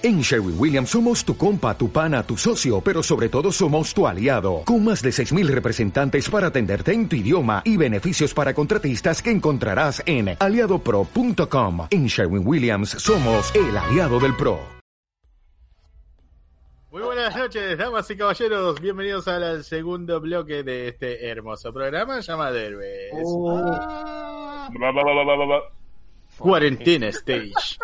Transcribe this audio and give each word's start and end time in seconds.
En 0.00 0.20
Sherwin 0.20 0.54
Williams 0.56 0.90
somos 0.90 1.24
tu 1.24 1.36
compa, 1.36 1.76
tu 1.76 1.90
pana, 1.90 2.22
tu 2.22 2.36
socio, 2.36 2.80
pero 2.80 3.02
sobre 3.02 3.28
todo 3.28 3.50
somos 3.50 3.92
tu 3.92 4.06
aliado, 4.06 4.62
con 4.64 4.84
más 4.84 5.02
de 5.02 5.10
6.000 5.10 5.48
representantes 5.48 6.30
para 6.30 6.46
atenderte 6.46 6.92
en 6.92 7.08
tu 7.08 7.16
idioma 7.16 7.62
y 7.64 7.76
beneficios 7.76 8.32
para 8.32 8.54
contratistas 8.54 9.20
que 9.20 9.32
encontrarás 9.32 10.00
en 10.06 10.36
aliadopro.com. 10.38 11.88
En 11.90 12.06
Sherwin 12.06 12.46
Williams 12.46 12.90
somos 12.90 13.52
el 13.56 13.76
aliado 13.76 14.20
del 14.20 14.36
PRO. 14.36 14.60
Muy 16.92 17.02
buenas 17.02 17.36
noches, 17.36 17.76
damas 17.76 18.08
y 18.08 18.16
caballeros. 18.16 18.80
Bienvenidos 18.80 19.26
al 19.26 19.64
segundo 19.64 20.20
bloque 20.20 20.62
de 20.62 20.88
este 20.88 21.28
hermoso 21.28 21.72
programa 21.72 22.20
llamado 22.20 22.56
Herbes. 22.56 23.10
Cuarentena 26.38 27.08
Stage. 27.08 27.78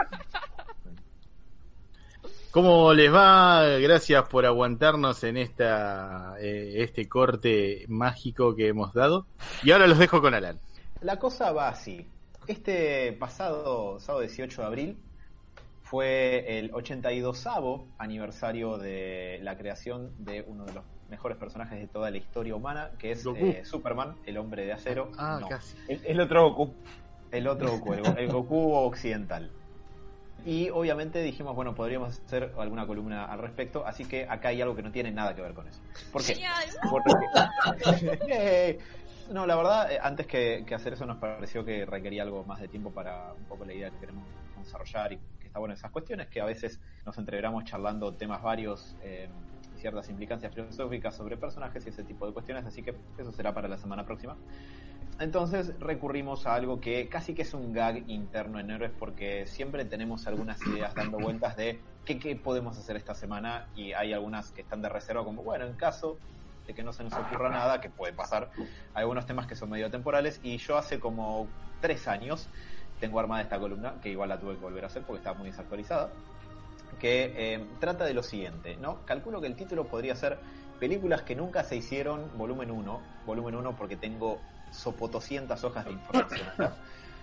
¿Cómo 2.54 2.94
les 2.94 3.12
va? 3.12 3.64
Gracias 3.80 4.28
por 4.28 4.46
aguantarnos 4.46 5.24
en 5.24 5.38
esta 5.38 6.36
eh, 6.38 6.84
este 6.84 7.08
corte 7.08 7.84
mágico 7.88 8.54
que 8.54 8.68
hemos 8.68 8.94
dado. 8.94 9.26
Y 9.64 9.72
ahora 9.72 9.88
los 9.88 9.98
dejo 9.98 10.20
con 10.20 10.34
Alan. 10.34 10.60
La 11.00 11.18
cosa 11.18 11.50
va 11.50 11.68
así. 11.68 12.06
Este 12.46 13.12
pasado 13.14 13.98
sábado 13.98 14.20
18 14.20 14.60
de 14.60 14.66
abril 14.68 14.98
fue 15.82 16.60
el 16.60 16.72
82 16.72 17.44
aniversario 17.98 18.78
de 18.78 19.40
la 19.42 19.58
creación 19.58 20.12
de 20.24 20.44
uno 20.46 20.64
de 20.64 20.74
los 20.74 20.84
mejores 21.10 21.36
personajes 21.36 21.80
de 21.80 21.88
toda 21.88 22.12
la 22.12 22.18
historia 22.18 22.54
humana, 22.54 22.92
que 23.00 23.10
es 23.10 23.26
eh, 23.26 23.64
Superman, 23.64 24.14
el 24.26 24.38
hombre 24.38 24.64
de 24.64 24.74
acero. 24.74 25.10
Ah, 25.18 25.40
casi. 25.48 25.76
El, 25.88 26.06
el, 26.06 26.20
otro 26.20 26.50
Goku. 26.50 26.72
El 27.32 27.48
otro 27.48 27.72
Goku, 27.72 27.94
el, 27.94 28.16
el 28.16 28.30
Goku 28.30 28.74
occidental. 28.74 29.50
Y 30.44 30.68
obviamente 30.68 31.22
dijimos, 31.22 31.56
bueno, 31.56 31.74
podríamos 31.74 32.20
hacer 32.20 32.52
alguna 32.58 32.86
columna 32.86 33.24
al 33.24 33.38
respecto, 33.38 33.86
así 33.86 34.04
que 34.04 34.26
acá 34.28 34.48
hay 34.48 34.60
algo 34.60 34.76
que 34.76 34.82
no 34.82 34.92
tiene 34.92 35.10
nada 35.10 35.34
que 35.34 35.40
ver 35.40 35.54
con 35.54 35.66
eso. 35.66 35.80
¿Por 36.12 36.22
qué? 36.22 36.36
Porque... 36.90 38.78
no, 39.30 39.46
la 39.46 39.56
verdad, 39.56 39.92
eh, 39.92 39.98
antes 40.02 40.26
que, 40.26 40.64
que, 40.66 40.74
hacer 40.74 40.92
eso 40.92 41.06
nos 41.06 41.16
pareció 41.16 41.64
que 41.64 41.86
requería 41.86 42.22
algo 42.22 42.44
más 42.44 42.60
de 42.60 42.68
tiempo 42.68 42.90
para 42.90 43.32
un 43.32 43.44
poco 43.44 43.64
la 43.64 43.72
idea 43.72 43.90
que 43.90 43.98
queremos 43.98 44.26
desarrollar 44.58 45.14
y 45.14 45.18
que 45.40 45.46
está 45.46 45.58
bueno 45.58 45.74
esas 45.74 45.90
cuestiones, 45.90 46.28
que 46.28 46.42
a 46.42 46.44
veces 46.44 46.78
nos 47.06 47.16
entreveramos 47.16 47.64
charlando 47.64 48.12
temas 48.12 48.42
varios, 48.42 48.96
eh, 49.02 49.28
ciertas 49.84 50.08
implicancias 50.08 50.54
filosóficas 50.54 51.14
sobre 51.14 51.36
personajes 51.36 51.84
y 51.84 51.90
ese 51.90 52.04
tipo 52.04 52.26
de 52.26 52.32
cuestiones, 52.32 52.64
así 52.64 52.82
que 52.82 52.94
eso 53.18 53.32
será 53.32 53.52
para 53.52 53.68
la 53.68 53.76
semana 53.76 54.06
próxima. 54.06 54.34
Entonces 55.20 55.78
recurrimos 55.78 56.46
a 56.46 56.54
algo 56.54 56.80
que 56.80 57.06
casi 57.10 57.34
que 57.34 57.42
es 57.42 57.52
un 57.52 57.74
gag 57.74 58.08
interno 58.08 58.58
en 58.58 58.70
Héroes 58.70 58.92
porque 58.98 59.44
siempre 59.46 59.84
tenemos 59.84 60.26
algunas 60.26 60.58
ideas 60.66 60.94
dando 60.94 61.18
vueltas 61.18 61.54
de 61.58 61.80
qué, 62.06 62.18
qué, 62.18 62.34
podemos 62.34 62.78
hacer 62.78 62.96
esta 62.96 63.14
semana 63.14 63.68
y 63.76 63.92
hay 63.92 64.14
algunas 64.14 64.52
que 64.52 64.62
están 64.62 64.80
de 64.80 64.88
reserva 64.88 65.22
como, 65.22 65.42
bueno, 65.42 65.66
en 65.66 65.74
caso 65.74 66.18
de 66.66 66.72
que 66.72 66.82
no 66.82 66.94
se 66.94 67.04
nos 67.04 67.12
ocurra 67.12 67.50
nada, 67.50 67.82
que 67.82 67.90
puede 67.90 68.14
pasar, 68.14 68.52
algunos 68.94 69.26
temas 69.26 69.46
que 69.46 69.54
son 69.54 69.68
medio 69.68 69.90
temporales 69.90 70.40
y 70.42 70.56
yo 70.56 70.78
hace 70.78 70.98
como 70.98 71.46
tres 71.82 72.08
años 72.08 72.48
tengo 73.00 73.20
armada 73.20 73.42
esta 73.42 73.58
columna, 73.58 73.96
que 74.02 74.08
igual 74.08 74.30
la 74.30 74.40
tuve 74.40 74.54
que 74.54 74.62
volver 74.62 74.84
a 74.84 74.86
hacer 74.86 75.02
porque 75.02 75.18
estaba 75.18 75.36
muy 75.36 75.50
desactualizada, 75.50 76.08
que 76.94 77.32
eh, 77.36 77.64
trata 77.80 78.04
de 78.04 78.14
lo 78.14 78.22
siguiente, 78.22 78.76
¿no? 78.76 79.04
Calculo 79.04 79.40
que 79.40 79.46
el 79.46 79.56
título 79.56 79.86
podría 79.86 80.14
ser 80.14 80.38
Películas 80.78 81.22
que 81.22 81.36
nunca 81.36 81.62
se 81.62 81.76
hicieron, 81.76 82.36
volumen 82.36 82.70
1, 82.70 83.00
volumen 83.26 83.54
1 83.54 83.76
porque 83.76 83.96
tengo 83.96 84.40
sopotoscientas 84.70 85.62
hojas 85.64 85.84
de 85.84 85.92
información. 85.92 86.48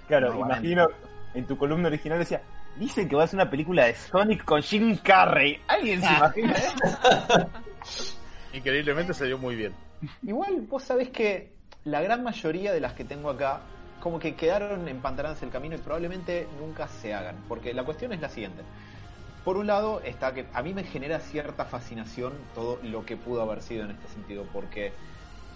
claro, 0.07 0.33
no, 0.33 0.45
imagino 0.45 0.87
en 1.33 1.45
tu 1.45 1.57
columna 1.57 1.87
original 1.87 2.19
decía, 2.19 2.41
dicen 2.77 3.07
que 3.07 3.15
va 3.15 3.23
a 3.23 3.27
ser 3.27 3.39
una 3.39 3.49
película 3.49 3.85
de 3.85 3.95
Sonic 3.95 4.43
con 4.43 4.61
Jim 4.61 4.97
Carrey. 4.97 5.59
¿Alguien 5.67 6.01
se 6.01 6.13
imagina 6.13 6.53
eso? 6.53 7.49
Increíblemente 8.53 9.13
salió 9.13 9.37
muy 9.37 9.55
bien. 9.55 9.73
Igual 10.23 10.61
vos 10.61 10.83
sabés 10.83 11.09
que 11.09 11.51
la 11.85 12.01
gran 12.01 12.23
mayoría 12.23 12.73
de 12.73 12.79
las 12.79 12.93
que 12.93 13.03
tengo 13.03 13.29
acá 13.29 13.61
como 13.99 14.19
que 14.19 14.35
quedaron 14.35 14.87
empantanadas 14.87 15.41
en 15.41 15.49
el 15.49 15.53
camino 15.53 15.75
y 15.75 15.77
probablemente 15.77 16.47
nunca 16.59 16.87
se 16.87 17.13
hagan. 17.13 17.37
Porque 17.47 17.73
la 17.73 17.83
cuestión 17.83 18.11
es 18.13 18.19
la 18.19 18.29
siguiente. 18.29 18.63
Por 19.43 19.57
un 19.57 19.65
lado 19.65 20.01
está 20.01 20.33
que 20.33 20.45
a 20.53 20.61
mí 20.61 20.73
me 20.73 20.83
genera 20.83 21.19
cierta 21.19 21.65
fascinación 21.65 22.33
todo 22.53 22.79
lo 22.83 23.05
que 23.05 23.17
pudo 23.17 23.41
haber 23.41 23.63
sido 23.63 23.85
en 23.85 23.91
este 23.91 24.07
sentido, 24.09 24.45
porque 24.53 24.93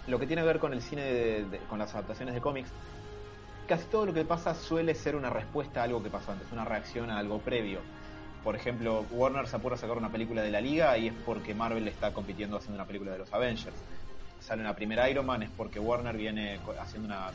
lo 0.08 0.18
que 0.18 0.26
tiene 0.26 0.42
que 0.42 0.48
ver 0.48 0.58
con 0.58 0.72
el 0.72 0.82
cine, 0.82 1.02
de, 1.02 1.58
con 1.70 1.78
las 1.78 1.94
adaptaciones 1.94 2.34
de 2.34 2.40
cómics, 2.40 2.68
casi 3.68 3.84
todo 3.86 4.06
lo 4.06 4.12
que 4.12 4.24
pasa 4.24 4.54
suele 4.54 4.94
ser 4.94 5.14
una 5.14 5.30
respuesta 5.30 5.80
a 5.80 5.84
algo 5.84 6.02
que 6.02 6.10
pasó 6.10 6.32
antes, 6.32 6.50
una 6.50 6.64
reacción 6.64 7.10
a 7.10 7.18
algo 7.18 7.38
previo. 7.38 7.78
Por 8.42 8.56
ejemplo, 8.56 9.04
Warner 9.10 9.46
se 9.46 9.56
apura 9.56 9.76
a 9.76 9.78
sacar 9.78 9.96
una 9.96 10.10
película 10.10 10.42
de 10.42 10.50
la 10.50 10.60
Liga 10.60 10.96
y 10.98 11.08
es 11.08 11.14
porque 11.24 11.54
Marvel 11.54 11.86
está 11.86 12.12
compitiendo 12.12 12.56
haciendo 12.56 12.76
una 12.76 12.86
película 12.86 13.12
de 13.12 13.18
los 13.18 13.32
Avengers. 13.32 13.76
Sale 14.40 14.62
una 14.62 14.74
primera 14.74 15.08
Iron 15.10 15.26
Man 15.26 15.42
es 15.42 15.50
porque 15.50 15.78
Warner 15.78 16.16
viene 16.16 16.58
haciendo 16.80 17.06
una 17.06 17.30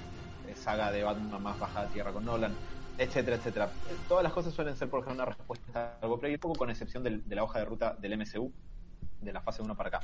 saga 0.56 0.91
de 0.91 1.03
Batman 1.03 1.41
más 1.41 1.59
baja 1.59 1.85
de 1.85 1.94
tierra 1.94 2.11
con 2.11 2.25
Nolan, 2.25 2.53
etcétera, 3.01 3.38
etcétera. 3.38 3.72
Todas 4.07 4.23
las 4.23 4.31
cosas 4.31 4.53
suelen 4.53 4.75
ser, 4.75 4.89
por 4.89 5.00
ejemplo, 5.00 5.23
una 5.23 5.34
respuesta 5.34 5.97
a 6.00 6.03
algo 6.03 6.19
previo, 6.19 6.39
poco 6.39 6.56
con 6.56 6.69
excepción 6.69 7.03
de 7.03 7.35
la 7.35 7.44
hoja 7.44 7.59
de 7.59 7.66
ruta 7.66 7.95
del 8.00 8.17
MCU, 8.17 8.51
de 9.22 9.34
la 9.34 9.41
fase 9.41 9.62
1 9.62 9.75
para 9.75 9.89
acá. 9.89 10.01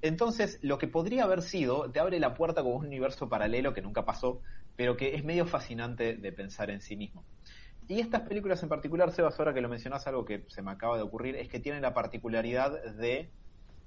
Entonces, 0.00 0.60
lo 0.62 0.78
que 0.78 0.86
podría 0.86 1.24
haber 1.24 1.42
sido, 1.42 1.90
te 1.90 1.98
abre 1.98 2.20
la 2.20 2.34
puerta 2.34 2.62
como 2.62 2.76
un 2.76 2.86
universo 2.86 3.28
paralelo 3.28 3.74
que 3.74 3.82
nunca 3.82 4.04
pasó, 4.04 4.40
pero 4.76 4.96
que 4.96 5.16
es 5.16 5.24
medio 5.24 5.44
fascinante 5.44 6.14
de 6.14 6.32
pensar 6.32 6.70
en 6.70 6.80
sí 6.80 6.94
mismo. 6.96 7.24
Y 7.88 8.00
estas 8.00 8.20
películas 8.22 8.62
en 8.62 8.68
particular, 8.68 9.10
Sebas, 9.10 9.38
ahora 9.38 9.52
que 9.52 9.60
lo 9.60 9.68
mencionás, 9.68 10.06
algo 10.06 10.24
que 10.24 10.44
se 10.48 10.62
me 10.62 10.70
acaba 10.70 10.96
de 10.96 11.02
ocurrir, 11.02 11.34
es 11.34 11.48
que 11.48 11.58
tienen 11.58 11.82
la 11.82 11.94
particularidad 11.94 12.80
de. 12.94 13.30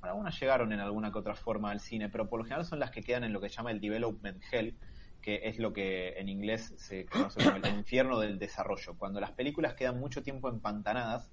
Algunas 0.02 0.38
llegaron 0.40 0.74
en 0.74 0.80
alguna 0.80 1.12
que 1.12 1.20
otra 1.20 1.36
forma 1.36 1.70
al 1.70 1.80
cine, 1.80 2.10
pero 2.10 2.28
por 2.28 2.40
lo 2.40 2.44
general 2.44 2.66
son 2.66 2.80
las 2.80 2.90
que 2.90 3.04
quedan 3.04 3.24
en 3.24 3.32
lo 3.32 3.40
que 3.40 3.50
se 3.50 3.58
llama 3.58 3.70
el 3.70 3.80
development 3.80 4.42
hell, 4.52 4.76
que 5.22 5.42
es 5.44 5.60
lo 5.60 5.74
que 5.74 6.20
en 6.20 6.30
inglés 6.30 6.74
se 6.78 7.06
conoce 7.06 7.44
como 7.44 7.58
el 7.58 7.68
infierno 7.68 8.20
del 8.20 8.40
desarrollo. 8.40 8.96
Cuando 8.98 9.20
las 9.20 9.32
películas 9.32 9.76
quedan 9.76 10.00
mucho 10.00 10.24
tiempo 10.24 10.50
empantanadas, 10.50 11.32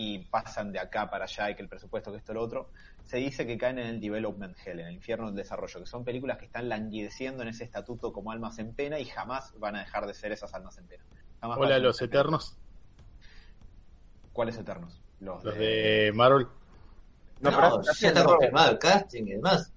y 0.00 0.20
pasan 0.20 0.70
de 0.70 0.78
acá 0.78 1.10
para 1.10 1.24
allá 1.24 1.50
y 1.50 1.56
que 1.56 1.62
el 1.62 1.68
presupuesto 1.68 2.12
que 2.12 2.18
esto 2.18 2.32
lo 2.32 2.40
otro, 2.40 2.70
se 3.02 3.16
dice 3.16 3.48
que 3.48 3.58
caen 3.58 3.80
en 3.80 3.88
el 3.88 4.00
development 4.00 4.56
hell, 4.64 4.78
en 4.78 4.86
el 4.86 4.94
infierno 4.94 5.26
del 5.26 5.34
desarrollo, 5.34 5.80
que 5.80 5.86
son 5.86 6.04
películas 6.04 6.38
que 6.38 6.44
están 6.44 6.68
languideciendo 6.68 7.42
en 7.42 7.48
ese 7.48 7.64
estatuto 7.64 8.12
como 8.12 8.30
almas 8.30 8.60
en 8.60 8.72
pena 8.74 9.00
y 9.00 9.06
jamás 9.06 9.58
van 9.58 9.74
a 9.74 9.80
dejar 9.80 10.06
de 10.06 10.14
ser 10.14 10.30
esas 10.30 10.54
almas 10.54 10.78
en 10.78 10.86
pena. 10.86 11.02
Jamás 11.40 11.58
Hola, 11.58 11.80
los 11.80 12.00
Eternos. 12.00 12.56
¿Cuáles 14.32 14.56
Eternos? 14.56 15.02
Los, 15.18 15.42
los 15.42 15.54
de... 15.54 15.66
de... 15.66 16.12
Marvel. 16.12 16.46
No, 17.40 17.50
no 17.50 17.56
pero 17.56 17.82
ya 17.82 18.08
está 18.08 18.24
confirmado 18.24 18.70
el 18.70 18.78
casting 18.78 19.24
y 19.24 19.32
demás. 19.32 19.72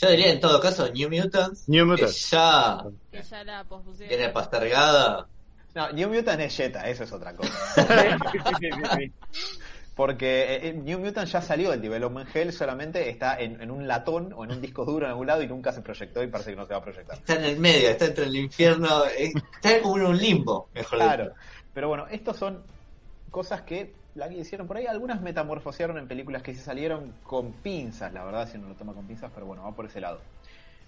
Yo 0.00 0.10
diría 0.10 0.32
en 0.32 0.40
todo 0.40 0.60
caso 0.60 0.88
New 0.92 1.10
Mutants. 1.10 1.68
New 1.68 1.84
Mutants. 1.84 2.30
Que 2.30 2.36
ya, 2.36 2.84
que 3.10 3.22
ya 3.22 3.44
la 3.44 3.64
pospusieron. 3.64 4.08
Tiene 4.08 4.32
postergada. 4.32 5.26
No, 5.74 5.92
New 5.92 6.08
Mutant 6.08 6.40
es 6.40 6.56
Jetta, 6.56 6.88
eso 6.88 7.04
es 7.04 7.12
otra 7.12 7.34
cosa. 7.34 7.52
Porque 9.94 10.56
eh, 10.56 10.72
New 10.72 11.00
Mutant 11.00 11.28
ya 11.28 11.42
salió 11.42 11.70
del 11.70 11.82
Development 11.82 12.28
Hell, 12.34 12.52
solamente 12.52 13.08
está 13.08 13.38
en, 13.38 13.60
en, 13.60 13.70
un 13.70 13.86
latón 13.88 14.32
o 14.32 14.44
en 14.44 14.52
un 14.52 14.60
disco 14.60 14.84
duro 14.84 15.06
en 15.06 15.10
algún 15.10 15.26
lado 15.26 15.42
y 15.42 15.48
nunca 15.48 15.72
se 15.72 15.80
proyectó 15.80 16.22
y 16.22 16.28
parece 16.28 16.50
que 16.50 16.56
no 16.56 16.66
se 16.66 16.72
va 16.72 16.78
a 16.78 16.82
proyectar. 16.82 17.16
Está 17.18 17.34
en 17.34 17.44
el 17.44 17.58
medio, 17.58 17.90
está 17.90 18.06
entre 18.06 18.26
el 18.26 18.36
infierno, 18.36 19.04
está 19.06 19.82
como 19.82 19.96
en 19.98 20.06
un 20.06 20.18
limbo, 20.18 20.68
mejor 20.72 20.98
Claro, 20.98 21.24
dicho. 21.24 21.36
pero 21.74 21.88
bueno, 21.88 22.06
estos 22.10 22.36
son 22.36 22.62
cosas 23.30 23.62
que 23.62 23.92
la 24.18 24.28
que 24.28 24.36
hicieron 24.36 24.66
por 24.66 24.76
ahí, 24.76 24.86
algunas 24.86 25.22
metamorfosearon 25.22 25.96
en 25.96 26.08
películas 26.08 26.42
que 26.42 26.52
se 26.52 26.60
salieron 26.60 27.14
con 27.22 27.52
pinzas, 27.52 28.12
la 28.12 28.24
verdad, 28.24 28.48
si 28.48 28.58
uno 28.58 28.68
lo 28.68 28.74
toma 28.74 28.92
con 28.92 29.06
pinzas, 29.06 29.30
pero 29.32 29.46
bueno, 29.46 29.62
va 29.62 29.72
por 29.72 29.86
ese 29.86 30.00
lado. 30.00 30.20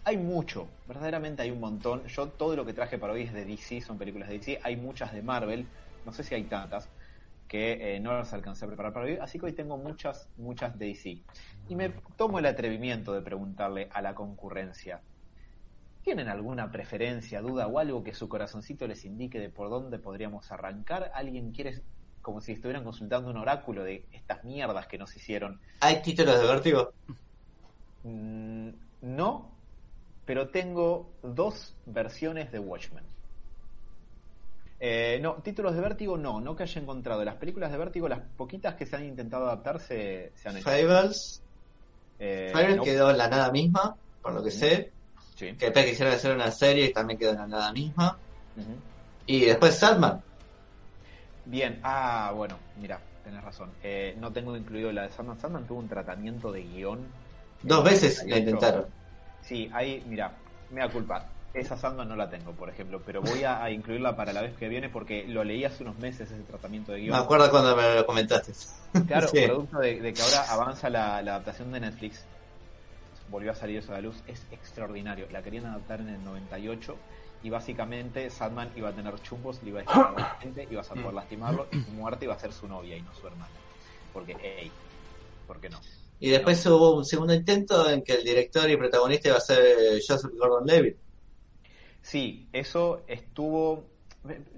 Hay 0.02 0.16
mucho, 0.16 0.66
verdaderamente 0.88 1.42
hay 1.42 1.52
un 1.52 1.60
montón. 1.60 2.04
Yo 2.06 2.26
todo 2.26 2.56
lo 2.56 2.66
que 2.66 2.72
traje 2.72 2.98
para 2.98 3.12
hoy 3.12 3.22
es 3.22 3.32
de 3.32 3.44
DC, 3.44 3.82
son 3.82 3.98
películas 3.98 4.28
de 4.28 4.38
DC. 4.38 4.60
Hay 4.64 4.76
muchas 4.76 5.12
de 5.12 5.22
Marvel, 5.22 5.66
no 6.04 6.12
sé 6.12 6.24
si 6.24 6.34
hay 6.34 6.42
tantas, 6.44 6.88
que 7.46 7.94
eh, 7.94 8.00
no 8.00 8.12
las 8.12 8.32
alcancé 8.32 8.64
a 8.64 8.68
preparar 8.68 8.92
para 8.92 9.06
hoy. 9.06 9.18
Así 9.20 9.38
que 9.38 9.46
hoy 9.46 9.52
tengo 9.52 9.76
muchas, 9.76 10.28
muchas 10.36 10.76
de 10.76 10.86
DC. 10.86 11.22
Y 11.68 11.76
me 11.76 11.90
tomo 12.16 12.40
el 12.40 12.46
atrevimiento 12.46 13.12
de 13.12 13.22
preguntarle 13.22 13.88
a 13.92 14.02
la 14.02 14.14
concurrencia. 14.14 15.02
¿Tienen 16.02 16.28
alguna 16.28 16.72
preferencia, 16.72 17.42
duda 17.42 17.68
o 17.68 17.78
algo 17.78 18.02
que 18.02 18.14
su 18.14 18.28
corazoncito 18.28 18.88
les 18.88 19.04
indique 19.04 19.38
de 19.38 19.50
por 19.50 19.70
dónde 19.70 19.98
podríamos 20.00 20.50
arrancar? 20.50 21.12
¿Alguien 21.14 21.52
quiere, 21.52 21.82
como 22.22 22.40
si 22.40 22.52
estuvieran 22.52 22.84
consultando 22.84 23.30
un 23.30 23.36
oráculo 23.36 23.84
de 23.84 24.04
estas 24.12 24.44
mierdas 24.44 24.86
que 24.86 24.98
nos 24.98 25.14
hicieron? 25.16 25.60
¿Hay 25.80 26.02
títulos 26.02 26.40
de 26.40 26.46
vértigo? 26.46 26.92
Mm, 28.02 28.70
no, 29.02 29.50
pero 30.24 30.48
tengo 30.48 31.10
dos 31.22 31.74
versiones 31.86 32.52
de 32.52 32.58
Watchmen. 32.58 33.04
Eh, 34.82 35.18
no, 35.20 35.34
títulos 35.34 35.74
de 35.74 35.82
Vértigo 35.82 36.16
no, 36.16 36.40
no 36.40 36.56
que 36.56 36.62
haya 36.62 36.80
encontrado. 36.80 37.22
Las 37.22 37.36
películas 37.36 37.70
de 37.70 37.76
Vértigo, 37.76 38.08
las 38.08 38.20
poquitas 38.36 38.76
que 38.76 38.86
se 38.86 38.96
han 38.96 39.04
intentado 39.04 39.44
adaptar 39.44 39.78
se, 39.78 40.32
se 40.34 40.48
han 40.48 40.56
hecho. 40.56 40.64
Fables. 40.64 41.42
Eh, 42.18 42.48
Fables 42.50 42.76
no. 42.78 42.82
quedó 42.84 43.10
en 43.10 43.18
la 43.18 43.28
nada 43.28 43.50
misma, 43.50 43.94
por 44.22 44.32
lo 44.32 44.42
que 44.42 44.50
sé. 44.50 44.90
Sí. 45.34 45.52
Que 45.54 45.66
después 45.66 45.84
quisieron 45.84 46.14
hacer 46.14 46.34
una 46.34 46.50
serie 46.50 46.86
y 46.86 46.92
también 46.94 47.18
quedó 47.18 47.32
en 47.32 47.38
la 47.38 47.46
nada 47.46 47.72
misma. 47.72 48.18
Uh 48.56 48.60
-huh. 48.60 48.76
Y 49.26 49.44
después 49.44 49.74
Sandman. 49.76 50.22
Bien, 51.44 51.80
ah, 51.82 52.32
bueno, 52.34 52.56
mira, 52.80 53.00
tenés 53.24 53.42
razón. 53.42 53.70
Eh, 53.82 54.16
no 54.18 54.32
tengo 54.32 54.56
incluido 54.56 54.92
la 54.92 55.02
de 55.02 55.10
Sandman. 55.10 55.38
Sandman 55.40 55.66
tuvo 55.66 55.78
un 55.78 55.88
tratamiento 55.88 56.52
de 56.52 56.62
guion. 56.62 57.06
Dos 57.62 57.84
veces 57.84 58.24
la 58.26 58.38
intentaron. 58.38 58.86
Sí, 59.42 59.70
ahí, 59.72 60.04
mira, 60.06 60.32
me 60.70 60.80
da 60.80 60.88
culpa. 60.88 61.26
Esa 61.52 61.76
Sandman 61.76 62.08
no 62.08 62.14
la 62.14 62.30
tengo, 62.30 62.52
por 62.52 62.68
ejemplo, 62.68 63.02
pero 63.04 63.22
voy 63.22 63.42
a, 63.42 63.68
incluirla 63.70 64.14
para 64.14 64.32
la 64.32 64.42
vez 64.42 64.56
que 64.56 64.68
viene 64.68 64.88
porque 64.88 65.26
lo 65.26 65.42
leí 65.42 65.64
hace 65.64 65.82
unos 65.82 65.98
meses 65.98 66.30
ese 66.30 66.42
tratamiento 66.44 66.92
de 66.92 67.00
guion. 67.00 67.16
Me 67.16 67.22
acuerdo 67.24 67.50
cuando 67.50 67.74
me 67.74 67.94
lo 67.96 68.06
comentaste. 68.06 68.52
Claro, 69.06 69.28
producto 69.30 69.78
de, 69.78 70.12
que 70.12 70.22
ahora 70.22 70.50
avanza 70.50 70.90
la, 70.90 71.18
adaptación 71.18 71.70
de 71.72 71.80
Netflix, 71.80 72.24
volvió 73.30 73.52
a 73.52 73.54
salir 73.54 73.78
eso 73.78 73.92
a 73.92 73.96
la 73.96 74.00
luz, 74.00 74.16
es 74.26 74.44
extraordinario. 74.50 75.26
La 75.30 75.42
querían 75.42 75.66
adaptar 75.66 76.00
en 76.00 76.08
el 76.08 76.24
98 76.24 76.96
y 77.42 77.50
básicamente 77.50 78.28
Sandman 78.30 78.70
iba 78.76 78.90
a 78.90 78.92
tener 78.92 79.20
chumbos, 79.22 79.62
le 79.62 79.70
iba 79.70 79.80
a 79.80 79.82
disparar 79.82 80.14
a 80.16 80.20
la 80.20 80.24
gente, 80.40 80.66
iba 80.70 80.82
a 80.82 80.84
poder 80.84 81.14
lastimarlo 81.14 81.66
y 81.72 81.80
su 81.80 81.90
muerte 81.92 82.24
iba 82.24 82.34
a 82.34 82.38
ser 82.38 82.52
su 82.52 82.68
novia 82.68 82.96
y 82.96 83.02
no 83.02 83.14
su 83.14 83.26
hermana. 83.26 83.50
Porque, 84.12 84.36
hey, 84.42 84.70
¿por 85.46 85.60
qué 85.60 85.70
no? 85.70 85.78
Y 86.18 86.28
después 86.28 86.64
hubo 86.66 86.96
un 86.96 87.04
segundo 87.04 87.32
intento 87.32 87.88
en 87.88 88.02
que 88.02 88.14
el 88.14 88.24
director 88.24 88.68
y 88.68 88.76
protagonista 88.76 89.28
iba 89.28 89.38
a 89.38 89.40
ser 89.40 90.00
Joseph 90.06 90.32
Gordon-Levitt. 90.36 90.96
Sí, 92.02 92.48
eso 92.52 93.02
estuvo 93.06 93.90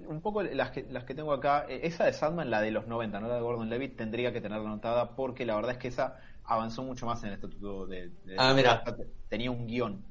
un 0.07 0.21
poco 0.21 0.43
las 0.43 0.71
que, 0.71 0.85
las 0.89 1.05
que 1.05 1.15
tengo 1.15 1.31
acá, 1.31 1.65
eh, 1.69 1.81
esa 1.83 2.05
de 2.05 2.13
Sandman, 2.13 2.49
la 2.49 2.61
de 2.61 2.71
los 2.71 2.87
90, 2.87 3.19
no 3.19 3.27
la 3.27 3.35
de 3.35 3.41
Gordon 3.41 3.69
Levitt, 3.69 3.95
tendría 3.95 4.33
que 4.33 4.41
tenerla 4.41 4.67
anotada 4.67 5.15
porque 5.15 5.45
la 5.45 5.55
verdad 5.55 5.71
es 5.71 5.77
que 5.77 5.87
esa 5.87 6.19
avanzó 6.43 6.83
mucho 6.83 7.05
más 7.05 7.21
en 7.23 7.29
el 7.29 7.35
estatuto 7.35 7.85
de... 7.87 8.11
ah, 8.37 8.53
mira. 8.53 8.83
Tenía 9.29 9.51
un 9.51 9.65
guion. 9.65 10.03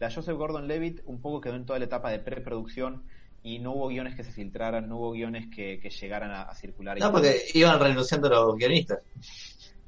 La 0.00 0.10
Joseph 0.10 0.36
Gordon 0.36 0.66
Levitt 0.66 1.02
un 1.04 1.20
poco 1.20 1.40
quedó 1.40 1.54
en 1.56 1.66
toda 1.66 1.78
la 1.78 1.84
etapa 1.84 2.10
de 2.10 2.18
preproducción 2.18 3.04
y 3.42 3.58
no 3.58 3.72
hubo 3.72 3.88
guiones 3.88 4.14
que 4.14 4.24
se 4.24 4.32
filtraran, 4.32 4.88
no 4.88 4.96
hubo 4.96 5.12
guiones 5.12 5.46
que, 5.54 5.78
llegaran 5.78 6.30
a, 6.30 6.54
circular. 6.54 6.98
No, 6.98 7.12
porque 7.12 7.42
iban 7.54 7.78
renunciando 7.78 8.28
los 8.28 8.56
guionistas. 8.56 9.00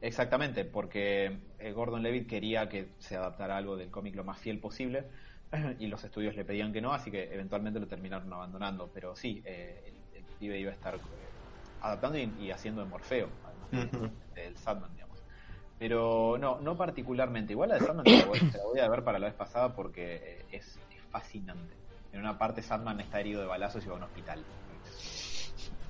Exactamente, 0.01 0.65
porque 0.65 1.39
eh, 1.59 1.73
Gordon 1.73 2.03
Levitt 2.03 2.29
quería 2.29 2.69
que 2.69 2.91
se 2.99 3.17
adaptara 3.17 3.57
algo 3.57 3.77
del 3.77 3.91
cómic 3.91 4.17
lo 4.17 4.25
más 4.25 4.39
fiel 4.39 4.59
posible 4.59 5.05
y 5.79 5.87
los 5.87 6.03
estudios 6.03 6.35
le 6.35 6.45
pedían 6.45 6.73
que 6.73 6.81
no, 6.81 6.93
así 6.93 7.11
que 7.11 7.33
eventualmente 7.33 7.79
lo 7.81 7.87
terminaron 7.87 8.33
abandonando. 8.33 8.91
Pero 8.93 9.17
sí, 9.17 9.43
eh, 9.45 9.95
el, 10.15 10.25
pibe 10.39 10.59
iba 10.59 10.73
a 10.73 10.75
estar 10.75 10.97
eh, 10.97 10.99
adaptando 11.81 12.19
y, 12.19 12.51
haciendo 12.51 12.83
de 12.83 12.89
Morfeo, 12.89 13.29
además 13.71 14.11
del 14.35 14.57
Sandman, 14.57 14.93
digamos. 14.93 15.12
Pero 15.83 16.37
no, 16.39 16.61
no 16.61 16.77
particularmente. 16.77 17.55
Igual 17.55 17.71
la 17.71 17.75
de 17.75 17.81
Sandman 17.81 18.05
te 18.05 18.17
la, 18.17 18.27
voy, 18.27 18.79
a 18.79 18.89
ver 18.89 19.03
para 19.03 19.19
la 19.19 19.27
vez 19.27 19.35
pasada 19.35 19.75
porque 19.75 20.15
eh, 20.15 20.47
es, 20.53 20.79
fascinante. 21.11 21.75
En 22.13 22.21
una 22.21 22.39
parte 22.39 22.63
Sandman 22.63 23.01
está 23.01 23.19
herido 23.19 23.41
de 23.41 23.49
balazos 23.49 23.85
y 23.85 23.89
va 23.89 23.95
a 23.95 23.97
un 23.97 24.05
hospital. 24.05 24.45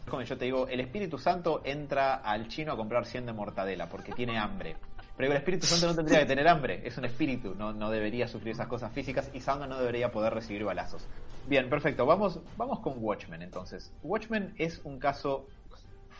Como 0.08 0.22
yo 0.22 0.38
te 0.38 0.46
digo, 0.46 0.66
el 0.66 0.80
Espíritu 0.80 1.18
Santo 1.18 1.60
entra 1.62 2.14
al 2.14 2.48
chino 2.48 2.72
a 2.72 2.76
comprar 2.76 3.04
100 3.04 3.26
de 3.26 3.32
mortadela 3.34 3.90
porque 3.90 4.12
tiene 4.12 4.38
hambre. 4.38 4.76
Pero 5.14 5.30
el 5.30 5.36
Espíritu 5.36 5.66
Santo 5.66 5.88
no 5.88 5.94
tendría 5.94 6.20
que 6.20 6.26
tener 6.26 6.48
hambre, 6.48 6.80
es 6.86 6.96
un 6.96 7.04
espíritu, 7.04 7.54
no, 7.54 7.74
no 7.74 7.90
debería 7.90 8.26
sufrir 8.26 8.54
esas 8.54 8.68
cosas 8.68 8.92
físicas 8.92 9.30
y 9.34 9.40
Sandman 9.40 9.68
no 9.68 9.78
debería 9.78 10.10
poder 10.10 10.32
recibir 10.32 10.64
balazos. 10.64 11.06
Bien, 11.46 11.68
perfecto, 11.68 12.06
vamos, 12.06 12.40
vamos 12.56 12.80
con 12.80 12.94
Watchmen 12.96 13.42
entonces. 13.42 13.92
Watchmen 14.02 14.54
es 14.56 14.80
un 14.84 14.98
caso 14.98 15.48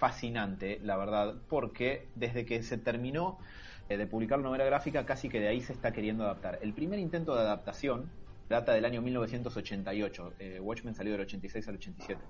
fascinante, 0.03 0.79
la 0.83 0.99
verdad, 0.99 1.37
porque 1.49 2.09
desde 2.17 2.45
que 2.45 2.63
se 2.63 2.77
terminó 2.77 3.39
de 3.89 4.07
publicar 4.07 4.39
la 4.39 4.45
novela 4.45 4.65
gráfica, 4.65 5.05
casi 5.05 5.29
que 5.29 5.41
de 5.41 5.49
ahí 5.49 5.61
se 5.61 5.73
está 5.73 5.93
queriendo 5.93 6.25
adaptar. 6.25 6.59
El 6.63 6.73
primer 6.73 6.99
intento 6.99 7.35
de 7.35 7.43
adaptación 7.43 8.11
data 8.49 8.73
del 8.73 8.85
año 8.85 9.03
1988. 9.03 10.35
Eh, 10.39 10.61
Watchmen 10.61 10.95
salió 10.95 11.13
del 11.13 11.23
86 11.23 11.69
al 11.69 11.75
87, 11.75 12.21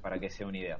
para 0.00 0.18
que 0.18 0.30
sea 0.30 0.46
una 0.46 0.58
idea 0.58 0.78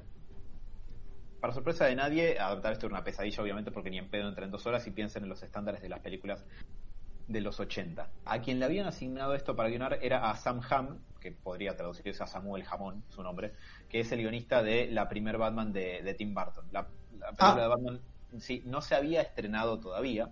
para 1.43 1.53
sorpresa 1.53 1.87
de 1.87 1.95
nadie, 1.97 2.39
adaptar 2.39 2.71
esto 2.71 2.85
era 2.85 2.95
una 2.95 3.03
pesadilla, 3.03 3.43
obviamente, 3.43 3.69
porque 3.69 3.89
ni 3.89 3.97
en 3.97 4.09
pedo 4.09 4.29
entra 4.29 4.45
en 4.45 4.51
dos 4.51 4.65
horas 4.65 4.87
y 4.87 4.91
piensen 4.91 5.23
en 5.23 5.29
los 5.29 5.43
estándares 5.43 5.81
de 5.81 5.89
las 5.89 5.99
películas 5.99 6.45
de 7.27 7.41
los 7.41 7.59
80. 7.59 8.09
A 8.23 8.39
quien 8.39 8.59
le 8.59 8.65
habían 8.65 8.87
asignado 8.87 9.33
esto 9.33 9.53
para 9.53 9.67
guionar 9.67 9.99
era 10.01 10.31
a 10.31 10.37
Sam 10.37 10.61
Hamm, 10.69 10.99
que 11.19 11.33
podría 11.33 11.75
traducirse 11.75 12.23
a 12.23 12.27
Samuel 12.27 12.63
Jamón, 12.63 13.03
su 13.09 13.21
nombre, 13.23 13.55
que 13.89 13.99
es 13.99 14.09
el 14.13 14.21
guionista 14.21 14.63
de 14.63 14.87
la 14.87 15.09
primer 15.09 15.37
Batman 15.37 15.73
de, 15.73 16.15
Tim 16.17 16.33
Burton. 16.33 16.63
La, 16.71 16.87
película 16.87 17.35
ah. 17.39 17.55
de 17.59 17.67
Batman 17.67 18.01
sí, 18.39 18.63
no 18.65 18.81
se 18.81 18.95
había 18.95 19.21
estrenado 19.21 19.79
todavía. 19.79 20.31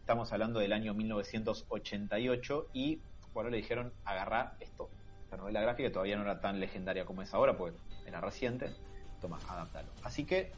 Estamos 0.00 0.32
hablando 0.32 0.60
del 0.60 0.72
año 0.72 0.94
1988 0.94 2.68
y 2.72 3.00
bueno, 3.32 3.50
le 3.50 3.56
dijeron 3.56 3.92
agarrar 4.04 4.56
esto. 4.60 4.90
La 5.30 5.38
novela 5.38 5.60
gráfica 5.60 5.90
todavía 5.90 6.16
no 6.16 6.22
era 6.22 6.40
tan 6.40 6.60
legendaria 6.60 7.04
como 7.04 7.22
es 7.22 7.32
ahora, 7.34 7.56
pues 7.56 7.74
era 8.06 8.20
reciente 8.20 8.74
toma, 9.24 9.38
adaptalo. 9.48 9.88
Así 10.02 10.24
que, 10.24 10.52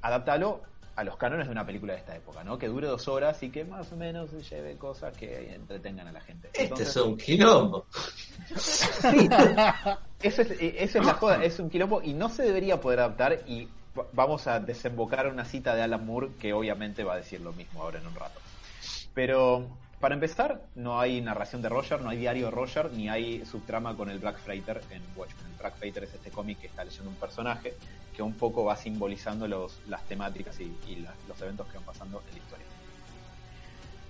adaptalo 0.00 0.62
a 0.94 1.04
los 1.04 1.16
cánones 1.16 1.46
de 1.46 1.52
una 1.52 1.66
película 1.66 1.94
de 1.94 1.98
esta 1.98 2.16
época, 2.16 2.44
¿no? 2.44 2.58
Que 2.58 2.68
dure 2.68 2.86
dos 2.86 3.08
horas 3.08 3.42
y 3.42 3.50
que 3.50 3.64
más 3.64 3.90
o 3.92 3.96
menos 3.96 4.30
lleve 4.48 4.76
cosas 4.76 5.14
que 5.16 5.52
entretengan 5.54 6.06
a 6.06 6.12
la 6.12 6.20
gente. 6.20 6.48
este 6.54 6.84
es 6.84 6.96
un 6.96 7.16
quilombo. 7.16 7.86
sí, 8.56 9.28
eso 10.22 10.42
es, 10.42 10.50
eso 10.60 10.98
es 11.00 11.06
la 11.06 11.14
joda, 11.14 11.44
es 11.44 11.58
un 11.58 11.68
quilombo 11.68 12.00
y 12.02 12.14
no 12.14 12.28
se 12.28 12.44
debería 12.44 12.80
poder 12.80 13.00
adaptar 13.00 13.40
y 13.46 13.68
vamos 14.12 14.46
a 14.46 14.60
desembocar 14.60 15.26
una 15.28 15.44
cita 15.44 15.74
de 15.74 15.82
Alan 15.82 16.04
Moore 16.04 16.30
que 16.38 16.52
obviamente 16.52 17.04
va 17.04 17.14
a 17.14 17.16
decir 17.16 17.40
lo 17.40 17.52
mismo 17.52 17.82
ahora 17.82 17.98
en 17.98 18.06
un 18.06 18.14
rato. 18.14 18.40
Pero 19.14 19.66
para 20.00 20.14
empezar, 20.14 20.60
no 20.74 21.00
hay 21.00 21.22
narración 21.22 21.62
de 21.62 21.70
Roger, 21.70 22.02
no 22.02 22.10
hay 22.10 22.18
diario 22.18 22.46
de 22.46 22.50
Roger, 22.50 22.92
ni 22.92 23.08
hay 23.08 23.44
subtrama 23.46 23.96
con 23.96 24.10
el 24.10 24.18
Black 24.18 24.38
Freighter 24.38 24.82
en 24.90 25.02
Watchmen. 25.16 25.46
El 25.52 25.58
Black 25.58 25.76
Freighter 25.78 26.04
es 26.04 26.12
este 26.12 26.30
cómic 26.30 26.60
que 26.60 26.66
está 26.66 26.84
leyendo 26.84 27.08
un 27.08 27.16
personaje 27.16 27.74
que 28.14 28.22
un 28.22 28.34
poco 28.34 28.64
va 28.64 28.76
simbolizando 28.76 29.48
los, 29.48 29.80
las 29.88 30.02
temáticas 30.04 30.58
y, 30.60 31.06
los 31.28 31.40
eventos 31.40 31.66
que 31.68 31.76
van 31.76 31.84
pasando 31.84 32.22
en 32.28 32.32
la 32.32 32.38
historia. 32.38 32.66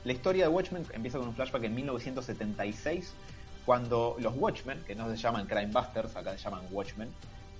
La 0.05 0.13
historia 0.13 0.45
de 0.45 0.55
Watchmen 0.55 0.87
empieza 0.93 1.19
con 1.19 1.29
un 1.29 1.35
flashback 1.35 1.65
en 1.65 1.75
1976, 1.75 3.15
cuando 3.65 4.17
los 4.21 4.35
Watchmen, 4.37 4.83
que 4.87 4.95
no 4.95 5.09
se 5.11 5.17
llaman 5.17 5.47
Crime 5.47 5.73
Busters, 5.73 6.15
acá 6.15 6.33
se 6.33 6.39
llaman 6.39 6.63
Watchmen, 6.71 7.09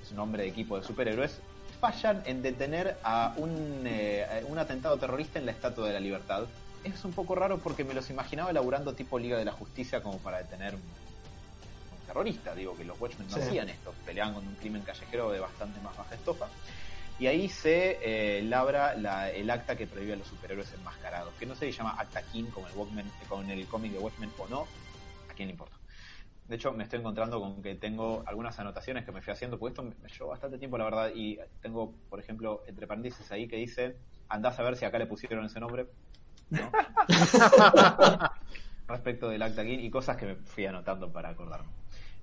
es 0.03 0.11
un 0.11 0.19
nombre 0.19 0.45
de 0.45 0.49
equipo 0.49 0.79
de 0.79 0.85
superhéroes, 0.85 1.41
fallan 1.81 2.23
en 2.27 2.43
detener 2.43 2.97
a 3.03 3.35
un, 3.37 3.83
eh, 3.87 4.45
un 4.49 4.59
atentado 4.59 4.97
terrorista 4.99 5.39
en 5.39 5.47
la 5.47 5.53
Estatua 5.53 5.87
de 5.89 5.95
la 5.95 6.01
Libertad 6.01 6.47
es 6.85 7.05
un 7.05 7.13
poco 7.13 7.35
raro 7.35 7.59
porque 7.59 7.85
me 7.85 7.95
los 7.95 8.11
imaginaba 8.11 8.51
elaborando 8.51 8.95
tipo 8.95 9.19
Liga 9.19 9.39
de 9.39 9.45
la 9.45 9.53
Justicia 9.53 10.03
como 10.03 10.19
para 10.19 10.39
detener 10.39 10.75
un, 10.75 10.81
terrorista. 12.07 12.55
Digo 12.55 12.77
que 12.77 12.85
los 12.85 13.01
Watchmen 13.01 13.29
no 13.29 13.37
hacían 13.37 13.69
esto, 13.69 13.93
peleaban 14.05 14.35
con 14.35 14.47
un 14.47 14.55
crimen 14.55 14.83
callejero 14.83 15.31
de 15.33 15.41
bastante 15.41 15.81
más 15.81 15.97
baja 15.97 16.15
estofa. 16.15 16.47
Y 17.19 17.27
ahí 17.27 17.49
se 17.49 17.99
eh, 18.03 18.43
labra 18.43 18.93
el 19.31 19.51
acta 19.51 19.75
que 19.75 19.87
prohíbe 19.87 20.13
a 20.13 20.17
los 20.17 20.29
superhéroes 20.29 20.73
enmascarados, 20.75 21.33
que 21.39 21.47
no 21.47 21.55
sé 21.55 21.71
si 21.71 21.77
llama 21.77 21.97
Acta 21.99 22.23
King 22.23 22.45
como 22.53 22.67
el, 22.69 22.75
Walkman, 22.75 23.11
con 23.29 23.51
el 23.51 23.67
cómic 23.67 23.93
de 23.93 23.99
Watchmen 23.99 24.31
o 24.39 24.47
no, 24.49 24.67
a 25.31 25.35
quién 25.35 25.49
le 25.49 25.53
importa. 25.53 25.76
De 26.49 26.57
hecho, 26.57 26.73
me 26.73 26.85
estoy 26.85 27.01
encontrando 27.01 27.41
con 27.41 27.61
que 27.61 27.75
tengo 27.75 28.23
algunas 28.27 28.59
anotaciones 28.59 29.05
que 29.05 29.13
me 29.13 29.21
fui 29.21 29.33
haciendo, 29.33 29.59
porque 29.59 29.73
esto 29.73 29.83
me 29.83 30.09
llevó 30.09 30.29
bastante 30.29 30.59
tiempo, 30.59 30.79
la 30.79 30.85
verdad, 30.85 31.11
y 31.15 31.39
tengo, 31.61 31.93
por 32.09 32.21
ejemplo, 32.21 32.63
entre 32.67 32.87
paréntesis 32.87 33.31
ahí 33.33 33.49
que 33.49 33.57
dice, 33.57 33.97
andás 34.29 34.59
a 34.59 34.63
ver 34.63 34.77
si 34.77 34.85
acá 34.85 34.99
le 34.99 35.07
pusieron 35.07 35.45
ese 35.45 35.59
nombre, 35.59 35.89
respecto 38.87 39.29
del 39.29 39.43
acta 39.43 39.63
aquí 39.63 39.75
y 39.75 39.91
cosas 39.91 40.17
que 40.17 40.27
me 40.27 40.37
fui 40.37 40.67
anotando 40.67 41.13
para 41.13 41.31
acordarme. 41.31 41.71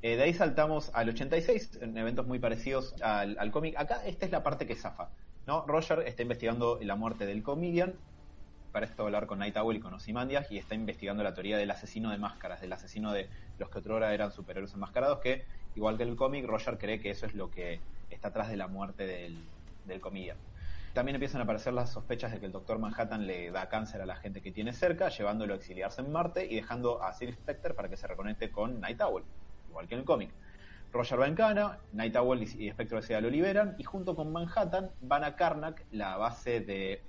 Eh, 0.02 0.18
de 0.18 0.24
ahí 0.24 0.34
saltamos 0.34 0.92
al 0.94 1.10
86, 1.10 1.80
en 1.82 1.98
eventos 1.98 2.28
muy 2.28 2.40
parecidos 2.40 2.94
al, 3.02 3.52
cómic. 3.52 3.76
Acá 3.78 4.06
esta 4.06 4.26
es 4.26 4.32
la 4.32 4.44
parte 4.44 4.66
que 4.66 4.76
zafa. 4.76 5.10
¿no? 5.48 5.66
Roger 5.66 6.04
está 6.06 6.22
investigando 6.22 6.80
la 6.82 6.96
muerte 6.96 7.26
del 7.26 7.42
comedian. 7.42 7.94
Para 8.74 8.88
esto 8.88 9.04
hablar 9.04 9.28
con 9.28 9.38
Night 9.38 9.56
Owl 9.56 9.76
y 9.76 9.80
con 9.80 9.94
Ozymandias 9.94 10.52
y 10.52 10.58
está 10.58 10.74
investigando 10.74 11.22
la 11.22 11.36
teoría 11.36 11.58
del 11.60 11.70
asesino 11.70 12.10
de 12.10 12.18
máscaras, 12.18 12.60
del 12.60 12.74
asesino 12.74 13.12
de 13.12 13.30
los 13.60 13.70
que 13.70 13.78
otrora 13.78 14.16
eran 14.16 14.32
superhéroes 14.32 14.74
enmascarados, 14.74 15.20
que 15.20 15.46
igual 15.76 15.96
que 15.96 16.02
el 16.02 16.16
cómic, 16.16 16.48
Roger 16.48 16.80
cree 16.80 17.00
que 17.00 17.12
eso 17.12 17.28
es 17.28 17.36
lo 17.36 17.52
que 17.52 17.80
está 18.10 18.30
atrás 18.30 18.50
de 18.50 18.58
la 18.58 18.68
muerte 18.68 19.06
del, 19.06 19.46
del 19.86 20.02
comedian. 20.02 20.38
También 20.94 21.14
empiezan 21.14 21.42
a 21.42 21.44
aparecer 21.44 21.72
las 21.72 21.92
sospechas 21.92 22.32
de 22.32 22.40
que 22.40 22.48
el 22.48 22.52
Doctor 22.52 22.80
Manhattan 22.80 23.28
le 23.28 23.52
da 23.52 23.70
cáncer 23.70 24.02
a 24.02 24.08
la 24.08 24.16
gente 24.16 24.42
que 24.42 24.52
tiene 24.52 24.74
cerca, 24.74 25.10
llevándolo 25.10 25.54
a 25.54 25.58
exiliarse 25.58 26.02
en 26.02 26.12
Marte 26.12 26.48
y 26.48 26.56
dejando 26.56 27.04
a 27.04 27.14
Sir 27.14 27.32
Spectre 27.32 27.76
para 27.76 27.90
que 27.90 27.98
se 27.98 28.08
reconecte 28.08 28.52
con 28.52 28.82
Night 28.82 29.02
Owl, 29.02 29.24
igual 29.70 29.88
que 29.88 29.94
en 29.94 30.00
el 30.00 30.06
cómic. 30.06 30.32
Roger 30.92 31.22
va 31.22 31.28
en 31.28 31.36
cana, 31.36 31.78
Night 31.92 32.16
Owl 32.16 32.42
y 32.42 32.72
Spectre 32.72 33.04
sea 33.04 33.22
lo 33.22 33.30
liberan 33.30 33.76
y 33.78 33.84
junto 33.84 34.16
con 34.16 34.32
Manhattan 34.32 34.90
van 35.02 35.24
a 35.24 35.36
Karnak, 35.36 35.86
la 35.92 36.18
base 36.18 36.60
de, 36.60 37.04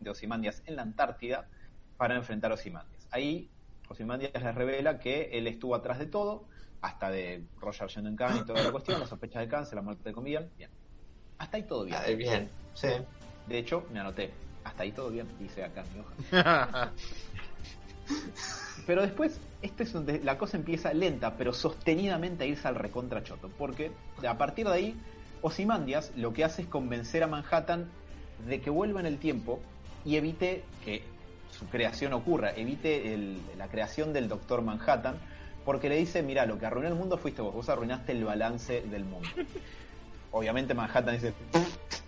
de 0.00 0.10
Ozymandias 0.10 0.62
en 0.66 0.76
la 0.76 0.82
Antártida, 0.82 1.48
para 1.96 2.16
enfrentar 2.16 2.50
a 2.50 2.54
Ozymandias. 2.54 3.08
Ahí 3.10 3.50
Ozymandias 3.88 4.32
les 4.34 4.54
revela 4.54 4.98
que 4.98 5.30
él 5.32 5.46
estuvo 5.46 5.74
atrás 5.74 5.98
de 5.98 6.06
todo, 6.06 6.44
hasta 6.80 7.10
de 7.10 7.44
Roger 7.58 7.88
Khan 8.16 8.38
y 8.38 8.44
toda 8.44 8.62
la 8.62 8.70
cuestión, 8.70 9.00
las 9.00 9.08
sospechas 9.08 9.42
de 9.42 9.48
cáncer, 9.48 9.76
la 9.76 9.82
muerte 9.82 10.08
de 10.08 10.12
Comedian, 10.12 10.50
bien. 10.56 10.70
Hasta 11.38 11.56
ahí 11.56 11.62
todo 11.64 11.84
bien. 11.84 11.98
Ah, 11.98 12.10
bien, 12.10 12.50
sí. 12.74 12.88
De 13.46 13.58
hecho, 13.58 13.86
me 13.92 14.00
anoté. 14.00 14.32
Hasta 14.64 14.82
ahí 14.82 14.92
todo 14.92 15.10
bien, 15.10 15.28
dice 15.38 15.64
acá 15.64 15.84
mi 15.94 16.00
hoja. 16.00 16.92
pero 18.86 19.02
después, 19.02 19.40
este 19.62 19.84
es 19.84 19.92
donde 19.92 20.20
la 20.20 20.38
cosa 20.38 20.56
empieza 20.56 20.92
lenta, 20.92 21.36
pero 21.36 21.52
sostenidamente 21.52 22.44
a 22.44 22.46
irse 22.46 22.66
al 22.66 22.74
recontra 22.74 23.22
choto. 23.22 23.50
Porque 23.56 23.92
a 24.26 24.36
partir 24.36 24.66
de 24.66 24.72
ahí, 24.72 25.00
Osimandias 25.42 26.12
lo 26.16 26.32
que 26.32 26.44
hace 26.44 26.62
es 26.62 26.68
convencer 26.68 27.22
a 27.22 27.26
Manhattan 27.26 27.88
de 28.46 28.60
que 28.60 28.70
vuelva 28.70 29.00
en 29.00 29.06
el 29.06 29.18
tiempo 29.18 29.60
y 30.06 30.16
evite 30.16 30.62
que 30.84 31.02
su 31.50 31.66
creación 31.66 32.12
ocurra, 32.12 32.52
evite 32.54 33.18
la 33.58 33.68
creación 33.68 34.12
del 34.12 34.28
Doctor 34.28 34.62
Manhattan, 34.62 35.18
porque 35.64 35.88
le 35.88 35.96
dice, 35.96 36.22
mira, 36.22 36.46
lo 36.46 36.58
que 36.58 36.66
arruinó 36.66 36.88
el 36.88 36.94
mundo 36.94 37.18
fuiste 37.18 37.42
vos, 37.42 37.52
vos 37.52 37.68
arruinaste 37.68 38.12
el 38.12 38.24
balance 38.24 38.82
del 38.82 39.04
mundo. 39.04 39.28
Obviamente 40.30 40.74
Manhattan 40.74 41.14
dice, 41.14 41.34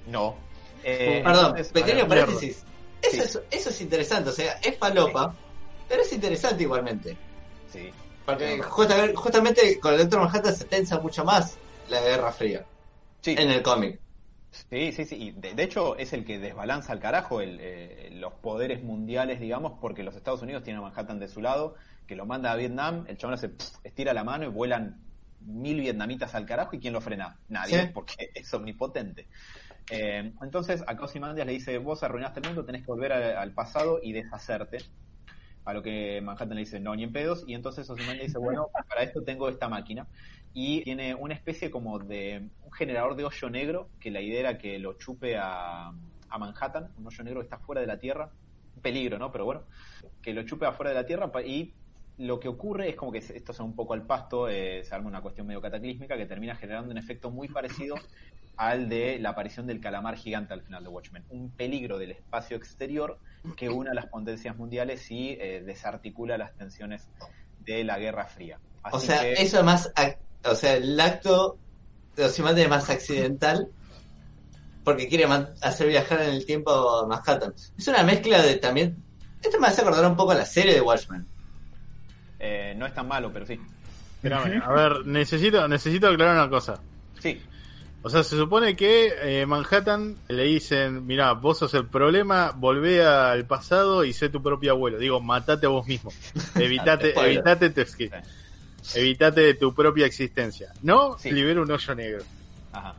no. 0.07 0.37
Eh, 0.85 1.23
Perdón, 1.25 1.57
pequeño 1.73 2.07
paréntesis. 2.07 2.63
Eso, 3.03 3.23
es, 3.23 3.41
eso 3.51 3.71
es 3.71 3.81
interesante, 3.81 4.31
o 4.31 4.33
sea, 4.33 4.53
es 4.63 4.77
falopa, 4.77 5.35
pero 5.89 6.03
es 6.03 6.13
interesante 6.13 6.63
igualmente. 6.63 7.17
Sí. 7.73 7.91
Porque 8.25 8.63
justamente 8.63 9.81
con 9.81 9.95
el 9.95 10.01
Doctor 10.01 10.21
Manhattan 10.21 10.55
se 10.55 10.65
tensa 10.67 11.01
mucho 11.01 11.25
más 11.25 11.57
la 11.89 12.01
Guerra 12.01 12.31
Fría. 12.31 12.65
Sí. 13.23 13.35
En 13.37 13.51
el 13.51 13.63
cómic. 13.63 13.99
Sí, 14.51 14.93
sí, 14.93 15.05
sí. 15.05 15.35
de, 15.37 15.63
hecho, 15.63 15.97
es 15.99 16.13
el 16.13 16.25
que 16.25 16.39
desbalanza 16.39 16.93
al 16.93 17.01
carajo 17.01 17.41
eh, 17.43 18.09
los 18.13 18.35
poderes 18.35 18.83
mundiales, 18.83 19.41
digamos, 19.41 19.79
porque 19.81 20.03
los 20.03 20.17
Estados 20.17 20.43
Unidos 20.43 20.63
tienen 20.63 20.81
a 20.81 20.83
Manhattan 20.83 21.19
de 21.19 21.29
su 21.29 21.43
lado, 21.43 21.77
que 22.07 22.17
lo 22.17 22.25
manda 22.25 22.53
a 22.53 22.57
Vietnam, 22.57 23.05
el 23.09 23.19
chabón 23.19 23.37
se 23.37 23.53
estira 23.85 24.15
la 24.15 24.25
mano 24.25 24.45
y 24.45 24.49
vuelan 24.49 25.09
mil 25.41 25.81
vietnamitas 25.81 26.35
al 26.35 26.47
carajo, 26.47 26.75
¿y 26.75 26.81
quién 26.81 26.95
lo 26.95 27.01
frena? 27.01 27.41
Nadie, 27.49 27.91
porque 27.93 28.15
es 28.35 28.53
omnipotente. 28.55 29.29
Eh, 29.91 30.33
entonces, 30.43 30.83
a 30.87 30.93
Ozymandias 30.93 31.47
le 31.47 31.53
dice: 31.53 31.79
Vos 31.79 32.03
arruinaste 32.03 32.41
el 32.41 32.47
mundo, 32.47 32.65
tenés 32.65 32.83
que 32.83 32.91
volver 32.91 33.13
al 33.13 33.53
pasado 33.55 34.01
y 34.03 34.13
deshacerte. 34.13 34.79
A 35.65 35.75
lo 35.75 35.83
que 35.83 36.21
Manhattan 36.23 36.57
le 36.57 36.61
dice: 36.61 36.81
No, 36.81 36.95
ni 36.95 37.05
en 37.05 37.13
pedos. 37.13 37.45
Y 37.47 37.55
entonces 37.55 37.89
Ozymandias 37.89 38.29
dice: 38.29 38.39
Bueno, 38.39 38.71
para 38.89 39.03
esto 39.03 39.23
tengo 39.23 39.49
esta 39.49 39.69
máquina 39.69 40.09
y 40.55 40.83
tiene 40.83 41.15
una 41.15 41.35
especie 41.35 41.71
como 41.71 41.99
de 41.99 42.49
un 42.65 42.73
generador 42.73 43.17
de 43.17 43.25
hoyo 43.25 43.51
negro 43.51 43.89
que 44.01 44.11
la 44.11 44.21
idea 44.21 44.41
era 44.41 44.59
que 44.59 44.79
lo 44.79 44.95
chupe 44.95 45.37
a, 45.37 45.93
a 46.29 46.39
Manhattan, 46.39 46.91
un 46.99 47.07
hoyo 47.07 47.25
negro 47.25 47.41
que 47.41 47.45
está 47.45 47.59
fuera 47.59 47.81
de 47.81 47.87
la 47.87 47.99
Tierra, 47.99 48.31
un 48.77 48.83
peligro, 48.83 49.19
¿no? 49.19 49.33
Pero 49.33 49.45
bueno, 49.45 49.63
que 50.23 50.33
lo 50.33 50.43
chupe 50.43 50.67
afuera 50.67 50.91
de 50.91 50.97
la 50.97 51.07
Tierra 51.07 51.31
y 51.45 51.73
lo 52.19 52.41
que 52.41 52.49
ocurre 52.49 52.89
es 52.89 52.97
como 52.97 53.13
que 53.13 53.19
esto 53.19 53.53
es 53.53 53.61
un 53.61 53.75
poco 53.75 53.95
al 53.95 54.03
pasto, 54.03 54.49
eh, 54.49 54.83
se 54.85 54.95
arma 54.95 55.09
una 55.09 55.23
cuestión 55.23 55.47
medio 55.47 55.61
cataclísmica 55.61 56.17
que 56.17 56.27
termina 56.27 56.57
generando 56.57 56.91
un 56.91 56.99
efecto 56.99 57.31
muy 57.31 57.49
parecido 57.49 57.95
al 58.57 58.89
de 58.89 59.21
la 59.21 59.31
aparición 59.31 59.69
del 59.69 59.81
calamar 59.81 60.17
gigante 60.17 60.53
al 60.53 60.63
final 60.63 60.83
de 60.83 60.91
Watchmen. 60.91 61.25
Un 61.31 61.51
peligro 61.51 61.97
del 61.97 62.11
espacio 62.11 62.57
exterior 62.57 63.19
que 63.57 63.69
une 63.69 63.91
a 63.91 63.95
las 63.95 64.07
potencias 64.07 64.57
mundiales 64.57 65.09
y 65.13 65.37
eh, 65.41 65.63
desarticula 65.65 66.37
las 66.37 66.55
tensiones 66.57 67.09
de 67.61 67.85
la 67.85 67.99
Guerra 68.01 68.27
Fría. 68.27 68.59
o 68.91 68.99
sea, 68.99 69.25
eso 69.29 69.59
es 69.59 69.65
más 69.65 69.93
o 70.45 70.55
sea, 70.55 70.77
el 70.77 70.99
acto 71.01 71.59
de 72.17 72.25
Ozymandias 72.25 72.65
es 72.65 72.71
más 72.71 72.91
accidental 72.91 73.69
porque 74.85 75.07
quiere 75.07 75.27
hacer 75.61 75.89
viajar 75.89 76.23
en 76.23 76.31
el 76.31 76.47
tiempo 76.47 76.71
a 76.71 77.07
Manhattan. 77.07 77.53
Es 77.77 77.87
una 77.89 78.03
mezcla 78.03 78.41
de 78.41 78.55
también. 78.57 78.97
Esto 79.43 79.61
me 79.61 79.67
hace 79.67 79.83
acordar 79.83 80.07
un 80.07 80.17
poco 80.17 80.33
a 80.33 80.37
la 80.37 80.47
serie 80.47 80.75
de 80.75 80.81
Watchmen. 80.81 81.27
Eh, 82.39 82.75
no 82.77 82.87
es 82.87 82.95
tan 82.95 83.07
malo, 83.07 83.31
pero 83.33 83.45
sí. 83.45 83.61
a 84.31 84.73
ver, 84.73 85.07
necesito, 85.07 85.69
necesito 85.69 86.09
aclarar 86.09 86.37
una 86.37 86.49
cosa. 86.49 86.81
Sí. 87.21 87.39
O 88.01 88.09
sea, 88.09 88.23
se 88.23 88.37
supone 88.37 88.77
que 88.77 89.13
eh, 89.21 89.45
Manhattan 89.45 90.17
le 90.29 90.45
dicen, 90.45 91.05
mira, 91.07 91.33
vos 91.33 91.59
sos 91.59 91.75
el 91.75 91.87
problema, 91.87 92.53
volvé 92.57 93.05
al 93.05 93.45
pasado 93.45 94.05
y 94.05 94.13
sé 94.13 94.29
tu 94.29 94.43
propio 94.43 94.73
abuelo. 94.73 94.99
Digo, 94.99 95.21
matate 95.21 95.67
a 95.67 95.69
vos 95.69 95.87
mismo. 95.87 96.11
Evitate, 96.55 97.13
evitate 97.15 97.71
tu 97.71 97.81
Evítate 98.95 99.55
tu 99.55 99.75
propia 99.75 100.07
existencia. 100.07 100.73
No 100.83 101.17
libera 101.25 101.63
un 101.63 101.71
hoyo 101.71 101.95
negro. 101.95 102.25
Ajá. 102.73 102.95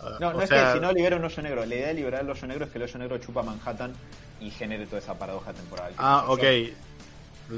Ah, 0.00 0.16
no, 0.20 0.32
no 0.32 0.42
es 0.42 0.50
que 0.50 0.72
si 0.72 0.80
no 0.80 0.92
libera 0.92 1.16
un 1.16 1.24
hoyo 1.24 1.42
negro. 1.42 1.64
La 1.64 1.74
idea 1.74 1.88
de 1.88 1.94
liberar 1.94 2.22
el 2.22 2.30
hoyo 2.30 2.46
negro 2.46 2.64
es 2.64 2.70
que 2.70 2.78
el 2.78 2.84
hoyo 2.84 2.98
negro 2.98 3.18
chupa 3.18 3.42
Manhattan 3.42 3.92
y 4.40 4.50
genere 4.50 4.86
toda 4.86 4.98
esa 4.98 5.14
paradoja 5.14 5.52
temporal. 5.52 5.92
Ah, 5.96 6.24
ok. 6.28 6.42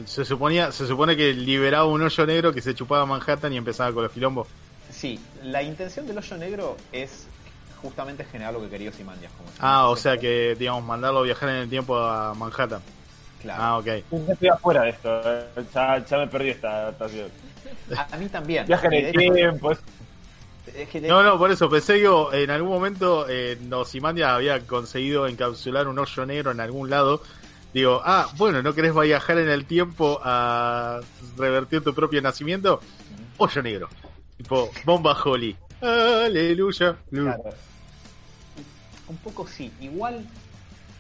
Se, 0.06 0.24
suponía, 0.24 0.72
se 0.72 0.86
supone 0.86 1.16
que 1.16 1.32
liberaba 1.32 1.86
un 1.86 2.02
hoyo 2.02 2.26
negro 2.26 2.52
que 2.52 2.60
se 2.60 2.74
chupaba 2.74 3.06
Manhattan 3.06 3.52
y 3.52 3.56
empezaba 3.56 3.92
con 3.92 4.02
los 4.02 4.12
quilombos. 4.12 4.48
Sí, 4.90 5.18
la 5.42 5.62
intención 5.62 6.06
del 6.06 6.18
hoyo 6.18 6.36
negro 6.36 6.76
es 6.92 7.26
justamente 7.80 8.24
generar 8.24 8.52
lo 8.52 8.60
que 8.62 8.68
quería 8.68 8.92
Simandias. 8.92 9.32
ah, 9.60 9.88
o 9.88 9.96
sea 9.96 10.16
que, 10.18 10.54
digamos, 10.58 10.84
mandarlo 10.84 11.20
a 11.20 11.22
viajar 11.22 11.50
en 11.50 11.56
el 11.56 11.68
tiempo 11.68 11.96
a 11.98 12.34
Manhattan. 12.34 12.82
Claro. 13.42 13.62
Ah, 13.62 13.78
ok. 13.78 13.86
Estoy 14.28 14.48
afuera 14.48 14.82
de 14.82 14.90
esto. 14.90 15.20
Eh. 15.24 15.44
Ya, 15.74 16.04
ya 16.04 16.18
me 16.18 16.26
perdí 16.28 16.48
esta 16.50 16.68
adaptación. 16.68 17.28
A, 17.96 18.16
mí 18.16 18.28
también. 18.28 18.66
Viaje 18.66 18.86
en 18.86 19.06
el 19.06 19.32
tiempo. 19.32 19.72
No, 21.02 21.22
no, 21.22 21.38
por 21.38 21.50
eso 21.50 21.68
pensé 21.68 22.00
que 22.00 22.42
en 22.42 22.50
algún 22.50 22.70
momento 22.70 23.26
eh, 23.28 23.58
Nosimandia 23.60 24.34
había 24.34 24.60
conseguido 24.60 25.26
encapsular 25.26 25.86
un 25.86 25.98
hoyo 25.98 26.26
negro 26.26 26.50
en 26.50 26.60
algún 26.60 26.90
lado. 26.90 27.22
Digo, 27.72 28.00
ah, 28.04 28.28
bueno, 28.36 28.62
¿no 28.62 28.74
querés 28.74 28.94
viajar 28.94 29.38
en 29.38 29.48
el 29.48 29.66
tiempo 29.66 30.20
a 30.22 31.00
revertir 31.36 31.82
tu 31.82 31.94
propio 31.94 32.22
nacimiento? 32.22 32.80
Hoyo 33.36 33.62
negro. 33.62 33.88
Tipo, 34.36 34.70
bomba 34.84 35.16
Holly. 35.22 35.56
Aleluya. 35.80 36.96
Un 37.12 39.16
poco 39.22 39.46
sí. 39.46 39.70
Igual 39.80 40.24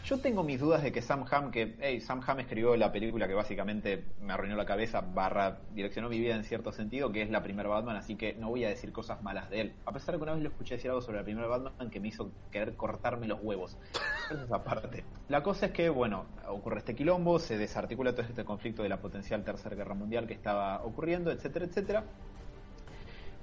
yo 0.04 0.18
tengo 0.18 0.42
mis 0.42 0.60
dudas 0.60 0.82
de 0.82 0.92
que 0.92 1.00
Sam 1.00 1.24
Ham, 1.30 1.50
que 1.50 1.76
hey, 1.80 2.00
Sam 2.00 2.20
Ham 2.26 2.40
escribió 2.40 2.76
la 2.76 2.92
película 2.92 3.26
que 3.26 3.32
básicamente 3.32 4.04
me 4.20 4.34
arruinó 4.34 4.54
la 4.54 4.66
cabeza, 4.66 5.00
barra 5.00 5.60
direccionó 5.72 6.10
mi 6.10 6.18
vida 6.20 6.34
en 6.34 6.44
cierto 6.44 6.72
sentido, 6.72 7.10
que 7.10 7.22
es 7.22 7.30
la 7.30 7.42
primera 7.42 7.70
Batman, 7.70 7.96
así 7.96 8.14
que 8.14 8.34
no 8.34 8.50
voy 8.50 8.64
a 8.66 8.68
decir 8.68 8.92
cosas 8.92 9.22
malas 9.22 9.48
de 9.48 9.62
él. 9.62 9.72
A 9.86 9.92
pesar 9.92 10.14
de 10.14 10.18
que 10.18 10.22
una 10.24 10.34
vez 10.34 10.42
lo 10.42 10.50
escuché 10.50 10.74
decir 10.74 10.90
algo 10.90 11.00
sobre 11.00 11.18
la 11.18 11.24
primera 11.24 11.46
Batman 11.46 11.88
que 11.88 12.00
me 12.00 12.08
hizo 12.08 12.30
querer 12.50 12.74
cortarme 12.74 13.26
los 13.26 13.40
huevos. 13.42 13.78
Eso 14.30 14.44
es 14.44 14.52
aparte. 14.52 15.04
La 15.28 15.42
cosa 15.42 15.66
es 15.66 15.72
que, 15.72 15.88
bueno, 15.88 16.26
ocurre 16.48 16.78
este 16.78 16.94
quilombo, 16.94 17.38
se 17.38 17.56
desarticula 17.56 18.12
todo 18.12 18.22
este 18.26 18.44
conflicto 18.44 18.82
de 18.82 18.90
la 18.90 18.98
potencial 18.98 19.42
tercera 19.42 19.74
guerra 19.74 19.94
mundial 19.94 20.26
que 20.26 20.34
estaba 20.34 20.84
ocurriendo, 20.84 21.30
etcétera, 21.30 21.64
etcétera. 21.64 22.04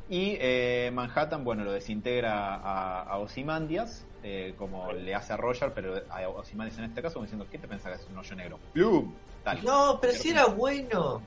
Y 0.09 0.37
eh, 0.39 0.91
Manhattan, 0.93 1.43
bueno, 1.43 1.63
lo 1.63 1.71
desintegra 1.71 2.55
a, 2.55 3.01
a 3.01 3.17
Ozymandias, 3.17 4.05
eh, 4.23 4.53
como 4.57 4.91
le 4.91 5.15
hace 5.15 5.33
a 5.33 5.37
Roger, 5.37 5.73
pero 5.73 5.95
a 6.09 6.27
Ozymandias 6.29 6.77
en 6.79 6.85
este 6.85 7.01
caso, 7.01 7.15
como 7.15 7.25
diciendo, 7.25 7.47
¿qué 7.49 7.57
te 7.57 7.67
pensás 7.67 7.97
que 7.97 8.03
es 8.03 8.09
un 8.09 8.17
hoyo 8.17 8.35
negro? 8.35 8.59
Tal. 9.43 9.63
No, 9.63 9.97
pero 9.99 10.13
si 10.13 10.29
era 10.29 10.45
bueno. 10.45 11.21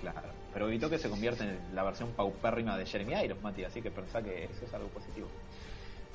Claro, 0.00 0.28
pero 0.52 0.68
evitó 0.68 0.90
que 0.90 0.98
se 0.98 1.08
convierta 1.08 1.44
en 1.44 1.58
la 1.74 1.82
versión 1.82 2.12
paupérrima 2.12 2.76
de 2.76 2.86
Jeremy 2.86 3.14
Irons, 3.24 3.42
Mati, 3.42 3.64
así 3.64 3.80
que 3.82 3.90
pensá 3.90 4.22
que 4.22 4.44
eso 4.44 4.64
es 4.64 4.74
algo 4.74 4.88
positivo. 4.88 5.28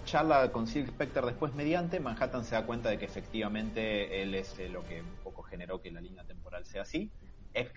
Charla 0.05 0.51
con 0.51 0.67
Silk 0.67 0.89
Spectre 0.89 1.25
después 1.25 1.53
mediante, 1.53 1.99
Manhattan 1.99 2.43
se 2.43 2.55
da 2.55 2.65
cuenta 2.65 2.89
de 2.89 2.97
que 2.97 3.05
efectivamente 3.05 4.21
él 4.21 4.35
es 4.35 4.59
eh, 4.59 4.69
lo 4.69 4.83
que 4.83 5.01
un 5.01 5.15
poco 5.23 5.43
generó 5.43 5.81
que 5.81 5.91
la 5.91 6.01
línea 6.01 6.23
temporal 6.25 6.65
sea 6.65 6.81
así, 6.83 7.09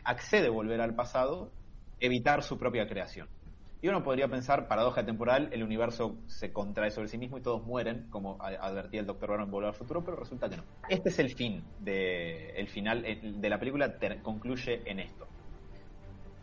accede 0.04 0.48
a 0.48 0.50
volver 0.50 0.80
al 0.80 0.94
pasado, 0.94 1.52
evitar 2.00 2.42
su 2.42 2.58
propia 2.58 2.88
creación. 2.88 3.28
Y 3.86 3.88
uno 3.88 4.02
podría 4.02 4.26
pensar, 4.26 4.66
paradoja 4.66 5.06
temporal, 5.06 5.48
el 5.52 5.62
universo 5.62 6.16
se 6.26 6.52
contrae 6.52 6.90
sobre 6.90 7.06
sí 7.06 7.18
mismo 7.18 7.38
y 7.38 7.40
todos 7.40 7.64
mueren, 7.64 8.08
como 8.10 8.36
advertía 8.40 8.98
el 8.98 9.06
Doctor 9.06 9.30
Baron 9.30 9.44
en 9.44 9.50
Volver 9.52 9.68
al 9.68 9.76
Futuro, 9.76 10.02
pero 10.02 10.16
resulta 10.16 10.48
que 10.48 10.56
no. 10.56 10.64
Este 10.88 11.08
es 11.08 11.20
el 11.20 11.32
fin, 11.32 11.62
de, 11.78 12.50
el 12.56 12.66
final 12.66 13.04
de 13.04 13.48
la 13.48 13.60
película 13.60 13.94
concluye 14.24 14.82
en 14.86 14.98
esto. 14.98 15.28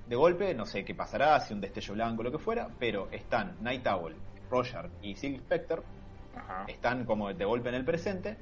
De 0.08 0.16
golpe, 0.16 0.54
no 0.54 0.66
sé 0.66 0.86
qué 0.86 0.96
pasará, 0.96 1.38
si 1.42 1.54
un 1.54 1.60
destello 1.60 1.96
blanco, 1.96 2.24
lo 2.24 2.32
que 2.32 2.38
fuera, 2.38 2.70
pero 2.80 3.10
están 3.12 3.58
Night 3.60 3.86
Owl, 3.88 4.16
Roger 4.50 4.90
y 5.02 5.14
Silk 5.16 5.42
Spectre, 5.42 5.82
están 6.70 7.04
como 7.04 7.34
de 7.34 7.44
golpe 7.44 7.68
en 7.68 7.76
el 7.76 7.84
presente, 7.84 8.38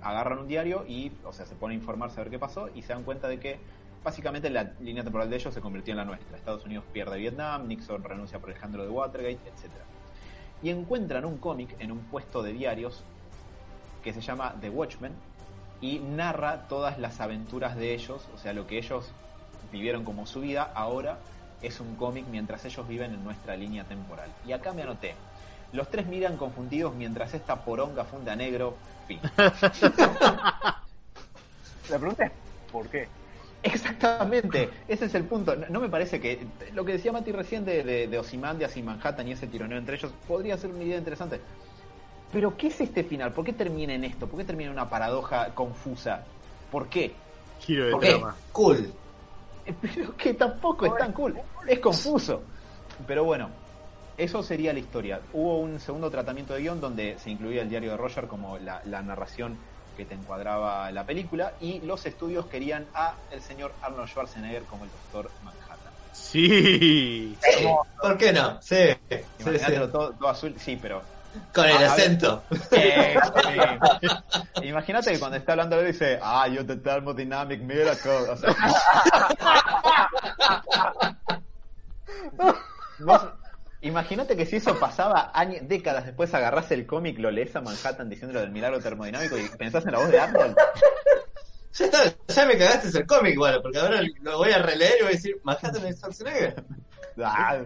agarran 0.00 0.40
un 0.40 0.48
diario 0.48 0.84
y, 0.84 1.12
o 1.22 1.32
sea, 1.32 1.46
se 1.46 1.54
ponen 1.54 1.78
a 1.78 1.80
informarse 1.80 2.20
a 2.20 2.24
ver 2.24 2.32
qué 2.32 2.40
pasó 2.40 2.68
y 2.74 2.82
se 2.82 2.92
dan 2.92 3.04
cuenta 3.04 3.28
de 3.28 3.38
que 3.38 3.60
básicamente 4.02 4.50
la 4.50 4.72
línea 4.80 5.02
temporal 5.02 5.30
de 5.30 5.36
ellos 5.36 5.54
se 5.54 5.60
convirtió 5.60 5.92
en 5.92 5.98
la 5.98 6.04
nuestra. 6.04 6.36
Estados 6.36 6.64
Unidos 6.64 6.84
pierde 6.92 7.18
Vietnam, 7.18 7.66
Nixon 7.68 8.02
renuncia 8.02 8.38
por 8.38 8.50
el 8.50 8.56
escándalo 8.56 8.84
de 8.84 8.90
Watergate, 8.90 9.48
etc. 9.48 9.70
Y 10.62 10.70
encuentran 10.70 11.24
un 11.24 11.38
cómic 11.38 11.74
en 11.78 11.92
un 11.92 12.00
puesto 12.00 12.42
de 12.42 12.52
diarios 12.52 13.04
que 14.02 14.12
se 14.12 14.20
llama 14.20 14.54
The 14.60 14.70
Watchmen 14.70 15.12
y 15.80 15.98
narra 15.98 16.68
todas 16.68 16.98
las 16.98 17.20
aventuras 17.20 17.76
de 17.76 17.94
ellos, 17.94 18.28
o 18.34 18.38
sea, 18.38 18.52
lo 18.52 18.66
que 18.66 18.78
ellos 18.78 19.10
vivieron 19.72 20.04
como 20.04 20.26
su 20.26 20.40
vida, 20.40 20.70
ahora 20.74 21.18
es 21.60 21.80
un 21.80 21.96
cómic 21.96 22.26
mientras 22.30 22.64
ellos 22.64 22.86
viven 22.86 23.14
en 23.14 23.24
nuestra 23.24 23.56
línea 23.56 23.84
temporal. 23.84 24.30
Y 24.46 24.52
acá 24.52 24.72
me 24.72 24.82
anoté. 24.82 25.14
Los 25.72 25.88
tres 25.88 26.06
miran 26.06 26.36
confundidos 26.36 26.94
mientras 26.94 27.34
esta 27.34 27.64
poronga 27.64 28.04
funda 28.04 28.36
negro. 28.36 28.76
Fin. 29.06 29.20
La 31.90 31.98
pregunta 31.98 32.26
es 32.26 32.32
¿por 32.70 32.88
qué? 32.88 33.08
Exactamente, 33.62 34.70
ese 34.88 35.04
es 35.04 35.14
el 35.14 35.24
punto. 35.24 35.54
No, 35.54 35.80
me 35.80 35.88
parece 35.88 36.20
que 36.20 36.46
lo 36.72 36.84
que 36.84 36.92
decía 36.92 37.12
Mati 37.12 37.30
recién 37.30 37.64
de, 37.64 37.84
de, 37.84 38.08
de 38.08 38.18
Osimandias 38.18 38.76
y 38.76 38.82
Manhattan 38.82 39.28
y 39.28 39.32
ese 39.32 39.46
tironeo 39.46 39.78
entre 39.78 39.96
ellos 39.96 40.12
podría 40.26 40.56
ser 40.56 40.70
una 40.70 40.82
idea 40.82 40.98
interesante. 40.98 41.40
Pero 42.32 42.56
¿qué 42.56 42.68
es 42.68 42.80
este 42.80 43.04
final? 43.04 43.32
¿Por 43.32 43.44
qué 43.44 43.52
termina 43.52 43.94
en 43.94 44.04
esto? 44.04 44.26
¿Por 44.26 44.38
qué 44.38 44.44
termina 44.44 44.70
en 44.70 44.72
una 44.72 44.88
paradoja 44.88 45.54
confusa? 45.54 46.24
¿Por 46.70 46.88
qué? 46.88 47.12
Giro 47.60 47.86
de 47.86 47.92
¿Por 47.92 48.34
Cool. 48.52 48.92
Pero 49.80 50.16
que 50.16 50.34
tampoco 50.34 50.86
es 50.86 50.96
tan 50.96 51.12
cool. 51.12 51.38
Es 51.68 51.78
confuso. 51.78 52.42
Pero 53.06 53.24
bueno, 53.24 53.50
eso 54.16 54.42
sería 54.42 54.72
la 54.72 54.78
historia. 54.78 55.20
Hubo 55.32 55.58
un 55.60 55.78
segundo 55.78 56.10
tratamiento 56.10 56.54
de 56.54 56.62
guion 56.62 56.80
donde 56.80 57.18
se 57.18 57.30
incluía 57.30 57.62
el 57.62 57.68
diario 57.68 57.92
de 57.92 57.96
Roger 57.96 58.26
como 58.26 58.58
la, 58.58 58.82
la 58.86 59.02
narración 59.02 59.58
que 59.96 60.04
te 60.04 60.14
encuadraba 60.14 60.90
la 60.90 61.04
película 61.04 61.52
y 61.60 61.80
los 61.80 62.04
estudios 62.06 62.46
querían 62.46 62.86
a 62.94 63.14
el 63.30 63.42
señor 63.42 63.72
Arnold 63.82 64.08
Schwarzenegger 64.08 64.62
como 64.64 64.84
el 64.84 64.90
doctor 64.90 65.30
Manhattan. 65.44 65.92
Sí. 66.12 67.36
¿Por 68.00 68.18
qué 68.18 68.32
no? 68.32 68.60
Sí. 68.60 68.88
Todo, 69.90 70.14
azul, 70.28 70.54
sí, 70.58 70.78
pero 70.80 71.02
con 71.54 71.66
el 71.66 71.84
acento. 71.84 72.42
Eh, 72.72 73.16
Imagínate 74.62 75.12
que 75.12 75.18
cuando 75.18 75.38
está 75.38 75.52
hablando 75.52 75.80
él 75.80 75.86
dice, 75.86 76.18
ah, 76.22 76.46
yo 76.48 76.66
te 76.66 76.76
thermodynamic 76.76 77.62
miracle. 77.62 78.10
O 78.10 78.36
sea, 78.36 78.54
Imagínate 83.82 84.36
que 84.36 84.46
si 84.46 84.56
eso 84.56 84.78
pasaba 84.78 85.32
años, 85.34 85.62
décadas 85.68 86.06
después 86.06 86.32
agarras 86.34 86.70
el 86.70 86.86
cómic, 86.86 87.18
lo 87.18 87.32
lees 87.32 87.54
a 87.56 87.60
Manhattan 87.60 88.08
diciéndolo 88.08 88.40
del 88.40 88.52
milagro 88.52 88.80
termodinámico 88.80 89.36
y 89.36 89.48
pensás 89.58 89.84
en 89.86 89.92
la 89.92 89.98
voz 89.98 90.10
de 90.10 90.20
Arnold. 90.20 90.56
Ya, 91.74 91.88
ya 92.28 92.44
me 92.44 92.58
cagaste 92.58 92.98
el 92.98 93.06
cómic, 93.06 93.34
bueno, 93.38 93.62
porque 93.62 93.78
ahora 93.78 94.02
lo 94.20 94.36
voy 94.36 94.50
a 94.50 94.58
releer 94.58 94.92
y 94.98 95.02
voy 95.04 95.08
a 95.08 95.16
decir, 95.16 95.40
Manhattan 95.42 95.86
es 95.86 95.96
Schwarzenegger. 95.96 96.62
Ah. 97.18 97.62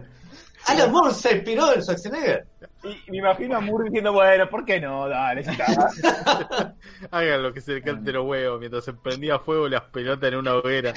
Alan 0.65 0.91
Moore 0.91 1.13
se 1.13 1.33
inspiró 1.33 1.73
en 1.73 1.81
Schwarzenegger. 1.81 2.45
Y 2.83 3.11
me 3.11 3.17
imagino 3.17 3.57
a 3.57 3.59
Moore 3.59 3.85
diciendo, 3.85 4.13
bueno, 4.13 4.49
¿por 4.49 4.63
qué 4.63 4.79
no? 4.79 5.09
Dale, 5.09 5.43
Hagan 7.11 7.43
lo 7.43 7.53
que 7.53 7.59
se 7.59 7.73
le 7.73 7.81
cante 7.81 8.13
los 8.13 8.25
huevos 8.25 8.59
mientras 8.59 8.85
se 8.85 8.93
prendía 8.93 9.39
fuego 9.39 9.67
las 9.67 9.83
pelotas 9.83 10.31
en 10.31 10.37
una 10.37 10.55
hoguera. 10.55 10.93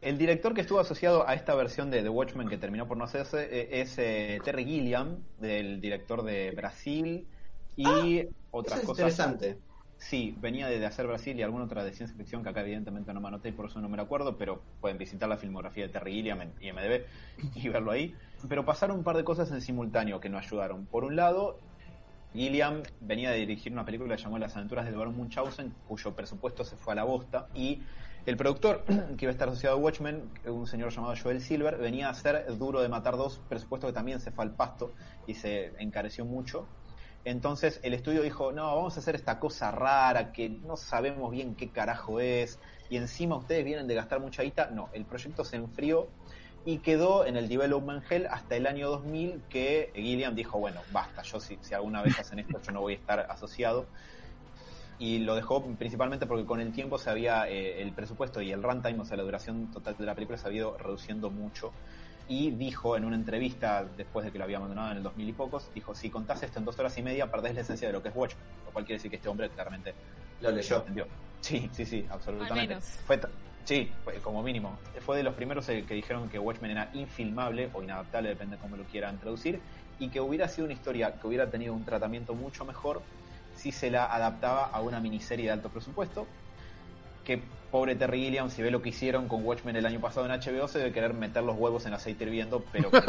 El 0.00 0.16
director 0.16 0.54
que 0.54 0.62
estuvo 0.62 0.80
asociado 0.80 1.28
a 1.28 1.34
esta 1.34 1.54
versión 1.54 1.90
de 1.90 2.02
The 2.02 2.08
Watchmen 2.08 2.48
que 2.48 2.56
terminó 2.56 2.88
por 2.88 2.96
no 2.96 3.04
hacerse 3.04 3.48
eh, 3.50 3.80
es 3.80 3.98
eh, 3.98 4.40
Terry 4.42 4.64
Gilliam, 4.64 5.18
del 5.38 5.80
director 5.80 6.22
de 6.22 6.52
Brasil 6.52 7.26
y 7.76 8.20
ah, 8.20 8.24
otras 8.50 8.80
cosas. 8.80 9.12
Interesante. 9.12 9.58
Sí, 9.98 10.34
venía 10.40 10.66
de, 10.66 10.84
hacer 10.86 11.06
Brasil 11.06 11.38
y 11.38 11.42
alguna 11.42 11.64
otra 11.64 11.84
de 11.84 11.92
ciencia 11.92 12.16
ficción 12.16 12.42
que 12.42 12.48
acá 12.48 12.62
evidentemente 12.62 13.12
no 13.12 13.20
me 13.20 13.28
anoté 13.28 13.50
y 13.50 13.52
por 13.52 13.66
eso 13.66 13.82
no 13.82 13.88
me 13.90 13.98
lo 13.98 14.04
acuerdo, 14.04 14.38
pero 14.38 14.62
pueden 14.80 14.96
visitar 14.96 15.28
la 15.28 15.36
filmografía 15.36 15.86
de 15.86 15.92
Terry 15.92 16.14
Gilliam 16.14 16.40
en 16.40 16.52
IMDB 16.62 17.04
y 17.54 17.68
verlo 17.68 17.90
ahí. 17.90 18.14
Pero 18.48 18.64
pasaron 18.64 18.96
un 18.96 19.04
par 19.04 19.18
de 19.18 19.24
cosas 19.24 19.50
en 19.50 19.60
simultáneo 19.60 20.18
que 20.18 20.30
no 20.30 20.38
ayudaron. 20.38 20.86
Por 20.86 21.04
un 21.04 21.16
lado, 21.16 21.58
Gilliam 22.32 22.82
venía 23.02 23.30
de 23.30 23.38
dirigir 23.38 23.72
una 23.72 23.84
película 23.84 24.16
llamada 24.16 24.46
Las 24.46 24.56
aventuras 24.56 24.86
del 24.86 24.94
barón 24.94 25.18
Munchausen, 25.18 25.74
cuyo 25.86 26.14
presupuesto 26.14 26.64
se 26.64 26.76
fue 26.76 26.94
a 26.94 26.96
la 26.96 27.04
bosta, 27.04 27.48
y 27.54 27.82
el 28.26 28.36
productor, 28.36 28.84
que 29.16 29.24
iba 29.24 29.30
a 29.30 29.32
estar 29.32 29.48
asociado 29.48 29.76
a 29.76 29.78
Watchmen, 29.78 30.30
un 30.46 30.66
señor 30.66 30.90
llamado 30.90 31.14
Joel 31.20 31.40
Silver, 31.40 31.76
venía 31.78 32.08
a 32.08 32.14
ser 32.14 32.46
Duro 32.58 32.80
de 32.80 32.88
Matar 32.88 33.16
dos, 33.16 33.40
presupuesto 33.48 33.86
que 33.86 33.92
también 33.92 34.20
se 34.20 34.30
fue 34.30 34.44
al 34.44 34.52
pasto 34.52 34.92
y 35.26 35.34
se 35.34 35.72
encareció 35.78 36.24
mucho. 36.24 36.66
Entonces 37.24 37.80
el 37.82 37.92
estudio 37.92 38.22
dijo, 38.22 38.52
no, 38.52 38.74
vamos 38.74 38.96
a 38.96 39.00
hacer 39.00 39.14
esta 39.14 39.38
cosa 39.38 39.70
rara 39.70 40.32
que 40.32 40.48
no 40.48 40.76
sabemos 40.76 41.30
bien 41.30 41.54
qué 41.54 41.70
carajo 41.70 42.20
es, 42.20 42.58
y 42.88 42.96
encima 42.96 43.36
ustedes 43.36 43.64
vienen 43.64 43.86
de 43.86 43.94
gastar 43.94 44.20
mucha 44.20 44.42
guita. 44.42 44.70
No, 44.70 44.88
el 44.92 45.04
proyecto 45.04 45.44
se 45.44 45.56
enfrió 45.56 46.08
y 46.64 46.78
quedó 46.78 47.24
en 47.24 47.36
el 47.36 47.48
Development 47.48 48.02
Hell 48.10 48.26
hasta 48.26 48.56
el 48.56 48.66
año 48.66 48.88
2000 48.90 49.42
que 49.48 49.92
Gilliam 49.94 50.34
dijo, 50.34 50.58
bueno, 50.58 50.80
basta, 50.92 51.22
yo 51.22 51.40
si 51.40 51.58
alguna 51.72 52.02
vez 52.02 52.18
hacen 52.18 52.38
esto 52.38 52.60
yo 52.60 52.72
no 52.72 52.80
voy 52.80 52.94
a 52.94 52.96
estar 52.96 53.20
asociado 53.30 53.86
y 55.00 55.18
lo 55.20 55.34
dejó 55.34 55.64
principalmente 55.76 56.26
porque 56.26 56.44
con 56.44 56.60
el 56.60 56.72
tiempo 56.72 56.98
se 56.98 57.08
había 57.08 57.48
eh, 57.48 57.80
el 57.80 57.92
presupuesto 57.92 58.42
y 58.42 58.52
el 58.52 58.62
runtime, 58.62 59.00
o 59.00 59.04
sea, 59.06 59.16
la 59.16 59.22
duración 59.22 59.70
total 59.72 59.96
de 59.98 60.04
la 60.04 60.14
película 60.14 60.36
se 60.36 60.46
había 60.46 60.58
ido 60.58 60.76
reduciendo 60.76 61.30
mucho. 61.30 61.72
Y 62.28 62.50
dijo 62.50 62.96
en 62.98 63.06
una 63.06 63.16
entrevista, 63.16 63.82
después 63.96 64.26
de 64.26 64.30
que 64.30 64.38
lo 64.38 64.44
había 64.44 64.58
abandonado 64.58 64.92
en 64.92 64.98
el 64.98 65.02
2000 65.02 65.28
y 65.30 65.32
pocos, 65.32 65.70
dijo, 65.74 65.94
si 65.94 66.10
contás 66.10 66.42
esto 66.42 66.58
en 66.58 66.66
dos 66.66 66.78
horas 66.78 66.96
y 66.98 67.02
media, 67.02 67.30
perdés 67.30 67.54
la 67.54 67.62
esencia 67.62 67.88
de 67.88 67.94
lo 67.94 68.02
que 68.02 68.10
es 68.10 68.14
Watchmen. 68.14 68.44
Lo 68.66 68.72
cual 68.72 68.84
quiere 68.84 68.98
decir 68.98 69.10
que 69.10 69.16
este 69.16 69.28
hombre 69.28 69.48
claramente 69.48 69.94
lo 70.42 70.50
leyó. 70.50 70.84
Sí, 71.40 71.70
sí, 71.72 71.86
sí, 71.86 72.06
absolutamente. 72.10 72.78
Fue 72.80 73.18
sí, 73.64 73.90
como 74.22 74.42
mínimo. 74.42 74.78
Fue 75.00 75.16
de 75.16 75.22
los 75.22 75.34
primeros 75.34 75.66
eh, 75.70 75.82
que 75.88 75.94
dijeron 75.94 76.28
que 76.28 76.38
Watchmen 76.38 76.72
era 76.72 76.90
infilmable 76.92 77.70
o 77.72 77.82
inadaptable, 77.82 78.28
depende 78.28 78.56
de 78.56 78.62
cómo 78.62 78.76
lo 78.76 78.84
quieran 78.84 79.18
traducir, 79.18 79.60
y 79.98 80.10
que 80.10 80.20
hubiera 80.20 80.46
sido 80.46 80.66
una 80.66 80.74
historia 80.74 81.18
que 81.18 81.26
hubiera 81.26 81.50
tenido 81.50 81.72
un 81.72 81.84
tratamiento 81.86 82.34
mucho 82.34 82.66
mejor 82.66 83.02
si 83.60 83.72
se 83.72 83.90
la 83.90 84.06
adaptaba 84.06 84.66
a 84.66 84.80
una 84.80 85.00
miniserie 85.00 85.46
de 85.46 85.52
alto 85.52 85.68
presupuesto. 85.68 86.26
Que 87.24 87.42
pobre 87.70 87.94
Terry 87.94 88.22
Gilliam, 88.24 88.48
si 88.48 88.62
ve 88.62 88.70
lo 88.70 88.80
que 88.80 88.88
hicieron 88.88 89.28
con 89.28 89.44
Watchmen 89.44 89.76
el 89.76 89.84
año 89.84 90.00
pasado 90.00 90.26
en 90.26 90.32
HBO, 90.32 90.66
se 90.66 90.78
debe 90.78 90.92
querer 90.92 91.12
meter 91.12 91.42
los 91.42 91.58
huevos 91.58 91.84
en 91.84 91.92
aceite 91.92 92.24
hirviendo, 92.24 92.64
pero 92.72 92.90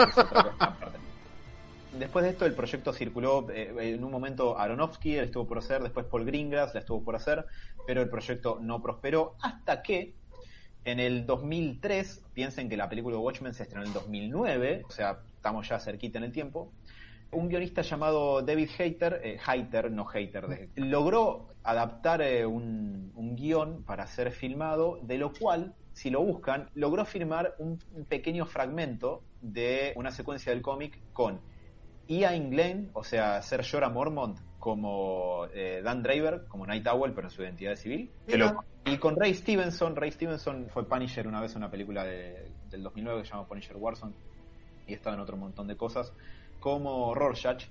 Después 1.98 2.24
de 2.24 2.32
esto, 2.32 2.46
el 2.46 2.54
proyecto 2.54 2.94
circuló. 2.94 3.50
Eh, 3.50 3.94
en 3.94 4.04
un 4.04 4.12
momento 4.12 4.58
Aronofsky 4.58 5.18
estuvo 5.18 5.46
por 5.46 5.58
hacer, 5.58 5.84
después 5.84 6.06
Paul 6.06 6.26
Greengrass 6.26 6.74
la 6.74 6.80
estuvo 6.82 7.04
por 7.04 7.16
hacer, 7.16 7.46
pero 7.86 8.02
el 8.02 8.10
proyecto 8.10 8.60
no 8.62 8.82
prosperó 8.82 9.36
hasta 9.42 9.82
que 9.82 10.14
en 10.84 11.00
el 11.00 11.26
2003, 11.26 12.24
piensen 12.34 12.70
que 12.70 12.76
la 12.76 12.90
película 12.90 13.16
de 13.16 13.22
Watchmen 13.22 13.54
se 13.54 13.64
estrenó 13.64 13.84
en 13.84 13.90
el 13.90 13.94
2009, 13.94 14.84
o 14.88 14.92
sea, 14.92 15.20
estamos 15.36 15.68
ya 15.68 15.80
cerquita 15.80 16.18
en 16.18 16.24
el 16.24 16.32
tiempo 16.32 16.72
un 17.32 17.50
guionista 17.50 17.82
llamado 17.82 18.42
David 18.42 18.70
Hater, 18.78 19.22
eh, 19.24 19.38
Hater, 19.40 19.92
no 19.92 20.06
Hater, 20.06 20.70
logró 20.76 21.50
adaptar 21.64 22.22
eh, 22.22 22.46
un, 22.46 23.36
guion 23.36 23.84
para 23.84 24.08
ser 24.08 24.32
filmado, 24.32 25.00
de 25.04 25.18
lo 25.18 25.32
cual, 25.32 25.74
si 25.94 26.10
lo 26.10 26.22
buscan, 26.22 26.70
logró 26.76 27.06
firmar 27.06 27.56
un, 27.60 27.80
pequeño 28.10 28.46
fragmento 28.46 29.24
de 29.42 29.94
una 29.96 30.12
secuencia 30.12 30.52
del 30.52 30.62
cómic 30.62 31.00
con 31.14 31.40
Ian 32.08 32.50
Glenn, 32.50 32.90
o 32.94 33.04
sea, 33.04 33.42
ser 33.42 33.66
Jorah 33.70 33.90
Mormont 33.90 34.38
como 34.60 35.48
eh, 35.54 35.82
Dan 35.84 36.04
Draver, 36.04 36.46
como 36.48 36.68
Night 36.68 36.86
Owl, 36.88 37.14
pero 37.14 37.28
en 37.28 37.32
su 37.32 37.42
identidad 37.42 37.76
civil. 37.76 38.12
y 38.86 38.98
con 38.98 39.16
Ray 39.16 39.34
Stevenson, 39.34 39.96
Ray 39.96 40.12
Stevenson 40.12 40.68
fue 40.70 40.88
Punisher 40.88 41.28
una 41.28 41.42
vez 41.42 41.54
en 41.54 41.60
una 41.60 41.72
película 41.72 42.04
del 42.04 42.84
2009 42.84 43.22
que 43.22 43.28
se 43.28 43.34
llama 43.34 43.48
Punisher 43.48 43.78
Warzone 43.78 44.14
y 44.88 44.94
estaba 44.94 45.16
en 45.16 45.22
otro 45.22 45.38
montón 45.38 45.68
de 45.68 45.78
cosas 45.78 46.14
como 46.62 47.14
Rorschach, 47.16 47.66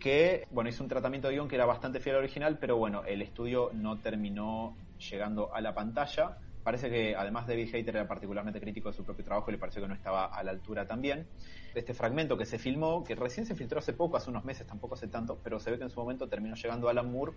que 0.00 0.46
bueno, 0.50 0.70
hizo 0.70 0.82
un 0.82 0.88
tratamiento 0.88 1.28
de 1.28 1.34
guion 1.34 1.46
que 1.46 1.56
era 1.56 1.66
bastante 1.66 2.00
fiel 2.00 2.16
al 2.16 2.22
original, 2.22 2.58
pero 2.58 2.76
bueno, 2.76 3.04
el 3.04 3.20
estudio 3.22 3.70
no 3.74 3.98
terminó 3.98 4.76
llegando 5.10 5.54
a 5.54 5.60
la 5.60 5.74
pantalla. 5.74 6.38
Parece 6.64 6.90
que 6.90 7.14
además 7.14 7.46
David 7.46 7.74
Hayter 7.74 7.96
era 7.96 8.08
particularmente 8.08 8.60
crítico 8.60 8.88
de 8.88 8.96
su 8.96 9.04
propio 9.04 9.24
trabajo 9.24 9.50
y 9.50 9.52
le 9.52 9.58
pareció 9.58 9.82
que 9.82 9.88
no 9.88 9.94
estaba 9.94 10.24
a 10.24 10.42
la 10.42 10.50
altura 10.50 10.86
también. 10.86 11.26
Este 11.74 11.92
fragmento 11.92 12.38
que 12.38 12.46
se 12.46 12.58
filmó, 12.58 13.04
que 13.04 13.14
recién 13.14 13.44
se 13.44 13.54
filtró 13.54 13.78
hace 13.78 13.92
poco, 13.92 14.16
hace 14.16 14.30
unos 14.30 14.44
meses, 14.44 14.66
tampoco 14.66 14.94
hace 14.94 15.08
tanto, 15.08 15.38
pero 15.44 15.60
se 15.60 15.70
ve 15.70 15.76
que 15.76 15.84
en 15.84 15.90
su 15.90 16.00
momento 16.00 16.28
terminó 16.28 16.56
llegando 16.56 16.88
Alan 16.88 17.12
Moore 17.12 17.32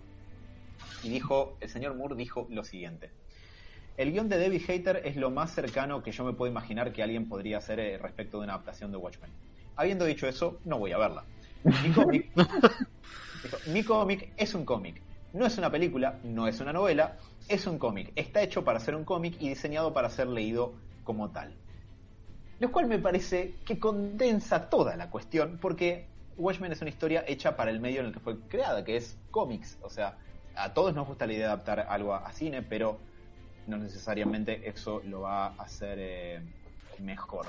y 1.02 1.10
dijo, 1.10 1.58
el 1.60 1.68
señor 1.68 1.94
Moore 1.96 2.16
dijo 2.16 2.46
lo 2.50 2.64
siguiente. 2.64 3.10
El 3.98 4.10
guion 4.10 4.30
de 4.30 4.38
David 4.38 4.62
Hayter 4.68 5.02
es 5.04 5.16
lo 5.16 5.30
más 5.30 5.54
cercano 5.54 6.02
que 6.02 6.12
yo 6.12 6.24
me 6.24 6.32
puedo 6.32 6.50
imaginar 6.50 6.94
que 6.94 7.02
alguien 7.02 7.28
podría 7.28 7.58
hacer 7.58 7.78
eh, 7.78 7.98
respecto 7.98 8.38
de 8.38 8.44
una 8.44 8.54
adaptación 8.54 8.90
de 8.90 8.96
Watchmen 8.96 9.30
habiendo 9.76 10.04
dicho 10.04 10.26
eso, 10.26 10.58
no 10.64 10.78
voy 10.78 10.92
a 10.92 10.98
verla. 10.98 11.24
Mi 13.66 13.82
cómic, 13.82 14.32
es 14.36 14.54
un 14.54 14.64
cómic. 14.64 15.00
No 15.32 15.46
es 15.46 15.58
una 15.58 15.70
película, 15.70 16.18
no 16.24 16.46
es 16.46 16.60
una 16.60 16.72
novela, 16.72 17.16
es 17.48 17.66
un 17.66 17.78
cómic. 17.78 18.12
Está 18.16 18.42
hecho 18.42 18.64
para 18.64 18.80
ser 18.80 18.94
un 18.94 19.04
cómic 19.04 19.36
y 19.40 19.48
diseñado 19.48 19.92
para 19.92 20.10
ser 20.10 20.28
leído 20.28 20.74
como 21.04 21.30
tal. 21.30 21.54
Lo 22.60 22.70
cual 22.70 22.86
me 22.86 22.98
parece 22.98 23.54
que 23.64 23.78
condensa 23.78 24.68
toda 24.68 24.96
la 24.96 25.10
cuestión, 25.10 25.58
porque 25.60 26.06
Watchmen 26.36 26.72
es 26.72 26.80
una 26.80 26.90
historia 26.90 27.24
hecha 27.26 27.56
para 27.56 27.70
el 27.70 27.80
medio 27.80 28.00
en 28.00 28.06
el 28.06 28.12
que 28.12 28.20
fue 28.20 28.38
creada, 28.40 28.84
que 28.84 28.96
es 28.96 29.16
cómics. 29.30 29.78
O 29.82 29.90
sea, 29.90 30.16
a 30.54 30.72
todos 30.72 30.94
nos 30.94 31.06
gusta 31.06 31.26
la 31.26 31.32
idea 31.32 31.46
de 31.46 31.52
adaptar 31.52 31.80
algo 31.80 32.14
a, 32.14 32.30
cine, 32.32 32.62
pero 32.62 32.98
no 33.66 33.78
necesariamente 33.78 34.68
eso 34.68 35.02
lo 35.04 35.22
va 35.22 35.46
a 35.46 35.62
hacer 35.62 35.98
eh, 36.00 36.40
mejor. 36.98 37.46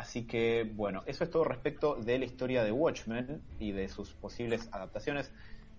Así 0.00 0.26
que, 0.26 0.64
bueno, 0.64 1.02
eso 1.04 1.24
es 1.24 1.30
todo 1.30 1.44
respecto 1.44 1.94
de 1.94 2.18
la 2.18 2.24
historia 2.24 2.64
de 2.64 2.72
Watchmen 2.72 3.42
y 3.58 3.72
de 3.72 3.86
sus 3.86 4.14
posibles 4.14 4.66
adaptaciones. 4.72 5.30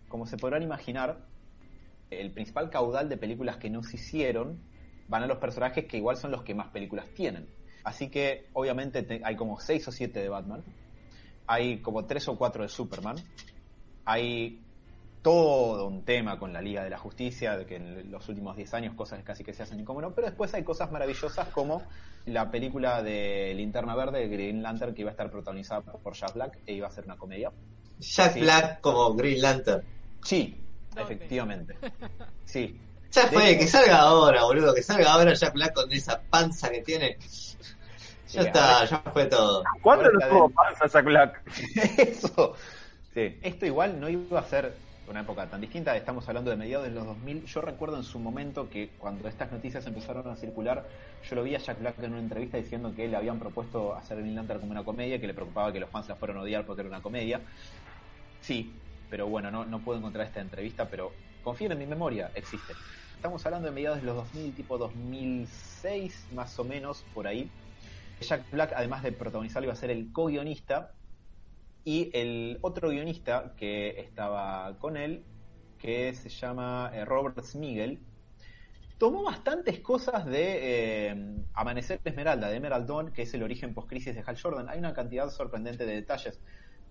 Como 0.10 0.28
se 0.28 0.38
podrán 0.38 0.62
imaginar, 0.62 1.26
el 2.12 2.30
principal 2.30 2.70
caudal 2.70 3.10
de 3.10 3.18
películas 3.18 3.58
que 3.58 3.72
no 3.72 3.82
se 3.82 3.96
hicieron 3.96 4.60
van 5.08 5.24
a 5.24 5.26
los 5.26 5.40
personajes 5.40 5.88
que 5.88 5.98
igual 5.98 6.18
son 6.18 6.30
los 6.30 6.44
que 6.44 6.54
más 6.54 6.68
películas 6.68 7.08
tienen. 7.16 7.48
Así 7.84 8.12
que, 8.12 8.48
obviamente, 8.54 9.22
hay 9.24 9.36
como 9.36 9.60
6 9.60 9.88
o 9.88 9.92
7 9.92 10.20
de 10.20 10.30
Batman, 10.30 10.64
hay 11.48 11.82
como 11.82 12.06
3 12.06 12.28
o 12.28 12.38
4 12.38 12.62
de 12.62 12.70
Superman, 12.70 13.16
hay 14.06 14.62
todo 15.22 15.88
un 15.88 16.04
tema 16.04 16.40
con 16.40 16.52
la 16.52 16.62
Liga 16.62 16.84
de 16.84 16.90
la 16.90 16.98
Justicia, 16.98 17.56
de 17.58 17.66
que 17.66 17.76
en 17.76 18.12
los 18.12 18.28
últimos 18.28 18.56
10 18.56 18.74
años 18.74 18.96
cosas 18.96 19.24
casi 19.24 19.44
que 19.44 19.54
se 19.54 19.64
hacen 19.64 19.84
como 19.86 20.02
no, 20.02 20.12
pero 20.12 20.28
después 20.28 20.54
hay 20.54 20.64
cosas 20.64 20.92
maravillosas 20.92 21.48
como 21.50 21.84
la 22.26 22.50
película 22.50 23.04
de 23.04 23.54
Linterna 23.56 23.96
Verde, 23.96 24.28
Green 24.28 24.64
Lantern, 24.64 24.94
que 24.94 25.02
iba 25.02 25.10
a 25.10 25.12
estar 25.12 25.30
protagonizada 25.30 25.82
por 25.82 26.14
Jack 26.14 26.34
Black 26.34 26.60
e 26.66 26.74
iba 26.74 26.88
a 26.88 26.92
ser 26.92 27.06
una 27.06 27.18
comedia. 27.18 27.52
Jack 28.00 28.40
Black 28.40 28.82
como 28.82 29.14
Green 29.14 29.42
Lantern. 29.42 29.84
Sí, 30.24 30.56
efectivamente. 30.96 31.76
Sí. 32.46 32.80
Ya 33.12 33.28
fue, 33.28 33.58
que 33.58 33.68
salga 33.68 34.00
ahora, 34.00 34.44
boludo, 34.44 34.74
que 34.74 34.82
salga 34.82 35.12
ahora 35.12 35.34
Jack 35.34 35.54
Black 35.54 35.74
con 35.74 35.92
esa 35.92 36.20
panza 36.20 36.70
que 36.70 36.82
tiene. 36.82 37.18
Ya 38.30 38.42
está, 38.44 38.86
ya 38.86 39.00
fue 39.12 39.26
todo. 39.26 39.64
¿Cuánto 39.82 40.10
no 40.12 40.30
tuvo 40.30 40.50
panza 40.50 40.88
Jack 40.88 41.06
Black? 41.06 41.42
Eso. 41.98 42.56
Sí. 43.14 43.38
Esto 43.42 43.66
igual 43.66 44.00
no 44.00 44.08
iba 44.08 44.40
a 44.40 44.44
ser 44.46 44.74
una 45.12 45.22
época 45.22 45.46
tan 45.48 45.62
distinta. 45.62 45.96
Estamos 45.96 46.28
hablando 46.28 46.50
de 46.50 46.58
mediados 46.58 46.88
de 46.88 46.94
los 46.94 47.06
2000. 47.06 47.46
Yo 47.46 47.62
recuerdo 47.62 47.98
en 47.98 48.04
su 48.04 48.18
momento 48.18 48.70
que 48.70 48.90
cuando 48.98 49.28
estas 49.28 49.52
noticias 49.52 49.86
empezaron 49.86 50.28
a 50.28 50.36
circular, 50.36 50.88
yo 51.30 51.36
lo 51.36 51.44
vi 51.44 51.54
a 51.56 51.60
Jack 51.60 51.80
Black 51.80 52.00
en 52.00 52.14
una 52.14 52.22
entrevista 52.22 52.58
diciendo 52.58 52.94
que 52.96 53.08
le 53.08 53.18
habían 53.18 53.38
propuesto 53.38 53.94
hacer 53.94 54.18
Green 54.20 54.36
Lantern 54.36 54.62
como 54.62 54.72
una 54.72 54.84
comedia, 54.84 55.20
que 55.20 55.28
le 55.28 55.34
preocupaba 55.34 55.72
que 55.72 55.80
los 55.80 55.90
fans 55.90 56.08
la 56.08 56.16
fueran 56.16 56.38
a 56.38 56.42
odiar 56.42 56.66
porque 56.66 56.82
era 56.82 56.90
una 56.90 57.02
comedia. 57.02 57.42
Sí, 58.42 58.74
pero 59.10 59.28
bueno, 59.28 59.52
no, 59.52 59.66
no 59.66 59.80
puedo 59.80 60.00
encontrar 60.00 60.26
esta 60.26 60.40
entrevista, 60.40 60.88
pero 60.90 61.12
confíen 61.44 61.74
en 61.74 61.80
mi 61.80 61.86
memoria, 61.86 62.32
existe. 62.34 62.74
Estamos 63.16 63.46
hablando 63.46 63.68
de 63.68 63.76
mediados 63.76 64.00
de 64.00 64.06
los 64.06 64.16
2000, 64.16 64.54
tipo 64.56 64.78
2006, 64.78 66.28
más 66.34 66.58
o 66.58 66.64
menos, 66.64 67.04
por 67.14 67.28
ahí. 67.28 67.50
Jack 68.22 68.50
Black, 68.52 68.74
además 68.76 69.04
de 69.04 69.12
protagonizarlo, 69.12 69.66
iba 69.66 69.74
a 69.74 69.76
ser 69.76 69.92
el 69.92 70.12
co-guionista. 70.12 70.92
Y 71.84 72.12
el 72.14 72.60
otro 72.62 72.90
guionista 72.90 73.54
que 73.58 74.00
estaba 74.00 74.78
con 74.78 74.98
él, 74.98 75.24
que 75.80 76.14
se 76.14 76.30
llama 76.30 76.92
eh, 76.94 77.06
Robert 77.06 77.42
Smigel, 77.44 78.00
tomó 79.00 79.24
bastantes 79.24 79.80
cosas 79.80 80.26
de 80.28 81.08
eh, 81.10 81.36
Amanecer 81.54 82.00
Esmeralda, 82.04 82.50
de 82.50 82.58
Emerald 82.58 83.14
que 83.14 83.24
es 83.24 83.34
el 83.34 83.42
origen 83.42 83.74
post-crisis 83.74 84.14
de 84.14 84.24
Hal 84.24 84.40
Jordan. 84.40 84.70
Hay 84.70 84.78
una 84.78 84.94
cantidad 84.94 85.30
sorprendente 85.30 85.88
de 85.88 85.96
detalles, 85.96 86.40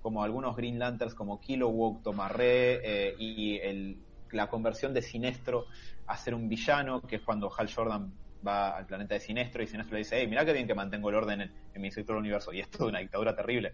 como 0.02 0.24
algunos 0.24 0.56
Green 0.56 0.78
Lanterns 0.78 1.14
como 1.14 1.40
Kilowog, 1.40 2.02
Tomarre 2.02 2.80
eh, 2.82 3.14
y 3.16 3.58
el, 3.58 3.98
la 4.32 4.48
conversión 4.48 4.92
de 4.92 5.02
Sinestro 5.02 5.66
a 6.06 6.16
ser 6.16 6.34
un 6.34 6.48
villano, 6.48 7.00
que 7.02 7.16
es 7.16 7.22
cuando 7.22 7.50
Hal 7.56 7.72
Jordan 7.72 8.12
va 8.46 8.76
al 8.76 8.86
planeta 8.86 9.14
de 9.14 9.20
Sinestro 9.20 9.62
y 9.62 9.66
Sinestro 9.66 9.94
le 9.94 9.98
dice, 9.98 10.18
hey, 10.18 10.26
mira 10.26 10.44
qué 10.44 10.52
bien 10.52 10.66
que 10.66 10.74
mantengo 10.74 11.10
el 11.10 11.14
orden 11.14 11.40
en, 11.42 11.80
mi 11.80 11.90
sector 11.90 12.16
del 12.16 12.22
universo. 12.22 12.52
Y 12.52 12.60
esto 12.60 12.84
es 12.84 12.88
una 12.88 12.98
dictadura 12.98 13.34
terrible. 13.34 13.72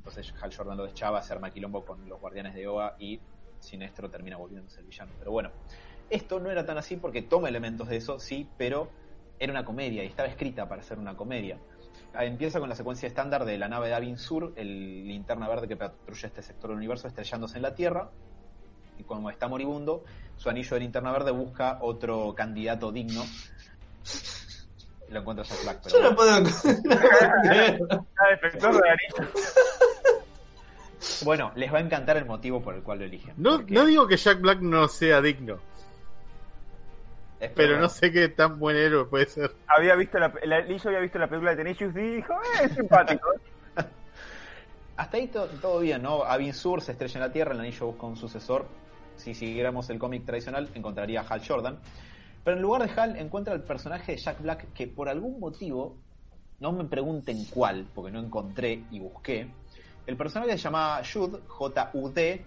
Entonces 0.00 0.34
Hal 0.40 0.54
Jordan 0.54 0.78
lo 0.78 0.84
deschaba, 0.84 1.22
se 1.22 1.34
arma 1.34 1.50
quilombo 1.50 1.84
con 1.84 2.08
los 2.08 2.18
guardianes 2.18 2.54
de 2.54 2.66
Oa 2.66 2.96
y 2.98 3.20
Sinestro 3.58 4.08
termina 4.08 4.38
volviéndose 4.38 4.80
el 4.80 4.86
villano. 4.86 5.12
Pero 5.18 5.30
bueno, 5.30 5.50
esto 6.08 6.40
no 6.40 6.50
era 6.50 6.64
tan 6.64 6.78
así 6.78 6.96
porque 6.96 7.20
toma 7.20 7.50
elementos 7.50 7.86
de 7.88 7.98
eso, 7.98 8.18
sí, 8.18 8.48
pero 8.56 8.88
era 9.38 9.52
una 9.52 9.64
comedia 9.64 10.02
y 10.02 10.06
estaba 10.06 10.28
escrita 10.28 10.66
para 10.66 10.82
ser 10.82 10.98
una 10.98 11.16
comedia. 11.16 11.58
Empieza 12.14 12.60
con 12.60 12.70
la 12.70 12.74
secuencia 12.74 13.06
estándar 13.06 13.44
de 13.44 13.58
la 13.58 13.68
nave 13.68 13.88
de 13.88 13.94
Avin 13.94 14.16
Sur, 14.16 14.54
el 14.56 15.06
linterna 15.06 15.46
verde 15.48 15.68
que 15.68 15.76
patrulla 15.76 16.28
este 16.28 16.42
sector 16.42 16.70
del 16.70 16.78
universo 16.78 17.06
estrellándose 17.06 17.56
en 17.56 17.62
la 17.62 17.74
Tierra. 17.74 18.10
Y 18.98 19.04
como 19.04 19.28
está 19.28 19.48
moribundo, 19.48 20.02
su 20.36 20.48
anillo 20.48 20.74
de 20.74 20.80
linterna 20.80 21.12
verde 21.12 21.30
busca 21.30 21.78
otro 21.82 22.34
candidato 22.34 22.90
digno 22.90 23.22
lo 25.10 25.20
encuentro 25.20 25.44
Jack 25.44 25.62
Black. 25.62 25.80
Pero 25.82 25.96
Yo 25.96 26.10
no 26.10 26.16
puedo. 26.16 26.32
bueno, 31.24 31.52
les 31.56 31.72
va 31.72 31.78
a 31.78 31.80
encantar 31.80 32.16
el 32.16 32.26
motivo 32.26 32.62
por 32.62 32.74
el 32.74 32.82
cual 32.82 33.00
lo 33.00 33.04
eligen. 33.04 33.34
No, 33.36 33.62
no 33.68 33.84
digo 33.84 34.06
que 34.06 34.16
Jack 34.16 34.40
Black 34.40 34.60
no 34.60 34.88
sea 34.88 35.20
digno. 35.20 35.58
Pero 37.54 37.80
no 37.80 37.88
sé 37.88 38.12
qué 38.12 38.28
tan 38.28 38.58
buen 38.58 38.76
héroe 38.76 39.06
puede 39.06 39.26
ser. 39.26 39.52
Había 39.66 39.94
visto 39.94 40.18
la, 40.18 40.26
había 40.26 41.00
visto 41.00 41.18
la 41.18 41.26
película 41.26 41.52
de 41.52 41.56
Tenacious 41.56 41.96
y 41.96 42.16
dijo, 42.16 42.34
eh, 42.34 42.64
es 42.64 42.74
simpático. 42.74 43.30
Hasta 44.96 45.16
ahí 45.16 45.28
todo 45.28 45.80
bien, 45.80 46.02
¿no? 46.02 46.22
Avin 46.24 46.52
Sur 46.52 46.82
se 46.82 46.92
estrella 46.92 47.14
en 47.14 47.20
la 47.20 47.32
Tierra, 47.32 47.54
el 47.54 47.60
anillo 47.60 47.86
busca 47.86 48.06
un 48.06 48.16
sucesor. 48.16 48.66
Si 49.16 49.34
siguiéramos 49.34 49.88
el 49.88 49.98
cómic 49.98 50.26
tradicional, 50.26 50.68
encontraría 50.74 51.22
a 51.22 51.26
Hal 51.26 51.42
Jordan. 51.46 51.78
Pero 52.44 52.56
en 52.56 52.62
lugar 52.62 52.86
de 52.86 53.00
Hal 53.00 53.16
encuentra 53.16 53.54
el 53.54 53.62
personaje 53.62 54.12
de 54.12 54.18
Jack 54.18 54.40
Black 54.40 54.72
que 54.72 54.86
por 54.86 55.08
algún 55.08 55.38
motivo, 55.40 55.96
no 56.58 56.72
me 56.72 56.84
pregunten 56.84 57.44
cuál, 57.46 57.86
porque 57.94 58.10
no 58.10 58.20
encontré 58.20 58.84
y 58.90 58.98
busqué, 58.98 59.48
el 60.06 60.16
personaje 60.16 60.52
se 60.52 60.58
llama 60.58 61.02
Jud, 61.04 61.38
J-U-D, 61.46 62.44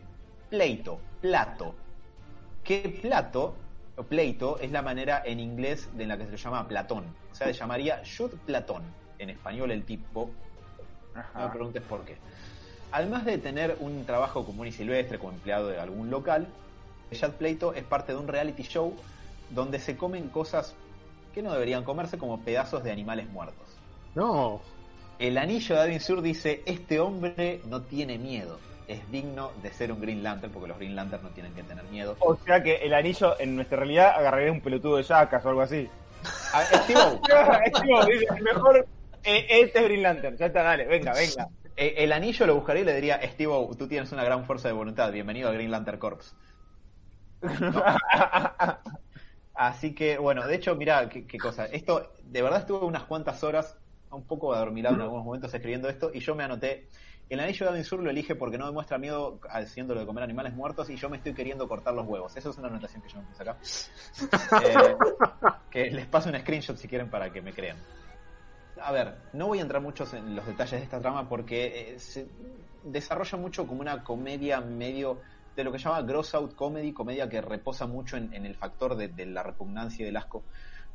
Pleito, 0.50 1.00
Plato. 1.22 1.76
Que 2.64 3.00
Plato, 3.02 3.56
o 3.96 4.04
Pleito, 4.04 4.60
es 4.60 4.72
la 4.72 4.82
manera 4.82 5.22
en 5.26 5.40
inglés 5.40 5.90
de 5.96 6.06
la 6.08 6.18
que 6.18 6.26
se 6.26 6.32
le 6.32 6.38
llama 6.38 6.68
Platón. 6.68 7.06
O 7.32 7.36
sea, 7.36 7.48
se 7.48 7.54
llamaría 7.54 8.02
Jud 8.06 8.32
Platón. 8.46 8.84
En 9.20 9.30
español 9.30 9.72
el 9.72 9.84
tipo. 9.86 10.30
No 11.36 11.42
me 11.42 11.50
preguntes 11.50 11.82
por 11.84 12.04
qué. 12.04 12.18
Además 12.92 13.26
de 13.26 13.38
tener 13.38 13.78
un 13.80 14.06
trabajo 14.06 14.46
común 14.46 14.68
y 14.68 14.72
silvestre 14.72 15.20
como 15.20 15.34
empleado 15.34 15.70
de 15.70 15.80
algún 15.80 16.10
local, 16.10 16.48
Jack 17.12 17.34
Pleito 17.34 17.74
es 17.74 17.84
parte 17.84 18.12
de 18.12 18.18
un 18.18 18.28
reality 18.28 18.64
show 18.64 18.94
donde 19.50 19.80
se 19.80 19.98
comen 19.98 20.30
cosas 20.30 20.76
que 21.34 21.42
no 21.42 21.52
deberían 21.52 21.84
comerse 21.84 22.18
como 22.18 22.40
pedazos 22.42 22.84
de 22.84 22.92
animales 22.92 23.30
muertos. 23.30 23.68
No. 24.16 24.62
El 25.20 25.38
anillo 25.38 25.76
de 25.76 25.82
Adin 25.82 26.00
Sur 26.00 26.22
dice, 26.22 26.62
este 26.66 27.00
hombre 27.00 27.62
no 27.66 27.82
tiene 27.82 28.18
miedo, 28.18 28.60
es 28.88 29.10
digno 29.12 29.52
de 29.62 29.72
ser 29.72 29.92
un 29.92 30.02
Green 30.02 30.24
Lantern, 30.24 30.52
porque 30.52 30.68
los 30.68 30.78
Green 30.78 30.96
Lanterns 30.96 31.24
no 31.24 31.30
tienen 31.30 31.54
que 31.54 31.64
tener 31.64 31.84
miedo. 31.86 32.16
O 32.20 32.36
sea 32.36 32.62
que 32.62 32.76
el 32.78 32.94
anillo 32.94 33.40
en 33.40 33.56
nuestra 33.56 33.78
realidad 33.78 34.14
agarraría 34.16 34.52
un 34.52 34.62
pelotudo 34.62 34.98
de 34.98 35.04
yacas 35.04 35.46
o 35.46 35.50
algo 35.50 35.62
así. 35.62 35.90
A, 36.54 36.64
Steve 36.64 37.20
dice, 38.20 38.42
mejor 38.42 38.88
eh, 39.24 39.46
este 39.50 39.80
es 39.80 39.86
Green 39.86 40.04
Lantern, 40.04 40.38
ya 40.38 40.48
está, 40.48 40.64
dale, 40.64 40.86
venga, 40.86 41.14
venga. 41.14 41.48
Eh, 41.76 41.96
el 41.98 42.12
anillo 42.12 42.46
lo 42.46 42.56
buscaría 42.56 42.84
y 42.84 42.86
le 42.86 42.96
diría, 42.96 43.20
Steve 43.24 43.54
tú 43.78 43.88
tienes 43.88 44.12
una 44.12 44.24
gran 44.24 44.46
fuerza 44.46 44.68
de 44.68 44.74
voluntad, 44.74 45.12
bienvenido 45.12 45.50
a 45.50 45.54
Green 45.54 45.72
Lantern 45.72 45.98
Corps. 46.00 46.36
Así 49.54 49.94
que, 49.94 50.18
bueno, 50.18 50.48
de 50.48 50.56
hecho, 50.56 50.76
mira 50.76 51.08
qué, 51.10 51.38
cosa. 51.38 51.66
Esto, 51.66 52.14
de 52.24 52.42
verdad 52.42 52.62
estuve 52.62 52.86
unas 52.86 53.04
cuantas 53.04 53.44
horas, 53.44 53.78
un 54.10 54.26
poco 54.26 54.54
adormilado 54.54 54.96
en 54.96 55.02
algunos 55.02 55.26
momentos 55.26 55.54
escribiendo 55.54 55.90
esto, 55.90 56.12
y 56.14 56.20
yo 56.20 56.36
me 56.36 56.44
anoté. 56.44 56.90
El 57.30 57.40
anillo 57.40 57.66
de 57.66 57.72
Adin 57.72 57.84
Sur 57.84 58.02
lo 58.02 58.10
elige 58.10 58.36
porque 58.36 58.58
no 58.58 58.66
demuestra 58.66 58.98
miedo 58.98 59.40
haciéndolo 59.50 60.02
de 60.02 60.06
comer 60.06 60.24
animales 60.24 60.54
muertos 60.54 60.90
y 60.90 60.98
yo 60.98 61.10
me 61.10 61.18
estoy 61.18 61.34
queriendo 61.34 61.68
cortar 61.68 61.94
los 61.94 62.06
huevos. 62.06 62.36
Eso 62.36 62.50
es 62.50 62.58
una 62.58 62.68
anotación 62.68 63.02
que 63.02 63.10
yo 63.10 63.20
me 63.20 63.28
puse 63.28 63.44
acá. 63.44 63.58
Eh, 64.64 64.96
que 65.72 65.90
les 65.90 66.06
paso 66.06 66.30
un 66.30 66.40
screenshot 66.40 66.78
si 66.78 66.88
quieren 66.88 67.10
para 67.10 67.32
que 67.32 67.42
me 67.42 67.54
crean. 67.54 67.78
A 68.82 68.92
ver, 68.92 69.16
no 69.34 69.48
voy 69.48 69.60
a 69.60 69.62
entrar 69.62 69.82
muchos 69.82 70.14
en 70.14 70.36
los 70.36 70.46
detalles 70.46 70.80
de 70.80 70.84
esta 70.84 71.00
trama 71.00 71.28
porque 71.28 71.94
eh, 71.94 72.00
se 72.00 72.28
desarrolla 72.84 73.38
mucho 73.38 73.66
como 73.66 73.82
una 73.82 74.04
comedia 74.04 74.62
medio 74.62 75.22
de 75.56 75.64
lo 75.64 75.72
que 75.72 75.80
se 75.80 75.86
llama 75.86 76.02
gross 76.02 76.34
out 76.36 76.56
comedy, 76.56 76.94
comedia 76.94 77.30
que 77.30 77.42
reposa 77.42 77.86
mucho 77.86 78.18
en, 78.18 78.34
el 78.34 78.56
factor 78.56 78.96
de, 78.96 79.26
la 79.26 79.44
repugnancia 79.44 80.04
y 80.04 80.06
del 80.06 80.18
asco 80.18 80.44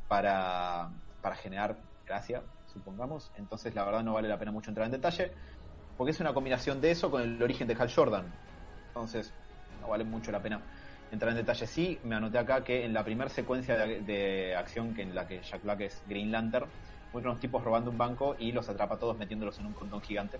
para, 0.07 0.89
para 1.21 1.35
generar 1.35 1.77
gracia, 2.05 2.43
supongamos. 2.65 3.31
Entonces, 3.37 3.73
la 3.75 3.85
verdad, 3.85 4.03
no 4.03 4.13
vale 4.13 4.27
la 4.27 4.37
pena 4.37 4.51
mucho 4.51 4.71
entrar 4.71 4.85
en 4.85 4.91
detalle, 4.91 5.31
porque 5.97 6.11
es 6.11 6.19
una 6.19 6.33
combinación 6.33 6.81
de 6.81 6.91
eso 6.91 7.09
con 7.11 7.21
el 7.21 7.41
origen 7.41 7.67
de 7.67 7.75
Hal 7.75 7.91
Jordan. 7.93 8.25
Entonces, 8.87 9.33
no 9.79 9.89
vale 9.89 10.03
mucho 10.03 10.31
la 10.31 10.41
pena 10.41 10.61
entrar 11.11 11.31
en 11.31 11.37
detalle. 11.37 11.67
Sí, 11.67 11.99
me 12.03 12.15
anoté 12.15 12.37
acá 12.37 12.63
que 12.63 12.85
en 12.85 12.93
la 12.93 13.03
primera 13.03 13.29
secuencia 13.29 13.77
de, 13.77 14.55
acción 14.55 14.93
que 14.93 15.03
en 15.03 15.15
la 15.15 15.27
que 15.27 15.41
Jack 15.41 15.63
Black 15.63 15.81
es 15.81 16.03
Green 16.07 16.31
Lantern, 16.31 16.65
muestran 17.11 17.31
unos 17.31 17.41
tipos 17.41 17.63
robando 17.63 17.91
un 17.91 17.97
banco 17.97 18.35
y 18.37 18.51
los 18.51 18.69
atrapa 18.69 18.95
a 18.95 18.99
todos 18.99 19.17
metiéndolos 19.17 19.57
en 19.59 19.67
un 19.67 19.73
condón 19.73 20.01
gigante. 20.01 20.39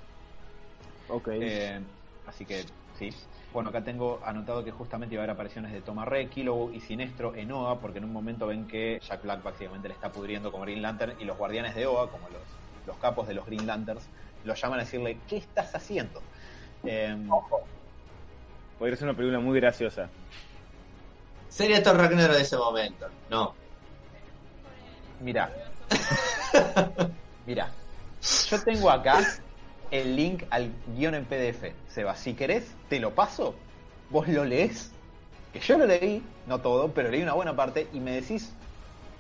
Ok. 1.08 1.29
Eh, 1.34 1.79
así 2.27 2.45
que, 2.45 2.63
sí. 2.97 3.10
Bueno, 3.52 3.70
acá 3.70 3.84
tengo 3.84 4.20
anotado 4.24 4.64
que 4.64 4.72
justamente 4.72 5.16
iba 5.16 5.24
a 5.24 5.24
haber 5.24 5.34
apariciones 5.34 5.72
de 5.72 5.82
Tomarre, 5.82 6.28
Kilo 6.30 6.72
y 6.72 6.80
Sinestro 6.82 7.34
en 7.36 7.52
OA, 7.52 7.80
porque 7.80 7.98
en 7.98 8.06
un 8.06 8.14
momento 8.14 8.46
ven 8.46 8.68
que 8.68 9.00
Jack 9.02 9.24
Black 9.24 9.42
básicamente 9.42 9.88
le 9.88 9.96
está 9.96 10.12
pudriendo 10.12 10.52
como 10.52 10.64
Green 10.66 10.84
Lantern 10.84 11.16
y 11.20 11.26
los 11.26 11.36
guardianes 11.36 11.74
de 11.74 11.88
OA, 11.88 12.12
como 12.12 12.30
los, 12.30 12.42
los 12.86 12.98
capos 12.98 13.28
de 13.28 13.34
los 13.34 13.46
Green 13.48 13.66
Lanterns, 13.66 14.08
lo 14.44 14.54
llaman 14.54 14.80
a 14.80 14.84
decirle, 14.84 15.18
¿qué 15.28 15.38
estás 15.38 15.74
haciendo? 15.74 16.22
Eh, 16.84 17.18
Podría 18.78 18.96
ser 18.96 19.08
una 19.08 19.18
película 19.18 19.40
muy 19.40 19.60
graciosa. 19.60 20.10
Sería 21.50 21.82
Thor 21.82 21.98
Ragnarok 21.98 22.36
de 22.36 22.42
ese 22.44 22.56
momento, 22.56 23.08
no. 23.30 23.54
Mira. 25.22 25.52
Mira. 27.48 27.72
Yo 28.50 28.62
tengo 28.64 28.90
acá 28.92 29.22
el 29.91 30.15
link 30.15 30.43
al 30.49 30.71
guion 30.95 31.15
en 31.15 31.25
PDF. 31.25 31.73
Seba, 31.88 32.15
si 32.15 32.34
querés, 32.34 32.71
te 32.89 32.99
lo 32.99 33.13
paso, 33.13 33.56
vos 34.10 34.28
lo 34.28 34.45
lees, 34.45 34.91
que 35.54 35.60
yo 35.60 35.78
lo 35.78 35.86
leí, 35.86 36.23
no 36.47 36.60
todo, 36.60 36.91
pero 36.91 37.10
leí 37.10 37.21
una 37.21 37.34
buena 37.34 37.56
parte, 37.56 37.88
y 37.93 37.99
me 37.99 38.12
decís 38.12 38.52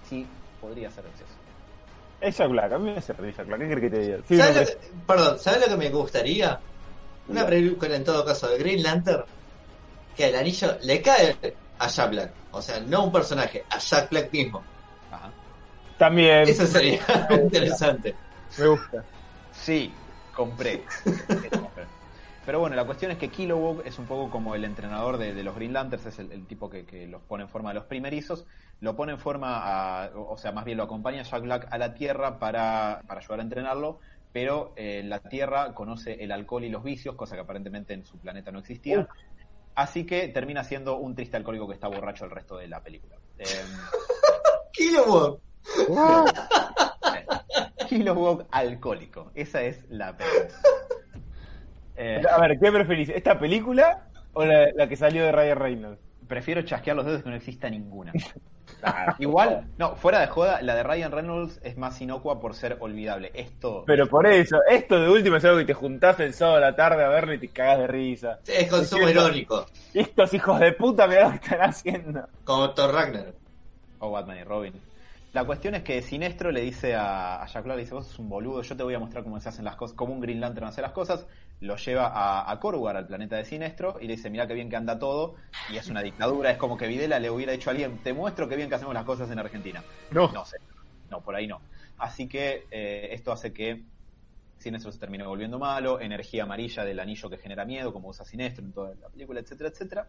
si 0.07 0.25
podría 0.61 0.91
ser 0.91 1.05
exceso. 1.05 1.39
Es 2.21 2.37
Jack 2.37 2.49
Black, 2.49 2.73
a 2.73 2.77
mí 2.77 2.91
me 2.91 2.97
hace 2.97 3.13
Jack 3.13 3.47
Black, 3.47 3.59
¿qué 3.59 3.67
crees 3.67 3.81
que 3.81 3.89
te 3.89 3.99
diga? 3.99 4.51
¿Sabes 4.51 4.77
perdón, 5.07 5.39
¿sabes 5.39 5.61
lo 5.61 5.67
que 5.67 5.77
me 5.77 5.89
gustaría? 5.89 6.59
Una 7.27 7.45
película 7.45 7.95
en 7.95 8.03
todo 8.03 8.25
caso 8.25 8.47
de 8.49 8.57
Green 8.57 8.83
Lantern, 8.83 9.23
que 10.17 10.27
el 10.27 10.35
anillo 10.35 10.77
le 10.81 11.01
cae 11.01 11.37
a 11.77 11.87
Jack 11.87 12.09
Black. 12.09 12.31
O 12.51 12.61
sea, 12.61 12.79
no 12.79 13.05
un 13.05 13.11
personaje, 13.11 13.63
a 13.69 13.77
Jack 13.77 14.09
Black 14.09 14.33
mismo. 14.33 14.63
Ajá. 15.11 15.31
También. 15.97 16.49
Eso 16.49 16.65
sería 16.65 16.99
interesante. 17.29 18.15
Me 18.57 18.67
gusta. 18.67 19.03
Sí, 19.51 19.93
compré. 20.39 20.83
Pero 22.45 22.59
bueno, 22.61 22.75
la 22.77 22.85
cuestión 22.85 23.11
es 23.11 23.17
que 23.17 23.27
Kilowog 23.27 23.85
es 23.85 23.99
un 23.99 24.05
poco 24.05 24.31
como 24.31 24.55
el 24.55 24.63
entrenador 24.63 25.17
de, 25.17 25.43
los 25.43 25.53
Green 25.53 25.73
Lanterns, 25.73 26.05
es 26.05 26.17
el, 26.17 26.47
tipo 26.47 26.69
que, 26.69 27.05
los 27.07 27.21
pone 27.23 27.43
en 27.43 27.49
forma 27.49 27.71
de 27.71 27.75
los 27.75 27.83
primerizos, 27.83 28.47
lo 28.79 28.95
pone 28.95 29.11
en 29.11 29.19
forma, 29.19 29.59
a, 30.03 30.11
o 30.15 30.37
sea, 30.37 30.53
más 30.53 30.63
bien 30.63 30.77
lo 30.77 30.85
acompaña 30.85 31.23
Jack 31.23 31.43
Black 31.43 31.67
a 31.69 31.77
la 31.77 31.93
Tierra 31.93 32.39
para, 32.39 33.01
para 33.05 33.19
ayudar 33.19 33.41
a 33.41 33.43
entrenarlo, 33.43 33.99
pero 34.31 34.73
eh, 34.77 35.03
la 35.03 35.19
Tierra 35.19 35.73
conoce 35.75 36.23
el 36.23 36.31
alcohol 36.31 36.63
y 36.63 36.69
los 36.69 36.83
vicios, 36.83 37.15
cosa 37.15 37.35
que 37.35 37.41
aparentemente 37.41 37.93
en 37.93 38.05
su 38.05 38.17
planeta 38.17 38.51
no 38.51 38.59
existía. 38.59 39.07
Así 39.75 40.05
que 40.05 40.29
termina 40.29 40.63
siendo 40.63 40.97
un 40.97 41.15
triste 41.15 41.35
alcohólico 41.37 41.67
que 41.67 41.73
está 41.73 41.89
borracho 41.89 42.25
el 42.25 42.31
resto 42.31 42.57
de 42.57 42.67
la 42.69 42.81
película. 42.81 43.17
Eh, 43.39 43.45
Kilowog. 44.73 45.39
Kilowog 47.97 48.45
alcohólico. 48.51 49.31
Esa 49.33 49.63
es 49.63 49.85
la 49.89 50.15
película. 50.15 50.47
Eh, 52.01 52.21
a 52.31 52.39
ver, 52.39 52.57
¿qué 52.57 52.71
preferís? 52.71 53.09
¿Esta 53.09 53.37
película 53.37 54.07
o 54.31 54.45
la, 54.45 54.87
que 54.87 54.95
salió 54.95 55.25
de 55.25 55.33
Ryan 55.33 55.57
Reynolds? 55.59 56.01
Prefiero 56.29 56.61
chasquear 56.61 56.95
los 56.95 57.05
dedos 57.05 57.23
que 57.23 57.29
no 57.29 57.35
exista 57.35 57.69
ninguna. 57.69 58.13
Ah, 58.81 59.15
igual, 59.19 59.67
no, 59.77 59.97
fuera 59.97 60.21
de 60.21 60.27
joda, 60.27 60.61
la 60.61 60.75
de 60.75 60.83
Ryan 60.83 61.11
Reynolds 61.11 61.59
es 61.63 61.75
más 61.75 61.99
inocua 61.99 62.39
por 62.39 62.53
ser 62.53 62.77
olvidable. 62.79 63.31
Esto. 63.33 63.83
Pero 63.85 64.07
por 64.07 64.25
eso, 64.27 64.59
esto 64.69 64.97
de 64.97 65.09
último 65.09 65.35
es 65.35 65.43
algo 65.43 65.57
que 65.57 65.65
te 65.65 65.73
juntás 65.73 66.17
el 66.21 66.33
sábado 66.33 66.57
a 66.57 66.61
la 66.61 66.75
tarde 66.75 67.03
a 67.03 67.09
verlo 67.09 67.33
y 67.33 67.39
te 67.39 67.49
cagás 67.49 67.79
de 67.79 67.87
risa. 67.87 68.39
Es 68.47 68.69
consumo 68.69 69.09
irónico. 69.09 69.65
Estos 69.93 70.33
hijos 70.33 70.61
de 70.61 70.71
puta, 70.71 71.07
mirá 71.07 71.25
lo 71.25 71.31
que 71.31 71.35
están 71.37 71.61
haciendo. 71.61 72.29
Como 72.45 72.69
Thor 72.73 72.93
Ragnar. 72.93 73.33
O 73.97 74.11
Batman 74.11 74.37
y 74.37 74.43
Robin. 74.43 74.88
La 75.31 75.45
cuestión 75.45 75.75
es 75.75 75.83
que 75.83 76.01
Sinestro 76.01 76.51
le 76.51 76.61
dice 76.61 76.95
a, 76.95 77.45
Jack 77.45 77.63
Clark, 77.63 77.79
dice, 77.79 77.93
vos 77.93 78.07
sos 78.07 78.17
un 78.17 78.29
boludo, 78.29 78.63
yo 78.63 78.75
te 78.75 78.81
voy 78.81 78.95
a 78.95 78.99
mostrar 78.99 79.23
cómo 79.23 79.39
se 79.39 79.49
hacen 79.49 79.63
las 79.63 79.75
cosas, 79.75 79.95
cómo 79.95 80.13
un 80.13 80.19
Green 80.19 80.41
Lantern 80.41 80.65
hace 80.65 80.81
las 80.81 80.91
cosas, 80.91 81.27
lo 81.61 81.75
lleva 81.75 82.07
a, 82.07 82.51
a 82.51 82.59
Korugar, 82.59 82.97
al 82.97 83.05
planeta 83.05 83.35
de 83.35 83.45
Sinestro, 83.45 83.99
y 84.01 84.07
le 84.07 84.15
dice, 84.15 84.31
mira 84.31 84.47
qué 84.47 84.55
bien 84.55 84.71
que 84.71 84.75
anda 84.75 84.97
todo, 84.97 85.35
y 85.71 85.77
es 85.77 85.87
una 85.87 86.01
dictadura, 86.01 86.49
es 86.49 86.57
como 86.57 86.77
que 86.77 86.87
Videla 86.87 87.19
le 87.19 87.29
hubiera 87.29 87.51
dicho 87.51 87.69
a 87.69 87.71
alguien, 87.71 87.99
te 87.99 88.11
muestro 88.11 88.49
qué 88.49 88.55
bien 88.55 88.69
que 88.69 88.75
hacemos 88.75 88.95
las 88.95 89.05
cosas 89.05 89.29
en 89.29 89.37
Argentina. 89.37 89.83
No. 90.09 90.31
No 90.31 90.45
sé, 90.45 90.57
no, 91.11 91.21
por 91.21 91.35
ahí 91.35 91.45
no. 91.45 91.61
Así 91.99 92.27
que 92.27 92.65
eh, 92.71 93.09
esto 93.11 93.31
hace 93.31 93.53
que 93.53 93.83
Sinestro 94.57 94.91
se 94.91 94.97
termine 94.97 95.27
volviendo 95.27 95.59
malo, 95.59 95.99
energía 96.01 96.43
amarilla 96.43 96.83
del 96.83 96.99
anillo 96.99 97.29
que 97.29 97.37
genera 97.37 97.65
miedo, 97.65 97.93
como 97.93 98.09
usa 98.09 98.25
Sinestro 98.25 98.65
en 98.65 98.73
toda 98.73 98.95
la 98.95 99.09
película, 99.09 99.41
etcétera, 99.41 99.69
etcétera 99.69 100.07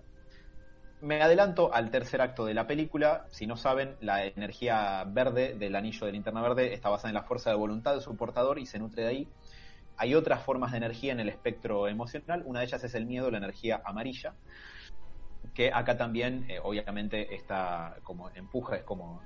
me 1.00 1.22
adelanto 1.22 1.72
al 1.72 1.90
tercer 1.90 2.20
acto 2.20 2.44
de 2.44 2.54
la 2.54 2.66
película. 2.66 3.26
Si 3.30 3.46
no 3.46 3.56
saben, 3.56 3.96
la 4.00 4.24
energía 4.26 5.04
verde 5.04 5.54
del 5.54 5.74
anillo 5.76 6.06
de 6.06 6.12
linterna 6.12 6.42
verde 6.42 6.74
está 6.74 6.88
basada 6.88 7.08
en 7.08 7.14
la 7.14 7.22
fuerza 7.22 7.50
de 7.50 7.56
voluntad 7.56 7.94
de 7.94 8.00
su 8.00 8.16
portador 8.16 8.58
y 8.58 8.66
se 8.66 8.78
nutre 8.78 9.02
de 9.02 9.08
ahí. 9.08 9.28
Hay 9.96 10.14
otras 10.14 10.42
formas 10.42 10.72
de 10.72 10.78
energía 10.78 11.12
en 11.12 11.20
el 11.20 11.28
espectro 11.28 11.88
emocional. 11.88 12.42
Una 12.44 12.60
de 12.60 12.66
ellas 12.66 12.84
es 12.84 12.94
el 12.94 13.06
miedo, 13.06 13.30
la 13.30 13.38
energía 13.38 13.82
amarilla, 13.84 14.34
que 15.54 15.72
acá 15.72 15.96
también, 15.96 16.46
eh, 16.48 16.58
obviamente, 16.62 17.34
está 17.34 17.96
como 18.02 18.30
empuja, 18.30 18.76
es 18.76 18.84
como 18.84 19.22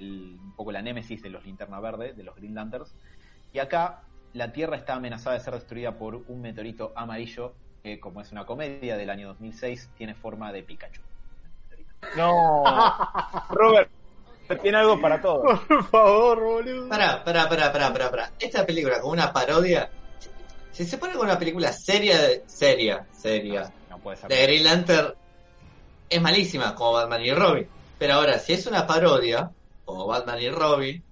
un 0.00 0.52
poco 0.56 0.70
la 0.70 0.82
némesis 0.82 1.22
de 1.22 1.30
los 1.30 1.44
linterna 1.44 1.80
verde, 1.80 2.12
de 2.12 2.22
los 2.22 2.36
Green 2.36 2.54
Lanterns. 2.54 2.94
Y 3.52 3.58
acá 3.58 4.02
la 4.32 4.52
Tierra 4.52 4.76
está 4.76 4.94
amenazada 4.94 5.36
de 5.36 5.42
ser 5.42 5.54
destruida 5.54 5.96
por 5.98 6.14
un 6.14 6.40
meteorito 6.40 6.92
amarillo 6.94 7.54
que 7.82 8.00
como 8.00 8.20
es 8.20 8.32
una 8.32 8.44
comedia 8.44 8.96
del 8.96 9.10
año 9.10 9.28
2006, 9.28 9.90
tiene 9.96 10.14
forma 10.14 10.52
de 10.52 10.62
Pikachu. 10.62 11.00
No, 12.16 12.64
Robert, 13.50 13.90
tiene 14.62 14.78
algo 14.78 15.00
para 15.00 15.20
todo. 15.20 15.42
Por 15.42 15.84
favor, 15.84 16.40
boludo. 16.40 16.88
Pará, 16.88 17.22
pará, 17.24 17.48
pará, 17.48 17.72
pará, 17.72 17.92
pará, 17.92 18.32
Esta 18.38 18.64
película 18.64 19.00
como 19.00 19.12
una 19.12 19.32
parodia, 19.32 19.90
si 20.72 20.84
se 20.84 20.98
pone 20.98 21.14
con 21.14 21.26
una 21.26 21.38
película 21.38 21.72
seria, 21.72 22.16
seria, 22.46 23.06
seria, 23.12 23.72
no, 23.90 23.98
puede 23.98 24.16
ser 24.16 24.30
de 24.30 24.42
Green 24.42 24.64
Lantern, 24.64 25.14
es 26.08 26.22
malísima 26.22 26.74
como 26.74 26.92
Batman 26.92 27.22
y 27.22 27.32
Robin. 27.32 27.68
Pero 27.98 28.14
ahora, 28.14 28.38
si 28.38 28.52
es 28.52 28.66
una 28.66 28.86
parodia, 28.86 29.50
como 29.84 30.06
Batman 30.06 30.40
y 30.40 30.50
Robin, 30.50 31.02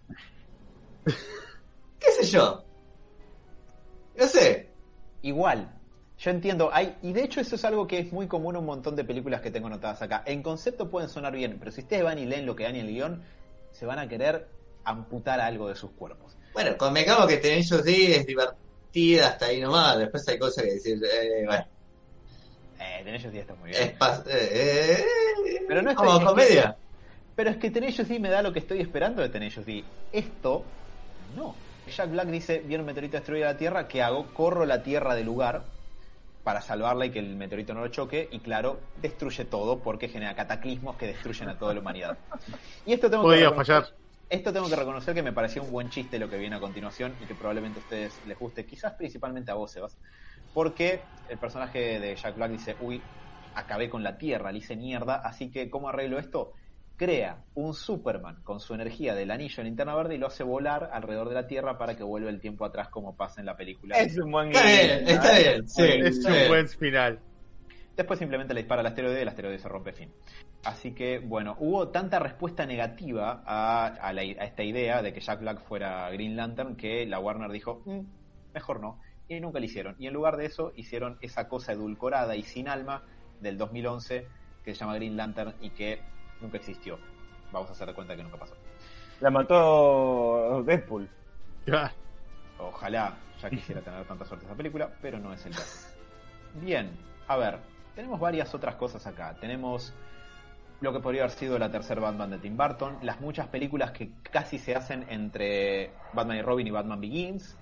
qué 1.99 2.13
sé 2.13 2.27
yo. 2.27 2.63
No 4.17 4.27
sé. 4.27 4.71
Igual, 5.23 5.76
yo 6.27 6.33
entiendo, 6.33 6.71
hay, 6.73 6.97
y 7.03 7.13
de 7.13 7.23
hecho 7.23 7.41
eso 7.41 7.55
es 7.55 7.65
algo 7.65 7.87
que 7.87 8.01
es 8.01 8.13
muy 8.13 8.27
común 8.27 8.57
en 8.57 8.59
un 8.59 8.67
montón 8.67 8.97
de 8.97 9.05
películas 9.05 9.41
que 9.41 9.53
tengo 9.53 9.69
anotadas 9.69 10.03
acá. 10.03 10.25
En 10.27 10.43
concepto 10.43 10.91
pueden 10.91 11.09
sonar 11.09 11.33
bien, 11.33 11.57
pero 11.57 11.71
si 11.71 11.83
ustedes 11.83 12.03
van 12.03 12.19
y 12.19 12.27
leen 12.27 12.45
lo 12.45 12.57
que 12.57 12.65
dan 12.65 12.75
en 12.75 12.87
el 12.87 12.93
guion, 12.93 13.23
se 13.71 13.87
van 13.87 14.01
a 14.01 14.09
querer 14.09 14.49
amputar 14.83 15.39
algo 15.39 15.69
de 15.69 15.77
sus 15.77 15.93
cuerpos. 15.93 16.37
Bueno, 16.53 16.77
convengamos 16.77 17.29
que 17.29 17.37
Tenacious 17.37 17.85
D 17.85 18.17
es 18.17 18.27
divertida 18.27 19.29
hasta 19.29 19.47
ahí 19.47 19.61
nomás, 19.61 19.99
después 19.99 20.27
hay 20.27 20.37
cosas 20.37 20.65
que 20.65 20.73
decir, 20.73 21.01
eh, 21.05 21.45
bueno. 21.47 21.65
Eh, 22.81 23.03
Tenacious 23.05 23.33
D 23.33 23.39
está 23.39 23.55
muy 23.55 23.71
bien. 23.71 23.83
Es 23.83 24.27
eh, 24.29 25.05
pero 25.69 25.81
no 25.81 25.91
es 25.91 25.97
como 25.97 26.25
comedia. 26.25 26.77
pero 27.37 27.51
es 27.51 27.57
que 27.59 27.71
Tenacious 27.71 28.09
D 28.09 28.19
me 28.19 28.31
da 28.31 28.43
lo 28.43 28.53
que 28.53 28.59
estoy 28.59 28.81
esperando 28.81 29.23
de 29.23 29.29
Tenacious 29.29 29.65
D. 29.65 29.85
Esto, 30.11 30.65
no. 31.37 31.55
Jack 31.89 32.11
Black 32.11 32.27
dice, 32.27 32.59
viene 32.67 32.83
un 32.83 32.87
meteorito 32.87 33.17
a 33.17 33.21
destruir 33.21 33.45
la 33.45 33.57
Tierra, 33.57 33.87
¿qué 33.87 34.03
hago? 34.03 34.27
Corro 34.35 34.67
la 34.67 34.83
Tierra 34.83 35.15
del 35.15 35.27
lugar, 35.27 35.76
para 36.47 36.61
salvarla 36.61 37.07
y 37.07 37.11
que 37.11 37.19
el 37.19 37.35
meteorito 37.35 37.75
no 37.75 37.81
lo 37.81 37.89
choque 37.89 38.29
y 38.31 38.39
claro, 38.39 38.79
destruye 38.95 39.47
todo 39.47 39.83
porque 39.83 40.09
genera 40.09 40.37
cataclismos 40.37 40.97
que 40.97 41.09
destruyen 41.09 41.49
a 41.49 41.59
toda 41.59 41.75
la 41.75 41.81
humanidad. 41.81 42.21
Y 42.85 42.93
esto 42.93 43.11
tengo 43.11 43.29
que 43.29 43.51
fallar. 43.51 43.89
Esto 44.29 44.53
tengo 44.53 44.69
que 44.69 44.77
reconocer 44.77 45.13
que 45.13 45.25
me 45.25 45.33
pareció 45.33 45.65
un 45.65 45.73
buen 45.73 45.89
chiste 45.89 46.21
lo 46.21 46.31
que 46.31 46.37
viene 46.39 46.55
a 46.55 46.61
continuación 46.61 47.17
y 47.21 47.27
que 47.27 47.35
probablemente 47.35 47.81
a 47.81 47.83
ustedes 47.83 48.25
les 48.25 48.39
guste, 48.39 48.65
quizás 48.65 48.95
principalmente 48.95 49.51
a 49.51 49.55
vos, 49.55 49.73
Sebas, 49.73 49.99
porque 50.55 51.09
el 51.29 51.41
personaje 51.41 51.99
de 51.99 52.15
Jack 52.15 52.37
Black 52.37 52.53
dice, 52.53 52.77
uy, 52.79 53.03
acabé 53.53 53.91
con 53.91 54.05
la 54.05 54.17
Tierra, 54.17 54.53
le 54.53 54.59
hice 54.59 54.77
mierda, 54.77 55.17
así 55.17 55.51
que 55.51 55.69
¿cómo 55.69 55.89
arreglo 55.89 56.17
esto? 56.17 56.53
Crea 56.97 57.45
un 57.55 57.75
Superman 57.75 58.43
con 58.43 58.61
su 58.61 58.75
energía 58.75 59.15
del 59.15 59.31
anillo 59.31 59.61
en 59.61 59.67
linterna 59.67 59.95
verde 59.95 60.15
y 60.15 60.19
lo 60.19 60.27
hace 60.27 60.43
volar 60.43 60.91
alrededor 60.93 61.29
de 61.29 61.35
la 61.35 61.47
Tierra 61.47 61.79
para 61.79 61.97
que 61.97 62.03
vuelva 62.03 62.31
el 62.31 62.41
tiempo 62.41 62.65
atrás 62.65 62.89
como 62.89 63.17
pasa 63.17 63.41
en 63.41 63.47
la 63.47 63.57
película. 63.57 63.97
Es 63.99 64.17
un 64.19 64.31
buen 64.31 64.49
Está 64.49 64.67
bien, 64.67 65.09
está 65.09 65.39
bien, 65.39 65.69
sí, 65.69 65.83
es 65.83 66.25
un 66.25 66.49
buen 66.49 66.69
final. 66.69 67.21
Después 67.97 68.19
simplemente 68.19 68.53
le 68.53 68.61
dispara 68.61 68.81
al 68.81 68.87
asteroide 68.87 69.19
y 69.19 69.23
el 69.23 69.29
asteroide 69.29 69.59
se 69.59 69.69
rompe 69.69 69.93
fin. 69.93 70.13
Así 70.65 70.93
que, 70.93 71.19
bueno, 71.19 71.57
hubo 71.61 71.89
tanta 71.89 72.19
respuesta 72.19 72.67
negativa 72.67 73.43
a, 73.47 74.13
esta 74.43 74.63
idea 74.63 75.01
de 75.01 75.13
que 75.13 75.21
Jack 75.21 75.41
Black 75.41 75.61
fuera 75.63 76.11
Green 76.11 76.37
Lantern 76.37 76.77
que 76.77 77.07
la 77.07 77.19
Warner 77.19 77.51
dijo, 77.51 77.83
mm, 77.87 78.01
mejor 78.53 78.81
no. 78.81 79.01
Y 79.29 79.41
nunca 79.41 79.61
lo 79.61 79.65
hicieron. 79.65 79.97
Y 79.99 80.09
en 80.09 80.15
lugar 80.15 80.37
de 80.37 80.47
eso, 80.47 80.73
hicieron 80.77 81.19
esa 81.21 81.49
cosa 81.49 81.73
edulcorada 81.73 82.37
y 82.37 82.43
sin 82.43 82.69
alma 82.69 83.03
del 83.41 83.57
2011 83.57 84.27
que 84.65 84.75
se 84.75 84.81
llama 84.81 84.97
Green 84.97 85.17
Lantern 85.17 85.55
y 85.61 85.71
que 85.71 86.01
nunca 86.41 86.57
existió. 86.57 86.99
Vamos 87.53 87.69
a 87.71 87.73
hacer 87.73 87.89
de 87.89 87.95
cuenta 87.95 88.17
que 88.17 88.23
nunca 88.23 88.39
pasó. 88.39 88.55
La 89.21 89.31
mató 89.31 90.63
Deadpool. 90.65 91.09
Ojalá 92.59 93.17
ya 93.41 93.51
quisiera 93.51 93.81
tener 93.83 94.05
tanta 94.07 94.25
suerte 94.25 94.47
esa 94.47 94.55
película, 94.55 94.91
pero 95.01 95.19
no 95.19 95.33
es 95.33 95.45
el 95.47 95.53
caso. 95.55 95.89
Bien, 96.55 96.91
a 97.29 97.37
ver, 97.37 97.59
tenemos 97.95 98.19
varias 98.19 98.55
otras 98.55 98.77
cosas 98.77 99.07
acá. 99.07 99.37
Tenemos 99.41 99.95
lo 100.81 100.93
que 100.93 101.01
podría 101.01 101.23
haber 101.23 101.33
sido 101.37 101.59
la 101.59 101.71
tercera 101.71 102.01
Batman 102.01 102.31
de 102.31 102.39
Tim 102.39 102.57
Burton, 102.57 102.99
las 103.03 103.21
muchas 103.21 103.49
películas 103.49 103.93
que 103.93 104.11
casi 104.23 104.59
se 104.59 104.75
hacen 104.75 105.07
entre 105.09 105.91
Batman 106.13 106.39
y 106.39 106.43
Robin 106.43 106.67
y 106.67 106.71
Batman 106.71 107.01
Begins. 107.01 107.57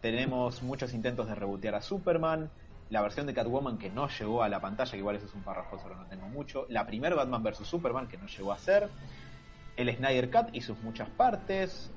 Tenemos 0.00 0.62
muchos 0.62 0.94
intentos 0.94 1.28
de 1.28 1.34
rebotear 1.34 1.74
a 1.74 1.80
Superman, 1.80 2.50
la 2.92 3.00
versión 3.00 3.26
de 3.26 3.32
Catwoman 3.32 3.78
que 3.78 3.88
no 3.88 4.06
llegó 4.06 4.42
a 4.42 4.48
la 4.50 4.60
pantalla, 4.60 4.90
que 4.90 4.98
igual 4.98 5.16
eso 5.16 5.24
es 5.24 5.34
un 5.34 5.42
párrafo, 5.42 5.78
solo 5.78 5.96
no 5.96 6.06
tengo 6.06 6.28
mucho, 6.28 6.66
la 6.68 6.86
primer 6.86 7.14
Batman 7.14 7.42
vs. 7.42 7.66
Superman 7.66 8.06
que 8.06 8.18
no 8.18 8.26
llegó 8.26 8.52
a 8.52 8.58
ser, 8.58 8.88
el 9.76 9.96
Snyder 9.96 10.30
Cut 10.30 10.54
y 10.54 10.60
sus 10.60 10.78
muchas 10.82 11.08
partes, 11.08 11.90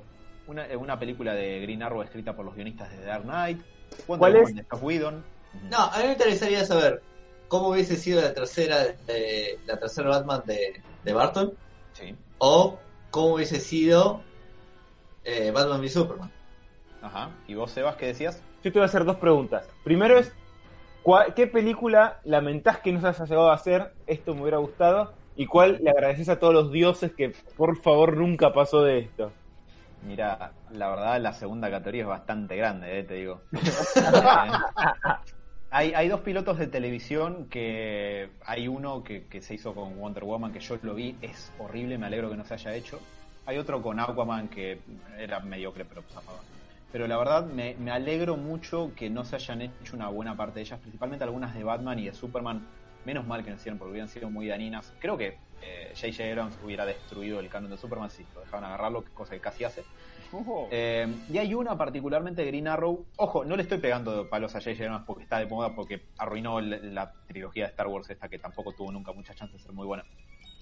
una, 0.47 0.65
eh, 0.67 0.77
una 0.77 0.97
película 0.97 1.33
de 1.33 1.59
Green 1.59 1.83
Arrow 1.83 2.01
escrita 2.01 2.33
por 2.33 2.45
los 2.45 2.55
guionistas 2.55 2.89
de 2.91 3.03
Dark 3.03 3.23
Knight, 3.23 3.61
¿Cuál 4.07 4.37
es? 4.37 4.55
de 4.55 4.65
Whedon. 4.81 5.23
No, 5.69 5.79
a 5.79 5.97
mí 5.97 6.05
me 6.05 6.11
interesaría 6.13 6.65
saber 6.65 7.01
cómo 7.49 7.69
hubiese 7.69 7.97
sido 7.97 8.21
la 8.21 8.33
tercera 8.33 8.85
la 9.65 9.79
tercera 9.79 10.09
Batman 10.09 10.43
de, 10.45 10.81
de 11.03 11.13
Barton. 11.13 11.53
Sí. 11.93 12.15
O 12.37 12.79
cómo 13.11 13.35
hubiese 13.35 13.59
sido 13.59 14.21
eh, 15.25 15.51
Batman 15.51 15.81
v 15.81 15.89
Superman. 15.89 16.31
Ajá. 17.01 17.31
¿Y 17.47 17.53
vos, 17.53 17.71
Sebas, 17.71 17.97
qué 17.97 18.07
decías? 18.07 18.41
Yo 18.63 18.71
te 18.71 18.79
voy 18.79 18.83
a 18.83 18.85
hacer 18.85 19.05
dos 19.05 19.17
preguntas. 19.17 19.69
Primero 19.83 20.17
es, 20.17 20.33
¿Qué 21.35 21.45
película 21.45 22.19
lamentás 22.23 22.79
que 22.79 22.91
no 22.91 22.99
se 22.99 23.07
haya 23.07 23.25
llegado 23.25 23.51
a 23.51 23.53
hacer? 23.53 23.93
Esto 24.07 24.33
me 24.33 24.41
hubiera 24.41 24.57
gustado. 24.57 25.13
¿Y 25.35 25.45
cuál 25.45 25.79
le 25.83 25.91
agradeces 25.91 26.29
a 26.29 26.39
todos 26.39 26.53
los 26.53 26.71
dioses 26.71 27.13
que 27.13 27.31
por 27.55 27.77
favor 27.77 28.17
nunca 28.17 28.53
pasó 28.53 28.83
de 28.83 28.99
esto? 28.99 29.31
Mira, 30.07 30.53
la 30.71 30.89
verdad 30.89 31.21
la 31.21 31.33
segunda 31.33 31.69
categoría 31.69 32.03
es 32.03 32.07
bastante 32.07 32.55
grande, 32.55 32.99
eh, 32.99 33.03
te 33.03 33.15
digo. 33.15 33.41
hay, 35.69 35.93
hay 35.93 36.07
dos 36.07 36.21
pilotos 36.21 36.57
de 36.57 36.67
televisión 36.67 37.47
que 37.49 38.29
hay 38.43 38.67
uno 38.67 39.03
que, 39.03 39.27
se 39.41 39.53
hizo 39.53 39.75
con 39.75 39.99
Wonder 39.99 40.23
Woman 40.23 40.53
que 40.53 40.59
yo 40.59 40.77
lo 40.81 40.95
vi, 40.95 41.15
es 41.21 41.51
horrible, 41.59 41.99
me 41.99 42.07
alegro 42.07 42.31
que 42.31 42.37
no 42.37 42.45
se 42.45 42.55
haya 42.55 42.73
hecho. 42.73 42.99
Hay 43.45 43.57
otro 43.57 43.81
con 43.81 43.99
Aquaman 43.99 44.47
que 44.47 44.79
era 45.19 45.39
mediocre 45.39 45.85
pero 45.85 46.01
pues 46.01 46.15
pero 46.95 47.07
la 47.07 47.17
verdad 47.17 47.45
me, 47.45 47.75
me, 47.75 47.91
alegro 47.91 48.37
mucho 48.37 48.93
que 48.95 49.09
no 49.09 49.25
se 49.25 49.35
hayan 49.35 49.63
hecho 49.63 49.97
una 49.97 50.07
buena 50.07 50.37
parte 50.37 50.59
de 50.59 50.61
ellas, 50.61 50.79
principalmente 50.79 51.25
algunas 51.25 51.53
de 51.53 51.61
Batman 51.61 51.99
y 51.99 52.05
de 52.05 52.13
Superman. 52.13 52.65
Menos 53.03 53.27
mal 53.27 53.43
que 53.43 53.49
no 53.49 53.57
hicieron 53.57 53.77
porque 53.77 53.91
hubieran 53.91 54.07
sido 54.07 54.29
muy 54.29 54.47
daninas. 54.47 54.93
Creo 54.99 55.17
que 55.17 55.31
J.J. 55.93 56.23
Eh, 56.23 56.31
Abrams 56.31 56.57
hubiera 56.63 56.85
destruido 56.85 57.41
el 57.41 57.49
canon 57.49 57.69
de 57.69 57.75
Superman 57.75 58.09
si 58.09 58.25
lo 58.33 58.39
dejaban 58.39 58.63
agarrarlo, 58.63 59.03
cosa 59.13 59.33
que 59.33 59.41
casi 59.41 59.65
hace. 59.65 59.83
Eh, 60.71 61.13
y 61.29 61.37
hay 61.37 61.53
una 61.53 61.77
particularmente 61.77 62.43
de 62.43 62.47
Green 62.47 62.69
Arrow. 62.69 63.05
Ojo, 63.17 63.43
no 63.43 63.57
le 63.57 63.63
estoy 63.63 63.79
pegando 63.79 64.29
palos 64.29 64.55
a 64.55 64.59
J.J. 64.59 64.85
Abrams 64.85 65.05
porque 65.05 65.23
está 65.23 65.39
de 65.39 65.47
moda, 65.47 65.75
porque 65.75 66.01
arruinó 66.17 66.61
la, 66.61 67.11
trilogía 67.27 67.65
de 67.65 67.71
Star 67.71 67.87
Wars 67.87 68.09
esta 68.09 68.29
que 68.29 68.39
tampoco 68.39 68.71
tuvo 68.71 68.93
nunca 68.93 69.11
mucha 69.11 69.35
chance 69.35 69.51
de 69.51 69.59
ser 69.59 69.73
muy 69.73 69.85
buena. 69.85 70.05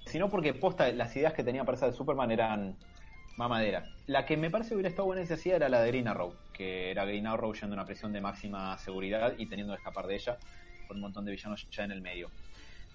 Sino 0.08 0.32
porque 0.32 0.56
posta, 0.56 0.92
las 0.94 1.16
ideas 1.16 1.34
que 1.34 1.44
tenía 1.44 1.64
para 1.64 1.78
esa 1.78 1.86
de 1.86 1.94
Superman 1.94 2.32
eran 2.32 2.76
mamadera. 3.38 3.86
La 4.08 4.26
que 4.26 4.38
me 4.38 4.50
parece 4.50 4.74
hubiera 4.74 4.90
estado 4.90 5.06
buena 5.06 5.22
esa 5.22 5.38
era 5.50 5.70
la 5.70 5.82
de 5.82 5.88
Green 5.88 6.08
Arrow, 6.08 6.34
que 6.54 6.92
era 6.92 7.06
Green 7.06 7.28
Arrow 7.28 7.54
yendo 7.54 7.76
a 7.76 7.78
una 7.80 7.86
prisión 7.86 8.14
de 8.14 8.22
máxima 8.22 8.78
seguridad 8.78 9.34
y 9.38 9.48
teniendo 9.48 9.74
que 9.74 9.78
escapar 9.78 10.08
de 10.08 10.16
ella, 10.16 10.38
con 10.88 10.98
un 10.98 11.02
montón 11.02 11.26
de 11.26 11.32
villanos 11.32 11.68
ya 11.72 11.84
en 11.84 11.92
el 11.92 12.02
medio. 12.02 12.30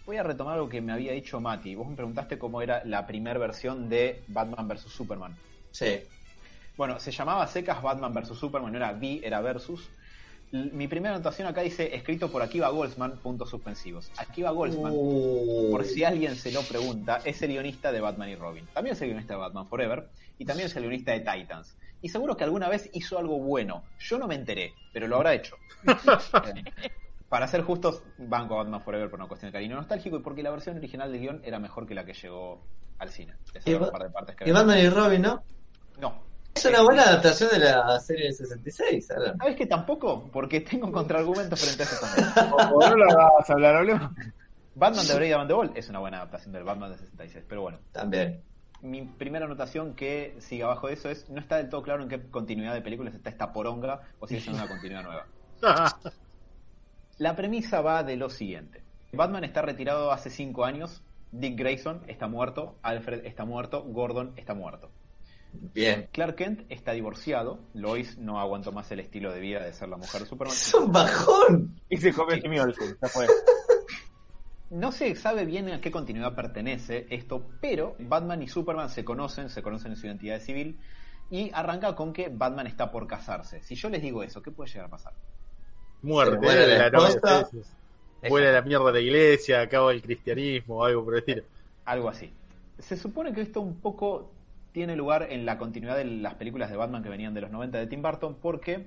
Voy 0.07 0.17
a 0.17 0.23
retomar 0.23 0.57
lo 0.57 0.69
que 0.69 0.81
me 0.81 0.93
había 0.93 1.13
dicho 1.13 1.41
Mati. 1.41 1.75
Vos 1.75 1.87
me 1.87 1.95
preguntaste 1.95 2.39
cómo 2.39 2.63
era 2.63 2.83
la 2.85 3.07
primera 3.07 3.39
versión 3.39 3.89
de 3.91 4.23
Batman 4.29 4.67
vs. 4.67 4.91
Superman. 4.91 5.37
Sí. 5.71 6.01
Bueno, 6.79 6.99
se 6.99 7.11
llamaba 7.11 7.47
secas 7.47 7.83
Batman 7.83 8.15
vs. 8.15 8.39
Superman, 8.39 8.73
no 8.73 8.79
era 8.79 8.93
V, 8.93 9.21
era 9.23 9.41
versus. 9.41 9.91
Mi 10.51 10.89
primera 10.89 11.15
anotación 11.15 11.47
acá 11.47 11.61
dice, 11.61 11.95
escrito 11.95 12.33
por 12.33 12.41
Akiva 12.41 12.71
Goldsman, 12.71 13.19
puntos 13.19 13.51
suspensivos. 13.51 14.11
Akiva 14.17 14.51
Goldsman, 14.51 14.93
uh. 14.95 15.71
por 15.71 15.85
si 15.85 16.05
alguien 16.05 16.37
se 16.37 16.53
lo 16.53 16.63
pregunta, 16.63 17.21
es 17.25 17.43
el 17.43 17.51
guionista 17.51 17.93
de 17.93 18.01
Batman 18.01 18.31
y 18.31 18.37
Robin. 18.37 18.67
También 18.73 18.95
es 18.97 19.03
el 19.03 19.09
guionista 19.09 19.35
de 19.35 19.41
Batman 19.41 19.67
Forever 19.67 20.09
y 20.39 20.45
también 20.45 20.67
es 20.67 20.77
el 20.77 20.83
guionista 20.83 21.13
de 21.13 21.21
Titans. 21.21 21.77
Y 22.01 22.09
seguro 22.09 22.37
que 22.37 22.45
alguna 22.45 22.69
vez 22.69 22.89
hizo 22.93 23.19
algo 23.19 23.39
bueno. 23.39 23.83
Yo 23.99 24.19
no 24.19 24.29
me 24.29 24.37
enteré, 24.37 24.73
pero 24.93 25.09
lo 25.09 25.17
habrá 25.17 25.35
hecho. 25.35 25.57
para 27.29 27.47
ser 27.49 27.63
justos, 27.63 28.03
banco 28.17 28.55
a 28.55 28.59
Batman 28.59 28.81
Forever 28.81 29.11
por 29.11 29.19
una 29.19 29.29
cuestión 29.29 29.51
de 29.51 29.53
cariño 29.53 29.77
nostálgico 29.77 30.17
y 30.17 30.21
porque 30.21 30.43
la 30.43 30.51
versión 30.51 30.77
original 30.77 31.11
del 31.11 31.21
guion 31.21 31.41
era 31.45 31.59
mejor 31.59 31.87
que 31.87 31.95
la 31.95 32.05
que 32.05 32.15
llegó 32.15 32.63
al 32.99 33.11
cine. 33.11 33.35
y, 33.65 33.75
Batman 34.53 34.79
y 34.79 34.89
Robin, 34.89 35.23
¿no? 35.23 35.43
No. 36.01 36.29
Es 36.55 36.65
una 36.65 36.83
buena 36.83 37.03
adaptación 37.03 37.51
de 37.51 37.59
la 37.61 38.01
serie 38.01 38.27
de 38.27 38.33
66, 38.33 39.07
¿sabes 39.07 39.57
que 39.57 39.67
tampoco? 39.67 40.29
Porque 40.33 40.61
tengo 40.61 40.91
contraargumentos 40.91 41.61
frente 41.61 41.83
a 41.83 41.87
eso 41.87 41.97
también. 42.01 42.53
o 42.75 42.81
no 42.81 42.97
lo 42.97 43.07
vas 43.07 43.49
a 43.49 43.53
hablar, 43.53 43.77
hablemos. 43.77 44.11
Batman 44.75 45.07
de 45.07 45.15
Brave 45.15 45.35
and 45.35 45.49
the 45.49 45.55
Ball 45.55 45.73
es 45.75 45.89
una 45.89 45.99
buena 45.99 46.19
adaptación 46.19 46.53
del 46.53 46.65
Batman 46.65 46.93
de 46.93 46.99
66, 46.99 47.45
pero 47.49 47.63
bueno. 47.63 47.79
También. 47.93 48.43
Mi 48.81 49.03
primera 49.03 49.47
anotación 49.47 49.95
que 49.95 50.37
sigue 50.39 50.63
abajo 50.63 50.87
de 50.89 50.95
eso 50.95 51.11
es, 51.11 51.29
no 51.29 51.41
está 51.41 51.57
del 51.57 51.69
todo 51.69 51.83
claro 51.83 52.03
en 52.03 52.09
qué 52.09 52.23
continuidad 52.31 52.75
de 52.75 52.81
películas 52.81 53.15
está 53.15 53.31
esta 53.31 53.53
poronga 53.53 54.03
o 54.21 54.27
si 54.29 54.37
es 54.37 54.47
una 54.49 54.67
continuidad 54.69 55.03
nueva. 55.03 55.27
La 57.19 57.35
premisa 57.35 57.81
va 57.81 58.05
de 58.05 58.17
lo 58.17 58.31
siguiente. 58.31 58.85
Batman 59.13 59.43
está 59.43 59.63
retirado 59.63 60.13
hace 60.13 60.31
cinco 60.31 60.65
años, 60.65 61.03
Dick 61.33 61.59
Grayson 61.59 62.03
está 62.07 62.29
muerto, 62.29 62.79
Alfred 62.83 63.25
está 63.27 63.45
muerto, 63.45 63.83
Gordon 63.83 64.35
está 64.37 64.55
muerto. 64.55 64.91
Bien. 65.53 66.09
Clark 66.13 66.37
Kent 66.37 66.61
está 66.69 66.93
divorciado, 66.93 67.59
Lois 67.75 68.19
no 68.19 68.39
aguantó 68.39 68.71
más 68.71 68.91
el 68.93 69.01
estilo 69.01 69.33
de 69.33 69.41
vida 69.41 69.65
de 69.65 69.73
ser 69.73 69.89
la 69.89 69.97
mujer 69.97 70.23
de 70.23 70.29
Superman. 70.29 70.55
¡Es 70.57 70.75
un 70.75 70.93
bajón! 70.93 71.81
Y 71.89 71.97
se 71.97 72.13
come 72.13 72.41
Jimmy 72.41 72.59
Olsen, 72.59 72.97
fue. 73.13 73.27
No 74.71 74.93
se 74.93 75.15
sabe 75.15 75.45
bien 75.45 75.71
a 75.71 75.81
qué 75.81 75.91
continuidad 75.91 76.35
pertenece 76.35 77.07
esto, 77.11 77.47
pero 77.61 77.97
Batman 77.99 78.43
y 78.43 78.49
Superman 78.49 78.91
se 78.91 79.05
conocen, 79.05 79.49
se 79.49 79.63
conocen 79.63 79.93
en 79.93 79.97
su 79.97 80.07
identidad 80.07 80.41
civil, 80.41 80.79
y 81.31 81.51
arranca 81.55 81.95
con 81.95 82.13
que 82.13 82.29
Batman 82.29 82.67
está 82.67 82.91
por 82.91 83.07
casarse. 83.07 83.63
Si 83.63 83.75
yo 83.75 83.89
les 83.89 84.03
digo 84.03 84.23
eso, 84.23 84.43
¿qué 84.43 84.51
puede 84.51 84.71
llegar 84.71 84.87
a 84.87 84.91
pasar? 84.91 85.13
muerte 86.03 86.47
de 86.47 86.79
la, 86.79 86.91
la 86.91 87.49
Fuera 88.27 88.51
la 88.51 88.63
mierda 88.63 88.87
de 88.87 88.93
la 88.93 89.01
iglesia, 89.01 89.61
acaba 89.61 89.93
el 89.93 90.03
cristianismo, 90.03 90.85
algo 90.85 91.05
por 91.05 91.15
el 91.15 91.21
estilo. 91.21 91.43
Algo 91.85 92.09
así. 92.09 92.33
Se 92.79 92.97
supone 92.97 93.33
que 93.33 93.41
esto 93.43 93.61
un 93.61 93.81
poco 93.81 94.33
tiene 94.73 94.97
lugar 94.97 95.29
en 95.31 95.47
la 95.47 95.57
continuidad 95.57 95.97
de 95.97 96.05
las 96.05 96.35
películas 96.35 96.71
de 96.71 96.77
Batman 96.77 97.03
que 97.03 97.09
venían 97.09 97.33
de 97.33 97.43
los 97.43 97.51
90 97.51 97.79
de 97.79 97.87
Tim 97.87 98.03
Burton, 98.03 98.37
porque 98.43 98.87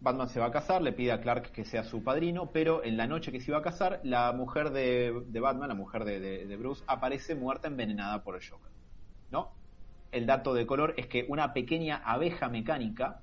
Batman 0.00 0.28
se 0.28 0.40
va 0.40 0.46
a 0.46 0.50
casar, 0.50 0.82
le 0.82 0.92
pide 0.92 1.12
a 1.12 1.20
Clark 1.20 1.52
que 1.52 1.64
sea 1.64 1.84
su 1.84 2.02
padrino, 2.02 2.50
pero 2.52 2.82
en 2.82 2.96
la 2.96 3.06
noche 3.06 3.32
que 3.32 3.40
se 3.40 3.50
iba 3.50 3.58
a 3.58 3.62
casar, 3.62 4.00
la 4.02 4.32
mujer 4.32 4.70
de, 4.70 5.22
Batman, 5.40 5.68
la 5.68 5.74
mujer 5.74 6.04
de, 6.04 6.20
de, 6.20 6.56
Bruce, 6.56 6.82
aparece 6.86 7.34
muerta 7.34 7.68
envenenada 7.68 8.22
por 8.22 8.36
el 8.36 8.48
Joker. 8.48 8.70
¿No? 9.30 9.52
El 10.10 10.26
dato 10.26 10.54
de 10.54 10.66
color 10.66 10.94
es 10.96 11.06
que 11.06 11.26
una 11.28 11.52
pequeña 11.52 12.02
abeja 12.04 12.48
mecánica 12.48 13.20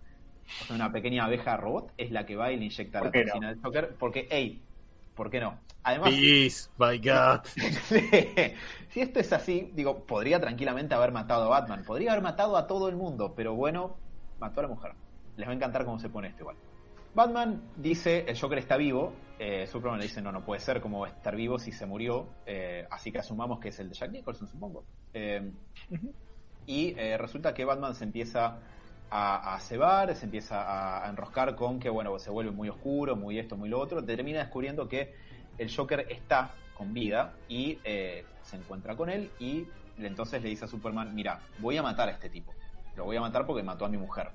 una 0.70 0.92
pequeña 0.92 1.26
abeja 1.26 1.58
robot 1.58 1.92
es 1.98 2.12
la 2.12 2.26
que 2.26 2.36
va 2.36 2.52
y 2.52 2.58
le 2.58 2.66
inyecta 2.66 3.02
la 3.02 3.12
toxina 3.12 3.50
del 3.50 3.62
Joker. 3.62 3.96
Porque, 4.00 4.28
hey, 4.30 4.62
¿por 5.16 5.30
qué 5.30 5.40
no? 5.40 5.60
Además, 5.84 6.10
Peace, 6.10 6.70
my 6.78 6.98
God. 7.04 7.46
si 8.90 9.02
esto 9.02 9.20
es 9.20 9.34
así, 9.34 9.72
digo, 9.74 10.06
podría 10.06 10.40
tranquilamente 10.40 10.96
haber 10.96 11.12
matado 11.12 11.46
a 11.46 11.60
Batman, 11.60 11.84
podría 11.86 12.12
haber 12.12 12.24
matado 12.24 12.58
a 12.58 12.68
todo 12.68 12.90
el 12.90 12.96
mundo, 12.96 13.34
pero 13.36 13.56
bueno, 13.56 13.98
mató 14.40 14.60
a 14.62 14.63
la 14.63 14.70
mujer. 14.70 14.94
Les 15.38 15.47
va 15.47 15.52
a 15.52 15.56
encantar 15.56 15.86
cómo 15.86 16.00
se 16.00 16.10
pone 16.10 16.28
esto 16.28 16.41
igual. 16.41 16.58
Batman 17.17 17.71
dice, 17.76 18.26
el 18.28 18.39
Joker 18.39 18.60
está 18.60 18.78
vivo, 18.78 19.12
eh, 19.39 19.65
Superman 19.65 20.00
le 20.00 20.06
dice, 20.06 20.21
no, 20.21 20.32
no 20.32 20.45
puede 20.45 20.62
ser, 20.62 20.82
¿cómo 20.82 21.00
va 21.00 21.08
a 21.08 21.10
estar 21.10 21.36
vivo 21.36 21.58
si 21.58 21.71
se 21.71 21.88
murió? 21.88 22.28
Eh, 22.45 22.86
así 22.91 23.12
que 23.12 23.17
asumamos 23.17 23.60
que 23.60 23.69
es 23.69 23.80
el 23.80 23.89
de 23.89 23.95
Jack 23.95 24.12
Nicholson, 24.12 24.47
supongo. 24.47 24.84
Eh, 25.15 25.52
y 26.67 26.93
resulta 27.17 27.56
que 27.56 27.65
Batman 27.65 27.95
se 27.95 28.04
empieza 28.04 28.60
a, 29.10 29.58
cebar, 29.62 30.13
se 30.15 30.26
empieza 30.26 31.06
a, 31.06 31.10
enroscar 31.10 31.56
con 31.56 31.80
que, 31.80 31.89
bueno, 31.89 32.19
se 32.19 32.30
vuelve 32.30 32.52
muy 32.52 32.69
oscuro, 32.69 33.15
muy 33.15 33.39
esto, 33.39 33.58
muy 33.58 33.69
lo 33.69 33.80
otro, 33.80 34.04
termina 34.04 34.39
descubriendo 34.39 34.88
que 34.88 35.15
el 35.58 35.76
Joker 35.76 36.06
está 36.10 36.52
con 36.76 36.93
vida 36.93 37.34
y 37.47 37.80
se 37.84 38.58
encuentra 38.58 38.95
con 38.95 39.10
él 39.10 39.32
y 39.39 39.65
entonces 39.97 40.43
le 40.43 40.50
dice 40.50 40.65
a 40.65 40.67
Superman, 40.67 41.15
mira, 41.15 41.39
voy 41.58 41.78
a 41.78 41.82
matar 41.82 42.10
a 42.10 42.12
este 42.12 42.30
tipo, 42.30 42.54
lo 42.95 43.06
voy 43.06 43.15
a 43.15 43.21
matar 43.21 43.47
porque 43.47 43.63
mató 43.63 43.86
a 43.86 43.89
mi 43.89 43.97
mujer. 43.97 44.30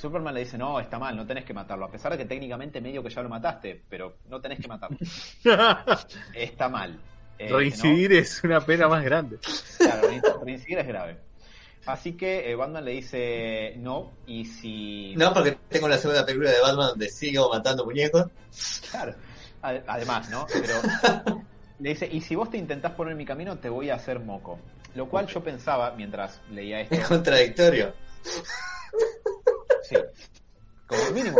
Superman 0.00 0.32
le 0.32 0.40
dice, 0.40 0.56
no, 0.56 0.80
está 0.80 0.98
mal, 0.98 1.14
no 1.14 1.26
tenés 1.26 1.44
que 1.44 1.52
matarlo, 1.52 1.84
a 1.84 1.90
pesar 1.90 2.12
de 2.12 2.18
que 2.18 2.24
técnicamente 2.24 2.80
medio 2.80 3.02
que 3.02 3.10
ya 3.10 3.22
lo 3.22 3.28
mataste, 3.28 3.82
pero 3.88 4.16
no 4.28 4.40
tenés 4.40 4.58
que 4.58 4.66
matarlo. 4.66 4.96
está 6.34 6.68
mal. 6.68 6.98
Eh, 7.38 7.52
reincidir 7.52 8.12
es 8.14 8.42
una 8.42 8.60
pena 8.60 8.88
más 8.88 9.04
grande. 9.04 9.38
Claro, 9.78 10.08
reincidir 10.42 10.78
es 10.78 10.86
grave. 10.86 11.18
Así 11.86 12.12
que 12.12 12.50
eh, 12.50 12.54
Batman 12.54 12.84
le 12.84 12.90
dice 12.92 13.74
no, 13.78 14.12
y 14.26 14.44
si. 14.44 15.14
No, 15.16 15.32
porque 15.32 15.58
tengo 15.68 15.88
la 15.88 15.98
segunda 15.98 16.24
película 16.24 16.50
de 16.50 16.60
Batman 16.60 16.88
donde 16.88 17.08
sigo 17.08 17.50
matando 17.50 17.84
muñecos. 17.84 18.26
Claro, 18.90 19.14
además, 19.62 20.30
¿no? 20.30 20.46
Pero 20.52 21.42
le 21.78 21.90
dice, 21.90 22.08
y 22.10 22.20
si 22.20 22.34
vos 22.34 22.50
te 22.50 22.58
intentás 22.58 22.92
poner 22.92 23.12
en 23.12 23.18
mi 23.18 23.26
camino, 23.26 23.58
te 23.58 23.68
voy 23.68 23.90
a 23.90 23.96
hacer 23.96 24.20
moco. 24.20 24.58
Lo 24.94 25.08
cual 25.08 25.26
yo 25.26 25.42
pensaba 25.42 25.92
mientras 25.92 26.40
leía 26.50 26.80
esto. 26.80 26.94
Es 26.94 27.06
contradictorio. 27.06 27.92
Sí, 29.90 29.96
como 30.86 31.10
mínimo. 31.10 31.38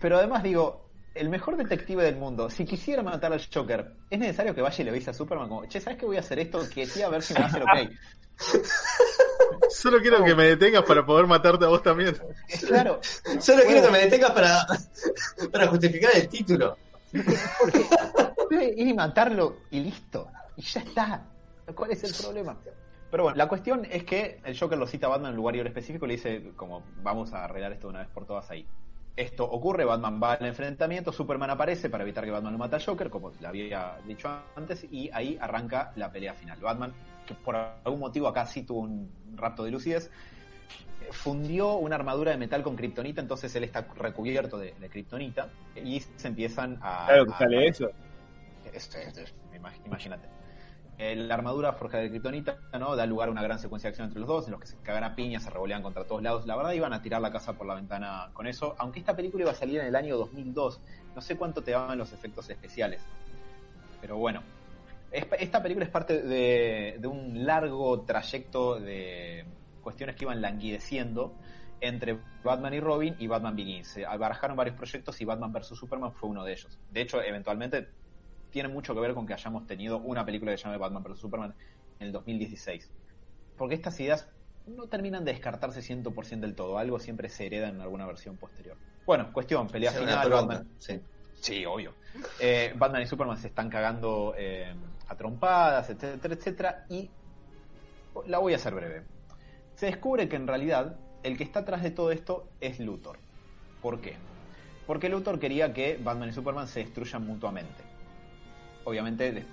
Pero 0.00 0.16
además 0.16 0.42
digo, 0.42 0.88
el 1.14 1.28
mejor 1.28 1.56
detective 1.56 2.02
del 2.02 2.16
mundo, 2.16 2.48
si 2.48 2.64
quisiera 2.64 3.02
matar 3.02 3.32
al 3.32 3.40
Joker, 3.52 3.92
es 4.10 4.18
necesario 4.18 4.54
que 4.54 4.62
vaya 4.62 4.80
y 4.80 4.84
le 4.84 4.90
avise 4.90 5.10
a 5.10 5.14
Superman 5.14 5.48
como, 5.48 5.66
che, 5.66 5.80
¿sabes 5.80 5.98
que 5.98 6.06
voy 6.06 6.16
a 6.16 6.20
hacer 6.20 6.38
esto? 6.38 6.60
Que 6.68 6.86
sí, 6.86 7.02
a 7.02 7.08
ver 7.08 7.22
si 7.22 7.34
me 7.34 7.40
hace 7.40 7.58
lo 7.60 7.66
ok. 7.66 7.90
Solo 9.70 10.00
quiero 10.00 10.24
que 10.24 10.34
me 10.34 10.44
detengas 10.44 10.84
para 10.84 11.04
poder 11.04 11.26
matarte 11.26 11.66
a 11.66 11.68
vos 11.68 11.82
también. 11.82 12.16
Claro. 12.66 13.00
Solo 13.38 13.62
quiero 13.64 13.86
que 13.86 13.92
me 13.92 13.98
detengas 13.98 14.30
para, 14.32 14.66
para 15.52 15.68
justificar 15.68 16.12
el 16.16 16.28
título. 16.28 16.78
y 18.50 18.92
matarlo 18.94 19.58
y 19.70 19.80
listo. 19.80 20.28
Y 20.56 20.62
ya 20.62 20.80
está. 20.80 21.22
¿Cuál 21.74 21.92
es 21.92 22.04
el 22.04 22.14
problema? 22.14 22.58
Pero 23.14 23.22
bueno, 23.22 23.36
la 23.36 23.46
cuestión 23.46 23.86
es 23.88 24.02
que 24.02 24.40
el 24.44 24.58
Joker 24.58 24.76
lo 24.76 24.88
cita 24.88 25.06
a 25.06 25.10
Batman 25.10 25.28
en 25.28 25.34
un 25.34 25.36
lugar 25.36 25.54
y 25.54 25.60
hora 25.60 25.68
específico 25.68 26.04
y 26.04 26.08
le 26.08 26.14
dice, 26.14 26.50
como, 26.56 26.82
vamos 27.00 27.32
a 27.32 27.44
arreglar 27.44 27.70
esto 27.70 27.86
de 27.86 27.90
una 27.90 28.00
vez 28.00 28.08
por 28.08 28.26
todas 28.26 28.50
ahí. 28.50 28.66
Esto 29.14 29.44
ocurre, 29.44 29.84
Batman 29.84 30.20
va 30.20 30.32
al 30.32 30.44
enfrentamiento, 30.44 31.12
Superman 31.12 31.48
aparece 31.48 31.88
para 31.88 32.02
evitar 32.02 32.24
que 32.24 32.32
Batman 32.32 32.54
lo 32.54 32.58
mate 32.58 32.74
al 32.74 32.84
Joker, 32.84 33.10
como 33.10 33.30
le 33.30 33.46
había 33.46 33.98
dicho 34.04 34.28
antes, 34.56 34.88
y 34.90 35.10
ahí 35.12 35.38
arranca 35.40 35.92
la 35.94 36.10
pelea 36.10 36.34
final. 36.34 36.58
Batman, 36.58 36.92
que 37.24 37.34
por 37.34 37.54
algún 37.54 38.00
motivo 38.00 38.26
acá 38.26 38.46
sí 38.46 38.64
tuvo 38.64 38.80
un 38.80 39.08
rapto 39.36 39.62
de 39.62 39.70
lucidez, 39.70 40.10
fundió 41.12 41.74
una 41.74 41.94
armadura 41.94 42.32
de 42.32 42.36
metal 42.36 42.64
con 42.64 42.74
kriptonita, 42.74 43.20
entonces 43.20 43.54
él 43.54 43.62
está 43.62 43.86
recubierto 43.94 44.58
de, 44.58 44.74
de 44.74 44.88
kriptonita, 44.88 45.50
y 45.76 46.00
se 46.00 46.26
empiezan 46.26 46.80
a... 46.82 47.06
Claro 47.06 47.26
que 47.26 47.32
sale 47.34 47.68
eso. 47.68 47.88
imagínate. 49.86 50.33
Eh, 50.96 51.16
la 51.16 51.34
armadura 51.34 51.72
forja 51.72 51.98
de 51.98 52.08
Kryptonita 52.08 52.58
¿no? 52.78 52.94
da 52.94 53.04
lugar 53.04 53.28
a 53.28 53.32
una 53.32 53.42
gran 53.42 53.58
secuencia 53.58 53.88
de 53.88 53.90
acción 53.90 54.06
entre 54.06 54.20
los 54.20 54.28
dos, 54.28 54.46
en 54.46 54.52
los 54.52 54.60
que 54.60 54.68
se 54.68 54.76
cagan 54.78 55.02
a 55.02 55.16
piñas, 55.16 55.42
se 55.42 55.50
revolean 55.50 55.82
contra 55.82 56.04
todos 56.04 56.22
lados. 56.22 56.46
La 56.46 56.56
verdad 56.56 56.72
iban 56.72 56.92
a 56.92 57.02
tirar 57.02 57.20
la 57.20 57.32
casa 57.32 57.54
por 57.54 57.66
la 57.66 57.74
ventana 57.74 58.30
con 58.32 58.46
eso, 58.46 58.76
aunque 58.78 59.00
esta 59.00 59.16
película 59.16 59.42
iba 59.42 59.50
a 59.50 59.56
salir 59.56 59.80
en 59.80 59.86
el 59.86 59.96
año 59.96 60.16
2002. 60.16 60.80
No 61.14 61.20
sé 61.20 61.36
cuánto 61.36 61.62
te 61.62 61.72
daban 61.72 61.98
los 61.98 62.12
efectos 62.12 62.48
especiales. 62.48 63.02
Pero 64.00 64.18
bueno, 64.18 64.42
esta 65.10 65.62
película 65.62 65.84
es 65.84 65.90
parte 65.90 66.22
de, 66.22 67.00
un 67.06 67.44
largo 67.44 68.02
trayecto 68.02 68.78
de 68.78 69.44
cuestiones 69.82 70.14
que 70.16 70.24
iban 70.24 70.40
languideciendo 70.40 71.34
entre 71.80 72.18
Batman 72.42 72.74
y 72.74 72.80
Robin 72.80 73.16
y 73.18 73.26
Batman 73.26 73.56
Begins. 73.56 73.88
Se 73.88 74.04
barajaron 74.04 74.56
varios 74.56 74.76
proyectos 74.76 75.20
y 75.20 75.24
Batman 75.24 75.52
vs. 75.52 75.68
Superman 75.68 76.12
fue 76.12 76.30
uno 76.30 76.44
de 76.44 76.52
ellos. 76.52 76.78
De 76.90 77.00
hecho, 77.00 77.22
eventualmente 77.22 77.88
tiene 78.54 78.68
mucho 78.68 78.94
que 78.94 79.00
ver 79.00 79.14
con 79.14 79.26
que 79.26 79.34
hayamos 79.34 79.66
tenido 79.66 79.98
una 79.98 80.24
película 80.24 80.52
que 80.52 80.58
se 80.58 80.62
llama 80.62 80.78
Batman 80.78 81.02
vs. 81.02 81.18
Superman 81.18 81.54
en 81.98 82.06
el 82.06 82.12
2016. 82.12 82.88
Porque 83.58 83.74
estas 83.74 83.98
ideas 83.98 84.28
no 84.68 84.86
terminan 84.86 85.24
de 85.24 85.32
descartarse 85.32 85.80
100% 85.80 86.38
del 86.38 86.54
todo. 86.54 86.78
Algo 86.78 87.00
siempre 87.00 87.28
se 87.28 87.46
hereda 87.46 87.68
en 87.68 87.80
alguna 87.80 88.06
versión 88.06 88.36
posterior. 88.36 88.76
Bueno, 89.04 89.32
cuestión, 89.32 89.66
pelea 89.66 89.90
final. 89.90 90.30
Batman. 90.30 90.68
Sí. 90.78 91.00
sí. 91.40 91.66
obvio. 91.66 91.94
Eh, 92.38 92.72
Batman 92.76 93.02
y 93.02 93.06
Superman 93.06 93.38
se 93.38 93.48
están 93.48 93.68
cagando 93.68 94.36
eh, 94.38 94.72
a 95.08 95.16
trompadas, 95.16 95.90
etcétera, 95.90 96.34
etcétera. 96.34 96.86
Y 96.88 97.10
la 98.26 98.38
voy 98.38 98.52
a 98.52 98.56
hacer 98.56 98.72
breve. 98.72 99.02
Se 99.74 99.86
descubre 99.86 100.28
que 100.28 100.36
en 100.36 100.46
realidad 100.46 100.94
el 101.24 101.36
que 101.36 101.42
está 101.42 101.60
atrás 101.60 101.82
de 101.82 101.90
todo 101.90 102.12
esto 102.12 102.46
es 102.60 102.78
Luthor. 102.78 103.18
¿Por 103.82 104.00
qué? 104.00 104.14
Porque 104.86 105.08
Luthor 105.08 105.40
quería 105.40 105.74
que 105.74 105.98
Batman 106.00 106.28
y 106.28 106.32
Superman 106.32 106.68
se 106.68 106.84
destruyan 106.84 107.26
mutuamente. 107.26 107.83
Obviamente, 108.84 109.44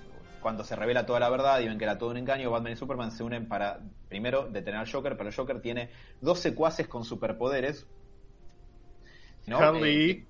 cuando 0.41 0.63
se 0.63 0.75
revela 0.75 1.05
toda 1.05 1.19
la 1.19 1.29
verdad 1.29 1.59
y 1.61 1.67
ven 1.67 1.77
que 1.77 1.85
era 1.85 1.97
todo 1.97 2.09
un 2.09 2.17
engaño, 2.17 2.51
Batman 2.51 2.73
y 2.73 2.75
Superman 2.75 3.11
se 3.11 3.23
unen 3.23 3.47
para, 3.47 3.79
primero, 4.09 4.47
detener 4.47 4.79
al 4.79 4.91
Joker, 4.91 5.15
pero 5.15 5.29
el 5.29 5.35
Joker 5.35 5.61
tiene 5.61 5.89
dos 6.19 6.39
secuaces 6.39 6.87
con 6.87 7.05
superpoderes. 7.05 7.87
¿no? 9.47 9.85
Eh, 9.85 10.25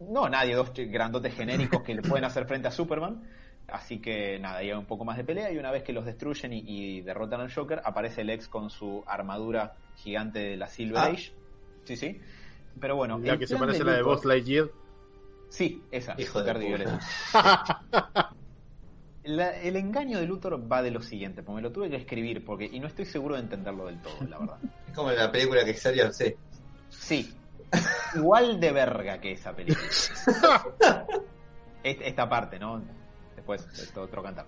no, 0.00 0.28
nadie, 0.28 0.54
dos 0.54 0.72
grandotes 0.74 1.34
genéricos 1.34 1.82
que 1.82 1.94
le 1.94 2.02
pueden 2.02 2.24
hacer 2.24 2.46
frente 2.46 2.68
a 2.68 2.70
Superman. 2.70 3.22
Así 3.66 3.98
que 3.98 4.38
nada, 4.38 4.58
hay 4.58 4.72
un 4.72 4.86
poco 4.86 5.04
más 5.04 5.18
de 5.18 5.24
pelea 5.24 5.52
y 5.52 5.58
una 5.58 5.70
vez 5.70 5.82
que 5.82 5.92
los 5.92 6.06
destruyen 6.06 6.52
y, 6.54 7.02
derrotan 7.02 7.40
al 7.40 7.52
Joker, 7.52 7.82
aparece 7.84 8.22
el 8.22 8.30
ex 8.30 8.48
con 8.48 8.70
su 8.70 9.04
armadura 9.06 9.74
gigante 9.96 10.38
de 10.38 10.56
la 10.56 10.68
Silver 10.68 10.98
ah. 10.98 11.06
Age. 11.06 11.32
Sí, 11.84 11.96
sí. 11.96 12.20
Pero 12.80 12.96
bueno. 12.96 13.18
La 13.18 13.36
que 13.36 13.46
se 13.46 13.56
parece 13.56 13.82
a 13.82 13.86
la 13.86 13.92
de 13.94 14.02
Boss 14.02 14.24
Lightyear. 14.24 14.70
Sí, 15.48 15.82
esa. 15.90 16.14
Hijo 16.18 16.42
de 16.42 16.50
el 19.24 19.76
engaño 19.76 20.18
de 20.18 20.26
Luthor 20.26 20.70
va 20.70 20.82
de 20.82 20.90
lo 20.90 21.02
siguiente, 21.02 21.42
porque 21.42 21.56
me 21.56 21.62
lo 21.62 21.72
tuve 21.72 21.90
que 21.90 21.96
escribir 21.96 22.44
porque 22.44 22.64
y 22.64 22.80
no 22.80 22.86
estoy 22.86 23.04
seguro 23.04 23.34
de 23.34 23.42
entenderlo 23.42 23.86
del 23.86 24.00
todo, 24.00 24.16
la 24.28 24.38
verdad. 24.38 24.58
Es 24.86 24.94
como 24.94 25.10
la 25.10 25.30
película 25.30 25.64
que 25.64 25.74
salió, 25.74 26.12
sí. 26.12 26.34
Sí. 26.88 27.34
Igual 28.14 28.58
de 28.58 28.72
verga 28.72 29.20
que 29.20 29.32
esa 29.32 29.54
película. 29.54 29.86
Esta 31.82 32.28
parte, 32.28 32.58
¿no? 32.58 32.82
Después, 33.36 33.66
esto 33.80 34.02
otro 34.02 34.22
cantar. 34.22 34.46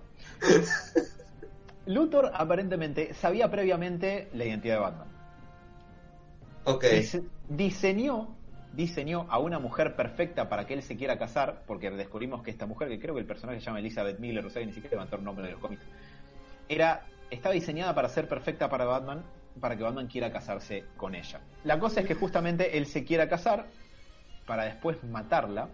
Luthor 1.85 2.31
aparentemente 2.33 3.13
sabía 3.13 3.49
previamente 3.49 4.29
la 4.33 4.45
identidad 4.45 4.75
de 4.75 4.81
Batman. 4.81 5.07
Ok. 6.65 6.85
diseñó 7.49 8.35
diseñó 8.73 9.27
a 9.29 9.39
una 9.39 9.59
mujer 9.59 9.95
perfecta 9.95 10.47
para 10.49 10.65
que 10.65 10.73
él 10.73 10.83
se 10.83 10.95
quiera 10.95 11.17
casar, 11.17 11.63
porque 11.67 11.91
descubrimos 11.91 12.41
que 12.41 12.51
esta 12.51 12.65
mujer, 12.65 12.87
que 12.87 12.99
creo 12.99 13.13
que 13.13 13.21
el 13.21 13.27
personaje 13.27 13.59
se 13.59 13.65
llama 13.65 13.79
Elizabeth 13.79 14.19
Miller, 14.19 14.45
o 14.45 14.49
sea, 14.49 14.65
ni 14.65 14.71
siquiera 14.71 14.95
levantó 14.95 15.17
el 15.17 15.23
nombre 15.23 15.45
de 15.45 15.51
los 15.53 15.61
cómics, 15.61 15.83
era, 16.69 17.05
estaba 17.29 17.53
diseñada 17.53 17.93
para 17.93 18.07
ser 18.09 18.27
perfecta 18.27 18.69
para 18.69 18.85
Batman, 18.85 19.23
para 19.59 19.75
que 19.75 19.83
Batman 19.83 20.07
quiera 20.07 20.31
casarse 20.31 20.85
con 20.95 21.15
ella. 21.15 21.41
La 21.63 21.79
cosa 21.79 22.01
es 22.01 22.07
que 22.07 22.15
justamente 22.15 22.77
él 22.77 22.85
se 22.85 23.03
quiera 23.03 23.27
casar 23.27 23.65
para 24.45 24.63
después 24.63 25.03
matarla 25.03 25.67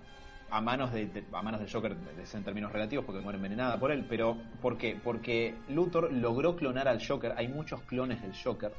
a 0.50 0.62
manos 0.62 0.92
de, 0.94 1.24
a 1.34 1.42
manos 1.42 1.60
del 1.60 1.72
Joker 1.72 1.96
en 2.34 2.44
términos 2.44 2.72
relativos 2.72 3.06
porque 3.06 3.22
muere 3.22 3.38
envenenada 3.38 3.78
por 3.78 3.92
él, 3.92 4.06
pero 4.10 4.38
¿por 4.62 4.78
qué? 4.78 4.98
Porque 5.04 5.56
Luthor 5.70 6.12
logró 6.12 6.56
clonar 6.56 6.88
al 6.88 7.06
Joker, 7.06 7.34
hay 7.38 7.48
muchos 7.48 7.82
clones 7.82 8.22
del 8.22 8.34
Joker 8.34 8.72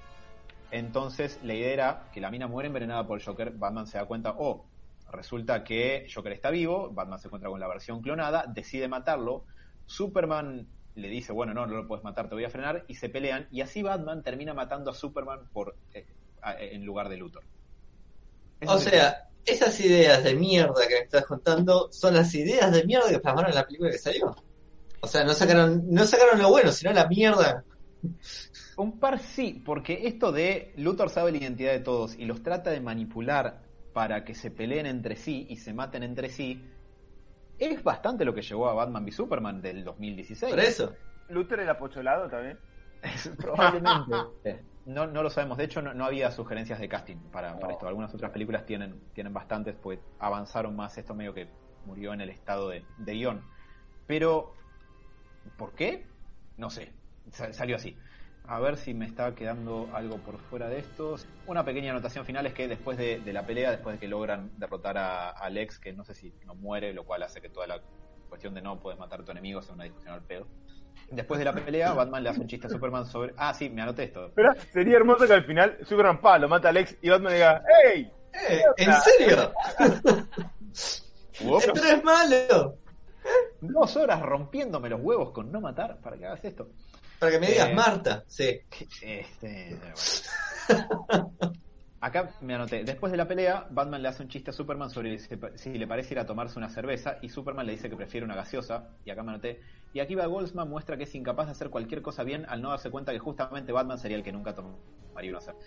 entonces 0.71 1.39
la 1.43 1.55
idea 1.55 1.73
era 1.73 2.11
que 2.13 2.21
la 2.21 2.31
mina 2.31 2.47
muere 2.47 2.69
envenenada 2.69 3.07
por 3.07 3.19
el 3.19 3.25
Joker, 3.25 3.53
Batman 3.53 3.87
se 3.87 3.99
da 3.99 4.07
cuenta, 4.07 4.35
oh, 4.39 4.67
resulta 5.11 5.65
que 5.65 6.07
Joker 6.13 6.33
está 6.33 6.51
vivo, 6.51 6.91
Batman 6.91 7.19
se 7.19 7.29
encuentra 7.29 7.51
con 7.51 7.61
la 7.61 7.69
versión 7.69 8.03
clonada, 8.03 8.45
decide 8.47 8.89
matarlo, 8.89 9.45
Superman 9.87 10.67
le 10.95 11.09
dice, 11.09 11.33
bueno, 11.33 11.55
no, 11.55 11.67
no 11.67 11.77
lo 11.77 11.87
puedes 11.87 12.05
matar, 12.05 12.29
te 12.29 12.35
voy 12.35 12.45
a 12.45 12.51
frenar, 12.51 12.85
y 12.89 12.95
se 12.95 13.09
pelean, 13.09 13.49
y 13.51 13.61
así 13.61 13.83
Batman 13.83 14.23
termina 14.23 14.53
matando 14.53 14.91
a 14.91 14.95
Superman 14.95 15.49
por 15.53 15.77
eh, 15.95 16.07
en 16.59 16.85
lugar 16.85 17.09
de 17.09 17.17
Luthor. 17.17 17.45
o 18.67 18.79
sea, 18.79 19.29
esas 19.45 19.81
ideas 19.81 20.23
de 20.25 20.35
mierda 20.35 20.87
que 20.87 20.95
me 20.95 21.01
estás 21.01 21.25
contando 21.25 21.89
son 21.91 22.15
las 22.15 22.35
ideas 22.35 22.71
de 22.71 22.85
mierda 22.85 23.09
que 23.09 23.19
plasmaron 23.19 23.51
en 23.51 23.57
la 23.57 23.67
película 23.67 23.91
que 23.91 23.99
salió. 23.99 24.37
O 25.01 25.07
sea, 25.07 25.25
no 25.25 25.33
sacaron, 25.33 25.85
no 25.89 26.05
sacaron 26.05 26.41
lo 26.41 26.51
bueno, 26.51 26.73
sino 26.73 26.93
la 26.93 27.07
mierda. 27.07 27.65
Un 28.79 29.01
par 29.01 29.19
sí, 29.19 29.61
porque 29.65 30.07
esto 30.07 30.31
de 30.31 30.73
Luthor 30.77 31.11
sabe 31.11 31.33
la 31.33 31.39
identidad 31.39 31.73
de 31.73 31.81
todos 31.81 32.17
y 32.17 32.25
los 32.27 32.45
trata 32.45 32.71
de 32.71 32.81
manipular 32.81 33.61
para 33.93 34.25
que 34.25 34.37
se 34.37 34.53
peleen 34.53 34.87
entre 34.87 35.17
sí 35.17 35.49
y 35.51 35.57
se 35.57 35.75
maten 35.75 36.05
entre 36.05 36.29
sí, 36.29 36.65
es 37.59 37.83
bastante 37.83 38.25
lo 38.25 38.33
que 38.33 38.41
llevó 38.41 38.69
a 38.69 38.75
Batman 38.75 39.03
v 39.03 39.11
Superman 39.11 39.61
del 39.61 39.83
2016. 39.83 40.55
Por 40.55 40.61
eso. 40.61 40.95
¿Luthor 41.29 41.59
era 41.59 41.77
pocholado 41.77 42.29
también? 42.29 42.57
probablemente. 43.37 44.63
No, 44.87 45.09
no 45.09 45.25
lo 45.25 45.31
sabemos. 45.31 45.59
De 45.59 45.65
hecho, 45.65 45.83
no, 45.83 46.05
había 46.05 46.31
sugerencias 46.31 46.79
de 46.79 46.89
casting 46.89 47.17
para, 47.33 47.59
para, 47.59 47.73
esto. 47.73 47.89
Algunas 47.89 48.15
otras 48.15 48.31
películas 48.31 48.65
tienen, 48.65 49.01
tienen 49.13 49.35
bastantes, 49.35 49.75
pues 49.75 49.99
avanzaron 50.21 50.77
más. 50.77 50.97
Esto 50.97 51.17
medio 51.17 51.35
que 51.35 51.49
murió 51.85 52.13
en 52.13 52.21
el 52.21 52.31
estado 52.31 52.69
de, 52.69 52.85
de 52.97 53.13
guion. 53.13 53.43
Pero, 54.07 54.55
¿por 55.57 55.73
qué? 55.73 56.07
No 56.57 56.71
sé. 56.71 56.93
Salió 57.33 57.75
así. 57.75 57.97
A 58.49 58.61
ver 58.61 58.79
si 58.79 58.95
me 58.95 59.05
está 59.05 59.35
quedando 59.35 59.91
algo 59.93 60.17
por 60.19 60.39
fuera 60.39 60.69
de 60.69 60.79
esto. 60.79 61.17
Una 61.47 61.65
pequeña 61.65 61.91
anotación 61.91 62.25
final 62.25 62.47
es 62.47 62.55
que 62.55 62.67
después 62.67 62.97
de, 62.97 63.21
la 63.27 63.45
pelea, 63.45 63.71
después 63.71 63.97
de 63.97 64.01
que 64.01 64.09
logran 64.09 64.51
derrotar 64.57 64.97
a 64.97 65.29
Alex, 65.31 65.79
que 65.79 65.93
no 65.93 66.03
sé 66.03 66.15
si 66.15 66.33
no 66.47 66.55
muere, 66.55 66.95
lo 66.95 67.05
cual 67.05 67.23
hace 67.23 67.43
que 67.43 67.51
toda 67.51 67.67
la 67.67 67.81
cuestión 68.29 68.55
de 68.55 68.63
no 68.63 68.81
puedes 68.81 68.99
matar 68.99 69.21
a 69.21 69.25
tu 69.25 69.33
enemigo 69.33 69.61
sea 69.61 69.75
una 69.75 69.85
discusión 69.85 70.15
al 70.15 70.23
pedo. 70.23 70.47
Después 71.11 71.39
de 71.39 71.45
la 71.45 71.55
pelea, 71.55 71.93
Batman 71.95 72.23
le 72.23 72.31
hace 72.31 72.41
un 72.41 72.47
chiste 72.47 72.67
a 72.69 72.71
Superman 72.71 73.05
sobre. 73.05 73.35
Ah, 73.37 73.53
sí, 73.53 73.69
me 73.69 73.83
anoté 73.83 74.05
esto. 74.05 74.33
Pero 74.35 74.55
sería 74.73 74.97
hermoso 74.97 75.27
que 75.27 75.35
al 75.35 75.45
final 75.45 75.79
Superman 75.85 76.21
pa, 76.21 76.39
lo 76.39 76.49
mata 76.49 76.69
a 76.69 76.71
Alex 76.71 76.97
y 77.03 77.11
Batman 77.11 77.33
diga: 77.35 77.63
¡Ey! 77.85 78.11
Eh, 78.49 78.63
¿En 78.79 78.93
serio? 78.95 79.53
Esto 81.41 81.85
es 81.85 82.05
malo. 82.05 82.79
Dos 83.61 83.97
horas 83.97 84.23
rompiéndome 84.23 84.89
los 84.89 85.01
huevos 85.01 85.33
con 85.33 85.53
no 85.53 85.61
matar 85.61 86.01
para 86.01 86.17
que 86.17 86.27
hagas 86.27 86.45
esto. 86.45 86.69
Para 87.19 87.33
que 87.33 87.41
me 87.41 87.49
digas 87.49 87.71
eh, 87.71 87.75
Marta, 87.75 88.25
sí. 88.27 88.61
Este, 89.03 89.79
Acá 92.01 92.31
me 92.43 92.55
anoté. 92.55 92.85
Después 92.85 93.11
de 93.11 93.19
la 93.19 93.27
pelea, 93.27 93.67
Batman 93.71 94.03
le 94.03 94.09
hace 94.09 94.23
un 94.23 94.29
chiste 94.29 94.51
a 94.51 94.53
Superman 94.53 94.89
sobre 94.89 95.19
si 95.19 95.77
le 95.77 95.87
parece 95.89 96.15
ir 96.15 96.21
a 96.21 96.27
tomarse 96.27 96.57
una 96.57 96.71
cerveza 96.71 97.19
y 97.23 97.29
Superman 97.29 97.67
le 97.67 97.73
dice 97.73 97.91
que 97.91 97.97
prefiere 97.97 98.25
una 98.25 98.37
gaseosa. 98.37 98.91
Y 99.05 99.11
acá 99.11 99.25
me 99.25 99.31
anoté. 99.31 99.61
Y 99.93 99.99
aquí 99.99 100.15
va 100.15 100.27
Goldsman 100.27 100.69
muestra 100.69 100.97
que 100.97 101.05
es 101.05 101.15
incapaz 101.17 101.47
de 101.47 101.53
hacer 101.53 101.71
cualquier 101.71 102.01
cosa 102.01 102.23
bien 102.23 102.47
al 102.49 102.63
no 102.63 102.71
darse 102.71 102.91
cuenta 102.91 103.13
que 103.13 103.19
justamente 103.19 103.73
Batman 103.73 103.99
sería 103.99 104.17
el 104.17 104.23
que 104.23 104.31
nunca 104.31 104.55
tomaría 104.55 105.33
una 105.33 105.41
cerveza. 105.41 105.67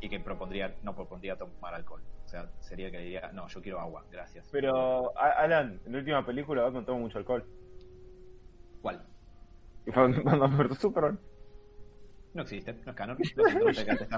Y 0.00 0.08
que 0.08 0.20
propondría, 0.20 0.76
no 0.82 0.94
propondría 0.94 1.36
tomar 1.36 1.74
alcohol. 1.74 2.02
O 2.24 2.28
sea, 2.28 2.48
sería 2.60 2.86
el 2.86 2.92
que 2.92 2.98
diría, 2.98 3.32
no, 3.32 3.48
yo 3.48 3.60
quiero 3.60 3.80
agua, 3.80 4.04
gracias. 4.12 4.48
Pero, 4.52 5.16
Alan, 5.18 5.80
en 5.84 5.92
la 5.92 5.98
última 5.98 6.24
película 6.24 6.62
Batman 6.62 6.84
toma 6.84 7.00
mucho 7.00 7.18
alcohol. 7.18 7.44
¿Cuál? 8.80 9.04
Batman 9.86 10.56
vs 10.56 10.78
Superman. 10.78 11.18
No 12.34 12.42
existe, 12.42 12.74
no 12.84 12.90
es 12.90 12.96
canon. 12.96 13.16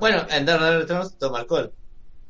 bueno, 0.00 0.26
en 0.30 0.46
Dark 0.46 0.80
Returns 0.80 1.18
toma 1.18 1.40
alcohol. 1.40 1.72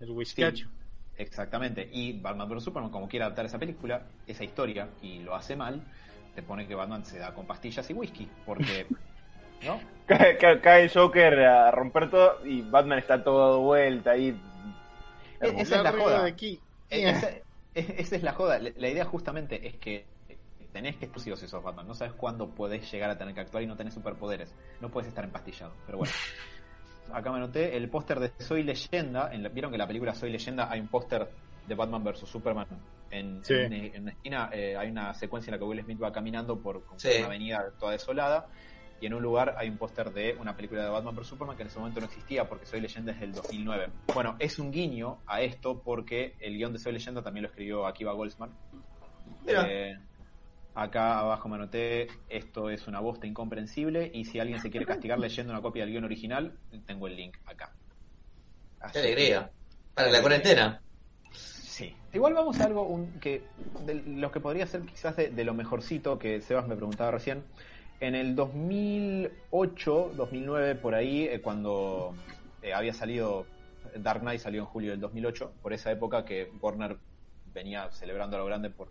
El 0.01 0.11
whiskacho. 0.11 0.68
exactamente. 1.16 1.89
Y 1.93 2.18
Batman 2.20 2.49
vs 2.49 2.64
Superman, 2.64 2.91
como 2.91 3.09
quiere 3.09 3.24
adaptar 3.24 3.47
esa 3.47 3.59
película, 3.59 4.03
esa 4.26 4.45
historia, 4.45 4.89
y 5.01 5.20
lo 5.20 5.34
hace 5.34 5.55
mal, 5.55 5.82
te 6.34 6.43
pone 6.43 6.66
que 6.66 6.74
Batman 6.74 7.05
se 7.05 7.18
da 7.18 7.34
con 7.34 7.47
pastillas 7.47 7.89
y 7.91 7.95
whisky. 7.95 8.28
Porque. 8.45 8.87
¿No? 9.64 9.80
Cae, 10.07 10.37
cae, 10.61 10.89
Joker 10.89 11.41
a 11.41 11.70
romper 11.70 12.11
todo 12.11 12.45
y 12.45 12.61
Batman 12.62 12.99
está 12.99 13.24
todo 13.24 13.39
dado 13.39 13.61
vuelta 13.61 14.11
ahí. 14.11 14.39
E-, 15.41 15.61
esa 15.61 15.76
es 15.76 15.82
la 15.82 15.93
joda. 15.93 16.28
E-, 16.28 16.59
esa, 16.91 17.30
esa, 17.74 18.16
es 18.16 18.22
la 18.22 18.32
joda. 18.32 18.59
La 18.59 18.89
idea 18.89 19.05
justamente 19.05 19.66
es 19.66 19.76
que 19.76 20.05
tenés 20.77 20.97
que 20.97 21.07
estar 21.07 21.37
si 21.39 21.49
sos 21.49 21.62
Batman. 21.62 21.87
No 21.87 21.95
sabes 21.95 22.12
cuándo 22.12 22.51
podés 22.51 22.91
llegar 22.93 23.09
a 23.09 23.16
tener 23.16 23.33
que 23.33 23.41
actuar 23.41 23.62
y 23.62 23.66
no 23.66 23.77
tenés 23.77 23.95
superpoderes. 23.95 24.55
No 24.83 24.91
puedes 24.91 25.09
estar 25.09 25.24
empastillado. 25.24 25.72
Pero 25.87 25.99
bueno. 25.99 26.12
Acá 27.12 27.31
me 27.31 27.39
anoté 27.39 27.77
el 27.77 27.89
póster 27.89 28.20
de 28.20 28.31
Soy 28.45 28.62
Leyenda. 28.62 29.31
Vieron 29.55 29.70
que 29.70 29.77
en 29.77 29.79
la 29.79 29.87
película 29.87 30.14
Soy 30.14 30.31
Leyenda 30.31 30.70
hay 30.70 30.81
un 30.81 30.89
póster 30.89 31.31
de 31.66 31.74
Batman 31.74 32.05
vs 32.05 32.29
Superman. 32.29 32.66
En, 33.11 33.41
en, 33.49 34.03
una 34.03 34.11
esquina 34.11 34.51
eh, 34.53 34.77
hay 34.77 34.91
una 34.91 35.14
secuencia 35.14 35.51
en 35.51 35.53
la 35.53 35.59
que 35.59 35.64
Will 35.64 35.83
Smith 35.83 36.03
va 36.03 36.12
caminando 36.12 36.61
por 36.61 36.77
una 36.77 37.27
avenida 37.27 37.72
toda 37.79 37.93
desolada. 37.93 38.49
Y 39.01 39.07
en 39.07 39.14
un 39.14 39.22
lugar 39.22 39.55
hay 39.57 39.70
un 39.70 39.79
póster 39.79 40.12
de 40.12 40.37
una 40.39 40.57
película 40.57 40.83
de 40.83 40.91
Batman 40.91 41.14
vs 41.16 41.29
Superman 41.29 41.57
que 41.57 41.62
en 41.62 41.68
ese 41.68 41.79
momento 41.79 42.01
no 42.01 42.07
existía 42.07 42.47
porque 42.47 42.66
Soy 42.66 42.83
Leyenda 42.83 43.12
es 43.12 43.20
del 43.20 43.33
2009. 43.33 43.89
Bueno, 44.12 44.37
es 44.39 44.59
un 44.59 44.70
guiño 44.70 45.20
a 45.27 45.41
esto 45.41 45.81
porque 45.83 46.35
el 46.41 46.59
guion 46.59 46.74
de 46.74 46.81
Soy 46.81 46.93
Leyenda 46.93 47.22
también 47.22 47.45
lo 47.45 47.49
escribió 47.49 47.87
Akiva 47.87 48.12
Goldsman. 48.12 48.51
Eh, 49.47 49.97
Acá 50.77 51.20
abajo 51.20 51.49
me 51.49 51.55
anoté, 51.55 52.09
esto 52.29 52.68
es 52.68 52.87
una 52.87 53.01
bosta 53.01 53.27
incomprensible 53.27 54.11
y 54.12 54.27
si 54.27 54.41
alguien 54.41 54.61
se 54.61 54.70
quiere 54.70 54.85
castigar 54.85 55.18
leyendo 55.18 55.55
una 55.55 55.62
copia 55.62 55.85
del 55.85 55.93
guion 55.93 56.05
original, 56.05 56.53
tengo 56.85 57.07
el 57.07 57.16
link 57.16 57.35
acá. 57.47 57.72
Qué 58.93 58.99
alegría. 58.99 59.51
Para 59.95 60.11
la 60.11 60.20
cuarentena. 60.20 60.83
Sí. 61.33 61.97
Igual 62.12 62.35
vamos 62.35 62.61
a 62.61 62.64
algo 62.64 63.09
que 63.22 63.45
de 63.87 63.95
lo 63.95 64.31
que 64.31 64.41
podría 64.41 64.66
ser 64.66 64.83
quizás 64.83 65.16
de, 65.16 65.45
lo 65.45 65.55
mejorcito 65.55 66.18
que 66.18 66.43
Sebas 66.43 66.68
me 66.68 66.77
preguntaba 66.77 67.11
recién. 67.11 67.43
En 68.01 68.14
el 68.14 68.37
2008, 68.37 70.12
2009, 70.14 70.74
por 70.74 70.95
ahí, 70.95 71.24
eh, 71.24 71.41
cuando 71.41 72.14
eh, 72.61 72.74
había 72.74 72.93
salido 72.93 73.47
Dark 73.95 74.20
Knight, 74.20 74.43
salió 74.43 74.61
en 74.61 74.66
julio 74.66 74.91
del 74.91 75.01
2008, 75.01 75.55
por 75.62 75.72
esa 75.72 75.91
época 75.91 76.27
que 76.27 76.53
Warner 76.61 76.99
venía 77.55 77.91
celebrando 77.93 78.37
a 78.37 78.41
lo 78.41 78.45
grande 78.45 78.68
por, 78.68 78.89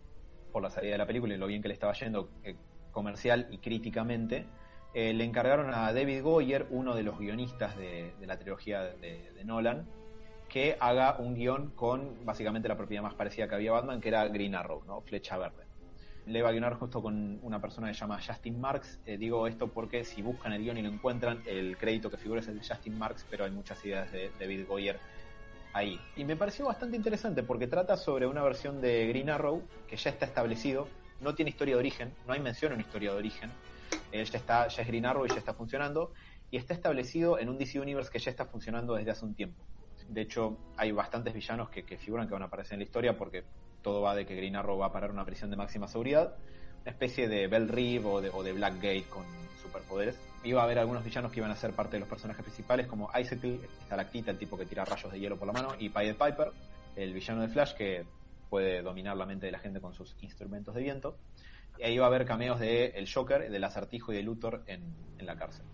por 0.55 0.63
la 0.63 0.69
salida 0.69 0.93
de 0.93 0.99
la 0.99 1.05
película 1.05 1.33
y 1.33 1.37
lo 1.37 1.47
bien 1.47 1.61
que 1.61 1.67
le 1.67 1.73
estaba 1.73 1.91
yendo 1.91 2.29
eh, 2.45 2.55
comercial 2.93 3.49
y 3.51 3.57
críticamente, 3.57 4.45
le 4.93 5.25
encargaron 5.25 5.73
a 5.73 5.91
David 5.91 6.23
Goyer, 6.23 6.67
uno 6.69 6.95
de 6.95 7.03
los 7.03 7.19
guionistas 7.19 7.75
de, 7.75 8.13
la 8.21 8.39
trilogía 8.39 8.83
de, 8.83 9.33
de 9.35 9.43
Nolan, 9.43 9.85
que 10.47 10.77
haga 10.79 11.17
un 11.19 11.35
guion 11.35 11.71
con 11.71 12.25
básicamente 12.25 12.69
la 12.69 12.77
propiedad 12.77 13.03
más 13.03 13.15
parecida 13.15 13.49
que 13.49 13.55
había 13.55 13.73
Batman, 13.73 13.99
que 13.99 14.07
era 14.07 14.25
Green 14.29 14.55
Arrow, 14.55 14.85
¿no? 14.85 15.01
Flecha 15.01 15.37
Verde. 15.37 15.65
Le 16.27 16.41
va 16.41 16.47
a 16.47 16.51
guionar 16.53 16.75
justo 16.75 17.01
con 17.01 17.37
una 17.43 17.59
persona 17.59 17.89
que 17.89 17.93
se 17.93 17.99
llama 17.99 18.21
Justin 18.25 18.61
Marks. 18.61 19.01
Eh, 19.05 19.17
digo 19.17 19.47
esto 19.47 19.67
porque 19.67 20.05
si 20.05 20.21
buscan 20.21 20.53
el 20.53 20.63
guion 20.63 20.77
y 20.77 20.81
lo 20.83 20.87
encuentran, 20.87 21.43
el 21.45 21.75
crédito 21.75 22.09
que 22.09 22.15
figura 22.15 22.39
es 22.39 22.47
el 22.47 22.61
de 22.61 22.65
Justin 22.65 22.97
Marks, 22.97 23.25
pero 23.29 23.43
hay 23.43 23.51
muchas 23.51 23.83
ideas 23.85 24.09
de 24.13 24.31
David 24.39 24.65
Goyer 24.65 24.97
ahí. 25.75 25.99
Y 26.15 26.23
me 26.23 26.37
pareció 26.37 26.65
bastante 26.65 26.95
interesante 26.95 27.43
porque 27.43 27.67
trata 27.67 27.97
sobre 27.97 28.25
una 28.25 28.41
versión 28.41 28.79
de 28.79 29.07
Green 29.07 29.29
Arrow 29.29 29.61
que 29.87 29.97
ya 29.97 30.09
está 30.09 30.25
establecido, 30.25 30.87
no 31.19 31.35
tiene 31.35 31.49
historia 31.49 31.75
de 31.75 31.79
origen, 31.79 32.13
no 32.25 32.33
hay 32.33 32.39
mención 32.39 32.71
en 32.71 32.79
historia 32.79 33.11
de 33.11 33.17
origen. 33.17 33.51
Él 34.11 34.25
ya 34.25 34.37
está, 34.37 34.67
ya 34.69 34.81
es 34.81 34.87
Green 34.87 35.05
Arrow 35.05 35.25
y 35.25 35.29
ya 35.29 35.35
está 35.35 35.53
funcionando, 35.53 36.13
y 36.49 36.57
está 36.57 36.73
establecido 36.73 37.37
en 37.37 37.49
un 37.49 37.57
DC 37.57 37.79
Universe 37.79 38.09
que 38.09 38.19
ya 38.19 38.31
está 38.31 38.45
funcionando 38.45 38.95
desde 38.95 39.11
hace 39.11 39.25
un 39.25 39.35
tiempo. 39.35 39.61
De 40.07 40.21
hecho, 40.21 40.57
hay 40.77 40.93
bastantes 40.93 41.33
villanos 41.33 41.69
que, 41.69 41.83
figuran 41.97 42.27
que 42.27 42.33
van 42.33 42.43
a 42.43 42.45
aparecer 42.45 42.75
en 42.75 42.79
la 42.79 42.85
historia 42.85 43.17
porque 43.17 43.43
todo 43.81 44.01
va 44.01 44.15
de 44.15 44.25
que 44.25 44.35
Green 44.35 44.55
Arrow 44.55 44.77
va 44.77 44.87
a 44.87 44.91
parar 44.93 45.11
una 45.11 45.25
prisión 45.25 45.49
de 45.49 45.57
máxima 45.57 45.89
seguridad, 45.89 46.37
una 46.83 46.91
especie 46.91 47.27
de 47.27 47.47
Bell 47.47 47.67
Reeve 47.67 48.05
o 48.05 48.21
de, 48.21 48.29
o 48.29 48.43
de 48.43 48.53
Blackgate 48.53 49.05
con 49.09 49.25
superpoderes. 49.61 50.17
Iba 50.45 50.61
a 50.61 50.63
haber 50.65 50.79
algunos 50.79 51.03
villanos 51.03 51.31
que 51.31 51.39
iban 51.39 51.51
a 51.51 51.55
ser 51.55 51.73
parte 51.73 51.97
de 51.97 51.99
los 51.99 52.07
personajes 52.07 52.43
principales, 52.43 52.87
como 52.87 53.09
Icicle, 53.19 53.59
Estalactita, 53.81 54.31
el 54.31 54.37
tipo 54.37 54.57
que 54.57 54.65
tira 54.65 54.85
rayos 54.85 55.11
de 55.11 55.19
hielo 55.19 55.37
por 55.37 55.47
la 55.47 55.53
mano, 55.53 55.75
y 55.79 55.89
Pied 55.89 56.15
Piper, 56.15 56.51
el 56.95 57.13
villano 57.13 57.41
de 57.41 57.47
Flash 57.47 57.73
que 57.73 58.05
puede 58.49 58.83
dominar 58.83 59.17
la 59.17 59.25
mente 59.25 59.47
de 59.47 59.51
la 59.51 59.59
gente 59.59 59.81
con 59.81 59.93
sus 59.93 60.15
instrumentos 60.21 60.75
de 60.75 60.83
viento. 60.83 61.17
Y 61.79 61.83
ahí 61.83 61.97
va 61.97 62.05
a 62.05 62.07
haber 62.07 62.25
cameos 62.25 62.59
de 62.59 62.85
El 62.95 63.11
Joker, 63.11 63.49
del 63.49 63.63
Acertijo 63.63 64.13
y 64.13 64.17
de 64.17 64.23
Luthor 64.23 64.63
en 64.67 64.93
la 65.17 65.35
cárcel. 65.35 65.65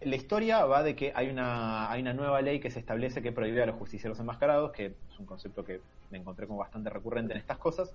La 0.00 0.14
historia 0.14 0.64
va 0.66 0.82
de 0.82 0.94
que 0.94 1.12
hay 1.14 1.30
una, 1.30 1.90
hay 1.90 2.02
una 2.02 2.12
nueva 2.12 2.42
ley 2.42 2.60
que 2.60 2.70
se 2.70 2.78
establece 2.78 3.22
que 3.22 3.32
prohíbe 3.32 3.62
a 3.62 3.66
los 3.66 3.76
justicieros 3.76 4.20
enmascarados, 4.20 4.70
que 4.72 4.86
es 4.86 5.18
un 5.18 5.24
concepto 5.24 5.64
que 5.64 5.80
me 6.10 6.18
encontré 6.18 6.46
como 6.46 6.58
bastante 6.58 6.90
recurrente 6.90 7.32
en 7.32 7.38
estas 7.38 7.56
cosas. 7.56 7.94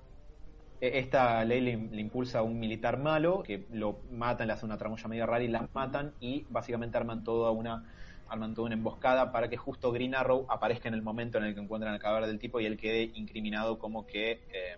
E, 0.81 0.97
esta 0.97 1.45
ley 1.45 1.61
le, 1.61 2.01
impulsa 2.01 2.39
a 2.39 2.41
un 2.41 2.59
militar 2.59 2.97
malo 2.97 3.43
que 3.43 3.67
lo 3.71 3.99
matan, 4.11 4.47
le 4.47 4.53
hacen 4.53 4.65
una 4.65 4.77
tramoya 4.77 5.07
media 5.07 5.27
rara 5.27 5.43
y 5.43 5.47
la 5.47 5.69
matan 5.73 6.13
y 6.19 6.45
básicamente 6.49 6.97
arman 6.97 7.23
toda 7.23 7.51
una 7.51 7.85
arman 8.27 8.55
toda 8.55 8.67
una 8.67 8.75
emboscada 8.75 9.31
para 9.31 9.49
que 9.49 9.57
justo 9.57 9.91
Green 9.91 10.15
Arrow 10.15 10.45
aparezca 10.49 10.87
en 10.87 10.95
el 10.95 11.01
momento 11.01 11.37
en 11.37 11.43
el 11.43 11.53
que 11.53 11.59
encuentran 11.59 11.93
el 11.93 11.99
cadáver 11.99 12.27
del 12.27 12.39
tipo 12.39 12.59
y 12.61 12.65
él 12.65 12.77
quede 12.77 13.11
incriminado 13.13 13.77
como 13.77 14.07
que 14.07 14.43
eh, 14.53 14.77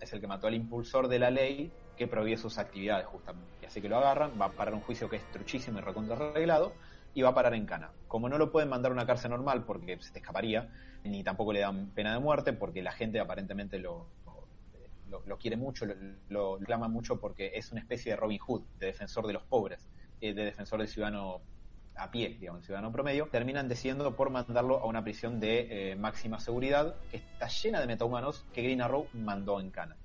es 0.00 0.12
el 0.12 0.20
que 0.20 0.26
mató 0.28 0.46
al 0.46 0.54
impulsor 0.54 1.08
de 1.08 1.18
la 1.18 1.30
ley 1.30 1.72
que 1.96 2.06
prohíbe 2.06 2.36
sus 2.36 2.58
actividades 2.58 3.06
justamente. 3.06 3.50
Y 3.60 3.66
así 3.66 3.82
que 3.82 3.88
lo 3.88 3.98
agarran, 3.98 4.30
va 4.40 4.46
a 4.46 4.50
parar 4.50 4.72
un 4.72 4.80
juicio 4.80 5.10
que 5.10 5.16
es 5.16 5.30
truchísimo 5.32 5.78
y 5.78 5.82
recontra 5.82 6.14
arreglado 6.14 6.72
y 7.12 7.22
va 7.22 7.30
a 7.30 7.34
parar 7.34 7.54
en 7.54 7.66
cana. 7.66 7.90
Como 8.08 8.28
no 8.28 8.38
lo 8.38 8.52
pueden 8.52 8.68
mandar 8.68 8.92
a 8.92 8.94
una 8.94 9.04
cárcel 9.04 9.32
normal 9.32 9.64
porque 9.64 9.98
se 10.00 10.12
te 10.12 10.20
escaparía, 10.20 10.70
ni 11.02 11.24
tampoco 11.24 11.52
le 11.52 11.60
dan 11.60 11.88
pena 11.88 12.14
de 12.14 12.20
muerte 12.20 12.52
porque 12.52 12.82
la 12.82 12.92
gente 12.92 13.18
aparentemente 13.18 13.78
lo, 13.80 14.06
lo, 15.24 15.38
quiere 15.38 15.56
mucho, 15.56 15.86
lo, 16.28 16.58
clama 16.58 16.88
mucho 16.88 17.20
porque 17.20 17.52
es 17.54 17.70
una 17.72 17.80
especie 17.80 18.12
de 18.12 18.16
Robin 18.16 18.38
Hood, 18.38 18.62
de 18.78 18.86
defensor 18.86 19.26
de 19.26 19.34
los 19.34 19.42
pobres, 19.44 19.88
eh, 20.20 20.34
de 20.34 20.44
defensor 20.44 20.78
del 20.80 20.88
ciudadano 20.88 21.40
a 21.94 22.10
pie, 22.10 22.36
digamos, 22.40 22.60
el 22.60 22.66
ciudadano 22.66 22.90
promedio, 22.90 23.28
terminan 23.30 23.68
decidiendo 23.68 24.16
por 24.16 24.30
mandarlo 24.30 24.78
a 24.78 24.86
una 24.86 25.04
prisión 25.04 25.40
de 25.40 25.90
eh, 25.90 25.96
máxima 25.96 26.40
seguridad 26.40 26.96
que 27.10 27.18
está 27.18 27.48
llena 27.48 27.80
de 27.80 27.86
metahumanos 27.86 28.46
que 28.54 28.62
Green 28.62 28.80
Arrow 28.80 29.06
mandó 29.12 29.60
en 29.60 29.70
cana 29.70 29.96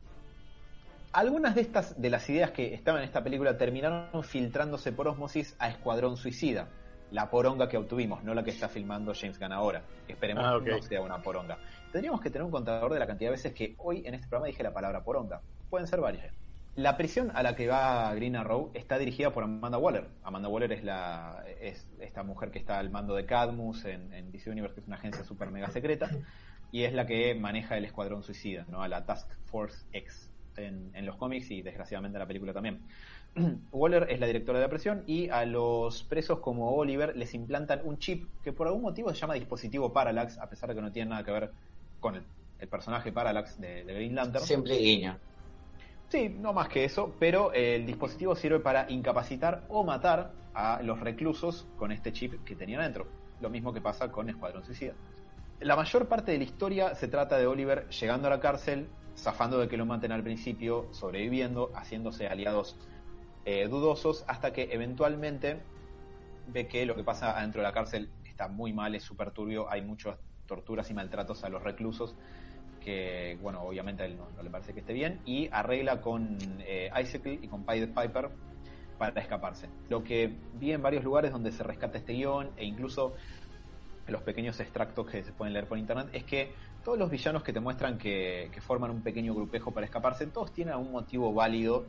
algunas 1.17 1.55
de 1.55 1.61
estas 1.61 1.99
de 1.99 2.09
las 2.09 2.29
ideas 2.29 2.51
que 2.51 2.75
estaban 2.75 3.01
en 3.01 3.07
esta 3.07 3.23
película 3.23 3.57
terminaron 3.57 4.23
filtrándose 4.23 4.91
por 4.91 5.07
osmosis 5.07 5.55
a 5.57 5.69
Escuadrón 5.69 6.15
Suicida, 6.15 6.69
la 7.11 7.29
poronga 7.29 7.67
que 7.67 7.77
obtuvimos, 7.77 8.23
no 8.23 8.33
la 8.33 8.43
que 8.43 8.51
está 8.51 8.69
filmando 8.69 9.13
James 9.19 9.39
Gunn 9.39 9.51
ahora. 9.51 9.83
Esperemos 10.07 10.43
ah, 10.45 10.59
que 10.63 10.71
no 10.71 10.81
sea 10.81 11.01
una 11.01 11.21
poronga. 11.21 11.57
Tendríamos 11.91 12.21
que 12.21 12.29
tener 12.29 12.43
un 12.43 12.51
contador 12.51 12.93
de 12.93 12.99
la 12.99 13.07
cantidad 13.07 13.29
de 13.29 13.37
veces 13.37 13.53
que 13.53 13.75
hoy 13.77 14.03
en 14.05 14.13
este 14.13 14.27
programa 14.27 14.47
dije 14.47 14.63
la 14.63 14.73
palabra 14.73 15.03
poronga. 15.03 15.41
Pueden 15.69 15.87
ser 15.87 16.01
varias. 16.01 16.33
La 16.75 16.95
prisión 16.95 17.31
a 17.33 17.41
la 17.41 17.55
que 17.55 17.67
va 17.67 18.13
Green 18.13 18.35
Arrow 18.35 18.69
está 18.73 18.99
dirigida 18.99 19.31
por 19.31 19.43
Amanda 19.43 19.77
Waller. 19.79 20.07
Amanda 20.23 20.47
Waller 20.47 20.71
es 20.73 20.83
la 20.83 21.43
es 21.59 21.87
esta 21.99 22.21
mujer 22.23 22.51
que 22.51 22.59
está 22.59 22.77
al 22.77 22.91
mando 22.91 23.15
de 23.15 23.25
Cadmus 23.25 23.85
en, 23.85 24.13
en 24.13 24.31
DC 24.31 24.51
Universe, 24.51 24.75
que 24.75 24.81
es 24.81 24.87
una 24.87 24.97
agencia 24.97 25.23
super 25.23 25.49
mega 25.49 25.71
secreta, 25.71 26.09
y 26.71 26.83
es 26.83 26.93
la 26.93 27.07
que 27.07 27.33
maneja 27.33 27.77
el 27.77 27.85
Escuadrón 27.85 28.21
Suicida, 28.21 28.65
¿no? 28.69 28.83
A 28.83 28.87
la 28.87 29.05
Task 29.05 29.27
Force 29.45 29.85
X 29.91 30.29
en, 30.57 31.05
los 31.05 31.15
cómics 31.15 31.51
y 31.51 31.61
desgraciadamente 31.61 32.17
en 32.17 32.19
la 32.19 32.27
película 32.27 32.53
también. 32.53 32.81
Waller 33.71 34.07
es 34.09 34.19
la 34.19 34.27
directora 34.27 34.59
de 34.59 34.65
la 34.65 34.69
prisión 34.69 35.03
y 35.05 35.29
a 35.29 35.45
los 35.45 36.03
presos 36.03 36.39
como 36.39 36.71
Oliver 36.71 37.15
les 37.15 37.33
implantan 37.33 37.81
un 37.83 37.99
chip 37.99 38.27
que 38.43 38.53
por 38.53 38.67
algún 38.67 38.81
motivo 38.81 39.09
se 39.13 39.19
llama 39.19 39.35
dispositivo 39.35 39.93
Parallax, 39.93 40.37
a 40.39 40.49
pesar 40.49 40.69
de 40.69 40.75
que 40.75 40.81
no 40.81 40.91
tiene 40.91 41.11
nada 41.11 41.23
que 41.23 41.31
ver 41.31 41.51
con 41.99 42.15
el, 42.15 42.67
personaje 42.67 43.11
Parallax 43.11 43.59
de, 43.59 43.83
Green 43.83 44.15
Lantern. 44.15 44.43
Simple 44.43 44.77
guiño. 44.77 45.17
Sí, 46.09 46.29
no 46.29 46.53
más 46.53 46.69
que 46.69 46.85
eso, 46.85 47.15
pero 47.19 47.51
el 47.53 47.85
dispositivo 47.85 48.35
sirve 48.35 48.59
para 48.59 48.89
incapacitar 48.89 49.65
o 49.67 49.83
matar 49.83 50.31
a 50.53 50.81
los 50.81 50.99
reclusos 50.99 51.67
con 51.77 51.91
este 51.91 52.13
chip 52.13 52.43
que 52.43 52.55
tenían 52.55 52.81
dentro. 52.81 53.07
Lo 53.41 53.49
mismo 53.49 53.73
que 53.73 53.81
pasa 53.81 54.11
con 54.11 54.29
Escuadrón 54.29 54.63
Suicida. 54.63 54.93
La 55.59 55.75
mayor 55.75 56.07
parte 56.07 56.31
de 56.31 56.37
la 56.37 56.43
historia 56.43 56.95
se 56.95 57.07
trata 57.07 57.37
de 57.37 57.45
Oliver 57.45 57.89
llegando 57.89 58.27
a 58.27 58.29
la 58.29 58.39
cárcel, 58.39 58.87
zafando 59.17 59.59
de 59.59 59.67
que 59.67 59.75
lo 59.75 59.85
maten 59.85 60.11
al 60.11 60.23
principio, 60.23 60.87
sobreviviendo, 60.91 61.71
haciéndose 61.75 62.27
aliados 62.27 62.77
eh, 63.45 63.67
dudosos, 63.67 64.23
hasta 64.27 64.53
que 64.53 64.69
eventualmente 64.71 65.61
ve 66.47 66.67
que 66.67 66.85
lo 66.85 66.95
que 66.95 67.03
pasa 67.03 67.37
adentro 67.37 67.61
de 67.61 67.67
la 67.67 67.73
cárcel 67.73 68.09
está 68.23 68.47
muy 68.47 68.71
mal, 68.71 68.93
es 68.95 69.03
súper 69.03 69.31
turbio, 69.31 69.69
hay 69.69 69.81
muchas 69.81 70.17
torturas 70.47 70.89
y 70.89 70.93
maltratos 70.93 71.43
a 71.43 71.49
los 71.49 71.63
reclusos, 71.63 72.15
que, 72.81 73.37
bueno, 73.41 73.61
obviamente 73.61 74.03
a 74.03 74.05
él 74.05 74.17
no, 74.17 74.41
le 74.41 74.49
parece 74.49 74.73
que 74.73 74.79
esté 74.79 74.93
bien, 74.93 75.19
y 75.25 75.49
arregla 75.51 76.01
con 76.01 76.37
eh, 76.61 76.89
y 77.41 77.47
con 77.47 77.65
Pied 77.65 77.89
Piper 77.89 78.29
para 78.97 79.21
escaparse. 79.21 79.69
Lo 79.89 80.03
que 80.03 80.33
vi 80.55 80.71
en 80.71 80.81
varios 80.81 81.03
lugares 81.03 81.31
donde 81.31 81.51
se 81.51 81.63
rescata 81.63 81.97
este 81.97 82.13
guion, 82.13 82.51
e 82.57 82.65
incluso 82.65 83.13
los 84.07 84.21
pequeños 84.21 84.59
extractos 84.59 85.05
que 85.05 85.23
se 85.23 85.31
pueden 85.31 85.53
leer 85.53 85.67
por 85.67 85.77
internet, 85.77 86.07
es 86.13 86.23
que 86.23 86.53
todos 86.83 86.97
los 86.97 87.11
villanos 87.11 87.43
que 87.43 87.51
te 87.51 87.59
muestran 87.59 87.97
que, 87.97 88.49
forman 88.61 88.91
un 88.91 89.01
pequeño 89.01 89.35
grupejo 89.35 89.71
para 89.71 89.85
escaparse, 89.85 90.25
todos 90.27 90.53
tienen 90.53 90.73
algún 90.73 90.91
motivo 90.91 91.33
válido 91.33 91.85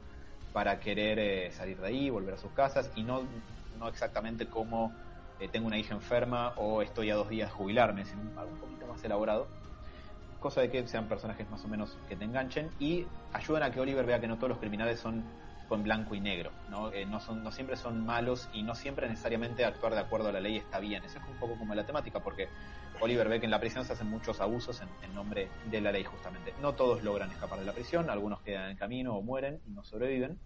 para 0.52 0.80
querer 0.80 1.18
eh, 1.18 1.52
salir 1.52 1.78
de 1.78 1.86
ahí, 1.86 2.10
volver 2.10 2.34
a 2.34 2.38
sus 2.38 2.50
casas 2.52 2.90
y 2.96 3.04
no, 3.04 3.22
no 3.78 3.88
exactamente 3.88 4.46
como 4.46 4.92
eh, 5.40 5.48
tengo 5.48 5.66
una 5.66 5.78
hija 5.78 5.94
enferma 5.94 6.52
o 6.56 6.82
estoy 6.82 7.10
a 7.10 7.14
dos 7.14 7.28
días 7.28 7.50
de 7.50 7.54
jubilarme, 7.54 8.04
sino 8.04 8.22
algo 8.38 8.52
un 8.52 8.58
poquito 8.58 8.86
más 8.86 9.02
elaborado. 9.04 9.48
Cosa 10.40 10.60
de 10.60 10.70
que 10.70 10.86
sean 10.86 11.08
personajes 11.08 11.48
más 11.50 11.64
o 11.64 11.68
menos 11.68 11.96
que 12.08 12.16
te 12.16 12.24
enganchen 12.24 12.70
y 12.78 13.06
ayudan 13.32 13.64
a 13.64 13.70
que 13.70 13.80
Oliver 13.80 14.06
vea 14.06 14.20
que 14.20 14.28
no 14.28 14.36
todos 14.36 14.50
los 14.50 14.58
criminales 14.58 15.00
son 15.00 15.24
con 15.68 15.82
blanco 15.82 16.14
y 16.14 16.20
negro, 16.20 16.50
¿no? 16.70 16.90
Eh, 16.92 17.04
no, 17.04 17.20
son, 17.20 17.44
no 17.44 17.52
siempre 17.52 17.76
son 17.76 18.04
malos 18.04 18.48
y 18.54 18.62
no 18.62 18.74
siempre 18.74 19.08
necesariamente 19.08 19.64
actuar 19.64 19.94
de 19.94 20.00
acuerdo 20.00 20.28
a 20.28 20.32
la 20.32 20.40
ley 20.40 20.56
está 20.56 20.80
bien. 20.80 21.04
Eso 21.04 21.18
es 21.18 21.28
un 21.28 21.36
poco 21.38 21.58
como 21.58 21.74
la 21.74 21.84
temática, 21.84 22.20
porque 22.20 22.48
Oliver 23.00 23.28
ve 23.28 23.38
que 23.38 23.44
en 23.44 23.50
la 23.50 23.60
prisión 23.60 23.84
se 23.84 23.92
hacen 23.92 24.08
muchos 24.08 24.40
abusos 24.40 24.80
en, 24.80 25.14
nombre 25.14 25.48
de 25.70 25.80
la 25.80 25.92
ley 25.92 26.04
justamente. 26.04 26.54
No 26.62 26.74
todos 26.74 27.02
logran 27.02 27.30
escapar 27.30 27.58
de 27.58 27.66
la 27.66 27.72
prisión, 27.72 28.08
algunos 28.08 28.40
quedan 28.40 28.70
en 28.70 28.76
camino 28.76 29.14
o 29.14 29.22
mueren 29.22 29.60
y 29.66 29.70
no 29.70 29.84
sobreviven. 29.84 30.38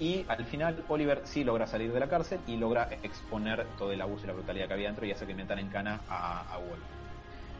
Y 0.00 0.24
al 0.28 0.44
final 0.44 0.84
Oliver 0.88 1.22
sí 1.24 1.44
logra 1.44 1.66
salir 1.66 1.92
de 1.92 2.00
la 2.00 2.08
cárcel 2.08 2.40
y 2.46 2.56
logra 2.56 2.88
exponer 3.02 3.66
todo 3.78 3.92
el 3.92 4.00
abuso 4.00 4.24
y 4.24 4.26
la 4.26 4.32
brutalidad 4.32 4.66
que 4.66 4.74
había 4.74 4.88
dentro 4.88 5.06
y 5.06 5.12
hace 5.12 5.26
que 5.26 5.34
metan 5.34 5.58
en 5.58 5.68
cana 5.68 6.00
a, 6.08 6.40
a 6.54 6.60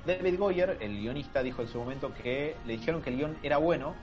David 0.06 0.38
Goyer, 0.38 0.76
el 0.80 0.98
guionista, 0.98 1.42
dijo 1.42 1.62
en 1.62 1.68
su 1.68 1.78
momento 1.78 2.12
que 2.12 2.56
le 2.66 2.74
dijeron 2.74 3.00
que 3.00 3.10
el 3.10 3.16
guion 3.16 3.36
era 3.42 3.56
bueno, 3.56 3.94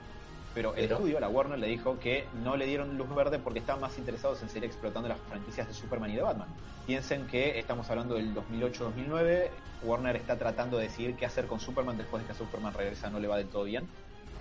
pero 0.54 0.74
el 0.74 0.90
estudio, 0.90 1.20
la 1.20 1.28
Warner, 1.28 1.58
le 1.58 1.68
dijo 1.68 1.98
que 1.98 2.26
no 2.42 2.56
le 2.56 2.66
dieron 2.66 2.98
luz 2.98 3.14
verde 3.14 3.38
porque 3.38 3.60
estaban 3.60 3.80
más 3.80 3.96
interesados 3.98 4.42
en 4.42 4.48
seguir 4.48 4.64
explotando 4.64 5.08
las 5.08 5.18
franquicias 5.20 5.68
de 5.68 5.74
Superman 5.74 6.10
y 6.10 6.16
de 6.16 6.22
Batman. 6.22 6.48
Piensen 6.86 7.26
que 7.26 7.58
estamos 7.58 7.88
hablando 7.88 8.16
del 8.16 8.34
2008-2009, 8.34 9.50
Warner 9.84 10.16
está 10.16 10.36
tratando 10.36 10.76
de 10.78 10.84
decidir 10.84 11.16
qué 11.16 11.24
hacer 11.24 11.46
con 11.46 11.60
Superman 11.60 11.96
después 11.96 12.22
de 12.22 12.28
que 12.28 12.34
Superman 12.34 12.74
regresa 12.74 13.08
no 13.08 13.20
le 13.20 13.28
va 13.28 13.38
del 13.38 13.48
todo 13.48 13.64
bien, 13.64 13.88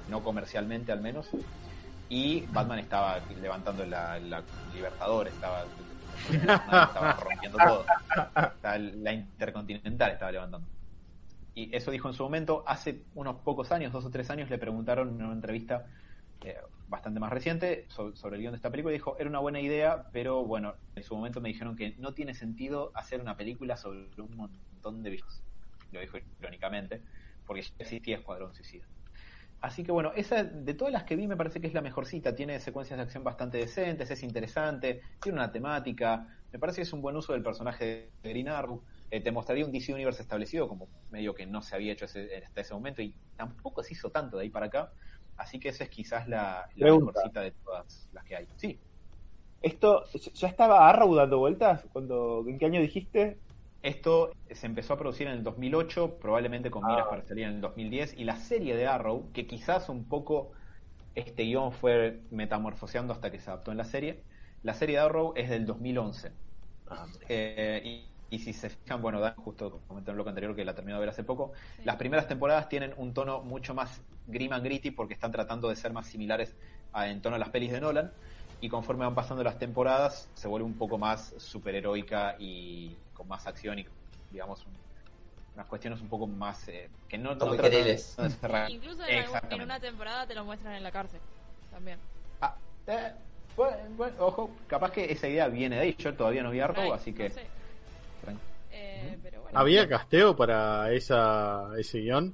no 0.10 0.24
comercialmente 0.24 0.92
al 0.92 1.02
menos, 1.02 1.30
y 2.12 2.42
Batman 2.48 2.80
estaba 2.80 3.22
levantando 3.42 3.86
la, 3.86 4.20
Libertador, 4.74 5.30
estaba 5.30 5.64
estaba 6.30 7.14
rompiendo 7.14 7.58
todo. 7.58 7.86
La 8.62 9.14
Intercontinental 9.14 10.12
estaba 10.12 10.30
levantando. 10.34 10.68
Y 11.56 11.74
eso 11.74 11.90
dijo 11.90 12.10
en 12.10 12.14
su 12.14 12.24
momento, 12.24 12.66
hace 12.68 13.04
unos 13.16 13.38
pocos 13.38 13.72
años, 13.72 13.94
dos 13.94 14.04
o 14.04 14.10
tres 14.10 14.30
años, 14.30 14.50
le 14.50 14.58
preguntaron 14.58 15.08
en 15.08 15.24
una 15.24 15.32
entrevista 15.32 15.86
eh, 16.42 16.58
bastante 16.90 17.22
más 17.22 17.32
reciente 17.32 17.86
sobre, 17.88 18.36
el 18.36 18.42
guion 18.42 18.52
de 18.52 18.58
esta 18.58 18.70
película 18.70 18.94
y 18.94 18.98
dijo, 18.98 19.16
era 19.18 19.30
una 19.30 19.40
buena 19.40 19.62
idea, 19.62 20.10
pero 20.12 20.44
bueno, 20.44 20.76
en 20.98 21.04
su 21.04 21.16
momento 21.16 21.40
me 21.40 21.48
dijeron 21.48 21.78
que 21.78 21.96
no 21.98 22.14
tiene 22.14 22.34
sentido 22.34 22.92
hacer 22.94 23.22
una 23.22 23.38
película 23.38 23.78
sobre 23.78 24.10
un 24.18 24.36
montón 24.36 25.02
de 25.02 25.12
bichos. 25.12 25.42
Lo 25.94 26.02
dijo 26.02 26.18
irónicamente, 26.42 27.02
porque 27.48 27.62
ya 27.62 27.72
existía 27.80 28.18
Escuadrón 28.18 28.54
Suicida. 28.54 28.84
Así 29.62 29.84
que 29.84 29.92
bueno, 29.92 30.12
esa 30.16 30.44
de 30.44 30.74
todas 30.74 30.92
las 30.92 31.04
que 31.04 31.16
vi 31.16 31.28
me 31.28 31.38
parece 31.38 31.62
que 31.62 31.68
es 31.68 31.74
la 31.74 31.82
mejorcita. 31.82 32.36
Tiene 32.36 32.60
secuencias 32.60 32.98
de 32.98 33.04
acción 33.04 33.24
bastante 33.24 33.60
decentes, 33.60 34.10
es 34.10 34.24
interesante, 34.24 35.02
tiene 35.22 35.38
una 35.38 35.52
temática. 35.52 36.28
Me 36.52 36.58
parece 36.58 36.78
que 36.78 36.82
es 36.84 36.94
un 36.94 37.02
buen 37.02 37.16
uso 37.16 37.34
del 37.34 37.44
personaje 37.44 38.12
de 38.24 38.30
Green 38.30 38.50
Arrow. 38.50 38.82
Eh, 39.12 39.22
te 39.22 39.32
mostraría 39.32 39.64
un 39.64 39.72
DC 39.72 39.94
Universe 39.94 40.22
establecido, 40.22 40.68
como 40.68 40.88
medio 41.12 41.36
que 41.36 41.46
no 41.46 41.62
se 41.62 41.76
había 41.76 41.94
hecho 41.94 42.06
ese, 42.06 42.44
hasta 42.44 42.62
ese 42.62 42.74
momento 42.74 43.04
y 43.04 43.14
tampoco 43.36 43.84
se 43.84 43.94
hizo 43.94 44.10
tanto 44.10 44.38
de 44.38 44.44
ahí 44.44 44.50
para 44.50 44.66
acá. 44.66 44.92
Así 45.38 45.60
que 45.60 45.70
esa 45.70 45.84
es 45.84 45.90
quizás 45.92 46.28
la, 46.28 46.68
mejorcita 46.76 47.42
de 47.42 47.52
todas 47.52 48.10
las 48.14 48.24
que 48.24 48.36
hay. 48.36 48.48
Sí. 48.56 48.80
¿Esto 49.62 50.06
ya 50.34 50.48
estaba 50.48 50.90
Arrow 50.90 51.14
dando 51.14 51.38
vueltas? 51.38 51.86
cuando 51.94 52.44
¿En 52.48 52.58
qué 52.58 52.66
año 52.66 52.82
dijiste? 52.82 53.38
Esto 53.84 54.32
se 54.52 54.68
empezó 54.68 54.94
a 54.94 54.98
producir 54.98 55.28
en 55.28 55.34
el 55.34 55.44
2008, 55.44 56.18
probablemente 56.22 56.70
con 56.70 56.86
miras 56.86 57.06
ah. 57.08 57.10
para 57.10 57.24
salir 57.24 57.46
en 57.46 57.56
el 57.56 57.62
2010, 57.62 58.16
y 58.18 58.26
la 58.26 58.36
serie 58.36 58.76
de 58.76 58.86
Arrow, 58.86 59.32
que 59.34 59.48
quizás 59.48 59.90
un 59.90 60.06
poco 60.06 60.52
este 61.16 61.44
guion 61.44 61.72
fue 61.72 62.22
metamorfoseando 62.30 63.12
hasta 63.14 63.32
que 63.32 63.40
se 63.40 63.50
adaptó 63.50 63.72
en 63.72 63.78
la 63.78 63.86
serie, 63.86 64.22
la 64.64 64.76
serie 64.76 64.98
de 64.98 65.02
Arrow 65.02 65.34
es 65.36 65.50
del 65.50 65.66
2011. 65.66 66.32
Ah, 66.90 67.08
eh, 67.28 68.06
y, 68.30 68.40
si 68.40 68.54
se 68.54 68.70
fijan, 68.70 69.02
bueno, 69.02 69.20
Dan 69.20 69.36
justo 69.36 69.82
comentó 69.88 70.12
en 70.12 70.18
lo 70.18 70.28
anterior 70.28 70.56
que 70.56 70.64
la 70.64 70.74
terminó 70.74 70.96
de 70.98 71.02
ver 71.02 71.10
hace 71.10 71.24
poco, 71.24 71.52
las 71.84 71.96
primeras 71.98 72.28
temporadas 72.28 72.70
tienen 72.70 72.94
un 72.98 73.14
tono 73.14 73.42
mucho 73.42 73.74
más 73.74 74.02
grim 74.28 74.54
and 74.54 74.64
gritty 74.64 74.92
porque 74.92 75.14
están 75.16 75.32
tratando 75.32 75.68
de 75.68 75.76
ser 75.76 75.92
más 75.92 76.08
similares 76.08 76.56
a, 76.94 77.10
en 77.10 77.22
tono 77.22 77.36
a 77.36 77.40
las 77.40 77.50
pelis 77.50 77.72
de 77.72 77.82
Nolan, 77.82 78.12
y 78.62 78.70
conforme 78.70 79.06
van 79.06 79.16
pasando 79.16 79.44
las 79.44 79.58
temporadas 79.58 80.30
se 80.36 80.48
vuelve 80.48 80.66
un 80.66 80.76
poco 80.76 80.98
más 81.00 81.34
superheroica 81.38 82.36
y 82.40 82.96
con 83.22 83.28
más 83.28 83.46
acción 83.46 83.78
y 83.78 83.86
digamos 84.32 84.66
unas 85.54 85.68
cuestiones 85.68 86.02
un 86.02 86.10
poco 86.10 86.26
más 86.26 86.68
eh, 86.70 86.90
que 87.08 87.20
no, 87.20 87.36
no 87.36 87.54
incluso 88.68 89.04
en, 89.06 89.62
una 89.62 89.80
temporada 89.80 90.26
te 90.26 90.34
lo 90.34 90.44
muestran 90.44 90.74
en 90.74 90.82
la 90.82 90.92
cárcel 90.92 91.20
también. 91.70 92.00
Ah, 92.42 92.56
eh, 92.88 93.12
bueno, 93.56 94.16
ojo 94.18 94.50
capaz 94.66 94.92
que 94.92 95.12
esa 95.12 95.28
idea 95.28 95.48
viene 95.50 95.76
de 95.76 95.82
ahí 95.84 95.96
yo 96.00 96.16
todavía 96.16 96.42
no 96.42 96.50
vi 96.50 96.62
Arrow 96.62 96.94
así 96.94 97.14
que 97.14 97.32
eh, 98.72 99.20
había 99.54 99.88
casteo 99.88 100.36
para 100.36 100.92
esa 100.92 101.70
ese 101.78 102.00
guion 102.00 102.34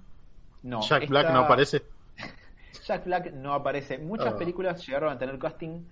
no 0.64 0.82
Jack 0.88 1.10
Black 1.10 1.32
no 1.32 1.40
aparece 1.40 1.84
Jack 2.88 3.04
Black 3.04 3.34
no 3.34 3.54
aparece. 3.54 3.98
Muchas 3.98 4.34
ah. 4.34 4.38
películas 4.38 4.86
llegaron 4.88 5.12
a 5.12 5.18
tener 5.18 5.38
casting 5.38 5.84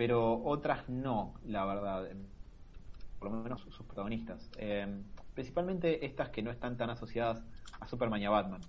pero 0.00 0.42
otras 0.44 0.88
no, 0.88 1.34
la 1.44 1.66
verdad. 1.66 2.08
Por 3.20 3.30
lo 3.30 3.36
menos 3.42 3.60
sus 3.60 3.86
protagonistas. 3.86 4.50
Eh, 4.56 5.02
principalmente 5.34 6.04
estas 6.04 6.30
que 6.30 6.42
no 6.42 6.50
están 6.50 6.76
tan 6.76 6.90
asociadas 6.90 7.44
a 7.78 7.86
Superman 7.86 8.20
y 8.20 8.24
a 8.24 8.30
Batman. 8.30 8.60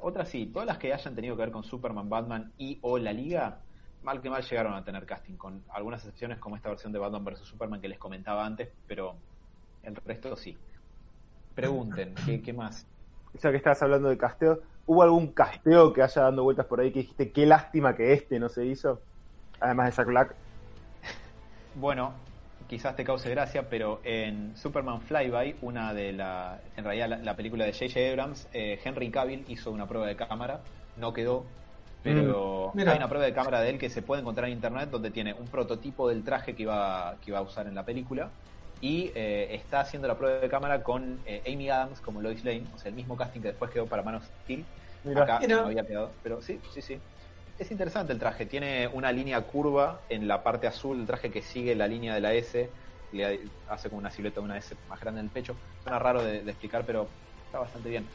Otras 0.00 0.28
sí, 0.28 0.46
todas 0.46 0.66
las 0.66 0.76
que 0.78 0.92
hayan 0.92 1.14
tenido 1.14 1.36
que 1.36 1.42
ver 1.42 1.50
con 1.50 1.64
Superman, 1.64 2.10
Batman 2.10 2.52
y 2.58 2.78
o 2.82 2.98
la 2.98 3.12
Liga, 3.12 3.60
mal 4.02 4.20
que 4.20 4.28
mal 4.28 4.42
llegaron 4.42 4.74
a 4.74 4.84
tener 4.84 5.06
casting, 5.06 5.36
con 5.36 5.64
algunas 5.70 6.02
excepciones 6.02 6.38
como 6.38 6.56
esta 6.56 6.68
versión 6.68 6.92
de 6.92 6.98
Batman 6.98 7.24
vs. 7.24 7.40
Superman 7.40 7.80
que 7.80 7.88
les 7.88 7.98
comentaba 7.98 8.44
antes, 8.44 8.68
pero 8.86 9.14
el 9.82 9.96
resto 9.96 10.36
sí. 10.36 10.56
Pregunten, 11.54 12.14
¿qué, 12.26 12.42
qué 12.42 12.52
más? 12.52 12.86
Ya 13.40 13.50
que 13.50 13.56
estabas 13.56 13.82
hablando 13.82 14.08
de 14.08 14.18
casteo, 14.18 14.60
¿hubo 14.86 15.02
algún 15.02 15.28
casteo 15.28 15.92
que 15.92 16.02
haya 16.02 16.22
dando 16.22 16.42
vueltas 16.42 16.66
por 16.66 16.80
ahí 16.80 16.92
que 16.92 17.00
dijiste 17.00 17.32
qué 17.32 17.46
lástima 17.46 17.96
que 17.96 18.12
este 18.12 18.38
no 18.38 18.48
se 18.48 18.66
hizo? 18.66 19.00
Además 19.60 19.90
de 19.90 19.96
Jack 19.96 20.06
Black. 20.06 20.34
Bueno, 21.74 22.12
quizás 22.68 22.94
te 22.94 23.04
cause 23.04 23.28
gracia, 23.30 23.68
pero 23.68 24.00
en 24.04 24.56
Superman 24.56 25.00
Flyby, 25.00 25.56
una 25.62 25.94
de 25.94 26.12
la, 26.12 26.60
en 26.76 26.84
realidad 26.84 27.18
la, 27.22 27.34
película 27.34 27.64
de 27.64 27.72
J.J. 27.72 28.10
Abrams, 28.10 28.46
eh, 28.52 28.78
Henry 28.84 29.10
Cavill 29.10 29.44
hizo 29.48 29.70
una 29.70 29.86
prueba 29.86 30.06
de 30.06 30.16
cámara, 30.16 30.60
no 30.96 31.12
quedó, 31.12 31.44
pero 32.02 32.72
mm, 32.74 32.78
hay 32.80 32.96
una 32.96 33.08
prueba 33.08 33.24
de 33.24 33.32
cámara 33.32 33.60
de 33.62 33.70
él 33.70 33.78
que 33.78 33.88
se 33.88 34.02
puede 34.02 34.20
encontrar 34.20 34.48
en 34.48 34.54
internet 34.54 34.90
donde 34.90 35.10
tiene 35.10 35.32
un 35.32 35.46
prototipo 35.46 36.08
del 36.08 36.22
traje 36.22 36.54
que 36.54 36.62
iba, 36.62 37.16
que 37.24 37.30
iba 37.30 37.38
a 37.38 37.42
usar 37.42 37.66
en 37.66 37.74
la 37.74 37.84
película 37.84 38.30
y 38.80 39.10
eh, 39.14 39.48
está 39.54 39.80
haciendo 39.80 40.06
la 40.06 40.16
prueba 40.16 40.38
de 40.38 40.48
cámara 40.48 40.82
con 40.82 41.18
eh, 41.26 41.42
Amy 41.52 41.70
Adams 41.70 42.00
como 42.00 42.20
Lois 42.20 42.44
Lane, 42.44 42.64
o 42.74 42.78
sea, 42.78 42.90
el 42.90 42.94
mismo 42.94 43.16
casting 43.16 43.40
que 43.40 43.48
después 43.48 43.70
quedó 43.70 43.86
para 43.86 44.02
Man 44.02 44.16
of 44.16 44.24
Steel. 44.44 44.64
Acá 45.16 45.40
no 45.48 45.60
había 45.60 45.84
quedado, 45.84 46.12
pero 46.22 46.42
sí, 46.42 46.60
sí, 46.72 46.82
sí 46.82 47.00
es 47.58 47.70
interesante 47.70 48.12
el 48.12 48.18
traje. 48.18 48.46
Tiene 48.46 48.86
una 48.88 49.10
línea 49.12 49.40
curva 49.42 50.02
en 50.08 50.28
la 50.28 50.42
parte 50.42 50.66
azul 50.66 50.98
del 50.98 51.06
traje 51.06 51.30
que 51.30 51.42
sigue 51.42 51.74
la 51.74 51.86
línea 51.86 52.14
de 52.14 52.20
la 52.20 52.32
S. 52.34 52.70
Le 53.12 53.40
hace 53.68 53.88
como 53.88 53.98
una 53.98 54.10
silueta 54.10 54.40
de 54.40 54.46
una 54.46 54.58
S 54.58 54.76
más 54.88 55.00
grande 55.00 55.20
en 55.20 55.26
el 55.26 55.32
pecho. 55.32 55.56
Suena 55.82 55.98
raro 55.98 56.22
de, 56.22 56.38
explicar, 56.38 56.84
pero 56.86 57.08
está 57.46 57.58
bastante 57.58 57.88
bien. 57.88 58.06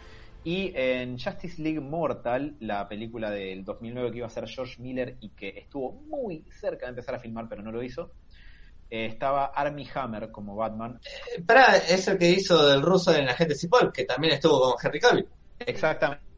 Y 0.46 0.72
en 0.76 1.18
Justice 1.18 1.62
League 1.62 1.80
Mortal, 1.80 2.56
la 2.60 2.88
película 2.88 3.30
del 3.30 3.64
2009 3.64 4.12
que 4.12 4.18
iba 4.18 4.28
a 4.28 4.30
ser 4.30 4.48
George 4.48 4.82
Miller 4.82 5.18
y 5.22 5.30
que 5.30 5.50
estuvo 5.50 5.92
muy 5.92 6.44
cerca 6.52 6.86
de 6.86 6.92
empezar 6.92 7.16
a 7.16 7.20
filmar, 7.20 7.48
pero 7.48 7.62
no 7.62 7.72
lo 7.72 7.82
hizo, 7.82 8.12
eh, 8.90 9.06
estaba 9.06 9.46
Army 9.46 9.88
Hammer 9.96 10.32
como 10.32 10.56
Batman. 10.56 11.00
Eh, 11.36 11.42
para, 11.42 11.78
eso 11.78 12.18
que 12.18 12.30
hizo 12.30 12.68
del 12.68 12.82
ruso 12.82 13.16
en 13.16 13.30
Agente 13.30 13.56
Cipol, 13.56 13.92
que 13.94 14.04
también 14.04 14.34
estuvo 14.34 14.60
con 14.60 14.76
Henry 14.84 15.00
Cavill. 15.00 15.28
Exactamente. 15.60 16.33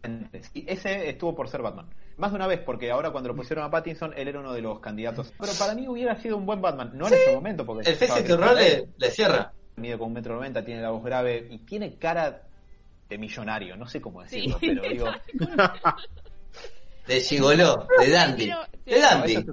Ese 0.53 1.09
estuvo 1.09 1.35
por 1.35 1.49
ser 1.49 1.61
Batman. 1.61 1.89
Más 2.17 2.31
de 2.31 2.37
una 2.37 2.47
vez, 2.47 2.59
porque 2.59 2.91
ahora 2.91 3.11
cuando 3.11 3.29
lo 3.29 3.35
pusieron 3.35 3.65
a 3.65 3.69
Pattinson, 3.69 4.13
él 4.15 4.27
era 4.27 4.39
uno 4.39 4.53
de 4.53 4.61
los 4.61 4.79
candidatos. 4.79 5.33
Pero 5.37 5.51
para 5.59 5.75
mí 5.75 5.87
hubiera 5.87 6.15
sido 6.15 6.37
un 6.37 6.45
buen 6.45 6.61
Batman, 6.61 6.91
no 6.93 7.07
en 7.07 7.13
ese 7.13 7.33
momento, 7.33 7.65
porque... 7.65 7.89
El 7.89 7.95
físico 7.95 8.37
le, 8.37 8.87
le 8.97 9.11
cierra. 9.11 9.51
Mide 9.75 9.97
con 9.97 10.07
un 10.07 10.13
metro 10.13 10.35
noventa, 10.35 10.63
tiene 10.63 10.81
la 10.81 10.91
voz 10.91 11.03
grave 11.03 11.47
y 11.49 11.59
tiene 11.59 11.95
cara 11.95 12.43
de 13.09 13.17
millonario, 13.17 13.75
no 13.75 13.87
sé 13.87 13.99
cómo 13.99 14.21
decirlo, 14.23 14.57
pero 14.59 14.81
digo... 14.81 15.07
de 17.07 17.19
gigoló, 17.19 17.87
de 17.99 18.09
dandy. 18.09 18.51
de 18.85 18.99
dandy. 18.99 19.45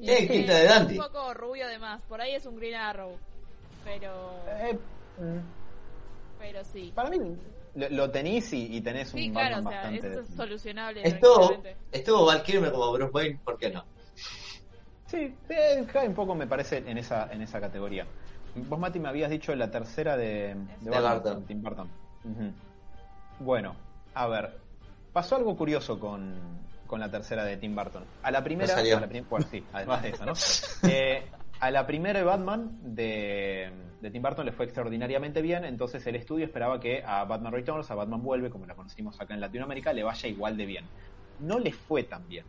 Tiene 0.00 0.28
quinta 0.28 0.54
de 0.54 0.64
dandy. 0.64 0.98
Un 0.98 1.04
poco 1.04 1.32
rubio 1.34 1.64
además, 1.66 2.02
por 2.08 2.20
ahí 2.20 2.34
es 2.34 2.44
un 2.44 2.56
Green 2.56 2.74
Arrow, 2.74 3.16
pero... 3.84 4.40
Eh, 4.48 4.78
pero 6.38 6.64
sí. 6.64 6.92
Para 6.94 7.08
mí 7.10 7.18
lo, 7.76 8.10
tenés 8.10 8.52
y, 8.52 8.80
tenés 8.80 9.12
un 9.12 9.20
sí, 9.20 9.30
claro, 9.30 9.66
o 9.66 9.70
sea, 9.70 9.90
Es 9.90 10.28
solucionable. 10.34 11.02
Estuvo, 11.04 11.62
estuvo 11.92 12.24
Val 12.24 12.42
Kilmer 12.42 12.72
como 12.72 12.92
Bruce 12.92 13.12
Wayne, 13.12 13.40
¿por 13.44 13.58
qué 13.58 13.70
no? 13.70 13.84
Sí, 15.06 15.34
eh, 15.48 15.86
cae 15.92 16.08
un 16.08 16.14
poco 16.14 16.34
me 16.34 16.46
parece 16.46 16.78
en 16.78 16.98
esa, 16.98 17.30
en 17.32 17.42
esa 17.42 17.60
categoría. 17.60 18.06
Vos, 18.54 18.78
Mati, 18.78 18.98
me 18.98 19.08
habías 19.08 19.30
dicho 19.30 19.54
la 19.54 19.70
tercera 19.70 20.16
de, 20.16 20.56
de, 20.80 20.90
Barton, 20.90 21.44
Tim 21.44 21.62
Burton. 21.62 21.88
Bueno, 23.38 23.76
a 24.14 24.26
ver, 24.26 24.58
pasó 25.12 25.36
algo 25.36 25.56
curioso 25.56 26.00
con, 26.00 26.34
con 26.86 26.98
la 26.98 27.10
tercera 27.10 27.44
de 27.44 27.58
Tim 27.58 27.76
Burton. 27.76 28.04
A 28.22 28.30
la 28.30 28.42
primera, 28.42 28.74
a 28.74 28.82
la 28.82 29.06
bueno, 29.28 29.46
sí, 29.50 29.62
además 29.72 30.02
de 30.02 30.08
eso, 30.08 30.24
¿no? 30.24 30.32
eh, 30.88 31.26
a 31.60 31.70
la 31.70 31.86
primera 31.86 32.18
de 32.18 32.24
Batman 32.24 32.78
de, 32.82 33.70
Tim 34.10 34.22
Burton 34.22 34.46
le 34.46 34.52
fue 34.52 34.64
extraordinariamente 34.64 35.42
bien, 35.42 35.64
entonces 35.64 36.06
el 36.06 36.16
estudio 36.16 36.44
esperaba 36.44 36.80
que 36.80 37.02
a 37.04 37.24
Batman 37.24 37.52
Returns, 37.52 37.90
a 37.90 37.94
Batman 37.94 38.22
Vuelve, 38.22 38.50
como 38.50 38.66
la 38.66 38.74
conocimos 38.74 39.20
acá 39.20 39.34
en 39.34 39.40
Latinoamérica, 39.40 39.92
le 39.92 40.02
vaya 40.02 40.28
igual 40.28 40.56
de 40.56 40.66
bien. 40.66 40.84
No 41.40 41.58
le 41.58 41.72
fue 41.72 42.02
tan 42.02 42.28
bien. 42.28 42.44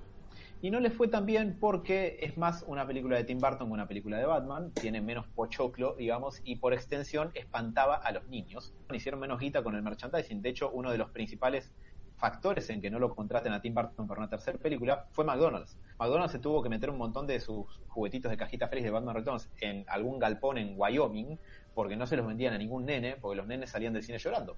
Y 0.60 0.72
no 0.72 0.80
le 0.80 0.90
fue 0.90 1.08
tan 1.08 1.28
bien 1.28 1.58
porque 1.60 2.18
es 2.22 2.36
más 2.38 2.64
una 2.66 2.88
película 2.88 3.16
de 3.16 3.24
Tim 3.24 3.38
Burton 3.38 3.68
que 3.68 3.74
una 3.74 3.88
película 3.88 4.18
de 4.18 4.26
Batman, 4.26 4.72
tiene 4.72 5.02
menos 5.02 5.28
pochoclo, 5.28 5.96
digamos, 5.96 6.42
y 6.44 6.56
por 6.56 6.74
extensión 6.74 7.30
espantaba 7.36 7.96
a 7.96 8.12
los 8.12 8.28
niños. 8.28 8.74
Hicieron 8.92 9.20
menos 9.20 9.40
guita 9.40 9.64
con 9.64 9.76
el 9.76 9.84
merchandising. 9.84 10.42
De 10.42 10.50
hecho, 10.50 10.72
uno 10.72 10.92
de 10.92 10.98
los 10.98 11.12
principales 11.12 11.72
factores 12.18 12.70
en 12.72 12.82
que 12.82 12.90
no 12.90 12.98
lo 12.98 13.14
contraten 13.14 13.54
a 13.54 13.62
Tim 13.62 13.76
Burton 13.76 14.08
para 14.08 14.20
una 14.20 14.30
tercera 14.30 14.58
película 14.58 15.06
fue 15.12 15.24
McDonald's. 15.24 15.78
McDonald's 16.00 16.32
se 16.32 16.40
tuvo 16.40 16.62
que 16.62 16.70
meter 16.70 16.90
un 16.90 16.98
montón 16.98 17.26
de 17.26 17.40
sus 17.40 17.66
juguetitos 17.88 18.30
de 18.30 18.38
cajita 18.38 18.68
feliz 18.68 18.84
de 18.84 18.92
Batman 18.92 19.16
Returns 19.16 19.50
en 19.60 19.84
algún 19.88 20.20
galpón 20.20 20.58
en 20.58 20.76
Wyoming 20.78 21.38
porque 21.74 21.96
no 21.96 22.08
se 22.08 22.18
los 22.18 22.26
vendían 22.26 22.54
a 22.54 22.58
ningún 22.58 22.86
nene, 22.86 23.18
porque 23.22 23.38
los 23.38 23.48
nenes 23.48 23.70
salían 23.70 23.94
del 23.94 24.04
cine 24.04 24.18
llorando. 24.18 24.56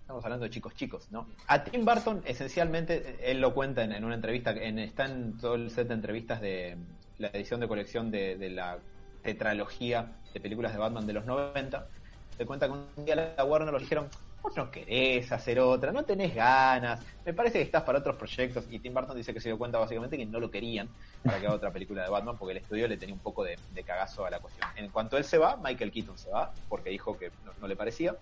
Estamos 0.00 0.24
hablando 0.24 0.44
de 0.44 0.50
chicos 0.50 0.74
chicos, 0.76 1.10
¿no? 1.10 1.26
A 1.48 1.64
Tim 1.64 1.84
Burton, 1.84 2.22
esencialmente, 2.24 3.18
él 3.28 3.40
lo 3.40 3.52
cuenta 3.52 3.82
en, 3.82 4.04
una 4.04 4.14
entrevista, 4.14 4.52
en, 4.52 4.78
está 4.78 5.06
en 5.06 5.36
todo 5.36 5.56
el 5.56 5.70
set 5.70 5.88
de 5.88 5.94
entrevistas 5.94 6.40
de 6.40 6.76
la 7.18 7.28
edición 7.28 7.58
de 7.58 7.66
colección 7.66 8.12
de, 8.12 8.36
la 8.50 8.78
tetralogía 9.22 10.12
de 10.32 10.40
películas 10.40 10.72
de 10.72 10.78
Batman 10.78 11.08
de 11.08 11.12
los 11.14 11.26
90. 11.26 11.88
Se 12.36 12.46
cuenta 12.46 12.66
que 12.66 12.72
un 12.72 13.04
día 13.04 13.34
la 13.36 13.44
Warner 13.44 13.72
lo 13.72 13.80
dijeron, 13.80 14.08
vos 14.42 14.56
no 14.56 14.70
querés 14.70 15.30
hacer 15.32 15.58
otra, 15.58 15.92
no 15.92 16.04
tenés 16.04 16.34
ganas, 16.34 17.00
me 17.24 17.34
parece 17.34 17.58
que 17.58 17.64
estás 17.64 17.82
para 17.82 17.98
otros 17.98 18.16
proyectos. 18.16 18.64
Y 18.70 18.78
Tim 18.78 18.94
Burton 18.94 19.16
dice 19.16 19.34
que 19.34 19.40
se 19.40 19.48
dio 19.48 19.58
cuenta 19.58 19.78
básicamente 19.78 20.16
que 20.16 20.26
no 20.26 20.38
lo 20.38 20.50
querían 20.50 20.88
para 21.24 21.40
que 21.40 21.46
haga 21.46 21.56
otra 21.56 21.72
película 21.72 22.04
de 22.04 22.10
Batman 22.10 22.36
porque 22.38 22.52
el 22.52 22.58
estudio 22.58 22.86
le 22.86 22.96
tenía 22.96 23.14
un 23.14 23.20
poco 23.20 23.42
de, 23.44 23.58
cagazo 23.84 24.24
a 24.24 24.30
la 24.30 24.38
cuestión. 24.38 24.68
En 24.76 24.88
cuanto 24.90 25.16
él 25.16 25.24
se 25.24 25.38
va, 25.38 25.56
Michael 25.56 25.90
Keaton 25.90 26.16
se 26.18 26.30
va 26.30 26.52
porque 26.68 26.90
dijo 26.90 27.18
que 27.18 27.30
no, 27.60 27.66
le 27.66 27.76
parecía. 27.76 28.14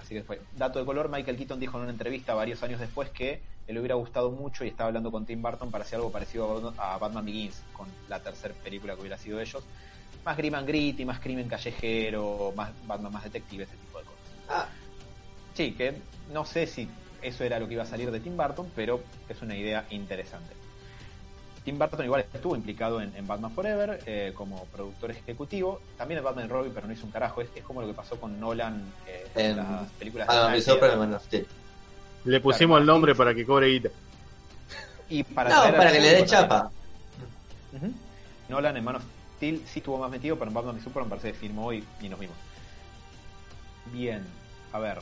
Así 0.00 0.14
que 0.14 0.22
fue. 0.22 0.40
Dato 0.56 0.78
de 0.78 0.84
color, 0.84 1.08
Michael 1.08 1.36
Keaton 1.36 1.60
dijo 1.60 1.76
en 1.78 1.84
una 1.84 1.92
entrevista 1.92 2.34
varios 2.34 2.62
años 2.62 2.80
después 2.80 3.10
que 3.10 3.40
le 3.68 3.78
hubiera 3.78 3.96
gustado 3.96 4.30
mucho 4.30 4.64
y 4.64 4.68
estaba 4.68 4.88
hablando 4.88 5.10
con 5.10 5.26
Tim 5.26 5.42
Burton 5.42 5.70
para 5.70 5.84
hacer 5.84 5.96
algo 5.96 6.12
parecido 6.12 6.72
a 6.78 6.98
Batman 6.98 7.24
Begins, 7.24 7.62
con 7.72 7.88
la 8.08 8.20
tercera 8.20 8.54
película 8.62 8.94
que 8.94 9.00
hubiera 9.00 9.18
sido 9.18 9.40
ellos. 9.40 9.64
Más 10.24 10.36
grim 10.36 10.54
and 10.54 10.66
gritty, 10.66 11.04
más 11.04 11.20
crimen 11.20 11.48
callejero, 11.48 12.52
más 12.56 12.70
Batman 12.86 13.12
más 13.12 13.24
detective, 13.24 13.64
ese 13.64 13.76
tipo 13.76 13.85
de. 13.85 13.85
Sí, 15.56 15.72
que 15.72 15.94
no 16.32 16.44
sé 16.44 16.66
si 16.66 16.86
eso 17.22 17.42
era 17.42 17.58
lo 17.58 17.66
que 17.66 17.74
iba 17.74 17.82
a 17.82 17.86
salir 17.86 18.10
de 18.10 18.20
Tim 18.20 18.36
Burton, 18.36 18.70
pero 18.76 19.00
es 19.28 19.40
una 19.40 19.56
idea 19.56 19.86
interesante. 19.90 20.54
Tim 21.64 21.78
Burton 21.78 22.04
igual 22.04 22.26
estuvo 22.32 22.54
implicado 22.54 23.00
en, 23.00 23.26
Batman 23.26 23.50
Forever 23.50 23.98
eh, 24.06 24.32
como 24.36 24.66
productor 24.66 25.10
ejecutivo. 25.10 25.80
También 25.96 26.18
en 26.18 26.24
Batman 26.24 26.48
Robin, 26.48 26.70
pero 26.72 26.86
no 26.86 26.92
hizo 26.92 27.06
un 27.06 27.10
carajo. 27.10 27.40
Es, 27.40 27.48
como 27.64 27.80
lo 27.80 27.88
que 27.88 27.94
pasó 27.94 28.20
con 28.20 28.38
Nolan 28.38 28.84
eh, 29.08 29.26
en, 29.34 29.56
las 29.56 29.90
películas 29.98 30.28
de 30.28 31.46
Le 32.24 32.40
pusimos 32.40 32.78
el 32.78 32.86
nombre 32.86 33.14
para 33.14 33.34
que 33.34 33.44
cobre 33.44 33.68
guita. 33.68 33.88
Y 35.08 35.24
para 35.24 35.50
no, 35.50 35.76
para 35.76 35.90
que 35.90 36.00
le 36.00 36.08
dé 36.08 36.26
chapa. 36.26 36.70
Nolan 38.48 38.76
en 38.76 38.84
Man 38.84 38.96
of 38.96 39.04
Steel 39.36 39.62
sí 39.66 39.80
estuvo 39.80 39.98
más 39.98 40.10
metido, 40.10 40.36
pero 40.36 40.50
en 40.50 40.54
Batman 40.54 40.76
y 40.78 40.80
Superman 40.82 41.08
parece 41.08 41.32
que 41.32 41.38
firmó 41.38 41.72
y, 41.72 41.82
y 42.00 42.08
nos 42.08 42.20
vimos. 42.20 42.36
Bien, 43.92 44.22
a 44.72 44.78
ver, 44.78 44.98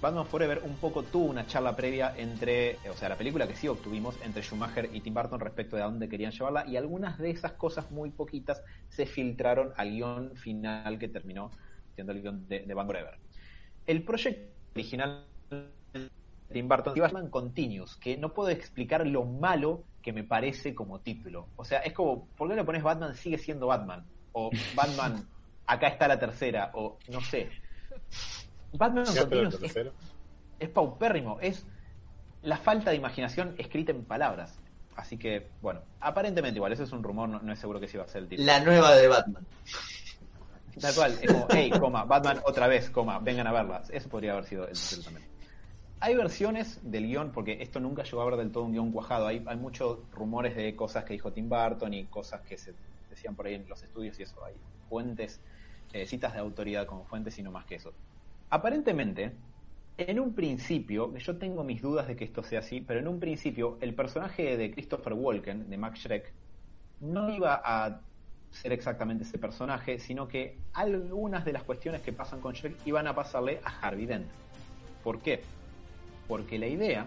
Batman 0.00 0.26
Forever 0.26 0.60
un 0.64 0.76
poco 0.76 1.02
tuvo 1.02 1.24
una 1.24 1.46
charla 1.46 1.74
previa 1.74 2.14
entre, 2.16 2.78
o 2.88 2.92
sea, 2.92 3.08
la 3.08 3.16
película 3.16 3.48
que 3.48 3.56
sí 3.56 3.66
obtuvimos 3.66 4.18
entre 4.22 4.42
Schumacher 4.42 4.90
y 4.92 5.00
Tim 5.00 5.14
Burton 5.14 5.40
respecto 5.40 5.76
de 5.76 5.82
a 5.82 5.86
dónde 5.86 6.08
querían 6.08 6.32
llevarla 6.32 6.66
y 6.66 6.76
algunas 6.76 7.18
de 7.18 7.30
esas 7.30 7.52
cosas 7.52 7.90
muy 7.90 8.10
poquitas 8.10 8.62
se 8.88 9.06
filtraron 9.06 9.72
al 9.76 9.90
guion 9.90 10.36
final 10.36 10.98
que 10.98 11.08
terminó 11.08 11.50
siendo 11.94 12.12
el 12.12 12.20
guion 12.20 12.46
de, 12.46 12.60
Batman 12.66 12.86
Forever. 12.86 13.18
El 13.86 14.04
proyecto 14.04 14.52
original 14.74 15.24
de 15.50 16.10
Tim 16.52 16.68
Burton 16.68 16.92
iba 16.94 17.06
Batman 17.06 17.30
Continuous, 17.30 17.96
que 17.96 18.18
no 18.18 18.34
puedo 18.34 18.50
explicar 18.50 19.06
lo 19.06 19.24
malo 19.24 19.84
que 20.02 20.12
me 20.12 20.24
parece 20.24 20.74
como 20.74 21.00
título. 21.00 21.48
O 21.56 21.64
sea, 21.64 21.78
es 21.80 21.94
como, 21.94 22.28
¿por 22.36 22.48
qué 22.48 22.54
le 22.54 22.64
pones 22.64 22.82
Batman 22.82 23.14
sigue 23.14 23.38
siendo 23.38 23.68
Batman? 23.68 24.04
O 24.32 24.50
Batman, 24.74 25.26
acá 25.64 25.88
está 25.88 26.06
la 26.06 26.18
tercera, 26.18 26.70
o 26.74 26.98
no 27.08 27.22
sé 27.22 27.48
Batman 28.72 29.04
es, 30.58 30.68
paupérrimo, 30.70 31.38
es 31.40 31.64
la 32.42 32.56
falta 32.56 32.90
de 32.90 32.96
imaginación 32.96 33.54
escrita 33.58 33.92
en 33.92 34.04
palabras. 34.04 34.58
Así 34.96 35.18
que, 35.18 35.48
bueno, 35.60 35.80
aparentemente 36.00 36.56
igual, 36.56 36.72
eso 36.72 36.84
es 36.84 36.92
un 36.92 37.02
rumor, 37.02 37.28
no, 37.28 37.52
es 37.52 37.58
seguro 37.58 37.78
que 37.78 37.88
sí 37.88 37.98
va 37.98 38.04
a 38.04 38.08
ser 38.08 38.22
el 38.22 38.28
título. 38.28 38.46
La 38.46 38.60
nueva 38.60 38.94
de 38.94 39.08
Batman. 39.08 39.46
Tal 40.80 40.94
cual, 40.94 41.18
es 41.20 41.32
como, 41.32 41.46
hey, 41.50 41.70
coma, 41.78 42.04
Batman 42.04 42.40
otra 42.44 42.66
vez, 42.66 42.90
coma, 42.90 43.18
vengan 43.18 43.46
a 43.46 43.52
verlas. 43.52 43.90
Eso 43.90 44.08
podría 44.08 44.32
haber 44.32 44.44
sido 44.44 44.66
el 44.66 44.74
título 44.74 45.02
también. 45.04 45.26
Hay 46.00 46.14
versiones 46.14 46.78
del 46.82 47.06
guion, 47.06 47.32
porque 47.32 47.62
esto 47.62 47.80
nunca 47.80 48.02
llegó 48.02 48.20
a 48.20 48.26
ver 48.26 48.36
del 48.36 48.52
todo 48.52 48.64
un 48.64 48.72
guion 48.72 48.92
cuajado. 48.92 49.26
Hay, 49.26 49.42
hay 49.46 49.56
muchos 49.56 49.98
rumores 50.12 50.54
de 50.54 50.76
cosas 50.76 51.04
que 51.04 51.14
dijo 51.14 51.32
Tim 51.32 51.48
Burton 51.48 51.94
y 51.94 52.04
cosas 52.04 52.42
que 52.42 52.58
se 52.58 52.74
decían 53.08 53.34
por 53.34 53.46
ahí 53.46 53.54
en 53.54 53.66
los 53.68 53.82
estudios 53.82 54.18
y 54.20 54.24
eso. 54.24 54.44
Hay 54.44 54.54
fuentes, 54.88 55.40
eh, 55.92 56.04
citas 56.06 56.34
de 56.34 56.40
autoridad 56.40 56.86
como 56.86 57.04
fuentes 57.06 57.38
y 57.38 57.42
no 57.42 57.50
más 57.50 57.64
que 57.64 57.76
eso. 57.76 57.92
Aparentemente, 58.50 59.32
en 59.98 60.20
un 60.20 60.34
principio, 60.34 61.14
yo 61.16 61.38
tengo 61.38 61.64
mis 61.64 61.82
dudas 61.82 62.06
de 62.06 62.16
que 62.16 62.24
esto 62.24 62.42
sea 62.42 62.60
así, 62.60 62.80
pero 62.80 63.00
en 63.00 63.08
un 63.08 63.18
principio 63.18 63.78
el 63.80 63.94
personaje 63.94 64.56
de 64.56 64.70
Christopher 64.70 65.14
Walken, 65.14 65.70
de 65.70 65.76
Max 65.76 66.00
Schreck, 66.00 66.32
no 67.00 67.30
iba 67.30 67.60
a 67.64 68.00
ser 68.50 68.72
exactamente 68.72 69.24
ese 69.24 69.38
personaje, 69.38 69.98
sino 69.98 70.28
que 70.28 70.58
algunas 70.72 71.44
de 71.44 71.52
las 71.52 71.62
cuestiones 71.62 72.00
que 72.02 72.12
pasan 72.12 72.40
con 72.40 72.54
Shrek 72.54 72.74
iban 72.86 73.06
a 73.06 73.14
pasarle 73.14 73.60
a 73.64 73.80
Harvey 73.80 74.06
Dent. 74.06 74.26
¿Por 75.02 75.20
qué? 75.20 75.42
Porque 76.26 76.58
la 76.58 76.66
idea, 76.66 77.06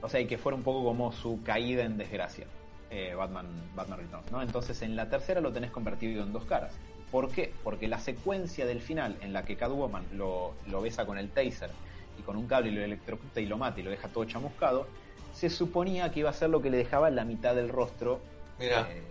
o 0.00 0.08
sea, 0.08 0.20
y 0.20 0.26
que 0.26 0.38
fuera 0.38 0.56
un 0.56 0.62
poco 0.62 0.84
como 0.84 1.12
su 1.12 1.42
caída 1.42 1.84
en 1.84 1.98
desgracia, 1.98 2.46
eh, 2.90 3.14
Batman, 3.14 3.46
Batman 3.74 3.98
Returns, 4.00 4.32
¿no? 4.32 4.42
Entonces 4.42 4.80
en 4.82 4.96
la 4.96 5.08
tercera 5.08 5.40
lo 5.40 5.52
tenés 5.52 5.70
convertido 5.70 6.22
en 6.22 6.32
dos 6.32 6.44
caras. 6.44 6.72
¿Por 7.10 7.30
qué? 7.30 7.52
Porque 7.64 7.88
la 7.88 7.98
secuencia 7.98 8.66
del 8.66 8.80
final 8.80 9.16
en 9.20 9.32
la 9.32 9.44
que 9.44 9.56
Catwoman 9.56 10.04
lo, 10.12 10.54
lo 10.68 10.80
besa 10.80 11.06
con 11.06 11.18
el 11.18 11.30
taser 11.30 11.70
y 12.18 12.22
con 12.22 12.36
un 12.36 12.46
cable 12.46 12.70
y 12.70 12.74
lo 12.74 12.82
electrocuta 12.82 13.40
y 13.40 13.46
lo 13.46 13.58
mata 13.58 13.80
y 13.80 13.82
lo 13.82 13.90
deja 13.90 14.08
todo 14.08 14.24
chamuscado, 14.24 14.86
se 15.32 15.50
suponía 15.50 16.10
que 16.10 16.20
iba 16.20 16.30
a 16.30 16.32
ser 16.32 16.50
lo 16.50 16.62
que 16.62 16.70
le 16.70 16.76
dejaba 16.76 17.10
la 17.10 17.24
mitad 17.24 17.54
del 17.54 17.68
rostro 17.68 18.20
eh, 18.58 19.02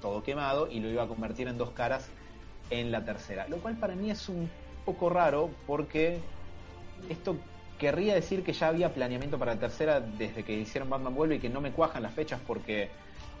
todo 0.00 0.22
quemado 0.22 0.68
y 0.70 0.80
lo 0.80 0.88
iba 0.88 1.04
a 1.04 1.06
convertir 1.06 1.48
en 1.48 1.58
dos 1.58 1.70
caras 1.70 2.08
en 2.70 2.90
la 2.90 3.04
tercera. 3.04 3.46
Lo 3.48 3.58
cual 3.58 3.76
para 3.76 3.94
mí 3.94 4.10
es 4.10 4.28
un 4.28 4.50
poco 4.84 5.08
raro 5.08 5.50
porque 5.66 6.18
esto 7.08 7.36
querría 7.78 8.14
decir 8.14 8.42
que 8.42 8.52
ya 8.52 8.68
había 8.68 8.92
planeamiento 8.92 9.38
para 9.38 9.54
la 9.54 9.60
tercera 9.60 10.00
desde 10.00 10.42
que 10.44 10.54
hicieron 10.54 10.88
Batman 10.90 11.14
Vuelve 11.14 11.36
y 11.36 11.38
que 11.38 11.48
no 11.48 11.60
me 11.60 11.72
cuajan 11.72 12.02
las 12.02 12.14
fechas 12.14 12.40
porque 12.46 12.88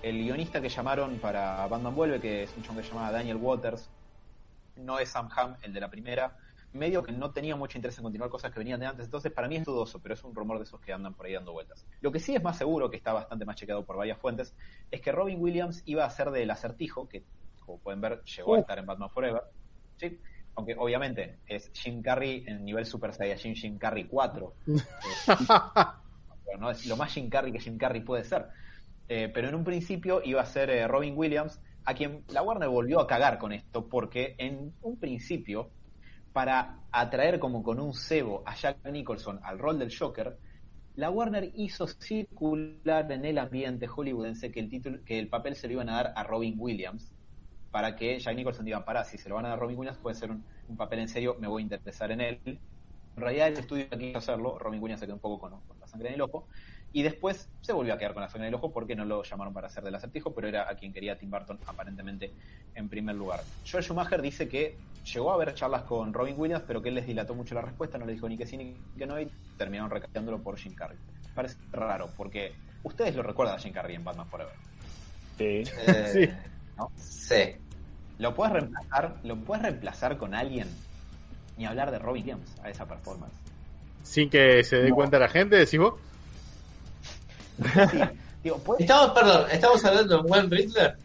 el 0.02 0.18
guionista 0.18 0.60
que 0.60 0.68
llamaron 0.68 1.16
para 1.18 1.66
Batman 1.66 1.94
Vuelve, 1.94 2.20
que 2.20 2.44
es 2.44 2.52
un 2.56 2.62
chon 2.62 2.76
que 2.76 2.82
se 2.82 2.90
llama 2.90 3.10
Daniel 3.10 3.36
Waters, 3.36 3.88
no 4.76 4.98
es 4.98 5.10
Sam 5.10 5.28
Ham, 5.34 5.56
el 5.62 5.72
de 5.72 5.80
la 5.80 5.90
primera, 5.90 6.36
medio 6.72 7.02
que 7.02 7.12
no 7.12 7.32
tenía 7.32 7.56
mucho 7.56 7.78
interés 7.78 7.96
en 7.98 8.04
continuar 8.04 8.30
cosas 8.30 8.52
que 8.52 8.58
venían 8.58 8.80
de 8.80 8.86
antes, 8.86 9.06
entonces 9.06 9.32
para 9.32 9.48
mí 9.48 9.56
es 9.56 9.64
dudoso, 9.64 10.00
pero 10.00 10.14
es 10.14 10.22
un 10.24 10.34
rumor 10.34 10.58
de 10.58 10.64
esos 10.64 10.80
que 10.80 10.92
andan 10.92 11.14
por 11.14 11.26
ahí 11.26 11.32
dando 11.32 11.52
vueltas. 11.52 11.86
Lo 12.00 12.12
que 12.12 12.20
sí 12.20 12.34
es 12.34 12.42
más 12.42 12.58
seguro, 12.58 12.90
que 12.90 12.96
está 12.96 13.12
bastante 13.12 13.44
más 13.44 13.56
chequeado 13.56 13.84
por 13.84 13.96
varias 13.96 14.18
fuentes, 14.18 14.54
es 14.90 15.00
que 15.00 15.12
Robin 15.12 15.40
Williams 15.40 15.82
iba 15.86 16.04
a 16.04 16.10
ser 16.10 16.30
del 16.30 16.50
acertijo, 16.50 17.08
que 17.08 17.24
como 17.60 17.78
pueden 17.78 18.00
ver 18.00 18.22
llegó 18.22 18.54
a 18.54 18.60
estar 18.60 18.78
en 18.78 18.86
Batman 18.86 19.10
Forever, 19.10 19.42
¿sí? 19.96 20.20
aunque 20.56 20.74
obviamente 20.78 21.38
es 21.46 21.70
Jim 21.72 22.02
Carrey 22.02 22.44
en 22.46 22.64
nivel 22.64 22.86
Super 22.86 23.12
Saiyajin 23.12 23.54
Jim 23.54 23.78
Carrey 23.78 24.04
4. 24.04 24.54
Eh, 26.48 26.70
es 26.70 26.86
lo 26.86 26.96
más 26.96 27.12
Jim 27.12 27.28
Carrey 27.28 27.50
que 27.50 27.58
Jim 27.58 27.76
Carrey 27.76 28.02
puede 28.02 28.22
ser. 28.22 28.46
Eh, 29.08 29.28
pero 29.34 29.48
en 29.48 29.56
un 29.56 29.64
principio 29.64 30.22
iba 30.24 30.40
a 30.40 30.46
ser 30.46 30.70
eh, 30.70 30.86
Robin 30.86 31.14
Williams, 31.16 31.60
a 31.86 31.94
quien 31.94 32.24
la 32.28 32.42
Warner 32.42 32.68
volvió 32.68 33.00
a 33.00 33.06
cagar 33.06 33.38
con 33.38 33.52
esto, 33.52 33.88
porque 33.88 34.34
en 34.38 34.74
un 34.82 34.98
principio, 34.98 35.70
para 36.32 36.80
atraer 36.90 37.38
como 37.38 37.62
con 37.62 37.80
un 37.80 37.94
cebo 37.94 38.42
a 38.44 38.56
Jack 38.56 38.84
Nicholson 38.90 39.38
al 39.42 39.58
rol 39.58 39.78
del 39.78 39.96
Joker, 39.96 40.36
la 40.96 41.10
Warner 41.10 41.52
hizo 41.54 41.86
circular 41.86 43.10
en 43.12 43.24
el 43.24 43.38
ambiente 43.38 43.86
hollywoodense 43.86 44.50
que 44.50 44.60
el 44.60 44.68
título, 44.68 44.98
que 45.04 45.18
el 45.18 45.28
papel 45.28 45.54
se 45.54 45.68
lo 45.68 45.74
iban 45.74 45.88
a 45.88 45.96
dar 45.96 46.12
a 46.16 46.24
Robin 46.24 46.56
Williams, 46.58 47.12
para 47.70 47.94
que 47.94 48.18
Jack 48.18 48.34
Nicholson 48.34 48.64
diga, 48.64 48.84
para, 48.84 49.04
si 49.04 49.16
se 49.16 49.28
lo 49.28 49.36
van 49.36 49.46
a 49.46 49.50
dar 49.50 49.58
a 49.58 49.60
Robin 49.60 49.78
Williams 49.78 49.98
puede 49.98 50.16
ser 50.16 50.30
un, 50.30 50.42
papel 50.76 50.98
en 50.98 51.08
serio, 51.08 51.36
me 51.38 51.46
voy 51.46 51.62
a 51.62 51.64
interesar 51.64 52.10
en 52.10 52.20
él. 52.20 52.40
En 52.44 53.22
realidad 53.22 53.48
el 53.48 53.58
estudio 53.58 53.88
quiso 53.90 54.18
hacerlo, 54.18 54.58
Robin 54.58 54.82
Williams 54.82 55.00
se 55.00 55.06
quedó 55.06 55.14
un 55.14 55.20
poco 55.20 55.38
con, 55.38 55.60
con 55.60 55.78
la 55.78 55.86
sangre 55.86 56.08
en 56.08 56.14
el 56.14 56.22
ojo, 56.22 56.48
y 56.96 57.02
después 57.02 57.46
se 57.60 57.74
volvió 57.74 57.92
a 57.92 57.98
quedar 57.98 58.14
con 58.14 58.22
la 58.22 58.30
zona 58.30 58.46
del 58.46 58.54
ojo 58.54 58.72
porque 58.72 58.96
no 58.96 59.04
lo 59.04 59.22
llamaron 59.22 59.52
para 59.52 59.66
hacer 59.66 59.84
del 59.84 59.94
acertijo, 59.94 60.32
pero 60.32 60.48
era 60.48 60.66
a 60.66 60.74
quien 60.76 60.94
quería 60.94 61.18
Tim 61.18 61.30
Burton 61.30 61.58
aparentemente 61.66 62.32
en 62.74 62.88
primer 62.88 63.14
lugar. 63.14 63.40
Joel 63.70 63.84
Schumacher 63.84 64.22
dice 64.22 64.48
que 64.48 64.78
llegó 65.12 65.30
a 65.30 65.34
haber 65.34 65.52
charlas 65.52 65.82
con 65.82 66.14
Robin 66.14 66.34
Williams, 66.38 66.64
pero 66.66 66.80
que 66.80 66.88
él 66.88 66.94
les 66.94 67.06
dilató 67.06 67.34
mucho 67.34 67.54
la 67.54 67.60
respuesta, 67.60 67.98
no 67.98 68.06
le 68.06 68.14
dijo 68.14 68.26
ni 68.30 68.38
que 68.38 68.46
sí 68.46 68.56
ni 68.56 68.78
que 68.96 69.04
no, 69.04 69.20
y 69.20 69.30
terminaron 69.58 69.90
recambiándolo 69.90 70.42
por 70.42 70.56
Jim 70.56 70.74
Carrey. 70.74 70.96
Parece 71.34 71.58
raro, 71.70 72.08
porque 72.16 72.54
ustedes 72.82 73.14
lo 73.14 73.22
recuerdan 73.22 73.56
a 73.56 73.58
Jim 73.58 73.74
Carrey 73.74 73.94
en 73.94 74.02
Batman 74.02 74.28
Forever. 74.28 74.54
Sí. 75.36 75.64
Eh, 75.86 76.10
sí. 76.14 76.48
¿no? 76.78 76.90
Sí. 76.96 77.56
¿Lo 78.16 78.34
puedes 78.34 78.54
reemplazar? 78.54 79.16
¿Lo 79.22 79.36
puedes 79.36 79.62
reemplazar 79.62 80.16
con 80.16 80.34
alguien? 80.34 80.66
Ni 81.58 81.66
hablar 81.66 81.90
de 81.90 81.98
Robin 81.98 82.22
Williams 82.22 82.54
a 82.62 82.70
esa 82.70 82.88
performance. 82.88 83.36
Sin 84.02 84.30
que 84.30 84.64
se 84.64 84.76
dé 84.78 84.90
cuenta 84.92 85.18
la 85.18 85.28
gente, 85.28 85.56
decís 85.56 85.78
vos. 85.78 86.06
Estamos, 88.78 89.10
perdón, 89.10 89.46
¿estamos 89.50 89.84
hablando 89.84 90.14
de 90.14 90.20
un 90.20 90.26
buen 90.26 90.50
Riddler? 90.50 90.96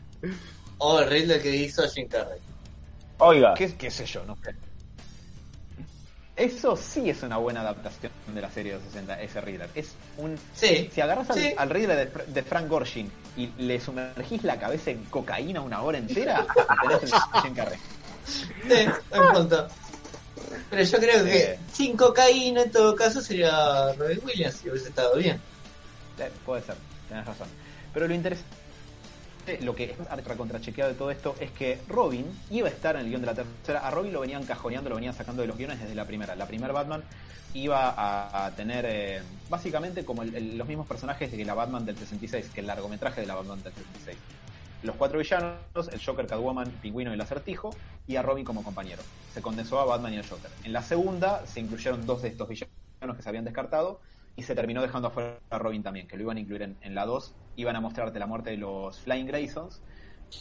¿O 0.77 0.99
el 0.99 1.09
Riddler 1.09 1.41
que 1.41 1.55
hizo 1.55 1.87
Jim 1.89 2.07
Carrey? 2.07 2.39
Oiga. 3.17 3.53
¿Qué, 3.55 3.89
sé 3.89 4.05
yo? 4.05 4.23
No 4.25 4.37
sé. 4.43 4.55
Eso 6.35 6.75
sí 6.75 7.09
es 7.09 7.21
una 7.23 7.37
buena 7.37 7.61
adaptación 7.61 8.11
de 8.33 8.41
la 8.41 8.49
serie 8.49 8.73
de 8.73 8.77
los 8.79 8.87
60, 8.87 9.21
ese 9.21 9.41
Riddler. 9.41 9.69
Es 9.75 9.93
un. 10.17 10.37
Sí. 10.55 10.89
Si 10.93 11.01
agarras 11.01 11.29
al, 11.57 11.69
Riddler 11.69 12.11
de, 12.27 12.43
Frank 12.43 12.67
Gorshin 12.67 13.11
y 13.37 13.47
le 13.59 13.79
sumergís 13.79 14.43
la 14.43 14.57
cabeza 14.57 14.91
en 14.91 15.03
cocaína 15.05 15.61
una 15.61 15.81
hora 15.81 15.97
entera, 15.97 16.45
tenés 16.99 17.11
Jim 17.43 17.53
Carrey. 17.53 17.79
Sí, 18.25 18.43
en 18.69 19.33
punto. 19.33 19.67
Pero 20.69 20.83
yo 20.83 20.97
creo 20.99 21.23
que 21.25 21.59
sin 21.71 21.97
cocaína 21.97 22.63
en 22.63 22.71
todo 22.71 22.95
caso 22.95 23.21
sería 23.21 23.93
Robin 23.93 24.19
Williams 24.23 24.55
si 24.55 24.69
hubiese 24.69 24.89
estado 24.89 25.15
bien 25.17 25.39
puede 26.45 26.61
ser, 26.61 26.75
tenés 27.09 27.25
razón. 27.25 27.47
Pero 27.93 28.07
lo 28.07 28.13
interesante 28.13 28.61
lo 29.61 29.75
que 29.75 29.85
es 29.85 30.37
contrachequeado 30.37 30.91
de 30.91 30.97
todo 30.97 31.11
esto 31.11 31.35
es 31.39 31.51
que 31.51 31.79
Robin 31.87 32.25
iba 32.51 32.67
a 32.67 32.71
estar 32.71 32.95
en 32.95 33.01
el 33.01 33.09
guion 33.09 33.21
de 33.21 33.27
la 33.27 33.33
tercera. 33.33 33.79
A 33.85 33.91
Robin 33.91 34.13
lo 34.13 34.21
venían 34.21 34.43
cajoneando, 34.43 34.89
lo 34.89 34.95
venían 34.95 35.13
sacando 35.13 35.41
de 35.41 35.47
los 35.47 35.57
guiones 35.57 35.79
desde 35.79 35.95
la 35.95 36.05
primera. 36.05 36.35
La 36.35 36.45
primera 36.45 36.71
Batman 36.73 37.03
iba 37.53 38.45
a, 38.45 38.51
tener 38.51 38.85
eh, 38.87 39.21
básicamente 39.49 40.05
como 40.05 40.23
los 40.23 40.67
mismos 40.67 40.87
personajes 40.87 41.31
de 41.31 41.43
la 41.43 41.53
Batman 41.53 41.85
del 41.85 41.97
66, 41.97 42.49
que 42.53 42.61
el 42.61 42.67
largometraje 42.67 43.21
de 43.21 43.27
la 43.27 43.35
Batman 43.35 43.61
del 43.63 43.73
66. 43.73 44.17
Los 44.83 44.95
cuatro 44.95 45.19
villanos, 45.19 45.89
el 45.91 46.03
Joker, 46.03 46.25
Catwoman, 46.25 46.69
Pingüino 46.81 47.11
y 47.11 47.13
el 47.13 47.21
Acertijo, 47.21 47.75
y 48.07 48.15
a 48.15 48.21
Robin 48.21 48.45
como 48.45 48.63
compañero. 48.63 49.03
Se 49.33 49.41
condensó 49.41 49.79
a 49.79 49.85
Batman 49.85 50.13
y 50.13 50.17
al 50.17 50.27
Joker. 50.27 50.49
En 50.63 50.73
la 50.73 50.81
segunda 50.81 51.45
se 51.45 51.59
incluyeron 51.59 52.05
dos 52.05 52.21
de 52.21 52.29
estos 52.29 52.47
villanos 52.47 53.15
que 53.15 53.21
se 53.21 53.29
habían 53.29 53.45
descartado 53.45 53.99
y 54.35 54.43
se 54.43 54.55
terminó 54.55 54.81
dejando 54.81 55.09
afuera 55.09 55.39
a 55.49 55.59
Robin 55.59 55.83
también, 55.83 56.07
que 56.07 56.17
lo 56.17 56.23
iban 56.23 56.37
a 56.37 56.39
incluir 56.39 56.75
en, 56.79 56.95
la 56.95 57.05
2. 57.05 57.35
Iban 57.57 57.75
a 57.75 57.81
mostrarte 57.81 58.17
la 58.19 58.27
muerte 58.27 58.51
de 58.51 58.57
los 58.57 58.99
Flying 58.99 59.27
Graysons. 59.27 59.81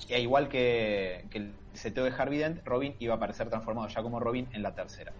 E 0.09 0.20
igual 0.20 0.49
que, 0.49 1.26
el 1.32 1.53
seteo 1.72 2.05
de 2.05 2.12
Harvey 2.16 2.38
Dent, 2.38 2.64
Robin 2.64 2.95
iba 3.01 3.14
a 3.14 3.16
aparecer 3.16 3.49
transformado 3.49 3.88
ya 3.88 4.03
como 4.03 4.20
Robin 4.20 4.49
en 4.53 4.62
la 4.62 4.74
tercera. 4.74 5.12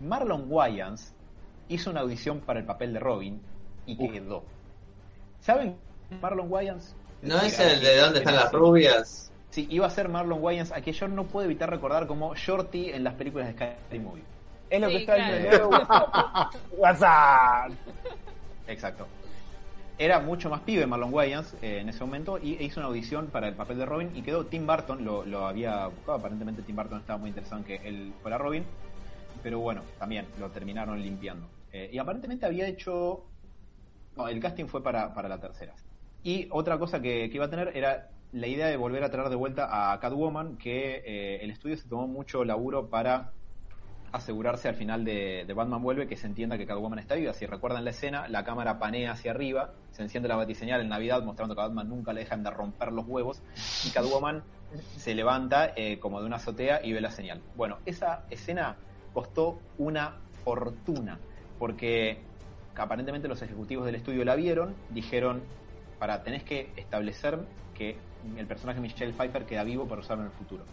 Marlon 0.00 0.46
Wayans 0.48 1.14
hizo 1.68 1.90
una 1.90 2.00
audición 2.00 2.40
para 2.40 2.58
el 2.58 2.66
papel 2.66 2.92
de 2.92 3.00
Robin 3.00 3.40
y 3.86 3.96
quedó. 3.96 4.44
¿Saben 5.40 5.76
Marlon 6.20 6.50
Wayans? 6.50 6.96
¿No 7.22 7.40
es 7.40 7.58
el 7.60 7.80
de 7.80 7.96
dónde 7.98 8.18
están 8.18 8.34
las 8.34 8.52
rubias? 8.52 9.32
Sí, 9.50 9.66
iba 9.70 9.86
a 9.86 9.90
ser 9.90 10.08
Marlon 10.08 10.42
Wayans, 10.42 10.72
a 10.72 10.80
que 10.80 10.92
yo 10.92 11.08
no 11.08 11.28
puedo 11.28 11.46
evitar 11.46 11.70
recordar 11.70 12.06
como 12.06 12.34
Shorty 12.34 12.90
en 12.90 13.04
las 13.04 13.14
películas 13.14 13.46
de 13.46 13.52
Sky 13.54 13.98
Movie. 14.00 14.35
Es 14.70 14.80
lo 14.80 14.88
que 14.88 14.96
está 14.96 15.16
en 15.16 15.46
el 15.46 15.62
WhatsApp. 16.78 17.70
Exacto. 18.66 19.06
Era 19.98 20.20
mucho 20.20 20.50
más 20.50 20.60
pibe 20.60 20.86
Marlon 20.86 21.12
Wayans 21.12 21.54
eh, 21.62 21.78
en 21.80 21.88
ese 21.88 22.00
momento 22.00 22.38
y 22.38 22.62
hizo 22.62 22.80
una 22.80 22.88
audición 22.88 23.28
para 23.28 23.48
el 23.48 23.54
papel 23.54 23.78
de 23.78 23.86
Robin 23.86 24.10
y 24.14 24.22
quedó 24.22 24.44
Tim 24.44 24.66
Burton, 24.66 25.04
lo, 25.04 25.24
lo 25.24 25.46
había 25.46 25.86
buscado, 25.86 26.18
aparentemente 26.18 26.60
Tim 26.62 26.76
Burton 26.76 27.00
estaba 27.00 27.18
muy 27.18 27.30
interesado 27.30 27.62
en 27.62 27.64
que 27.64 27.76
él 27.88 28.12
fuera 28.20 28.36
Robin, 28.36 28.64
pero 29.42 29.60
bueno, 29.60 29.82
también 29.98 30.26
lo 30.38 30.50
terminaron 30.50 31.00
limpiando. 31.00 31.48
Eh, 31.72 31.90
y 31.92 31.98
aparentemente 31.98 32.44
había 32.44 32.66
hecho... 32.66 33.24
No, 34.16 34.28
el 34.28 34.40
casting 34.40 34.66
fue 34.66 34.82
para, 34.82 35.14
para 35.14 35.28
la 35.28 35.38
tercera. 35.38 35.74
Y 36.22 36.48
otra 36.50 36.78
cosa 36.78 37.00
que, 37.00 37.30
iba 37.32 37.44
a 37.44 37.50
tener 37.50 37.76
era 37.76 38.10
la 38.32 38.46
idea 38.46 38.66
de 38.66 38.76
volver 38.76 39.04
a 39.04 39.10
traer 39.10 39.28
de 39.28 39.36
vuelta 39.36 39.92
a 39.92 40.00
Catwoman, 40.00 40.56
que 40.58 41.02
eh, 41.06 41.38
el 41.42 41.50
estudio 41.50 41.76
se 41.76 41.88
tomó 41.88 42.06
mucho 42.06 42.44
laburo 42.44 42.88
para 42.88 43.32
asegurarse 44.16 44.68
al 44.68 44.74
final 44.74 45.04
de, 45.04 45.50
Batman 45.54 45.82
Vuelve 45.82 46.06
que 46.06 46.16
se 46.16 46.26
entienda 46.26 46.58
que 46.58 46.66
Catwoman 46.66 46.98
está 46.98 47.14
viva. 47.14 47.32
Si 47.32 47.46
recuerdan 47.46 47.84
la 47.84 47.90
escena, 47.90 48.28
la 48.28 48.44
cámara 48.44 48.78
panea 48.78 49.12
hacia 49.12 49.30
arriba, 49.30 49.72
se 49.90 50.02
enciende 50.02 50.28
la 50.28 50.36
batiseñal 50.36 50.80
en 50.80 50.88
Navidad 50.88 51.22
mostrando 51.22 51.54
que 51.54 51.60
a 51.60 51.64
Batman 51.64 51.88
nunca 51.88 52.12
le 52.12 52.20
dejan 52.20 52.42
de 52.42 52.50
romper 52.50 52.92
los 52.92 53.06
huevos 53.06 53.42
y 53.86 53.90
Catwoman 53.90 54.42
se 54.96 55.14
levanta 55.14 55.72
eh, 55.76 55.98
como 55.98 56.20
de 56.20 56.26
una 56.26 56.36
azotea 56.36 56.84
y 56.84 56.92
ve 56.92 57.00
la 57.00 57.10
señal. 57.10 57.42
Bueno, 57.56 57.78
esa 57.86 58.24
escena 58.30 58.76
costó 59.12 59.58
una 59.78 60.16
fortuna 60.44 61.18
porque 61.58 62.20
aparentemente 62.74 63.28
los 63.28 63.40
ejecutivos 63.42 63.86
del 63.86 63.94
estudio 63.94 64.24
la 64.24 64.36
vieron, 64.36 64.74
dijeron, 64.90 65.42
para, 65.98 66.22
tenés 66.22 66.42
que 66.44 66.70
establecer 66.76 67.38
que 67.74 67.96
el 68.36 68.46
personaje 68.46 68.80
Michelle 68.80 69.12
Pfeiffer 69.12 69.46
queda 69.46 69.64
vivo 69.64 69.86
para 69.86 70.00
usarlo 70.00 70.24
en 70.24 70.30
el 70.30 70.36
futuro 70.36 70.64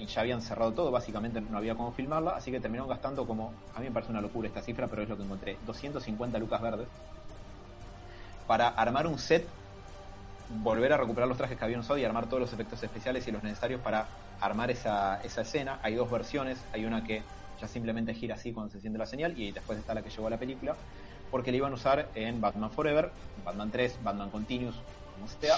y 0.00 0.06
ya 0.06 0.22
habían 0.22 0.40
cerrado 0.40 0.72
todo, 0.72 0.90
básicamente 0.90 1.40
no 1.40 1.58
había 1.58 1.74
cómo 1.74 1.92
filmarla, 1.92 2.32
así 2.32 2.50
que 2.50 2.58
terminaron 2.58 2.88
gastando 2.88 3.26
como, 3.26 3.52
a 3.74 3.80
mí 3.80 3.86
me 3.86 3.92
parece 3.92 4.10
una 4.10 4.20
locura 4.20 4.48
esta 4.48 4.62
cifra, 4.62 4.88
pero 4.88 5.02
es 5.02 5.08
lo 5.08 5.16
que 5.16 5.22
encontré, 5.22 5.58
250 5.66 6.38
lucas 6.38 6.60
verdes 6.62 6.88
para 8.50 8.66
armar 8.66 9.06
un 9.06 9.16
set, 9.16 9.46
volver 10.64 10.92
a 10.92 10.96
recuperar 10.96 11.28
los 11.28 11.38
trajes 11.38 11.56
que 11.56 11.64
habían 11.64 11.80
usado 11.80 11.98
y 11.98 12.04
armar 12.04 12.26
todos 12.26 12.40
los 12.40 12.52
efectos 12.52 12.82
especiales 12.82 13.28
y 13.28 13.30
los 13.30 13.44
necesarios 13.44 13.80
para 13.80 14.08
armar 14.40 14.72
esa, 14.72 15.20
esa 15.22 15.42
escena. 15.42 15.78
Hay 15.84 15.94
dos 15.94 16.10
versiones, 16.10 16.58
hay 16.72 16.84
una 16.84 17.04
que 17.04 17.22
ya 17.60 17.68
simplemente 17.68 18.12
gira 18.12 18.34
así 18.34 18.52
cuando 18.52 18.72
se 18.72 18.80
siente 18.80 18.98
la 18.98 19.06
señal 19.06 19.38
y 19.38 19.52
después 19.52 19.78
está 19.78 19.94
la 19.94 20.02
que 20.02 20.10
llegó 20.10 20.26
a 20.26 20.30
la 20.30 20.38
película, 20.38 20.74
porque 21.30 21.52
la 21.52 21.58
iban 21.58 21.70
a 21.70 21.76
usar 21.76 22.08
en 22.16 22.40
Batman 22.40 22.72
Forever, 22.72 23.12
Batman 23.44 23.70
3, 23.70 23.98
Batman 24.02 24.30
Continuous, 24.30 24.74
como 25.14 25.28
sea, 25.28 25.56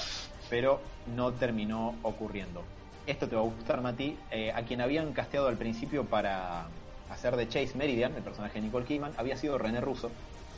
pero 0.51 0.79
no 1.17 1.33
terminó 1.33 1.95
ocurriendo 2.03 2.63
esto 3.07 3.29
te 3.29 3.37
va 3.37 3.43
a 3.43 3.45
gustar, 3.45 3.81
Mati, 3.81 4.17
eh, 4.31 4.53
a 4.53 4.63
quien 4.63 4.81
habían 4.81 5.13
casteado 5.13 5.49
al 5.49 5.57
principio 5.57 6.05
para 6.05 6.67
hacer 7.11 7.37
de 7.37 7.49
Chase 7.49 7.73
Meridian, 7.77 8.15
el 8.15 8.23
personaje 8.23 8.55
de 8.55 8.67
Nicole 8.67 8.87
Kidman, 8.87 9.13
había 9.17 9.37
sido 9.37 9.59
René 9.59 9.81
Russo, 9.81 10.11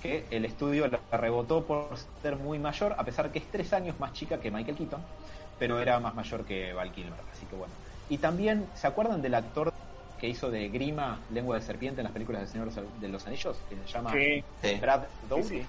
que 0.02 0.24
el 0.30 0.44
estudio 0.44 0.86
la 0.86 1.00
rebotó 1.16 1.64
por 1.64 1.88
ser 2.22 2.36
muy 2.36 2.58
mayor, 2.58 2.94
a 2.98 3.04
pesar 3.04 3.32
que 3.32 3.38
es 3.38 3.50
tres 3.50 3.72
años 3.72 3.98
más 3.98 4.12
chica 4.12 4.38
que 4.38 4.50
Michael 4.50 4.76
Keaton, 4.76 5.00
pero 5.58 5.80
era 5.80 5.98
más 6.00 6.14
mayor 6.14 6.44
que 6.44 6.72
Val 6.72 6.92
Kilmer, 6.92 7.18
así 7.32 7.46
que 7.46 7.56
bueno. 7.56 7.72
Y 8.08 8.18
también, 8.18 8.66
¿se 8.74 8.86
acuerdan 8.86 9.22
del 9.22 9.34
actor 9.34 9.72
que 10.20 10.28
hizo 10.28 10.50
de 10.50 10.68
Grima, 10.68 11.18
lengua 11.32 11.56
de 11.56 11.62
serpiente 11.62 12.00
en 12.00 12.04
las 12.04 12.12
películas 12.12 12.42
del 12.42 12.50
Señor 12.50 12.70
de 13.00 13.08
los 13.08 13.26
Anillos? 13.26 13.56
Que 13.68 13.76
se 13.76 13.92
llama 13.92 14.12
Brad 14.80 15.04
Dourif. 15.28 15.66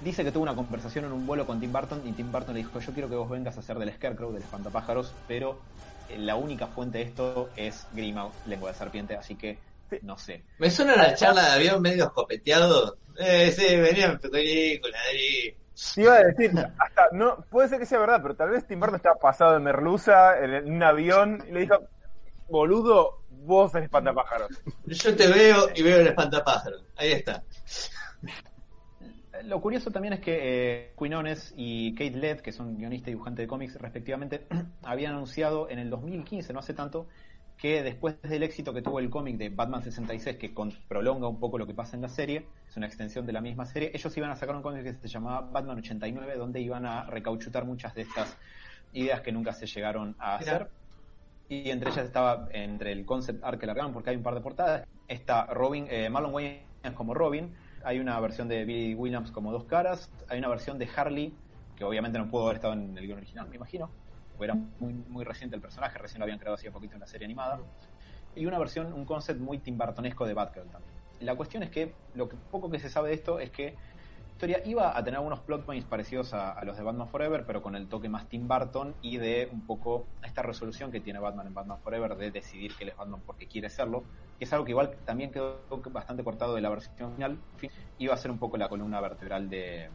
Dice 0.00 0.22
que 0.22 0.30
tuvo 0.30 0.42
una 0.42 0.54
conversación 0.54 1.06
en 1.06 1.12
un 1.12 1.26
vuelo 1.26 1.46
con 1.46 1.58
Tim 1.58 1.72
Burton 1.72 2.02
y 2.06 2.12
Tim 2.12 2.30
Burton 2.30 2.54
le 2.54 2.60
dijo, 2.60 2.78
yo 2.78 2.92
quiero 2.92 3.08
que 3.08 3.16
vos 3.16 3.30
vengas 3.30 3.56
a 3.56 3.60
hacer 3.60 3.78
del 3.78 3.92
Scarecrow, 3.94 4.30
del 4.30 4.42
espantapájaros, 4.42 5.12
pero 5.26 5.58
la 6.18 6.36
única 6.36 6.66
fuente 6.66 6.98
de 6.98 7.04
esto 7.04 7.50
es 7.56 7.86
Grima, 7.92 8.30
lengua 8.46 8.70
de 8.70 8.76
serpiente, 8.76 9.16
así 9.16 9.34
que 9.34 9.58
no 10.02 10.18
sé. 10.18 10.42
Me 10.58 10.70
suena 10.70 10.96
la 10.96 11.14
charla 11.14 11.42
de 11.42 11.52
avión 11.52 11.82
medio 11.82 12.04
escopeteado. 12.04 12.98
Eh, 13.18 13.52
sí, 13.52 13.76
venía 13.76 14.06
en 14.06 14.20
tu 14.20 14.30
película, 14.30 14.98
Te 15.94 16.02
iba 16.02 16.14
a 16.14 16.24
decir, 16.24 16.52
hasta, 16.78 17.08
no, 17.12 17.44
puede 17.50 17.68
ser 17.68 17.78
que 17.78 17.86
sea 17.86 17.98
verdad, 17.98 18.20
pero 18.20 18.34
tal 18.34 18.50
vez 18.50 18.66
Tim 18.66 18.80
Burton 18.80 18.96
estaba 18.96 19.16
pasado 19.16 19.52
de 19.54 19.60
merluza 19.60 20.38
en, 20.38 20.72
un 20.72 20.82
avión 20.82 21.44
y 21.48 21.52
le 21.52 21.60
dijo, 21.60 21.78
boludo, 22.48 23.22
vos 23.30 23.74
eres 23.74 23.84
espantapájaros. 23.84 24.50
Yo 24.86 25.16
te 25.16 25.28
veo 25.28 25.68
y 25.74 25.82
veo 25.82 26.00
el 26.00 26.08
espantapájaros. 26.08 26.82
Ahí 26.96 27.12
está. 27.12 27.42
Lo 29.44 29.60
curioso 29.60 29.90
también 29.90 30.14
es 30.14 30.20
que 30.20 30.38
eh, 30.42 30.92
Quinones 30.98 31.54
y 31.56 31.94
Kate 31.94 32.16
Led, 32.16 32.40
que 32.40 32.52
son 32.52 32.76
guionista 32.76 33.10
y 33.10 33.14
dibujante 33.14 33.42
de 33.42 33.48
cómics 33.48 33.76
respectivamente, 33.76 34.46
habían 34.82 35.12
anunciado 35.12 35.68
en 35.68 35.78
el 35.78 35.90
2015, 35.90 36.52
no 36.52 36.60
hace 36.60 36.74
tanto, 36.74 37.06
que 37.56 37.82
después 37.82 38.20
del 38.22 38.42
éxito 38.42 38.74
que 38.74 38.82
tuvo 38.82 39.00
el 39.00 39.08
cómic 39.08 39.38
de 39.38 39.48
Batman 39.48 39.82
66, 39.82 40.36
que 40.36 40.54
prolonga 40.88 41.26
un 41.28 41.40
poco 41.40 41.58
lo 41.58 41.66
que 41.66 41.74
pasa 41.74 41.96
en 41.96 42.02
la 42.02 42.08
serie, 42.08 42.46
es 42.68 42.76
una 42.76 42.86
extensión 42.86 43.26
de 43.26 43.32
la 43.32 43.40
misma 43.40 43.64
serie, 43.64 43.90
ellos 43.94 44.14
iban 44.16 44.30
a 44.30 44.36
sacar 44.36 44.54
un 44.56 44.62
cómic 44.62 44.82
que 44.82 44.94
se 44.94 45.08
llamaba 45.08 45.40
Batman 45.40 45.78
89, 45.78 46.36
donde 46.36 46.60
iban 46.60 46.84
a 46.84 47.04
recauchutar 47.06 47.64
muchas 47.64 47.94
de 47.94 48.02
estas 48.02 48.36
ideas 48.92 49.20
que 49.22 49.32
nunca 49.32 49.52
se 49.52 49.66
llegaron 49.66 50.14
a 50.18 50.36
hacer. 50.36 50.68
Y 51.48 51.70
entre 51.70 51.90
ellas 51.90 52.04
estaba, 52.04 52.48
entre 52.50 52.92
el 52.92 53.06
concept 53.06 53.42
art 53.44 53.58
que 53.58 53.66
largaron, 53.66 53.92
porque 53.92 54.10
hay 54.10 54.16
un 54.16 54.22
par 54.22 54.34
de 54.34 54.40
portadas, 54.40 54.86
está 55.06 55.46
Robin, 55.46 55.86
eh, 55.88 56.10
Marlon 56.10 56.34
Wayne 56.34 56.66
como 56.94 57.14
Robin, 57.14 57.54
hay 57.86 58.00
una 58.00 58.18
versión 58.18 58.48
de 58.48 58.64
Billy 58.64 58.96
Williams 58.96 59.30
como 59.30 59.52
dos 59.52 59.62
caras, 59.62 60.10
hay 60.28 60.40
una 60.40 60.48
versión 60.48 60.76
de 60.76 60.88
Harley, 60.96 61.32
que 61.76 61.84
obviamente 61.84 62.18
no 62.18 62.28
pudo 62.28 62.46
haber 62.46 62.56
estado 62.56 62.72
en 62.72 62.98
el 62.98 63.06
guion 63.06 63.18
original, 63.18 63.48
me 63.48 63.54
imagino, 63.54 63.92
porque 64.32 64.46
era 64.46 64.54
muy, 64.80 64.92
muy 64.92 65.24
reciente 65.24 65.54
el 65.54 65.62
personaje, 65.62 65.96
recién 65.96 66.18
lo 66.18 66.24
habían 66.24 66.40
creado 66.40 66.56
hace 66.56 66.68
poquito 66.72 66.94
en 66.94 67.00
la 67.00 67.06
serie 67.06 67.26
animada, 67.26 67.60
y 68.34 68.44
una 68.44 68.58
versión, 68.58 68.92
un 68.92 69.04
concept 69.04 69.40
muy 69.40 69.58
timbartonesco 69.58 70.26
de 70.26 70.34
Batgirl 70.34 70.68
también. 70.68 70.92
La 71.20 71.36
cuestión 71.36 71.62
es 71.62 71.70
que 71.70 71.94
lo 72.14 72.28
poco 72.28 72.68
que 72.68 72.80
se 72.80 72.90
sabe 72.90 73.10
de 73.10 73.14
esto 73.14 73.38
es 73.38 73.50
que 73.50 73.76
historia 74.36 74.60
iba 74.66 74.94
a 74.94 75.02
tener 75.02 75.16
algunos 75.16 75.40
plot 75.40 75.64
points 75.64 75.86
parecidos 75.86 76.34
a, 76.34 76.62
los 76.62 76.76
de 76.76 76.82
Batman 76.82 77.08
Forever, 77.08 77.46
pero 77.46 77.62
con 77.62 77.74
el 77.74 77.88
toque 77.88 78.10
más 78.10 78.28
Tim 78.28 78.46
Burton 78.46 78.94
y 79.00 79.16
de 79.16 79.48
un 79.50 79.62
poco 79.62 80.04
esta 80.22 80.42
resolución 80.42 80.92
que 80.92 81.00
tiene 81.00 81.18
Batman 81.18 81.46
en 81.46 81.54
Batman 81.54 81.78
Forever 81.78 82.16
de 82.16 82.30
decidir 82.30 82.74
que 82.74 82.84
él 82.84 82.90
es 82.90 82.96
Batman 82.98 83.22
porque 83.24 83.46
quiere 83.46 83.70
serlo, 83.70 84.04
que 84.38 84.44
es 84.44 84.52
algo 84.52 84.66
que 84.66 84.72
igual 84.72 84.94
también 85.06 85.32
quedó 85.32 85.62
bastante 85.90 86.22
cortado 86.22 86.54
de 86.54 86.60
la 86.60 86.68
versión 86.68 87.14
final, 87.14 87.38
iba 87.98 88.12
a 88.12 88.16
ser 88.18 88.30
un 88.30 88.36
poco 88.36 88.58
la 88.58 88.68
columna 88.68 89.00
vertebral 89.00 89.48
de, 89.48 89.88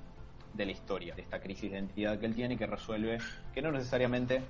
de 0.55 0.65
la 0.65 0.71
historia, 0.71 1.13
de 1.13 1.21
esta 1.21 1.39
crisis 1.39 1.69
de 1.69 1.77
identidad 1.77 2.17
que 2.17 2.25
él 2.25 2.33
tiene 2.33 2.55
y 2.55 2.57
que 2.57 2.65
resuelve 2.65 3.19
que 3.53 3.61
no 3.61 3.71
necesariamente 3.71 4.41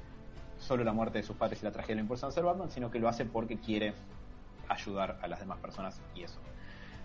solo 0.57 0.85
la 0.85 0.93
muerte 0.93 1.17
de 1.17 1.25
sus 1.25 1.35
padres 1.35 1.61
y 1.63 1.65
la 1.65 1.71
tragedia 1.73 1.95
lo 1.95 2.01
impulsan 2.03 2.29
a 2.29 2.31
ser 2.31 2.45
Batman, 2.45 2.71
sino 2.71 2.89
que 2.89 2.99
lo 2.99 3.09
hace 3.09 3.25
porque 3.25 3.57
quiere 3.59 3.93
ayudar 4.69 5.19
a 5.21 5.27
las 5.27 5.41
demás 5.41 5.59
personas 5.59 6.01
y 6.15 6.23
eso. 6.23 6.39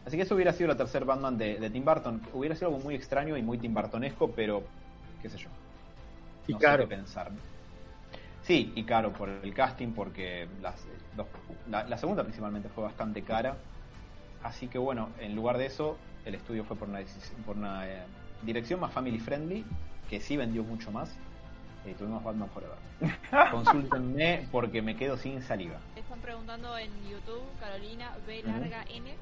Así 0.07 0.17
que 0.17 0.23
eso 0.23 0.37
hubiera 0.37 0.53
sido 0.53 0.69
la 0.69 0.77
tercer 0.77 1.05
Batman 1.05 1.37
de, 1.37 1.69
Tim 1.69 1.85
Burton. 1.85 2.23
Hubiera 2.33 2.55
sido 2.55 2.69
algo 2.69 2.81
muy 2.81 2.95
extraño 2.95 3.37
y 3.37 3.43
muy 3.43 3.59
Tim 3.59 3.75
Burtonesco, 3.75 4.31
pero 4.31 4.63
qué 5.21 5.29
sé 5.29 5.37
yo. 5.37 5.49
y 6.47 6.55
caro. 6.55 6.89
pensar. 6.89 7.33
Sí, 8.43 8.73
y 8.77 8.85
caro 8.85 9.13
por 9.13 9.29
el 9.29 9.53
casting, 9.53 9.89
porque 9.89 10.47
las, 10.63 10.87
la, 11.69 11.99
segunda 11.99 12.23
principalmente 12.23 12.69
fue 12.69 12.85
bastante 12.85 13.23
cara. 13.23 13.57
Así 14.45 14.69
que 14.69 14.79
bueno, 14.79 15.09
en 15.19 15.35
lugar 15.35 15.59
de 15.59 15.67
eso, 15.67 15.97
el 16.25 16.37
estudio 16.37 16.65
fue 16.65 16.77
por 16.77 16.89
una, 16.89 17.01
por 17.45 17.57
una 17.57 17.89
eh, 17.89 18.05
dirección 18.43 18.79
más 18.79 18.93
family 18.93 19.19
friendly, 19.19 19.65
que 20.09 20.21
sí 20.21 20.37
vendió 20.37 20.63
mucho 20.63 20.93
más. 20.93 21.17
Y 21.85 21.95
tuvimos 21.95 22.23
Batman 22.23 22.49
Forever. 22.51 22.77
Consúltenme 23.51 24.47
porque 24.53 24.83
me 24.83 24.95
quedo 24.95 25.17
sin 25.17 25.43
saliva. 25.43 25.79
Están 25.97 26.21
preguntando 26.21 26.79
en 26.79 26.91
YouTube, 27.09 27.43
Carolina 27.59 28.17
B 28.25 28.45
larga 28.45 28.85
N 28.89 29.13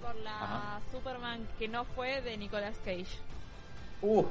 por 0.00 0.16
la 0.16 0.80
Superman 0.90 1.46
que 1.58 1.68
no 1.68 1.84
fue 1.84 2.20
de 2.22 2.36
Nicolas 2.36 2.78
Cage. 2.84 3.18
Uh, 4.02 4.24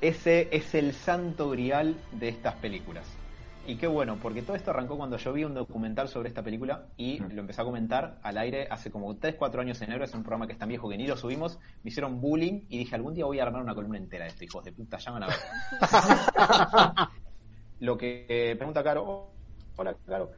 Ese 0.00 0.48
es 0.52 0.74
el 0.74 0.94
santo 0.94 1.50
grial 1.50 1.96
de 2.12 2.28
estas 2.28 2.54
películas. 2.54 3.06
Y 3.68 3.76
qué 3.76 3.88
bueno, 3.88 4.16
porque 4.22 4.42
todo 4.42 4.54
esto 4.54 4.70
arrancó 4.70 4.96
cuando 4.96 5.16
yo 5.16 5.32
vi 5.32 5.42
un 5.42 5.54
documental 5.54 6.08
sobre 6.08 6.28
esta 6.28 6.42
película 6.42 6.86
y 6.96 7.20
mm. 7.20 7.32
lo 7.32 7.40
empecé 7.40 7.62
a 7.62 7.64
comentar 7.64 8.18
al 8.22 8.38
aire 8.38 8.68
hace 8.70 8.92
como 8.92 9.16
3, 9.16 9.34
4 9.36 9.60
años 9.60 9.82
en 9.82 9.88
enero. 9.88 10.04
Es 10.04 10.14
un 10.14 10.22
programa 10.22 10.46
que 10.46 10.52
es 10.52 10.58
tan 10.58 10.68
viejo 10.68 10.88
que 10.88 10.96
ni 10.96 11.06
lo 11.06 11.16
subimos. 11.16 11.58
Me 11.82 11.90
hicieron 11.90 12.20
bullying 12.20 12.62
y 12.68 12.78
dije, 12.78 12.94
algún 12.94 13.14
día 13.14 13.24
voy 13.24 13.40
a 13.40 13.42
armar 13.42 13.62
una 13.62 13.74
columna 13.74 13.98
entera 13.98 14.24
de 14.24 14.30
esto, 14.30 14.44
hijos 14.44 14.64
de 14.64 14.72
puta, 14.72 14.98
llaman 14.98 15.24
a 15.24 15.26
ver. 15.26 15.36
lo 17.80 17.98
que 17.98 18.26
eh, 18.28 18.54
pregunta 18.54 18.84
Caro, 18.84 19.04
oh, 19.04 19.30
hola 19.76 19.96
Caro, 20.06 20.30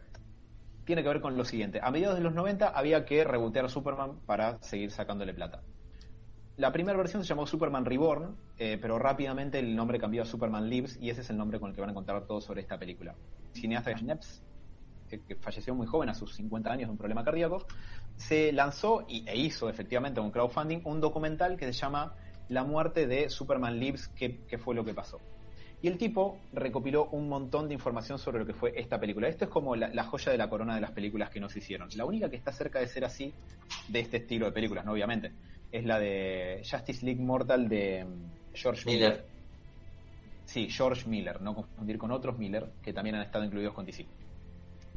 tiene 0.89 1.03
que 1.03 1.09
ver 1.11 1.21
con 1.21 1.37
lo 1.37 1.45
siguiente. 1.45 1.81
A 1.83 1.91
mediados 1.91 2.17
de 2.17 2.25
los 2.25 2.33
90 2.33 2.69
había 2.69 3.05
que 3.05 3.23
rebotear 3.23 3.67
a 3.67 3.69
Superman 3.69 4.21
para 4.25 4.57
seguir 4.63 4.91
sacándole 4.91 5.35
plata. 5.35 5.61
La 6.57 6.73
primera 6.73 6.97
versión 6.97 7.23
se 7.23 7.29
llamó 7.29 7.47
Superman 7.47 7.85
Reborn, 7.85 8.35
eh, 8.57 8.79
pero 8.81 8.99
rápidamente 8.99 9.59
el 9.59 9.77
nombre 9.77 9.99
cambió 9.99 10.23
a 10.23 10.25
Superman 10.25 10.71
Lives 10.71 10.99
y 10.99 11.11
ese 11.11 11.21
es 11.21 11.29
el 11.29 11.37
nombre 11.37 11.61
con 11.61 11.69
el 11.69 11.75
que 11.75 11.83
van 11.83 11.91
a 11.91 11.93
encontrar 11.93 12.27
todo 12.27 12.41
sobre 12.41 12.63
esta 12.63 12.79
película. 12.79 13.15
Cineasta 13.53 13.95
Schneps, 13.99 14.43
que 15.11 15.37
falleció 15.37 15.75
muy 15.75 15.87
joven 15.87 16.09
a 16.09 16.15
sus 16.15 16.35
50 16.35 16.73
años 16.73 16.89
de 16.89 16.93
un 16.93 16.97
problema 16.97 17.23
cardíaco, 17.23 17.67
se 18.17 18.51
lanzó 18.53 19.05
y, 19.07 19.29
e 19.29 19.37
hizo 19.37 19.69
efectivamente 19.69 20.21
un 20.21 20.31
crowdfunding 20.31 20.81
un 20.85 21.03
documental 21.03 21.59
que 21.59 21.67
se 21.67 21.73
llama 21.75 22.15
La 22.49 22.65
muerte 22.65 23.07
de 23.07 23.29
Superman 23.29 23.79
Lives, 23.79 24.09
qué, 24.09 24.59
fue 24.59 24.75
lo 24.75 24.87
que 24.87 24.95
pasó. 24.95 25.21
Y 25.81 25.89
el 25.89 25.97
tipo 25.97 26.39
recopiló 26.53 27.07
un 27.13 27.29
montón 27.29 27.69
de 27.69 27.75
información 27.75 28.19
sobre 28.19 28.41
lo 28.41 28.47
que 28.47 28.53
fue 28.53 28.73
esta 28.75 28.99
película. 28.99 29.29
Esto 29.29 29.45
es 29.45 29.51
como 29.51 29.77
la, 29.77 29.89
la, 29.89 30.05
joya 30.05 30.33
de 30.33 30.39
la 30.39 30.49
corona 30.49 30.75
de 30.75 30.81
las 30.81 30.91
películas 30.91 31.31
que 31.31 31.39
nos 31.39 31.57
hicieron. 31.57 31.89
La 31.95 32.05
única 32.05 32.29
que 32.29 32.37
está 32.37 32.53
cerca 32.53 32.81
de 32.81 32.89
ser 32.89 33.05
así, 33.05 33.33
de 33.87 34.01
este 34.01 34.17
estilo 34.17 34.47
de 34.47 34.53
películas, 34.53 34.85
¿no? 34.85 34.93
Obviamente 34.93 35.33
es 35.71 35.85
la 35.85 35.99
de 35.99 36.63
Justice 36.69 37.05
League 37.05 37.21
Mortal 37.21 37.69
de 37.69 38.05
mm, 38.05 38.55
George 38.55 38.85
Miller. 38.87 39.25
Sí, 40.45 40.69
George 40.71 41.07
Miller, 41.09 41.43
no 41.43 41.55
confundir 41.55 41.99
con 41.99 42.11
otros 42.11 42.39
Miller 42.39 42.71
que 42.83 42.93
también 42.93 43.17
han 43.17 43.23
estado 43.23 43.45
incluidos 43.45 43.75
con 43.75 43.85
DC. 43.85 44.07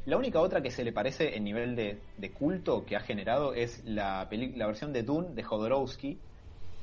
La 0.05 0.17
única 0.17 0.39
otra 0.39 0.61
que 0.61 0.71
se 0.71 0.83
le 0.83 0.93
parece 0.93 1.35
en 1.35 1.43
nivel 1.43 1.75
de, 1.75 2.31
culto 2.31 2.85
que 2.85 2.95
ha 2.95 3.01
generado 3.01 3.53
es 3.53 3.83
la, 3.85 4.27
la 4.31 4.67
versión 4.67 4.93
de 4.93 5.03
Dune 5.03 5.35
de 5.35 5.43
Jodorowsky, 5.43 6.17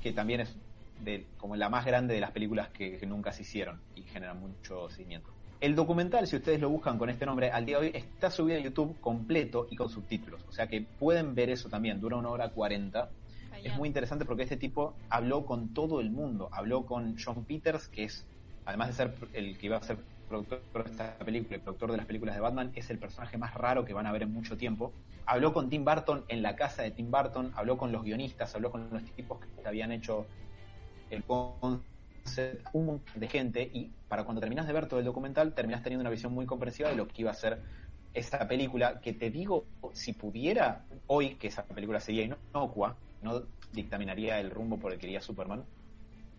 que 0.03 0.13
también 0.13 0.41
es 0.41 0.57
de, 1.05 1.27
como 1.37 1.57
la 1.57 1.69
más 1.69 1.85
grande 1.85 2.15
de 2.15 2.21
las 2.21 2.31
películas 2.31 2.69
que, 2.69 2.99
que 2.99 3.07
nunca 3.07 3.33
se 3.33 3.43
hicieron 3.43 3.81
y 3.95 4.03
generan 4.03 4.41
mucho 4.41 4.89
seguimiento. 4.91 5.31
El 5.61 5.75
documental, 5.75 6.27
si 6.29 6.37
ustedes 6.37 6.61
lo 6.61 6.71
buscan 6.71 6.99
con 6.99 7.11
este 7.11 7.27
nombre, 7.27 7.51
al 7.51 7.67
día 7.67 7.81
de 7.81 7.87
hoy 7.87 7.93
está 7.95 8.31
subido 8.31 8.59
a 8.59 8.63
YouTube 8.63 9.01
completo 9.01 9.67
y 9.71 9.77
con 9.77 9.89
subtítulos. 9.89 10.45
O 10.49 10.53
sea 10.53 10.69
que 10.69 10.83
pueden 10.83 11.35
ver 11.35 11.51
eso 11.51 11.69
también. 11.69 12.01
Dura 12.01 12.17
una 12.17 12.29
hora 12.29 12.51
cuarenta 12.51 13.11
es 13.65 13.77
muy 13.77 13.89
interesante 13.89 14.25
porque 14.25 14.45
este 14.45 14.57
tipo 14.57 14.95
habló 15.11 15.45
con 15.45 15.75
todo 15.75 16.01
el 16.01 16.11
mundo. 16.11 16.49
Habló 16.53 16.87
con 16.87 17.17
John 17.19 17.45
Peters, 17.45 17.89
que 17.89 18.05
es, 18.05 18.25
además 18.65 18.89
de 18.89 18.95
ser 18.95 19.15
el 19.33 19.59
que 19.59 19.67
iba 19.67 19.77
a 19.77 19.83
ser 19.83 19.99
productor 20.29 20.61
de 20.85 20.91
esta 20.91 21.19
película 21.19 21.57
y 21.57 21.61
productor 21.61 21.91
de 21.91 21.97
las 21.97 22.07
películas 22.07 22.35
de 22.35 22.41
Batman, 22.41 22.71
es 22.75 22.91
el 22.91 22.99
personaje 22.99 23.39
más 23.39 23.55
raro 23.55 23.85
que 23.85 23.95
van 23.95 24.07
a 24.07 24.13
ver 24.13 24.23
en 24.23 24.33
mucho 24.33 24.57
tiempo. 24.57 24.93
Habló 25.27 25.53
con 25.53 25.71
Tim 25.71 25.85
Burton 25.85 26.25
en 26.29 26.43
la 26.43 26.55
casa 26.55 26.83
de 26.83 26.91
Tim 26.91 27.11
Burton, 27.11 27.53
habló 27.57 27.77
con 27.77 27.93
los 27.93 28.05
guionistas, 28.05 28.55
habló 28.55 28.71
con 28.71 28.89
los 28.91 29.03
tipos 29.13 29.39
que 29.41 29.67
habían 29.67 29.91
hecho 29.91 30.27
el 31.11 31.25
concept, 31.25 32.67
un 32.73 32.87
montón 32.87 33.21
de 33.21 33.29
gente 33.29 33.71
y 33.73 33.91
para 34.09 34.25
cuando 34.25 34.41
terminas 34.41 34.67
de 34.67 34.73
ver 34.73 34.87
todo 34.87 35.01
el 35.01 35.07
documental 35.07 35.55
terminas 35.55 35.83
teniendo 35.83 36.03
una 36.03 36.11
visión 36.11 36.33
muy 36.33 36.47
comprensiva 36.47 36.89
de 36.89 36.97
lo 36.97 37.09
que 37.09 37.23
iba 37.23 37.31
a 37.31 37.35
ser 37.35 37.63
esa 38.15 38.47
película 38.49 39.01
que 39.01 39.13
te 39.13 39.31
digo, 39.31 39.67
si 39.93 40.13
pudiera 40.13 40.85
hoy 41.07 41.35
que 41.37 41.49
esa 41.49 41.65
película 41.65 42.01
sería 42.01 42.25
inocua, 42.25 42.97
no 43.23 43.43
dictaminaría 43.73 44.41
el 44.41 44.51
rumbo 44.51 44.79
por 44.79 44.93
el 44.93 44.99
que 44.99 45.07
iría 45.07 45.21
Superman. 45.21 45.65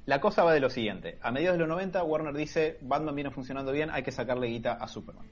La 0.06 0.20
cosa 0.20 0.44
va 0.44 0.54
de 0.54 0.60
lo 0.60 0.70
siguiente. 0.70 1.20
A 1.22 1.32
mediados 1.32 1.58
de 1.58 1.60
los 1.60 1.70
90, 1.70 2.04
Warner 2.04 2.34
dice, 2.34 2.80
Batman 2.82 3.16
viene 3.16 3.32
funcionando 3.32 3.72
bien, 3.72 3.90
hay 3.92 4.02
que 4.04 4.12
sacarle 4.12 4.48
guita 4.48 4.74
a 4.74 4.88
Superman. 4.88 5.28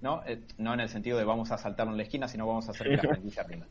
¿No? 0.00 0.22
Eh, 0.26 0.42
no 0.58 0.74
en 0.74 0.80
el 0.80 0.88
sentido 0.88 1.18
de 1.18 1.24
vamos 1.24 1.50
a 1.50 1.58
saltarlo 1.58 1.92
en 1.92 1.98
la 1.98 2.04
esquina, 2.04 2.28
sino 2.28 2.46
vamos 2.46 2.68
a 2.68 2.70
hacer 2.70 2.88
que 2.88 2.96
la 2.96 3.02
franquicia 3.14 3.42
rinda. 3.42 3.66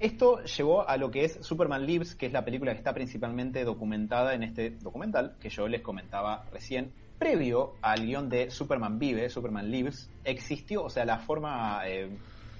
Esto 0.00 0.44
llevó 0.44 0.88
a 0.88 0.96
lo 0.96 1.10
que 1.10 1.24
es 1.24 1.38
Superman 1.40 1.84
Lives, 1.84 2.14
que 2.14 2.26
es 2.26 2.32
la 2.32 2.44
película 2.44 2.70
que 2.70 2.78
está 2.78 2.94
principalmente 2.94 3.64
documentada 3.64 4.32
en 4.32 4.44
este 4.44 4.70
documental 4.70 5.34
que 5.40 5.50
yo 5.50 5.66
les 5.66 5.80
comentaba 5.80 6.44
recién. 6.52 6.92
Previo 7.18 7.74
al 7.82 8.06
guion 8.06 8.28
de 8.28 8.48
Superman 8.48 9.00
Vive, 9.00 9.28
Superman 9.28 9.68
Lives, 9.68 10.08
existió, 10.22 10.84
o 10.84 10.90
sea, 10.90 11.04
la 11.04 11.18
forma 11.18 11.80
eh, 11.88 12.08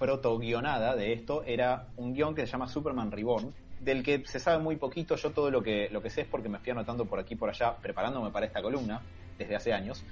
proto-guionada 0.01 0.97
de 0.97 1.12
esto 1.12 1.45
era 1.45 1.86
un 1.97 2.12
guion 2.12 2.34
que 2.34 2.45
se 2.45 2.51
llama 2.51 2.66
Superman 2.66 3.12
Reborn, 3.12 3.55
del 3.78 4.03
que 4.03 4.24
se 4.26 4.41
sabe 4.41 4.61
muy 4.61 4.74
poquito. 4.74 5.14
Yo 5.14 5.30
todo 5.30 5.49
lo 5.53 5.62
que, 5.62 5.89
lo 5.93 6.03
que 6.03 6.11
sé 6.11 6.22
es 6.22 6.26
porque 6.26 6.49
me 6.49 6.59
fui 6.59 6.72
anotando 6.72 7.05
por 7.05 7.20
aquí 7.20 7.36
por 7.36 7.51
allá, 7.51 7.76
preparándome 7.76 8.32
para 8.32 8.47
esta 8.47 8.61
columna 8.61 9.01
desde 9.39 9.55
hace 9.55 9.72
años, 9.72 10.05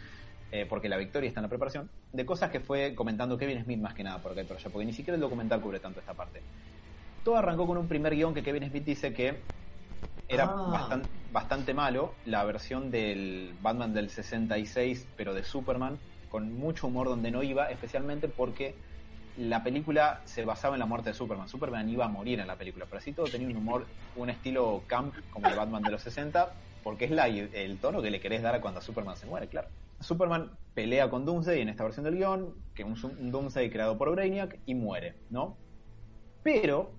eh, 0.53 0.65
porque 0.69 0.89
la 0.89 0.97
victoria 0.97 1.27
está 1.27 1.41
en 1.41 1.47
la 1.47 1.49
preparación, 1.49 1.91
de 2.13 2.25
cosas 2.25 2.53
que 2.53 2.61
fue 2.61 2.95
comentando 2.95 3.37
Kevin 3.37 3.65
Smith 3.65 3.81
más 3.81 3.95
que 3.95 4.05
nada 4.05 4.19
por 4.23 4.31
acá 4.31 4.43
y 4.43 4.45
por 4.45 4.57
allá, 4.59 4.71
porque 4.71 4.87
ni 4.87 4.93
siquiera 4.93 5.17
el 5.17 5.21
documental 5.21 5.61
cubre 5.61 5.81
tanto 5.81 5.99
esta 5.99 6.15
parte. 6.15 6.41
Todo 7.27 7.39
arrancó 7.39 7.67
con 7.67 7.77
un 7.77 7.89
primer 7.89 8.15
guion 8.15 8.35
que 8.35 8.45
Kevin 8.45 8.71
Smith 8.71 8.85
dice 8.85 9.13
que 9.13 9.41
era 10.29 10.45
ah. 10.45 11.01
bastante 11.33 11.75
malo, 11.75 12.15
la 12.25 12.45
versión 12.45 12.93
del 12.93 13.53
Batman 13.61 13.93
del 13.93 14.11
66, 14.11 15.09
pero 15.17 15.35
de 15.35 15.43
Superman, 15.43 15.99
con 16.31 16.57
mucho 16.57 16.87
humor 16.87 17.09
donde 17.09 17.33
no 17.33 17.43
iba, 17.43 17.69
especialmente 17.69 18.29
porque 18.29 18.77
la 19.37 19.65
película 19.65 20.21
se 20.25 20.45
basaba 20.45 20.77
en 20.77 20.79
la 20.79 20.87
muerte 20.87 21.09
de 21.09 21.15
Superman. 21.15 21.49
Superman 21.49 21.89
iba 21.89 22.05
a 22.05 22.09
morir 22.09 22.39
en 22.39 22.47
la 22.47 22.55
película, 22.55 22.85
pero 22.89 22.99
así 22.99 23.13
todo 23.13 23.27
tenía 23.27 23.49
un 23.49 23.57
humor, 23.57 23.87
un 24.15 24.31
estilo 24.31 24.85
camp 24.87 25.13
como 25.31 25.49
el 25.49 25.57
Batman 25.57 25.83
de 25.83 25.91
los 25.91 26.03
60, 26.03 26.53
porque 26.85 27.07
es 27.07 27.11
la, 27.11 27.27
el 27.27 27.79
tono 27.79 28.03
que 28.03 28.13
le 28.13 28.21
querés 28.21 28.43
dar 28.43 28.61
cuando 28.61 28.81
Superman 28.81 29.17
se 29.17 29.27
muere, 29.27 29.49
claro. 29.49 29.67
Superman 29.99 30.53
pelea 30.75 31.11
con 31.11 31.25
Doomsday 31.25 31.61
en 31.61 31.71
esta 31.71 31.83
versión 31.83 32.05
del 32.05 32.15
guion, 32.15 32.55
que 32.73 32.85
es 32.85 33.03
un, 33.03 33.33
Doomsday 33.33 33.69
creado 33.69 33.99
por 33.99 34.13
Brainiac, 34.13 34.61
y 34.65 34.77
muere, 34.77 35.17
¿no? 35.29 35.57
Pero, 36.45 36.93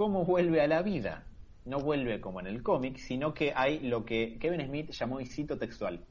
¿cómo 0.00 0.24
vuelve 0.24 0.62
a 0.62 0.66
la 0.66 0.80
vida? 0.80 1.26
No 1.66 1.78
vuelve 1.78 2.22
como 2.22 2.40
en 2.40 2.46
el 2.46 2.62
cómic, 2.62 2.96
sino 2.96 3.34
que 3.34 3.52
hay 3.54 3.80
lo 3.80 4.06
que 4.06 4.38
Kevin 4.40 4.66
Smith 4.66 4.92
llamó, 4.92 5.20
y 5.20 5.26
cito 5.26 5.58
textual, 5.58 6.02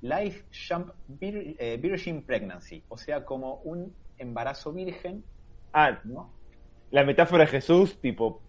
Life 0.00 0.44
Jump 0.68 0.90
eh, 1.20 1.76
Virgin 1.82 2.22
Pregnancy, 2.22 2.84
o 2.88 2.96
sea, 2.96 3.24
como 3.24 3.56
un 3.64 3.92
embarazo 4.16 4.72
virgen. 4.72 5.24
Ah, 5.72 5.98
¿no? 6.04 6.30
La 6.92 7.02
metáfora 7.02 7.42
de 7.42 7.50
Jesús, 7.50 8.00
tipo, 8.00 8.40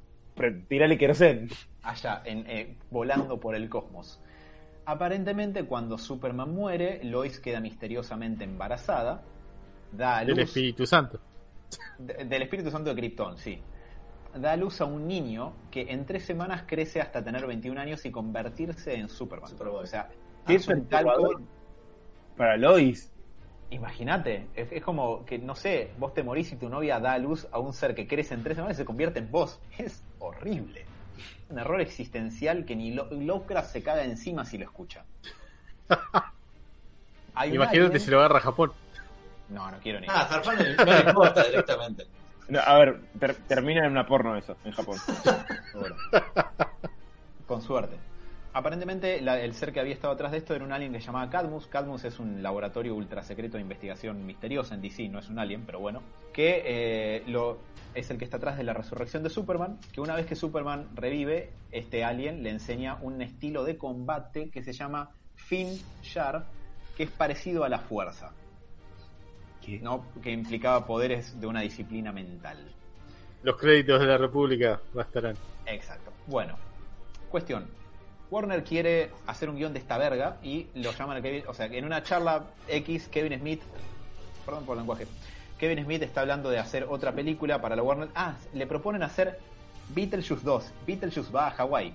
tirale 0.67 0.95
querosén. 0.99 1.49
Allá, 1.81 2.21
en, 2.23 2.45
eh, 2.47 2.77
volando 2.91 3.39
por 3.39 3.55
el 3.55 3.69
cosmos. 3.69 4.21
Aparentemente, 4.85 5.65
cuando 5.65 5.97
Superman 5.97 6.53
muere, 6.53 7.03
Lois 7.03 7.39
queda 7.39 7.59
misteriosamente 7.59 8.43
embarazada. 8.43 9.23
Da 9.91 10.19
a 10.19 10.23
luz, 10.23 10.35
del 10.35 10.45
Espíritu 10.45 10.85
Santo. 10.85 11.19
del 11.97 12.43
Espíritu 12.43 12.69
Santo 12.69 12.91
de 12.91 12.95
Krypton, 12.95 13.39
sí. 13.39 13.59
Da 14.36 14.53
a 14.53 14.57
luz 14.57 14.81
a 14.81 14.86
un 14.86 15.07
niño 15.07 15.53
que 15.69 15.91
en 15.91 16.05
tres 16.05 16.25
semanas 16.25 16.63
crece 16.65 16.99
hasta 17.01 17.23
tener 17.23 17.45
21 17.45 17.79
años 17.79 18.05
y 18.05 18.11
convertirse 18.11 18.95
en 18.95 19.07
Superman. 19.07 19.51
O 19.59 19.86
sea, 19.86 20.09
es 20.47 20.67
un 20.67 20.86
calco 20.86 21.39
para 22.36 22.57
Lois. 22.57 23.11
Imagínate, 23.69 24.47
es, 24.55 24.84
como 24.84 25.25
que, 25.25 25.39
no 25.39 25.55
sé, 25.55 25.91
vos 25.97 26.13
te 26.13 26.21
morís 26.21 26.51
y 26.51 26.55
tu 26.57 26.69
novia 26.69 26.99
da 26.99 27.13
a 27.13 27.17
luz 27.17 27.47
a 27.51 27.59
un 27.59 27.73
ser 27.73 27.95
que 27.95 28.07
crece 28.07 28.36
en 28.36 28.43
tres 28.43 28.55
semanas 28.55 28.77
y 28.77 28.81
se 28.81 28.86
convierte 28.86 29.19
en 29.19 29.31
vos. 29.31 29.59
Es 29.77 30.03
horrible. 30.19 30.86
Un 31.49 31.59
error 31.59 31.81
existencial 31.81 32.65
que 32.65 32.75
ni 32.75 32.91
Lovecraft 32.91 33.71
se 33.71 33.84
caga 33.84 34.03
encima 34.03 34.45
si 34.45 34.57
lo 34.57 34.65
escucha. 34.65 35.05
Imagínate 37.45 37.99
si 37.99 38.11
lo 38.11 38.19
agarra 38.19 38.38
a 38.38 38.41
Japón. 38.41 38.71
No, 39.49 39.69
no 39.69 39.77
quiero 39.79 39.99
ni. 39.99 40.07
Ah, 40.09 40.27
Japón 40.29 40.55
no 40.57 40.86
le 40.86 40.99
importa 40.99 41.43
directamente. 41.43 42.07
a 42.65 42.77
ver, 42.77 43.01
termina 43.47 43.85
en 43.85 43.91
una 43.91 44.05
porno 44.05 44.35
eso, 44.35 44.57
en 44.63 44.71
Japón. 44.71 44.97
Con 47.47 47.61
suerte. 47.61 47.97
Aparentemente 48.55 49.17
el 49.17 49.53
ser 49.55 49.73
que 49.73 49.79
había 49.79 49.93
estado 49.93 50.13
atrás 50.13 50.31
de 50.31 50.37
esto 50.37 50.53
era 50.53 50.63
un 50.63 50.71
alien 50.71 50.93
que 50.93 50.99
se 50.99 51.07
llamaba 51.07 51.27
Cadmus. 51.29 51.65
Cadmus 51.65 52.03
es 52.03 52.19
un 52.19 52.43
laboratorio 52.43 52.93
ultra 52.93 53.23
secreto 53.23 53.57
de 53.57 53.61
investigación 53.61 54.23
misteriosa 54.27 54.75
en 54.75 54.81
DC, 54.81 55.09
no 55.09 55.17
es 55.17 55.29
un 55.29 55.39
alien, 55.39 55.63
pero 55.65 55.79
bueno. 55.79 56.03
Que 56.31 56.61
eh, 56.63 57.23
lo, 57.25 57.57
es 57.95 58.11
el 58.11 58.19
que 58.19 58.25
está 58.25 58.37
atrás 58.37 58.57
de 58.57 58.63
la 58.63 58.73
resurrección 58.73 59.23
de 59.23 59.31
Superman. 59.31 59.79
Que 59.91 60.01
una 60.01 60.15
vez 60.15 60.27
que 60.27 60.35
Superman 60.35 60.87
revive, 60.93 61.51
este 61.71 62.03
alien 62.03 62.43
le 62.43 62.51
enseña 62.51 62.99
un 63.01 63.23
estilo 63.23 63.63
de 63.63 63.75
combate 63.77 64.51
que 64.51 64.61
se 64.61 64.71
llama 64.71 65.09
Fin 65.33 65.81
Shar, 66.03 66.45
que 66.95 67.03
es 67.03 67.09
parecido 67.09 67.63
a 67.63 67.69
la 67.69 67.79
fuerza. 67.79 68.33
¿No? 69.82 70.05
Que 70.22 70.32
implicaba 70.32 70.86
poderes 70.86 71.39
de 71.39 71.47
una 71.47 71.61
disciplina 71.61 72.11
mental. 72.11 72.57
Los 73.43 73.57
créditos 73.57 73.99
de 73.99 74.07
la 74.07 74.18
República 74.18 74.80
bastarán. 74.93 75.36
Exacto. 75.66 76.11
Bueno, 76.28 76.55
cuestión 77.30 77.68
Warner 78.34 78.64
quiere 78.64 79.11
hacer 79.28 79.49
un 79.49 79.57
guion 79.57 79.74
de 79.74 79.80
esta 79.80 79.97
verga 79.97 80.38
y 80.41 80.68
lo 80.76 80.91
llaman 80.91 81.18
a 81.18 81.22
Kevin, 81.22 81.43
o 81.47 81.53
sea, 81.53 81.68
en 81.68 81.86
una 81.86 82.01
charla 82.01 82.45
X, 82.68 83.07
Kevin 83.09 83.38
Smith, 83.39 83.61
perdón 84.45 84.66
por 84.66 84.76
el 84.76 84.80
lenguaje, 84.80 85.05
Kevin 85.59 85.84
Smith 85.84 86.01
está 86.01 86.22
hablando 86.22 86.49
de 86.49 86.57
hacer 86.57 86.88
otra 86.89 87.11
película 87.14 87.61
para 87.61 87.76
la 87.76 87.84
Warner. 87.84 88.09
Ah, 88.16 88.36
le 88.53 88.66
proponen 88.66 89.03
hacer 89.03 89.39
Beetlejuice 89.89 90.43
2. 90.43 90.72
Beetlejuice 90.88 91.32
va 91.32 91.47
a 91.47 91.51
Hawái. 91.51 91.93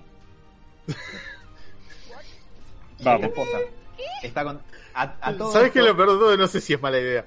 Vamos. 3.03 3.27
esposa. 3.27 3.57
Está 4.23 4.43
con. 4.43 4.61
¿Sabes 5.51 5.71
qué 5.71 5.81
lo 5.81 5.95
peor 5.95 6.37
No 6.37 6.47
sé 6.47 6.61
si 6.61 6.73
es 6.73 6.81
mala 6.81 6.99
idea. 6.99 7.25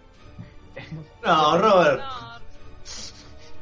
No, 1.24 1.58
Robert. 1.58 2.02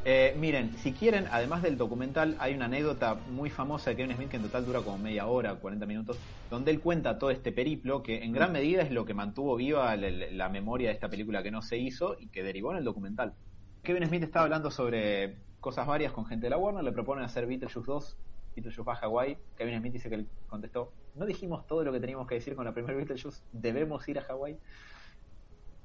Eh, 0.04 0.34
miren, 0.38 0.74
si 0.78 0.92
quieren, 0.92 1.26
además 1.30 1.62
del 1.62 1.76
documental, 1.76 2.34
hay 2.38 2.54
una 2.54 2.64
anécdota 2.64 3.16
muy 3.30 3.50
famosa 3.50 3.90
de 3.90 3.96
Kevin 3.96 4.16
Smith 4.16 4.30
que 4.30 4.36
en 4.36 4.42
total 4.44 4.64
dura 4.64 4.80
como 4.80 4.96
media 4.96 5.26
hora, 5.26 5.54
40 5.56 5.84
minutos, 5.84 6.18
donde 6.48 6.70
él 6.70 6.80
cuenta 6.80 7.18
todo 7.18 7.30
este 7.30 7.52
periplo 7.52 8.02
que 8.02 8.24
en 8.24 8.32
gran 8.32 8.50
medida 8.50 8.80
es 8.80 8.90
lo 8.90 9.04
que 9.04 9.12
mantuvo 9.12 9.56
viva 9.56 9.94
la, 9.96 10.48
memoria 10.48 10.88
de 10.88 10.94
esta 10.94 11.10
película 11.10 11.42
que 11.42 11.50
no 11.50 11.60
se 11.60 11.76
hizo 11.76 12.16
y 12.18 12.28
que 12.28 12.42
derivó 12.42 12.72
en 12.72 12.78
el 12.78 12.84
documental. 12.84 13.34
Kevin 13.82 14.06
Smith 14.06 14.22
estaba 14.22 14.44
hablando 14.44 14.70
sobre 14.70 15.36
cosas 15.60 15.86
varias 15.86 16.12
con 16.12 16.24
gente 16.24 16.46
de 16.46 16.50
la 16.50 16.56
Warner, 16.56 16.82
le 16.82 16.92
proponen 16.92 17.22
hacer 17.22 17.46
Beetlejuice 17.46 17.86
2, 17.86 18.16
Beetlejuice 18.56 18.82
va 18.82 18.94
a 18.94 18.96
Hawái. 18.96 19.36
Kevin 19.58 19.80
Smith 19.80 19.92
dice 19.92 20.08
que 20.08 20.14
él 20.14 20.28
contestó, 20.48 20.94
no 21.14 21.26
dijimos 21.26 21.66
todo 21.66 21.84
lo 21.84 21.92
que 21.92 22.00
teníamos 22.00 22.26
que 22.26 22.36
decir 22.36 22.56
con 22.56 22.64
la 22.64 22.72
primera 22.72 22.96
Beetlejuice, 22.96 23.42
debemos 23.52 24.08
ir 24.08 24.18
a 24.18 24.22
Hawái. 24.22 24.56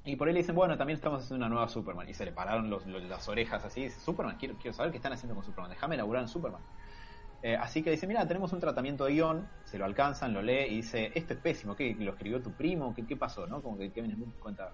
Y 0.06 0.16
por 0.18 0.28
ahí 0.28 0.36
le 0.36 0.42
dicen, 0.42 0.54
bueno, 0.54 0.78
también 0.78 0.98
estamos 0.98 1.24
haciendo 1.24 1.44
una 1.44 1.50
nueva 1.50 1.68
Superman. 1.68 2.08
Y 2.08 2.14
se 2.14 2.26
le 2.26 2.32
pararon 2.32 2.70
las 3.10 3.28
orejas 3.28 3.66
así. 3.66 3.86
Dice, 3.86 4.00
Superman, 4.00 4.38
quiero, 4.38 4.56
quiero 4.56 4.74
saber 4.74 4.92
qué 4.92 4.98
están 4.98 5.14
haciendo 5.14 5.34
con 5.34 5.44
Superman. 5.44 5.72
Déjame 5.72 5.96
elaborar 5.96 6.22
en 6.22 6.30
Superman. 6.30 6.62
Eh, 7.42 7.56
así 7.56 7.82
que 7.82 7.90
dice, 7.90 8.06
mira, 8.06 8.28
tenemos 8.28 8.54
un 8.54 8.60
tratamiento 8.60 9.06
de 9.06 9.14
guion. 9.14 9.50
Se 9.64 9.80
lo 9.80 9.86
alcanzan, 9.86 10.32
lo 10.32 10.44
lee 10.44 10.68
y 10.70 10.76
dice, 10.78 11.12
esto 11.16 11.34
es 11.34 11.40
pésimo. 11.40 11.76
¿Qué? 11.76 11.96
¿Lo 11.98 12.12
escribió 12.12 12.40
tu 12.40 12.52
primo? 12.52 12.94
¿Qué, 12.94 13.04
qué 13.08 13.18
pasó? 13.18 13.48
¿no? 13.48 13.64
Como 13.64 13.80
que 13.80 13.92
Kevin 13.92 14.14
Smith 14.14 14.30
cuenta 14.40 14.72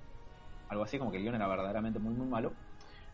algo 0.68 0.84
así, 0.84 1.00
como 1.00 1.12
que 1.12 1.18
el 1.18 1.24
guion 1.24 1.36
era 1.36 1.48
verdaderamente 1.48 1.98
muy, 2.00 2.14
muy 2.14 2.28
malo. 2.28 2.52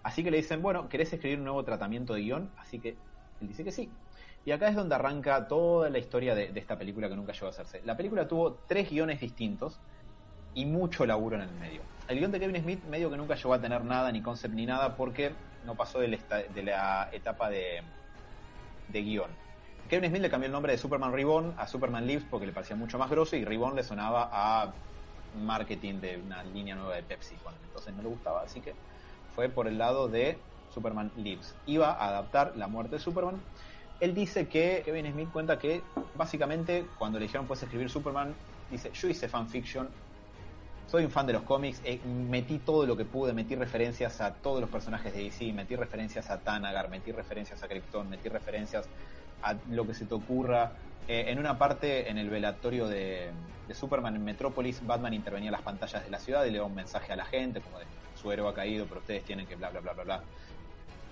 Así 0.01 0.23
que 0.23 0.31
le 0.31 0.37
dicen, 0.37 0.63
bueno, 0.63 0.89
¿querés 0.89 1.13
escribir 1.13 1.37
un 1.37 1.45
nuevo 1.45 1.63
tratamiento 1.63 2.15
de 2.15 2.21
guion? 2.21 2.49
Así 2.57 2.79
que 2.79 2.97
él 3.41 3.47
dice 3.47 3.63
que 3.63 3.71
sí. 3.71 3.91
Y 4.43 4.51
acá 4.51 4.69
es 4.69 4.75
donde 4.75 4.95
arranca 4.95 5.47
toda 5.47 5.91
la 5.91 5.99
historia 5.99 6.33
de, 6.33 6.51
de 6.51 6.59
esta 6.59 6.79
película 6.79 7.09
que 7.09 7.15
nunca 7.15 7.33
llegó 7.33 7.47
a 7.47 7.49
hacerse. 7.49 7.81
La 7.85 7.95
película 7.95 8.27
tuvo 8.27 8.53
tres 8.67 8.89
guiones 8.89 9.19
distintos 9.19 9.79
y 10.55 10.65
mucho 10.65 11.05
laburo 11.05 11.35
en 11.35 11.43
el 11.43 11.51
medio 11.51 11.96
el 12.07 12.19
guion 12.19 12.31
de 12.31 12.39
Kevin 12.39 12.61
Smith 12.61 12.83
medio 12.85 13.09
que 13.09 13.17
nunca 13.17 13.35
llegó 13.35 13.53
a 13.53 13.61
tener 13.61 13.83
nada, 13.83 14.11
ni 14.11 14.21
concept 14.21 14.53
ni 14.53 14.65
nada, 14.65 14.95
porque 14.95 15.31
no 15.65 15.75
pasó 15.75 15.99
de 15.99 16.07
la, 16.63 17.09
etapa 17.11 17.49
de, 17.49 17.81
de 18.89 19.01
guion. 19.01 19.29
Kevin 19.89 20.09
Smith 20.09 20.21
le 20.21 20.29
cambió 20.29 20.47
el 20.47 20.51
nombre 20.51 20.71
de 20.71 20.77
Superman 20.77 21.13
Reborn 21.13 21.53
a 21.57 21.67
Superman 21.67 22.05
Lives 22.05 22.25
porque 22.29 22.45
le 22.45 22.51
parecía 22.51 22.75
mucho 22.75 22.97
más 22.97 23.09
grosso 23.09 23.35
y 23.35 23.45
Reborn 23.45 23.75
le 23.75 23.83
sonaba 23.83 24.29
a 24.31 24.73
marketing 25.45 25.95
de 26.01 26.17
una 26.17 26.43
línea 26.43 26.75
nueva 26.75 26.95
de 26.95 27.03
Pepsi, 27.03 27.35
entonces 27.67 27.93
no 27.93 28.01
le 28.01 28.09
gustaba, 28.09 28.41
así 28.41 28.59
que 28.59 28.73
fue 29.35 29.49
por 29.49 29.67
el 29.67 29.77
lado 29.77 30.07
de 30.07 30.37
Superman 30.73 31.11
Lives. 31.15 31.55
Iba 31.65 31.91
a 31.91 32.09
adaptar 32.09 32.53
la 32.57 32.67
muerte 32.67 32.95
de 32.95 33.01
Superman. 33.01 33.39
Él 33.99 34.13
dice 34.13 34.47
que 34.47 34.81
Kevin 34.83 35.11
Smith 35.11 35.29
cuenta 35.31 35.57
que 35.57 35.81
básicamente 36.15 36.85
cuando 36.97 37.19
le 37.19 37.25
dijeron 37.25 37.47
puedes 37.47 37.63
escribir 37.63 37.89
Superman, 37.89 38.35
dice 38.69 38.91
yo 38.93 39.07
hice 39.07 39.27
fanfiction 39.27 39.89
soy 40.87 41.03
un 41.03 41.11
fan 41.11 41.27
de 41.27 41.33
los 41.33 41.43
cómics, 41.43 41.81
eh, 41.83 41.99
metí 42.05 42.59
todo 42.59 42.85
lo 42.85 42.95
que 42.95 43.03
pude, 43.03 43.33
metí 43.33 43.55
referencias 43.55 44.21
a 44.21 44.33
todos 44.33 44.61
los 44.61 44.69
personajes 44.69 45.13
de 45.13 45.23
DC, 45.23 45.51
metí 45.51 45.75
referencias 45.75 46.29
a 46.29 46.39
Tanagar, 46.39 46.89
metí 46.89 47.11
referencias 47.11 47.61
a 47.61 47.67
Krypton, 47.67 48.09
metí 48.09 48.29
referencias 48.29 48.87
a 49.43 49.55
lo 49.69 49.85
que 49.85 49.93
se 49.93 50.05
te 50.05 50.13
ocurra. 50.13 50.71
Eh, 51.07 51.25
en 51.27 51.39
una 51.39 51.57
parte, 51.57 52.09
en 52.09 52.17
el 52.17 52.29
velatorio 52.29 52.87
de, 52.87 53.31
Superman 53.73 54.15
en 54.15 54.23
Metrópolis, 54.23 54.85
Batman 54.85 55.13
intervenía 55.13 55.49
en 55.49 55.51
las 55.51 55.61
pantallas 55.61 56.03
de 56.03 56.09
la 56.09 56.19
ciudad 56.19 56.45
y 56.45 56.51
le 56.51 56.57
daba 56.57 56.69
un 56.69 56.75
mensaje 56.75 57.11
a 57.11 57.17
la 57.17 57.25
gente, 57.25 57.59
como 57.59 57.79
de 57.79 57.85
su 58.15 58.31
héroe 58.31 58.49
ha 58.49 58.53
caído, 58.53 58.85
pero 58.85 59.01
ustedes 59.01 59.25
tienen 59.25 59.45
que 59.45 59.55
bla, 59.55 59.69
bla, 59.69 59.81
bla, 59.81 59.91
bla, 59.91 60.03
bla. 60.03 60.23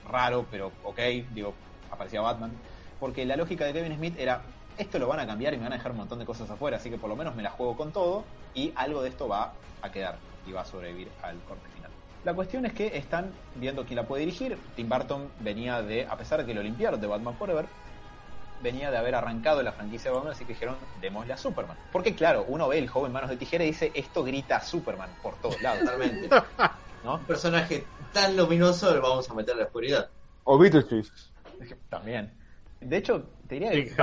Raro, 0.10 0.46
pero 0.50 0.72
ok, 0.84 1.00
digo, 1.34 1.54
aparecía 1.92 2.22
Batman. 2.22 2.52
Porque 2.98 3.26
la 3.26 3.36
lógica 3.36 3.66
de 3.66 3.74
Kevin 3.74 3.98
Smith 3.98 4.16
era, 4.18 4.42
esto 4.78 5.00
lo 5.00 5.08
van 5.08 5.20
a 5.20 5.28
cambiar 5.28 5.54
y 5.54 5.58
me 5.58 5.64
van 5.64 5.74
a 5.74 5.78
dejar 5.78 5.92
un 5.92 5.98
montón 5.98 6.20
de 6.20 6.26
cosas 6.26 6.50
afuera, 6.50 6.78
así 6.78 6.90
que 6.90 6.98
por 6.98 7.10
lo 7.10 7.16
menos 7.16 7.36
me 7.36 7.44
la 7.44 7.52
juego 7.52 7.76
con 7.76 7.92
todo 7.92 8.24
y 8.54 8.72
algo 8.76 9.02
de 9.02 9.10
esto 9.10 9.28
va 9.28 9.54
a 9.82 9.92
quedar 9.92 10.18
y 10.48 10.52
va 10.52 10.62
a 10.62 10.66
sobrevivir 10.66 11.10
al 11.22 11.40
corte 11.42 11.68
final. 11.74 11.92
La 12.24 12.34
cuestión 12.34 12.66
es 12.66 12.74
que 12.74 12.98
están 12.98 13.32
viendo 13.56 13.86
quién 13.86 13.98
la 13.98 14.08
puede 14.08 14.26
dirigir. 14.26 14.58
Tim 14.76 14.90
Burton 14.90 15.30
venía 15.42 15.82
de, 15.82 16.06
a 16.06 16.18
pesar 16.18 16.40
de 16.40 16.46
que 16.46 16.54
lo 16.54 16.64
limpiaron 16.64 17.00
de 17.00 17.06
Batman 17.06 17.36
Forever, 17.36 17.66
venía 18.64 18.90
de 18.90 18.98
haber 18.98 19.14
arrancado 19.14 19.62
la 19.62 19.72
franquicia 19.72 20.10
de 20.10 20.16
Batman, 20.16 20.34
así 20.34 20.44
que 20.44 20.54
dijeron, 20.54 20.76
démosle 21.02 21.34
a 21.34 21.38
Superman. 21.38 21.78
Porque 21.92 22.16
claro, 22.16 22.46
uno 22.48 22.68
ve 22.68 22.80
el 22.80 22.88
joven 22.88 23.12
manos 23.12 23.30
de 23.30 23.38
tijera 23.38 23.64
y 23.64 23.68
dice, 23.68 23.92
esto 23.94 24.24
grita 24.24 24.58
a 24.58 24.62
Superman 24.62 25.10
por 25.22 25.36
todos 25.36 25.62
lados. 25.62 25.82
Totalmente. 25.82 26.30
¿No? 27.04 27.16
Un 27.16 27.26
personaje 27.26 27.86
tan 28.12 28.36
luminoso 28.36 28.92
lo 28.96 29.02
vamos 29.02 29.30
a 29.30 29.34
meter 29.36 29.54
en 29.54 29.60
la 29.60 29.66
oscuridad. 29.66 30.10
O 30.46 30.58
Beetlejuice. 30.58 31.12
También. 31.90 32.34
De 32.82 32.98
hecho, 32.98 33.24
te 33.48 33.56
diría 33.56 33.72
que 33.72 33.96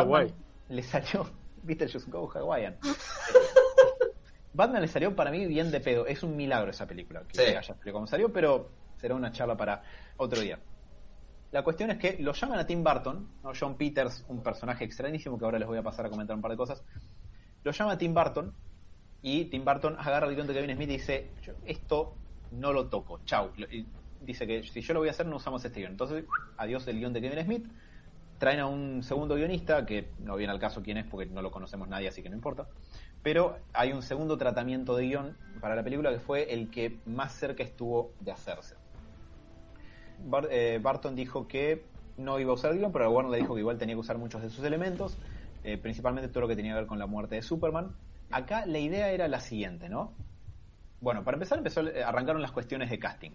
le 0.72 0.82
salió 0.82 1.30
Beetlejuice 1.62 2.10
Go 2.10 2.30
Hawaiian. 2.34 2.78
Batman 4.54 4.82
le 4.82 4.88
salió 4.88 5.14
para 5.14 5.30
mí 5.30 5.46
bien 5.46 5.70
de 5.70 5.80
pedo. 5.80 6.06
Es 6.06 6.22
un 6.22 6.36
milagro 6.36 6.70
esa 6.70 6.86
película 6.86 7.22
que 7.26 7.40
haya 7.40 7.58
explicado 7.58 7.92
cómo 7.94 8.06
salió, 8.06 8.32
pero 8.32 8.70
será 8.96 9.14
una 9.14 9.32
charla 9.32 9.56
para 9.56 9.82
otro 10.16 10.40
día. 10.40 10.58
La 11.52 11.62
cuestión 11.62 11.90
es 11.90 11.98
que 11.98 12.16
lo 12.22 12.32
llaman 12.32 12.58
a 12.58 12.66
Tim 12.66 12.82
Burton, 12.82 13.28
¿no? 13.42 13.52
John 13.58 13.76
Peters, 13.76 14.24
un 14.28 14.42
personaje 14.42 14.84
extrañísimo 14.84 15.38
que 15.38 15.44
ahora 15.44 15.58
les 15.58 15.68
voy 15.68 15.78
a 15.78 15.82
pasar 15.82 16.06
a 16.06 16.10
comentar 16.10 16.34
un 16.34 16.42
par 16.42 16.50
de 16.50 16.56
cosas. 16.56 16.82
Lo 17.62 17.72
llama 17.72 17.92
a 17.92 17.98
Tim 17.98 18.14
Burton 18.14 18.54
y 19.22 19.46
Tim 19.46 19.64
Burton 19.64 19.96
agarra 19.98 20.26
el 20.28 20.34
guion 20.34 20.46
de 20.46 20.54
Kevin 20.54 20.74
Smith 20.76 20.88
y 20.88 20.92
dice: 20.92 21.30
Esto 21.64 22.16
no 22.52 22.72
lo 22.72 22.88
toco, 22.88 23.20
chau. 23.24 23.52
Y 23.70 23.86
dice 24.20 24.46
que 24.46 24.62
si 24.62 24.80
yo 24.80 24.94
lo 24.94 25.00
voy 25.00 25.08
a 25.08 25.12
hacer, 25.12 25.26
no 25.26 25.36
usamos 25.36 25.64
este 25.64 25.80
guion. 25.80 25.92
Entonces, 25.92 26.24
adiós 26.56 26.86
el 26.88 26.98
guion 26.98 27.12
de 27.12 27.20
Kevin 27.20 27.44
Smith. 27.44 27.66
Traen 28.42 28.58
a 28.58 28.66
un 28.66 29.04
segundo 29.04 29.36
guionista, 29.36 29.86
que 29.86 30.10
no 30.18 30.34
viene 30.34 30.52
al 30.52 30.58
caso 30.58 30.82
quién 30.82 30.96
es 30.96 31.06
porque 31.06 31.26
no 31.26 31.42
lo 31.42 31.52
conocemos 31.52 31.86
nadie, 31.86 32.08
así 32.08 32.24
que 32.24 32.28
no 32.28 32.34
importa. 32.34 32.66
Pero 33.22 33.58
hay 33.72 33.92
un 33.92 34.02
segundo 34.02 34.36
tratamiento 34.36 34.96
de 34.96 35.04
guion 35.06 35.36
para 35.60 35.76
la 35.76 35.84
película 35.84 36.10
que 36.10 36.18
fue 36.18 36.52
el 36.52 36.68
que 36.68 36.98
más 37.06 37.34
cerca 37.34 37.62
estuvo 37.62 38.10
de 38.18 38.32
hacerse. 38.32 38.74
Eh, 40.50 40.80
Barton 40.82 41.14
dijo 41.14 41.46
que 41.46 41.84
no 42.16 42.40
iba 42.40 42.50
a 42.50 42.54
usar 42.54 42.76
guion, 42.76 42.90
pero 42.90 43.08
Warner 43.12 43.30
le 43.30 43.38
dijo 43.38 43.54
que 43.54 43.60
igual 43.60 43.78
tenía 43.78 43.94
que 43.94 44.00
usar 44.00 44.18
muchos 44.18 44.42
de 44.42 44.50
sus 44.50 44.64
elementos, 44.64 45.16
eh, 45.62 45.78
principalmente 45.78 46.28
todo 46.28 46.40
lo 46.40 46.48
que 46.48 46.56
tenía 46.56 46.72
que 46.72 46.80
ver 46.80 46.88
con 46.88 46.98
la 46.98 47.06
muerte 47.06 47.36
de 47.36 47.42
Superman. 47.42 47.94
Acá 48.32 48.66
la 48.66 48.80
idea 48.80 49.12
era 49.12 49.28
la 49.28 49.38
siguiente, 49.38 49.88
¿no? 49.88 50.14
Bueno, 51.00 51.22
para 51.22 51.36
empezar 51.36 51.58
empezó, 51.58 51.82
eh, 51.82 52.02
arrancaron 52.02 52.42
las 52.42 52.50
cuestiones 52.50 52.90
de 52.90 52.98
casting. 52.98 53.30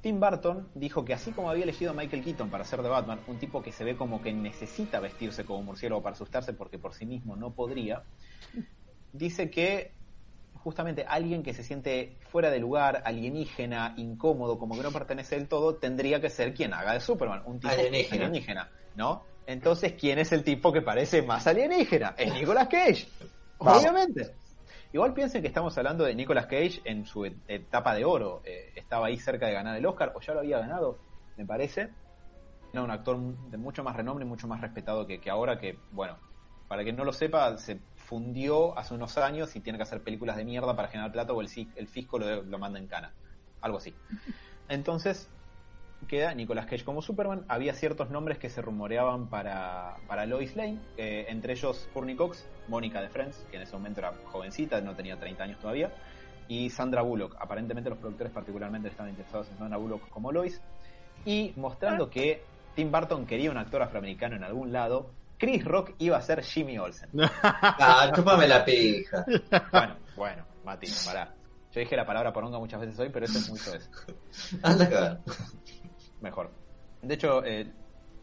Tim 0.00 0.20
Burton 0.20 0.68
dijo 0.74 1.04
que 1.04 1.14
así 1.14 1.32
como 1.32 1.50
había 1.50 1.64
elegido 1.64 1.90
a 1.90 1.94
Michael 1.94 2.22
Keaton 2.22 2.50
para 2.50 2.64
ser 2.64 2.82
de 2.82 2.88
Batman, 2.88 3.20
un 3.26 3.38
tipo 3.38 3.62
que 3.62 3.72
se 3.72 3.84
ve 3.84 3.96
como 3.96 4.22
que 4.22 4.32
necesita 4.32 5.00
vestirse 5.00 5.44
como 5.44 5.62
murciélago 5.62 6.02
para 6.02 6.14
asustarse 6.14 6.52
porque 6.52 6.78
por 6.78 6.94
sí 6.94 7.06
mismo 7.06 7.36
no 7.36 7.52
podría, 7.52 8.04
dice 9.12 9.50
que 9.50 9.92
justamente 10.54 11.04
alguien 11.08 11.42
que 11.42 11.54
se 11.54 11.62
siente 11.62 12.18
fuera 12.28 12.50
de 12.50 12.58
lugar, 12.58 13.02
alienígena, 13.04 13.94
incómodo, 13.96 14.58
como 14.58 14.76
que 14.76 14.82
no 14.82 14.90
pertenece 14.90 15.36
del 15.36 15.48
todo, 15.48 15.76
tendría 15.76 16.20
que 16.20 16.30
ser 16.30 16.54
quien 16.54 16.74
haga 16.74 16.92
de 16.92 17.00
Superman, 17.00 17.42
un 17.46 17.60
tipo 17.60 17.72
alienígena, 17.72 18.70
¿no? 18.94 19.24
Entonces, 19.46 19.92
¿quién 19.92 20.18
es 20.18 20.32
el 20.32 20.42
tipo 20.42 20.72
que 20.72 20.82
parece 20.82 21.22
más 21.22 21.46
alienígena? 21.46 22.14
Es 22.18 22.32
Nicolas 22.32 22.68
Cage, 22.68 23.06
obviamente. 23.58 24.34
Igual 24.92 25.14
piensen 25.14 25.42
que 25.42 25.48
estamos 25.48 25.76
hablando 25.78 26.04
de 26.04 26.14
Nicolas 26.14 26.46
Cage 26.46 26.80
en 26.84 27.04
su 27.04 27.24
etapa 27.24 27.94
de 27.94 28.04
oro. 28.04 28.42
Eh, 28.44 28.72
estaba 28.76 29.06
ahí 29.06 29.18
cerca 29.18 29.46
de 29.46 29.52
ganar 29.52 29.76
el 29.76 29.86
Oscar, 29.86 30.12
o 30.14 30.20
ya 30.20 30.32
lo 30.32 30.40
había 30.40 30.58
ganado, 30.58 30.98
me 31.36 31.44
parece. 31.44 31.90
Era 32.72 32.82
un 32.82 32.90
actor 32.90 33.18
de 33.18 33.56
mucho 33.56 33.82
más 33.82 33.96
renombre, 33.96 34.24
mucho 34.24 34.46
más 34.46 34.60
respetado 34.60 35.06
que, 35.06 35.20
que 35.20 35.30
ahora, 35.30 35.58
que, 35.58 35.78
bueno, 35.90 36.18
para 36.68 36.82
quien 36.82 36.96
no 36.96 37.04
lo 37.04 37.12
sepa, 37.12 37.56
se 37.58 37.80
fundió 37.94 38.76
hace 38.76 38.94
unos 38.94 39.16
años 39.18 39.54
y 39.54 39.60
tiene 39.60 39.78
que 39.78 39.84
hacer 39.84 40.02
películas 40.02 40.36
de 40.36 40.44
mierda 40.44 40.74
para 40.74 40.88
generar 40.88 41.12
plata 41.12 41.32
o 41.32 41.40
el, 41.40 41.48
el 41.76 41.88
fisco 41.88 42.18
lo, 42.18 42.58
manda 42.58 42.78
en 42.78 42.88
cana. 42.88 43.14
Algo 43.60 43.78
así. 43.78 43.94
Entonces, 44.68 45.30
queda 46.08 46.34
Nicolas 46.34 46.66
Cage 46.66 46.84
como 46.84 47.02
Superman. 47.02 47.44
Había 47.48 47.74
ciertos 47.74 48.10
nombres 48.10 48.38
que 48.38 48.48
se 48.48 48.62
rumoreaban 48.62 49.28
para, 49.28 49.96
para 50.06 50.26
Lois 50.26 50.56
Lane, 50.56 50.78
eh, 50.96 51.26
entre 51.28 51.54
ellos 51.54 51.88
Courtney 51.92 52.16
Cox, 52.16 52.46
Mónica 52.68 53.00
de 53.00 53.08
Friends, 53.08 53.46
que 53.50 53.56
en 53.56 53.62
ese 53.62 53.72
momento 53.72 54.00
era 54.00 54.12
jovencita, 54.26 54.80
no 54.80 54.94
tenía 54.94 55.18
30 55.18 55.44
años 55.44 55.58
todavía, 55.58 55.92
y 56.48 56.70
Sandra 56.70 57.02
Bullock. 57.02 57.36
Aparentemente 57.40 57.90
los 57.90 57.98
productores 57.98 58.32
particularmente 58.32 58.88
estaban 58.88 59.10
interesados 59.10 59.48
en 59.50 59.58
Sandra 59.58 59.78
Bullock 59.78 60.08
como 60.08 60.32
Lois. 60.32 60.60
Y 61.24 61.52
mostrando 61.56 62.08
que 62.08 62.42
Tim 62.74 62.92
Burton 62.92 63.26
quería 63.26 63.50
un 63.50 63.58
actor 63.58 63.82
afroamericano 63.82 64.36
en 64.36 64.44
algún 64.44 64.72
lado, 64.72 65.10
Chris 65.38 65.64
Rock 65.64 65.94
iba 65.98 66.16
a 66.16 66.22
ser 66.22 66.42
Jimmy 66.42 66.78
Olsen. 66.78 67.10
ah, 67.42 68.12
chúpame 68.14 68.46
la 68.46 68.64
pija. 68.64 69.24
Bueno, 69.72 69.96
bueno, 70.16 70.46
Mati, 70.64 70.86
pará. 71.04 71.34
Yo 71.72 71.80
dije 71.80 71.94
la 71.94 72.06
palabra 72.06 72.32
poronga 72.32 72.58
muchas 72.58 72.80
veces 72.80 72.98
hoy, 72.98 73.10
pero 73.10 73.26
eso 73.26 73.38
es 73.38 73.50
mucho 73.50 73.74
eso. 73.74 73.90
Anda 74.62 75.20
Mejor. 76.20 76.50
De 77.02 77.14
hecho, 77.14 77.44
eh, 77.44 77.70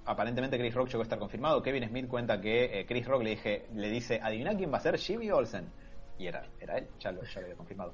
aparentemente 0.05 0.57
Chris 0.57 0.73
Rock 0.73 0.89
llegó 0.89 1.01
a 1.01 1.03
estar 1.03 1.19
confirmado. 1.19 1.61
Kevin 1.61 1.87
Smith 1.87 2.07
cuenta 2.07 2.39
que 2.41 2.79
eh, 2.79 2.85
Chris 2.85 3.05
Rock 3.05 3.23
le, 3.23 3.29
dije, 3.31 3.65
le 3.73 3.89
dice, 3.89 4.19
adivina 4.21 4.55
quién 4.55 4.71
va 4.71 4.77
a 4.77 4.81
ser 4.81 4.97
Jimmy 4.97 5.29
Olsen. 5.31 5.67
Y 6.17 6.27
era, 6.27 6.45
era 6.59 6.77
él, 6.77 6.87
ya 6.99 7.11
lo, 7.11 7.23
ya 7.23 7.41
había 7.41 7.55
confirmado 7.55 7.93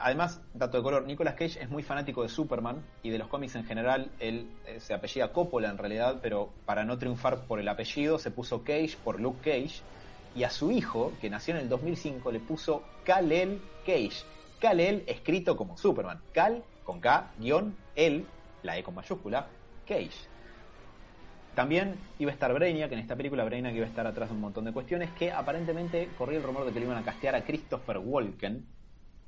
además, 0.00 0.40
dato 0.52 0.76
de 0.76 0.82
color, 0.82 1.06
Nicolas 1.06 1.34
Cage 1.34 1.62
es 1.62 1.70
muy 1.70 1.82
fanático 1.82 2.22
de 2.22 2.28
Superman 2.28 2.82
y 3.02 3.10
de 3.10 3.18
los 3.18 3.28
cómics 3.28 3.54
en 3.56 3.64
general. 3.64 4.10
Él 4.18 4.48
eh, 4.66 4.80
se 4.80 4.94
apellida 4.94 5.32
Coppola 5.32 5.70
en 5.70 5.78
realidad, 5.78 6.18
pero 6.22 6.50
para 6.64 6.84
no 6.84 6.98
triunfar 6.98 7.46
por 7.46 7.60
el 7.60 7.68
apellido 7.68 8.18
se 8.18 8.30
puso 8.30 8.62
Cage 8.62 8.96
por 9.02 9.20
Luke 9.20 9.38
Cage. 9.42 9.82
Y 10.36 10.42
a 10.42 10.50
su 10.50 10.72
hijo, 10.72 11.12
que 11.20 11.30
nació 11.30 11.54
en 11.54 11.60
el 11.60 11.68
2005, 11.68 12.32
le 12.32 12.40
puso 12.40 12.82
Kal-El 13.04 13.60
Cage. 13.86 14.24
Kal-El 14.60 15.04
escrito 15.06 15.56
como 15.56 15.78
Superman. 15.78 16.20
Kal 16.32 16.64
con 16.82 17.00
K, 17.00 17.30
guion, 17.38 17.76
el, 17.94 18.26
la 18.64 18.76
E 18.76 18.82
con 18.82 18.94
mayúscula, 18.94 19.46
Cage. 19.86 20.34
También 21.54 21.94
iba 22.18 22.32
a 22.32 22.34
estar 22.34 22.52
Brainiac, 22.52 22.90
en 22.90 22.98
esta 22.98 23.14
película 23.14 23.44
Brainiac 23.44 23.74
iba 23.74 23.86
a 23.86 23.88
estar 23.88 24.06
atrás 24.06 24.28
de 24.28 24.34
un 24.34 24.40
montón 24.40 24.64
de 24.64 24.72
cuestiones 24.72 25.10
que 25.12 25.30
aparentemente 25.30 26.08
corría 26.18 26.38
el 26.38 26.42
rumor 26.42 26.64
de 26.64 26.72
que 26.72 26.80
le 26.80 26.86
iban 26.86 26.98
a 26.98 27.04
castear 27.04 27.36
a 27.36 27.44
Christopher 27.44 27.98
Walken 27.98 28.66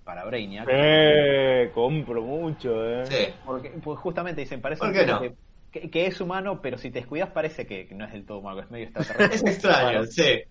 para 0.03 0.25
Brainiac. 0.25 0.67
Eh, 0.69 1.71
compro 1.73 2.23
mucho, 2.23 2.85
eh. 2.85 3.07
Sí. 3.07 3.35
Porque 3.45 3.71
pues 3.71 3.99
justamente 4.01 4.41
dicen, 4.41 4.61
parece 4.61 5.37
que, 5.71 6.07
es 6.07 6.21
humano, 6.21 6.61
pero 6.61 6.79
si 6.79 6.91
te 6.91 7.01
descuidas 7.01 7.31
parece 7.31 7.67
que, 7.67 7.87
no 7.95 8.07
es 8.07 8.13
del 8.13 8.25
todo 8.25 8.39
humano, 8.39 8.61
es 8.61 8.71
medio 8.71 8.87
extraterrestre. 8.89 9.51
es 9.51 9.57
extraño, 9.57 10.05
sí. 10.07 10.43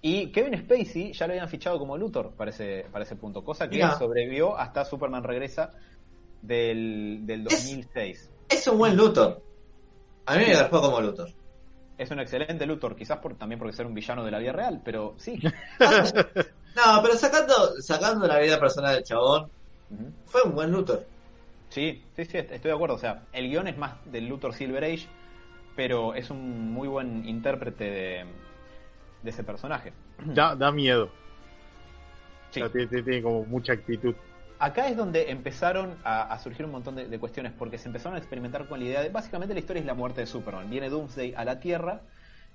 Y 0.00 0.30
Kevin 0.30 0.56
Spacey 0.58 1.12
ya 1.12 1.26
lo 1.26 1.32
habían 1.32 1.48
fichado 1.48 1.78
como 1.78 1.98
Luthor 1.98 2.32
para 2.34 2.50
ese, 2.50 2.86
para 2.92 3.04
ese 3.04 3.16
punto, 3.16 3.42
cosa 3.42 3.68
que 3.68 3.82
sobrevivió 3.98 4.56
hasta 4.56 4.84
Superman 4.84 5.24
Regresa 5.24 5.72
del, 6.42 7.20
del 7.22 7.44
2006. 7.44 8.30
Es, 8.48 8.66
un 8.66 8.78
buen 8.78 8.96
Luthor. 8.96 9.42
A 10.26 10.36
mí 10.36 10.44
me 10.46 10.54
agarró 10.54 10.80
como 10.80 11.00
Luthor. 11.00 11.30
Es 11.96 12.10
un 12.10 12.20
excelente 12.20 12.64
Luthor, 12.66 12.94
quizás 12.94 13.18
por, 13.18 13.34
también 13.36 13.58
porque 13.58 13.76
ser 13.76 13.86
un 13.86 13.94
villano 13.94 14.24
de 14.24 14.30
la 14.30 14.38
vida 14.38 14.52
real, 14.52 14.80
pero 14.84 15.14
sí. 15.18 15.38
no, 15.80 17.02
pero 17.02 17.14
sacando, 17.16 17.80
sacando 17.80 18.26
la 18.26 18.38
vida 18.38 18.58
personal 18.60 18.94
del 18.94 19.04
chabón, 19.04 19.50
fue 20.26 20.42
un 20.42 20.54
buen 20.54 20.70
Luthor. 20.70 21.04
Sí, 21.70 22.02
sí, 22.16 22.24
sí, 22.24 22.38
estoy 22.38 22.58
de 22.58 22.72
acuerdo. 22.72 22.94
O 22.94 22.98
sea, 22.98 23.24
el 23.32 23.48
guion 23.48 23.68
es 23.68 23.76
más 23.76 23.94
del 24.06 24.26
Luthor 24.26 24.54
Silver 24.54 24.84
Age, 24.84 25.06
pero 25.76 26.14
es 26.14 26.30
un 26.30 26.72
muy 26.72 26.88
buen 26.88 27.28
intérprete 27.28 27.84
de, 27.84 28.24
de 29.22 29.30
ese 29.30 29.44
personaje. 29.44 29.92
Da, 30.24 30.54
da 30.54 30.70
miedo. 30.72 31.10
Sí. 32.50 32.62
tiene, 32.90 33.22
como 33.22 33.44
mucha 33.44 33.74
actitud. 33.74 34.14
Acá 34.60 34.88
es 34.88 34.96
donde 34.96 35.30
empezaron 35.30 35.96
a, 36.02 36.36
surgir 36.42 36.66
un 36.66 36.72
montón 36.72 36.96
de, 36.96 37.18
cuestiones, 37.20 37.52
porque 37.52 37.78
se 37.78 37.86
empezaron 37.86 38.16
a 38.16 38.18
experimentar 38.18 38.66
con 38.66 38.80
la 38.80 38.86
idea 38.86 39.02
de, 39.02 39.08
básicamente 39.08 39.54
la 39.54 39.60
historia 39.60 39.80
es 39.80 39.86
la 39.86 39.94
muerte 39.94 40.20
de 40.20 40.26
Superman. 40.26 40.68
Viene 40.68 40.90
Doomsday 40.90 41.34
a 41.36 41.44
la 41.44 41.60
Tierra 41.60 42.00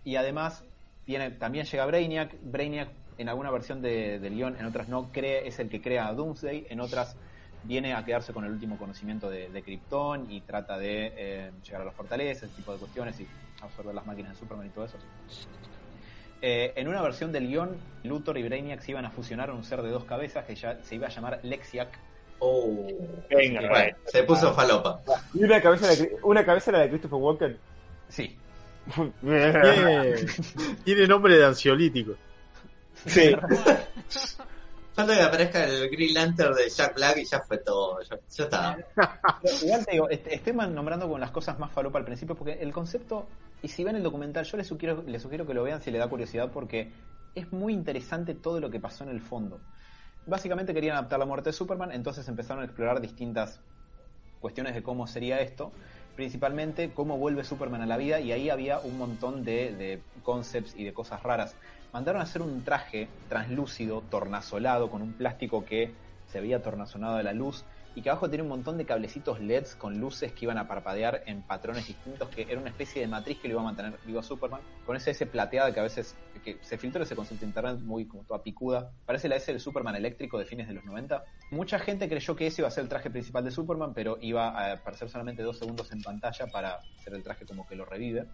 y 0.03 0.17
además 0.17 0.65
viene, 1.07 1.31
también 1.31 1.65
llega 1.65 1.85
Brainiac. 1.85 2.35
Brainiac 2.41 2.89
en 3.17 3.30
alguna 3.30 3.51
versión 3.51 3.81
de, 3.81 4.19
del 4.19 4.41
en 4.41 4.65
otras 4.65 4.89
no, 4.89 5.11
cree, 5.11 5.47
es 5.47 5.59
el 5.59 5.69
que 5.69 5.81
crea 5.81 6.07
a 6.07 6.13
Doomsday, 6.13 6.67
en 6.69 6.81
otras 6.81 7.15
viene 7.63 7.93
a 7.93 8.03
quedarse 8.03 8.34
con 8.34 8.43
el 8.43 8.51
último 8.51 8.77
conocimiento 8.77 9.30
de, 9.30 9.49
de 9.49 9.63
Krypton 9.63 10.30
y 10.30 10.41
trata 10.41 10.77
de 10.77 11.13
eh, 11.15 11.51
llegar 11.63 11.84
a 11.84 11.85
las 11.85 11.95
fortalezas, 11.95 12.43
ese 12.43 12.55
tipo 12.55 12.73
de 12.73 12.80
cuestiones 12.80 13.17
y 13.21 13.27
absorber 13.61 13.95
las 13.95 14.05
máquinas 14.05 14.34
de 14.34 14.39
Superman 14.39 14.67
y 14.67 14.71
todo 14.71 14.85
eso. 14.85 14.97
Eh, 16.45 16.73
en 16.75 16.89
una 16.89 17.01
versión 17.01 17.31
del 17.31 17.47
guion, 17.47 17.77
Luthor 18.03 18.37
y 18.37 18.43
Brainiac 18.43 18.81
se 18.81 18.91
iban 18.91 19.05
a 19.05 19.11
fusionar 19.11 19.47
en 19.47 19.55
un 19.55 19.63
ser 19.63 19.81
de 19.81 19.89
dos 19.89 20.03
cabezas 20.03 20.43
que 20.43 20.55
ya 20.55 20.77
se 20.83 20.95
iba 20.95 21.07
a 21.07 21.09
llamar 21.09 21.39
Lexiac. 21.41 21.97
Oh, 22.39 22.85
Venga, 23.29 23.95
se 24.03 24.23
puso 24.23 24.53
falopa. 24.53 24.99
¿Y 25.33 25.45
una 25.45 25.61
cabeza, 25.61 25.87
de, 25.87 26.17
una 26.21 26.43
cabeza 26.43 26.71
era 26.71 26.81
de 26.81 26.89
Christopher 26.89 27.17
Walken? 27.17 27.57
Sí. 28.09 28.37
Tiene 30.83 31.07
nombre 31.07 31.37
de 31.37 31.45
ansiolítico. 31.45 32.15
Sí. 33.05 33.33
Falta 34.93 35.15
que 35.15 35.21
aparezca 35.21 35.63
el 35.63 35.89
Green 35.89 36.13
Lantern 36.13 36.55
de 36.55 36.69
Jack 36.69 36.95
Black 36.95 37.19
y 37.19 37.25
ya 37.25 37.39
fue 37.39 37.59
todo. 37.59 38.01
Ya, 38.01 38.19
está. 38.43 38.77
Igual 39.63 39.85
te 39.85 39.91
digo, 39.93 40.09
estoy 40.09 40.51
nombrando 40.51 41.07
con 41.07 41.21
las 41.21 41.31
cosas 41.31 41.57
más 41.57 41.71
falopa 41.71 41.99
al 41.99 42.05
principio 42.05 42.35
porque 42.35 42.51
el 42.59 42.73
concepto, 42.73 43.27
y 43.64 43.69
si 43.69 43.84
ven 43.84 43.95
el 43.95 44.03
documental, 44.03 44.45
yo 44.45 44.57
les 44.57 44.68
sugiero, 44.68 45.03
les 45.07 45.22
sugiero 45.22 45.48
que 45.48 45.56
lo 45.56 45.64
vean 45.64 45.81
si 45.81 45.90
les 45.90 45.99
da 45.99 46.07
curiosidad 46.07 46.52
porque 46.52 46.91
es 47.34 47.52
muy 47.52 47.73
interesante 47.73 48.35
todo 48.35 48.60
lo 48.60 48.69
que 48.69 48.80
pasó 48.80 49.03
en 49.03 49.10
el 49.10 49.22
fondo. 49.22 49.60
Básicamente 50.27 50.73
querían 50.73 50.98
adaptar 50.98 51.18
la 51.18 51.26
muerte 51.26 51.49
de 51.49 51.53
Superman, 51.53 51.91
entonces 51.91 52.27
empezaron 52.27 52.61
a 52.61 52.65
explorar 52.65 53.02
distintas 53.02 53.60
cuestiones 54.40 54.76
de 54.76 54.84
cómo 54.84 55.07
sería 55.07 55.40
esto 55.40 55.72
principalmente 56.15 56.91
cómo 56.94 57.18
vuelve 57.18 57.44
Superman 57.44 57.81
a 57.81 57.85
la 57.85 57.98
vida 57.98 58.19
y 58.19 58.31
ahí 58.31 58.49
había 58.49 58.80
un 58.80 58.98
montón 58.98 59.44
de, 59.44 59.73
de 59.73 60.02
concepts 60.22 60.76
y 60.76 60.84
de 60.84 60.94
cosas 60.94 61.23
raras 61.23 61.56
mandaron 61.91 62.22
a 62.22 62.23
hacer 62.23 62.41
un 62.41 62.64
traje 62.64 63.07
translúcido, 63.30 64.02
tornasolado, 64.10 64.90
con 64.90 65.02
un 65.02 65.14
plástico 65.14 65.65
que 65.65 65.91
se 66.27 66.41
veía 66.41 66.61
tornasolado 66.61 67.18
de 67.18 67.23
la 67.23 67.34
luz 67.34 67.64
y 67.95 68.01
que 68.01 68.09
abajo 68.09 68.29
tenía 68.29 68.43
un 68.43 68.49
montón 68.49 68.77
de 68.77 68.85
cablecitos 68.85 69.39
LEDs 69.39 69.75
con 69.75 69.99
luces 69.99 70.33
que 70.33 70.45
iban 70.45 70.57
a 70.57 70.67
parpadear 70.67 71.23
en 71.25 71.43
patrones 71.43 71.87
distintos, 71.87 72.29
que 72.29 72.43
era 72.43 72.59
una 72.59 72.69
especie 72.69 73.01
de 73.01 73.07
matriz 73.07 73.39
que 73.39 73.47
lo 73.47 73.53
iba 73.55 73.61
a 73.61 73.65
mantener 73.65 73.99
vivo 74.05 74.19
a 74.19 74.23
Superman, 74.23 74.61
con 74.85 74.95
ese 74.95 75.11
S 75.11 75.25
plateada 75.27 75.71
que 75.73 75.79
a 75.79 75.83
veces 75.83 76.15
que 76.43 76.57
se 76.61 76.77
filtró 76.77 77.03
ese 77.03 77.15
concepto 77.15 77.45
internet 77.45 77.79
muy 77.79 78.07
como 78.07 78.23
toda 78.23 78.41
picuda, 78.41 78.91
parece 79.05 79.29
la 79.29 79.35
S 79.35 79.51
del 79.51 79.61
Superman 79.61 79.95
eléctrico 79.95 80.39
de 80.39 80.45
fines 80.45 80.67
de 80.67 80.73
los 80.73 80.83
90. 80.85 81.23
Mucha 81.51 81.79
gente 81.79 82.09
creyó 82.09 82.35
que 82.35 82.47
ese 82.47 82.61
iba 82.61 82.67
a 82.67 82.71
ser 82.71 82.83
el 82.83 82.89
traje 82.89 83.09
principal 83.09 83.43
de 83.43 83.51
Superman, 83.51 83.93
pero 83.93 84.17
iba 84.21 84.49
a 84.49 84.73
aparecer 84.73 85.09
solamente 85.09 85.43
dos 85.43 85.59
segundos 85.59 85.91
en 85.91 86.01
pantalla 86.01 86.47
para 86.47 86.79
ser 87.03 87.13
el 87.13 87.23
traje 87.23 87.45
como 87.45 87.67
que 87.67 87.75
lo 87.75 87.85
revive. 87.85 88.25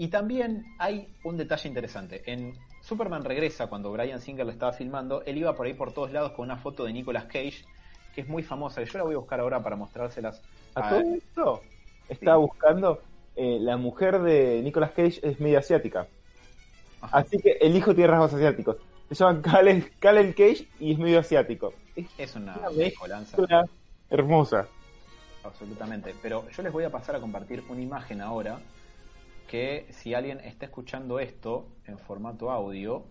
Y 0.00 0.08
también 0.08 0.64
hay 0.78 1.12
un 1.24 1.36
detalle 1.36 1.68
interesante. 1.68 2.22
En 2.30 2.52
Superman 2.80 3.24
regresa 3.24 3.66
cuando 3.66 3.90
Brian 3.90 4.20
Singer 4.20 4.46
lo 4.46 4.52
estaba 4.52 4.72
filmando, 4.72 5.24
él 5.24 5.38
iba 5.38 5.56
por 5.56 5.66
ahí 5.66 5.74
por 5.74 5.92
todos 5.92 6.12
lados 6.12 6.32
con 6.32 6.44
una 6.44 6.56
foto 6.56 6.84
de 6.84 6.92
Nicolas 6.92 7.24
Cage, 7.24 7.64
que 8.14 8.22
es 8.22 8.28
muy 8.28 8.42
famosa. 8.42 8.82
Yo 8.82 8.98
la 8.98 9.04
voy 9.04 9.14
a 9.14 9.18
buscar 9.18 9.40
ahora 9.40 9.62
para 9.62 9.76
mostrárselas. 9.76 10.42
¿A, 10.74 10.88
todo 10.88 11.14
esto? 11.14 11.62
Estaba 12.08 12.36
buscando. 12.36 13.02
Eh, 13.36 13.58
la 13.60 13.76
mujer 13.76 14.20
de 14.20 14.60
Nicolas 14.62 14.90
Cage 14.90 15.20
es 15.22 15.38
medio 15.40 15.58
asiática. 15.58 16.08
Así 17.00 17.38
que 17.38 17.52
el 17.60 17.76
hijo 17.76 17.94
tiene 17.94 18.10
rasgos 18.10 18.34
asiáticos. 18.34 18.76
Se 19.08 19.14
llaman 19.14 19.42
Kalen, 19.42 20.32
Cage 20.32 20.66
y 20.80 20.92
es 20.92 20.98
medio 20.98 21.20
asiático. 21.20 21.72
Es, 22.16 22.34
una, 22.36 22.58
una 23.36 23.64
hermosa. 24.10 24.66
Absolutamente. 25.44 26.14
Pero 26.20 26.48
yo 26.50 26.62
les 26.62 26.72
voy 26.72 26.84
a 26.84 26.90
pasar 26.90 27.16
a 27.16 27.20
compartir 27.20 27.62
una 27.68 27.80
imagen 27.80 28.20
ahora 28.20 28.58
que 29.48 29.86
si 29.90 30.14
alguien 30.14 30.40
está 30.40 30.66
escuchando 30.66 31.18
esto 31.20 31.68
en 31.86 31.98
formato 31.98 32.50
audio, 32.50 33.04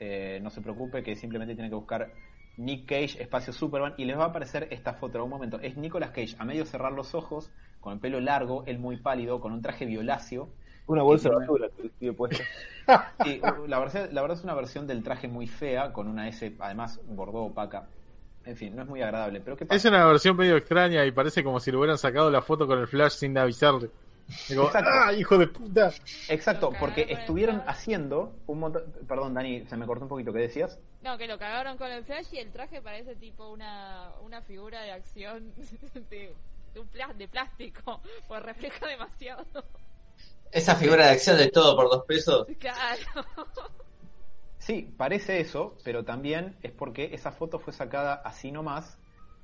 eh, 0.00 0.40
no 0.42 0.50
se 0.50 0.60
preocupe 0.60 1.02
que 1.02 1.14
simplemente 1.14 1.54
tiene 1.54 1.68
que 1.68 1.76
buscar 1.76 2.10
Nick 2.56 2.86
Cage, 2.86 3.22
espacio 3.22 3.52
Superman, 3.52 3.94
y 3.96 4.04
les 4.04 4.18
va 4.18 4.24
a 4.24 4.28
aparecer 4.28 4.68
esta 4.70 4.94
foto. 4.94 5.18
En 5.18 5.24
un 5.24 5.30
momento, 5.30 5.58
es 5.60 5.76
Nicolas 5.76 6.10
Cage 6.10 6.36
a 6.38 6.44
medio 6.44 6.64
cerrar 6.66 6.92
los 6.92 7.14
ojos, 7.14 7.50
con 7.80 7.94
el 7.94 7.98
pelo 7.98 8.20
largo, 8.20 8.64
él 8.66 8.78
muy 8.78 8.96
pálido, 8.96 9.40
con 9.40 9.52
un 9.52 9.62
traje 9.62 9.84
violáceo. 9.86 10.48
Una 10.86 11.02
bolsa 11.02 11.30
de 11.30 11.36
basura 11.36 11.68
que 11.98 12.12
puesto. 12.12 12.42
Sí, 13.24 13.40
la 13.66 13.78
verdad, 13.78 14.10
la 14.12 14.20
verdad 14.20 14.36
es 14.36 14.44
una 14.44 14.54
versión 14.54 14.86
del 14.86 15.02
traje 15.02 15.26
muy 15.26 15.46
fea, 15.46 15.92
con 15.92 16.06
una 16.06 16.28
S, 16.28 16.54
además, 16.58 17.00
bordó 17.06 17.44
opaca. 17.44 17.88
En 18.44 18.56
fin, 18.56 18.76
no 18.76 18.82
es 18.82 18.88
muy 18.88 19.00
agradable. 19.00 19.40
Pero 19.40 19.56
¿qué 19.56 19.66
Es 19.70 19.84
una 19.86 20.04
versión 20.04 20.36
medio 20.36 20.56
extraña 20.56 21.04
y 21.06 21.12
parece 21.12 21.42
como 21.42 21.60
si 21.60 21.70
le 21.70 21.78
hubieran 21.78 21.96
sacado 21.96 22.30
la 22.30 22.42
foto 22.42 22.66
con 22.66 22.78
el 22.78 22.86
flash 22.86 23.12
sin 23.12 23.36
avisarle. 23.38 23.88
¡Ah, 24.74 25.12
hijo 25.12 25.38
de 25.38 25.46
puta! 25.46 25.92
Exacto, 26.28 26.72
porque 26.78 27.06
estuvieron 27.08 27.62
haciendo 27.66 28.36
un 28.46 28.60
montón. 28.60 28.84
Perdón, 29.06 29.34
Dani, 29.34 29.66
se 29.66 29.76
me 29.76 29.86
cortó 29.86 30.04
un 30.04 30.08
poquito, 30.08 30.32
¿qué 30.32 30.40
decías? 30.40 30.78
No, 31.02 31.18
que 31.18 31.26
lo 31.26 31.38
cagaron 31.38 31.76
con 31.76 31.90
el 31.90 32.04
flash 32.04 32.32
y 32.32 32.38
el 32.38 32.50
traje 32.50 32.80
parece 32.80 33.14
tipo 33.16 33.48
una, 33.50 34.10
una 34.22 34.40
figura 34.42 34.82
de 34.82 34.92
acción 34.92 35.52
de, 36.10 36.34
de, 37.16 37.28
plástico, 37.28 38.00
pues 38.28 38.42
refleja 38.42 38.86
demasiado. 38.86 39.44
Esa 40.50 40.76
figura 40.76 41.06
de 41.06 41.12
acción 41.12 41.36
de 41.36 41.50
todo 41.50 41.76
por 41.76 41.90
dos 41.90 42.04
pesos. 42.06 42.46
Claro. 42.58 43.26
Sí, 44.58 44.94
parece 44.96 45.40
eso, 45.40 45.76
pero 45.84 46.04
también 46.04 46.56
es 46.62 46.72
porque 46.72 47.10
esa 47.12 47.32
foto 47.32 47.58
fue 47.58 47.74
sacada 47.74 48.14
así 48.14 48.50
nomás, 48.50 48.98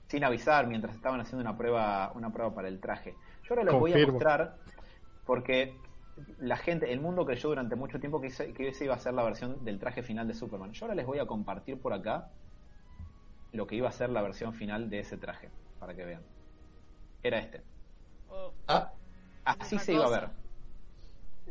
sin 0.06 0.24
avisar, 0.24 0.66
mientras 0.66 0.94
estaban 0.94 1.20
haciendo 1.20 1.42
una 1.42 1.58
prueba, 1.58 2.10
una 2.14 2.32
prueba 2.32 2.54
para 2.54 2.68
el 2.68 2.80
traje. 2.80 3.14
Yo 3.50 3.54
ahora 3.56 3.64
les 3.64 3.80
voy 3.80 3.92
a 3.92 4.06
mostrar 4.06 4.56
porque 5.26 5.74
la 6.38 6.56
gente, 6.56 6.92
el 6.92 7.00
mundo 7.00 7.26
creyó 7.26 7.48
durante 7.48 7.74
mucho 7.74 7.98
tiempo 7.98 8.20
que, 8.20 8.28
ese, 8.28 8.52
que 8.52 8.68
esa 8.68 8.84
iba 8.84 8.94
a 8.94 8.98
ser 8.98 9.12
la 9.12 9.24
versión 9.24 9.64
del 9.64 9.80
traje 9.80 10.04
final 10.04 10.28
de 10.28 10.34
Superman. 10.34 10.72
Yo 10.72 10.84
ahora 10.84 10.94
les 10.94 11.04
voy 11.04 11.18
a 11.18 11.26
compartir 11.26 11.80
por 11.80 11.92
acá 11.92 12.30
lo 13.52 13.66
que 13.66 13.74
iba 13.74 13.88
a 13.88 13.92
ser 13.92 14.10
la 14.10 14.22
versión 14.22 14.54
final 14.54 14.88
de 14.88 15.00
ese 15.00 15.16
traje, 15.16 15.50
para 15.80 15.94
que 15.94 16.04
vean. 16.04 16.22
Era 17.24 17.40
este. 17.40 17.62
Oh. 18.28 18.52
Ah. 18.68 18.92
Así 19.44 19.78
se 19.80 19.94
iba 19.94 20.06
a 20.06 20.10
ver. 20.10 20.28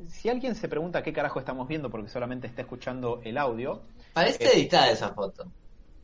Si 0.07 0.29
alguien 0.29 0.55
se 0.55 0.69
pregunta 0.69 1.03
qué 1.03 1.11
carajo 1.11 1.39
estamos 1.39 1.67
viendo 1.67 1.89
porque 1.89 2.07
solamente 2.07 2.47
está 2.47 2.61
escuchando 2.61 3.19
el 3.25 3.37
audio. 3.37 3.81
Parece 4.13 4.45
eh, 4.45 4.51
editada 4.53 4.89
esa 4.89 5.09
foto. 5.09 5.51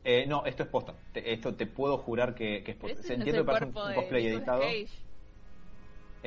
Eh, 0.04 0.26
no, 0.26 0.44
esto 0.44 0.64
es 0.64 0.68
posta. 0.68 0.94
esto 1.14 1.54
te 1.54 1.66
puedo 1.66 1.96
jurar 1.96 2.34
que, 2.34 2.62
es 2.66 2.76
posta. 2.76 3.02
Se 3.02 3.14
entiende 3.14 3.40
que 3.40 3.46
parece 3.46 3.64
un, 3.64 3.72
cosplay 3.72 4.26
editado. 4.26 4.62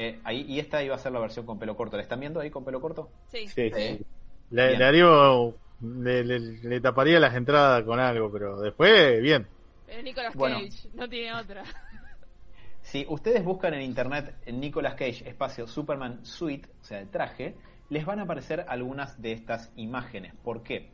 Eh, 0.01 0.17
ahí, 0.23 0.45
y 0.47 0.59
esta 0.59 0.81
iba 0.81 0.95
a 0.95 0.97
ser 0.97 1.11
la 1.11 1.19
versión 1.19 1.45
con 1.45 1.59
pelo 1.59 1.75
corto. 1.75 1.97
¿La 1.97 2.03
están 2.03 2.21
viendo 2.21 2.39
ahí 2.39 2.49
con 2.49 2.63
pelo 2.63 2.79
corto? 2.79 3.09
Sí. 3.27 3.49
sí, 3.49 3.69
Le, 4.49 6.23
le, 6.23 6.79
taparía 6.79 7.19
las 7.19 7.35
entradas 7.35 7.83
con 7.83 7.99
algo, 7.99 8.31
pero 8.31 8.61
después, 8.61 9.21
bien. 9.21 9.45
Es 9.89 10.01
Nicolas 10.01 10.33
Cage, 10.33 10.87
no 10.93 11.09
tiene 11.09 11.33
otra. 11.33 11.63
Si 12.81 13.05
ustedes 13.09 13.43
buscan 13.43 13.73
en 13.73 13.81
internet 13.81 14.35
en 14.45 14.61
Nicolas 14.61 14.95
Cage 14.95 15.29
espacio 15.29 15.67
Superman 15.67 16.25
Suite, 16.25 16.69
o 16.81 16.83
sea, 16.83 16.99
el 16.99 17.09
traje, 17.09 17.55
les 17.89 18.05
van 18.05 18.19
a 18.19 18.23
aparecer 18.23 18.65
algunas 18.67 19.21
de 19.21 19.33
estas 19.33 19.71
imágenes. 19.75 20.33
¿Por 20.43 20.63
qué? 20.63 20.89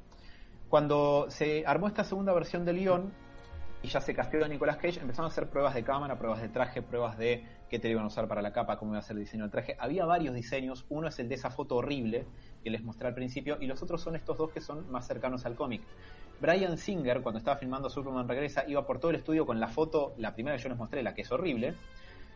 Cuando 0.68 1.27
se 1.30 1.64
armó 1.65 1.88
esta 1.88 2.03
segunda 2.03 2.34
versión 2.34 2.65
de 2.65 2.73
León 2.73 3.14
y 3.84 3.88
ya 3.88 4.02
se 4.02 4.15
castió 4.15 4.44
a 4.44 4.48
Nicolas 4.48 4.77
Cage, 4.77 4.99
empezaron 4.99 5.30
a 5.30 5.32
hacer 5.32 5.48
pruebas 5.48 5.76
de 5.76 5.84
cámara, 5.84 6.18
pruebas 6.18 6.41
de 6.41 6.49
traje, 6.49 6.82
pruebas 6.82 7.18
de 7.18 7.45
qué 7.69 7.79
te 7.79 7.89
iban 7.89 8.03
a 8.03 8.07
usar 8.07 8.27
para 8.27 8.41
la 8.41 8.53
capa, 8.53 8.77
cómo 8.77 8.91
iba 8.91 8.99
a 8.99 9.01
ser 9.01 9.17
el 9.17 9.23
diseño 9.23 9.43
del 9.43 9.51
traje. 9.51 9.75
Había 9.79 10.05
varios 10.05 10.33
diseños, 10.35 10.85
uno 10.89 11.07
es 11.07 11.19
el 11.19 11.29
de 11.29 11.35
esa 11.35 11.49
foto 11.49 11.75
horrible 11.75 12.25
que 12.63 12.69
les 12.69 12.83
mostré 12.83 13.07
al 13.07 13.13
principio 13.13 13.57
y 13.59 13.67
los 13.67 13.81
otros 13.81 14.01
son 14.01 14.15
estos 14.15 14.37
dos 14.37 14.51
que 14.51 14.61
son 14.61 14.89
más 14.91 15.07
cercanos 15.07 15.45
al 15.45 15.55
cómic. 15.55 15.81
Brian 16.41 16.77
Singer, 16.77 17.21
cuando 17.21 17.39
estaba 17.39 17.57
filmando 17.57 17.89
Superman 17.89 18.27
Regresa, 18.27 18.65
iba 18.67 18.85
por 18.85 18.99
todo 18.99 19.11
el 19.11 19.17
estudio 19.17 19.45
con 19.45 19.59
la 19.59 19.67
foto, 19.67 20.13
la 20.17 20.33
primera 20.33 20.57
que 20.57 20.63
yo 20.63 20.69
les 20.69 20.77
mostré, 20.77 21.01
la 21.01 21.13
que 21.13 21.21
es 21.21 21.31
horrible, 21.31 21.75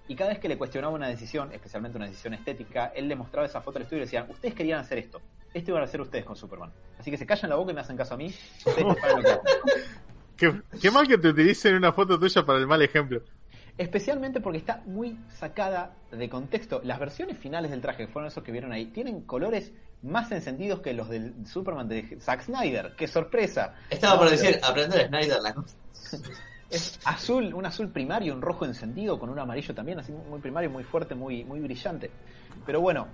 y 0.08 0.16
cada 0.16 0.32
vez 0.32 0.40
que 0.40 0.50
le 0.50 0.58
cuestionaba 0.58 0.94
una 0.94 1.08
decisión, 1.08 1.54
especialmente 1.54 1.98
una 1.98 2.08
decisión 2.08 2.34
estética, 2.34 2.92
él 2.96 3.08
le 3.08 3.16
mostraba 3.16 3.46
esa 3.46 3.62
foto 3.62 3.78
al 3.78 3.84
estudio 3.84 3.98
y 3.98 4.02
le 4.02 4.06
decía, 4.06 4.26
ustedes 4.28 4.56
querían 4.56 4.80
hacer 4.80 4.98
esto, 4.98 5.22
esto 5.54 5.72
iban 5.72 5.84
a 5.84 5.86
hacer 5.86 6.02
ustedes 6.02 6.26
con 6.26 6.36
Superman. 6.36 6.72
Así 6.98 7.12
que 7.12 7.18
se 7.18 7.28
callan 7.28 7.52
la 7.52 7.58
boca 7.58 7.72
y 7.72 7.76
me 7.76 7.82
hacen 7.82 7.96
caso 7.96 8.16
a 8.16 8.18
mí. 8.18 8.34
¿Qué, 10.36 10.90
mal 10.90 11.08
que 11.08 11.18
te 11.18 11.28
utilicen 11.28 11.76
una 11.76 11.92
foto 11.92 12.18
tuya 12.18 12.44
para 12.46 12.58
el 12.60 12.66
mal 12.66 12.82
ejemplo. 12.82 13.22
Especialmente 13.80 14.42
porque 14.42 14.58
está 14.58 14.84
muy 14.86 15.18
sacada 15.30 15.94
de 16.12 16.30
contexto. 16.30 16.82
Las 16.84 17.00
versiones 17.00 17.38
finales 17.38 17.72
del 17.72 17.80
traje, 17.80 18.06
que 18.06 18.12
fueron 18.12 18.28
esos 18.28 18.44
que 18.44 18.52
vieron 18.52 18.74
ahí, 18.74 18.88
tienen 18.88 19.22
colores 19.22 19.72
más 20.04 20.30
encendidos 20.34 20.82
que 20.82 20.94
los 20.94 21.08
del 21.08 21.48
Superman 21.48 21.88
de 21.88 22.18
Zack 22.20 22.42
Snyder. 22.42 22.94
¡Qué 22.98 23.08
sorpresa! 23.08 23.76
Estaba 23.90 24.20
por 24.20 24.30
decir, 24.30 24.60
aprender 24.62 25.08
Snyder 25.08 25.42
la 25.42 25.54
cosa. 25.54 25.78
es 26.70 27.00
azul, 27.06 27.54
un 27.54 27.66
azul 27.66 27.88
primario, 27.88 28.34
un 28.34 28.42
rojo 28.42 28.66
encendido 28.66 29.18
con 29.18 29.30
un 29.30 29.40
amarillo 29.40 29.74
también, 29.74 29.98
así 30.00 30.12
muy 30.12 30.42
primario, 30.42 30.70
muy 30.70 30.84
fuerte, 30.84 31.16
muy, 31.16 31.46
muy 31.46 31.62
brillante. 31.62 32.12
Pero 32.66 32.82
bueno, 32.82 33.08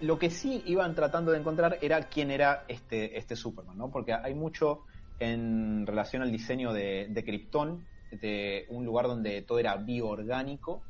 lo 0.00 0.18
que 0.18 0.30
sí 0.30 0.64
iban 0.66 0.96
tratando 0.96 1.30
de 1.30 1.38
encontrar 1.38 1.78
era 1.80 2.08
quién 2.08 2.32
era 2.32 2.64
este, 2.66 3.16
este 3.16 3.36
Superman, 3.36 3.78
¿no? 3.78 3.88
Porque 3.92 4.12
hay 4.14 4.34
mucho 4.34 4.80
en 5.20 5.86
relación 5.86 6.22
al 6.22 6.32
diseño 6.32 6.72
de, 6.72 7.06
de 7.08 7.24
Krypton, 7.24 7.86
de 8.10 8.66
un 8.68 8.84
lugar 8.84 9.06
donde 9.06 9.42
todo 9.42 9.58
era 9.58 9.76
bioorgánico. 9.76 10.82